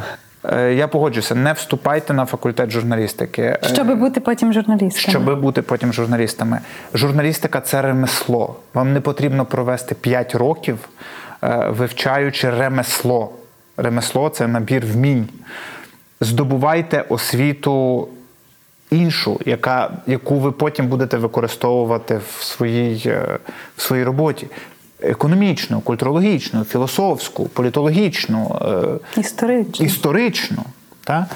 Е, 0.44 0.74
Я 0.74 0.88
погоджуся, 0.88 1.34
не 1.34 1.52
вступайте 1.52 2.12
на 2.12 2.26
факультет 2.26 2.70
журналістики. 2.70 3.42
Е, 3.42 3.58
Щоби 3.62 3.94
бути 3.94 4.20
потім 4.20 4.52
журналістами? 4.52 5.10
Щоб 5.10 5.40
бути 5.40 5.62
потім 5.62 5.92
журналістами. 5.92 6.60
Журналістика 6.94 7.60
це 7.60 7.82
ремесло. 7.82 8.56
Вам 8.74 8.92
не 8.92 9.00
потрібно 9.00 9.44
провести 9.44 9.94
5 9.94 10.34
років, 10.34 10.88
е, 11.42 11.66
вивчаючи 11.70 12.50
ремесло. 12.50 13.32
Ремесло 13.76 14.28
це 14.28 14.46
набір 14.46 14.86
вмінь. 14.86 15.28
Здобувайте 16.20 17.04
освіту 17.08 18.08
іншу, 18.90 19.40
яка, 19.46 19.90
яку 20.06 20.38
ви 20.38 20.52
потім 20.52 20.86
будете 20.88 21.16
використовувати 21.16 22.20
в 22.38 22.42
своїй, 22.44 23.02
е, 23.06 23.38
в 23.76 23.82
своїй 23.82 24.04
роботі. 24.04 24.46
Економічну, 25.00 25.80
культурологічну, 25.80 26.64
філософську, 26.64 27.44
політологічну. 27.48 28.60
е, 29.16 29.20
Історично. 29.20 29.86
історично. 29.86 30.64
Та? 31.04 31.26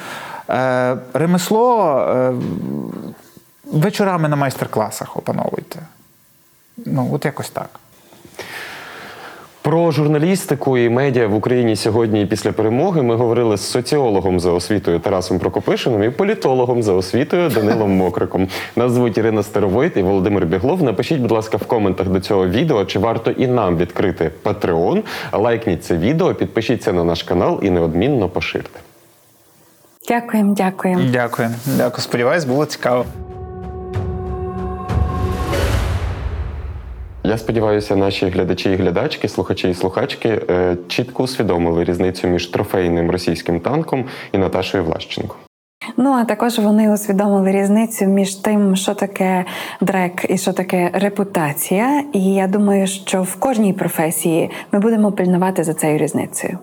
Е, 0.51 0.97
ремесло 1.15 2.35
вечорами 3.65 4.29
на 4.29 4.37
майстер-класах 4.37 5.17
опановуйте. 5.17 5.79
Ну, 6.77 7.11
от 7.13 7.25
якось 7.25 7.51
так. 7.51 7.81
Про 9.63 9.91
журналістику 9.91 10.79
і 10.79 10.89
медіа 10.89 11.27
в 11.27 11.35
Україні 11.35 11.77
сьогодні 11.77 12.23
і 12.23 12.27
після 12.27 12.53
перемоги 12.53 13.03
ми 13.03 13.15
говорили 13.15 13.57
з 13.57 13.61
соціологом 13.61 14.41
за 14.41 14.51
освітою 14.51 14.99
Тарасом 14.99 15.39
Прокопишином 15.39 16.03
і 16.03 16.11
політологом 16.11 16.83
за 16.83 16.93
освітою 16.93 17.49
Данилом 17.51 17.91
Мокриком. 17.91 18.49
Нас 18.77 18.93
звуть 18.93 19.19
Ірина 19.19 19.43
Старовойт 19.43 19.97
і 19.97 20.03
Володимир 20.03 20.47
Біглов. 20.47 20.83
Напишіть, 20.83 21.21
будь 21.21 21.31
ласка, 21.31 21.57
в 21.57 21.67
коментах 21.67 22.09
до 22.09 22.21
цього 22.21 22.49
відео, 22.49 22.85
чи 22.85 22.99
варто 22.99 23.31
і 23.31 23.47
нам 23.47 23.77
відкрити 23.77 24.31
Patreon. 24.45 25.03
Лайкніть 25.33 25.85
це 25.85 25.97
відео, 25.97 26.35
підпишіться 26.35 26.93
на 26.93 27.05
наш 27.05 27.23
канал 27.23 27.61
і 27.63 27.71
неодмінно 27.71 28.29
поширте. 28.29 28.81
Дякуємо, 30.09 30.55
дякуємо. 30.55 31.03
Дякую. 31.13 31.49
Дякую. 31.77 32.03
Сподіваюсь, 32.03 32.45
було 32.45 32.67
цікаво. 32.67 33.05
Я 37.25 37.39
сподіваюся, 37.39 37.97
наші 37.97 38.29
глядачі 38.29 38.71
і 38.71 38.77
глядачки, 38.77 39.29
слухачі 39.29 39.71
і 39.71 39.75
слухачки 39.75 40.29
е, 40.29 40.77
чітко 40.89 41.23
усвідомили 41.23 41.85
різницю 41.85 42.29
між 42.29 42.47
трофейним 42.47 43.11
російським 43.11 43.61
танком 43.61 44.05
і 44.33 44.39
Наташою 44.39 44.85
Влащенко. 44.85 45.37
Ну 45.97 46.11
а 46.11 46.25
також 46.25 46.59
вони 46.59 46.93
усвідомили 46.95 47.53
різницю 47.53 48.05
між 48.05 48.35
тим, 48.35 48.77
що 48.77 48.95
таке 48.95 49.45
дрек 49.81 50.27
і 50.29 50.39
що 50.39 50.53
таке 50.53 50.91
репутація. 50.95 52.05
І 52.13 52.35
я 52.35 52.47
думаю, 52.47 52.87
що 52.87 53.23
в 53.23 53.37
кожній 53.37 53.73
професії 53.73 54.51
ми 54.73 54.79
будемо 54.79 55.13
пильнувати 55.13 55.65
за 55.65 55.75
цією 55.75 55.99
різницею. 55.99 56.59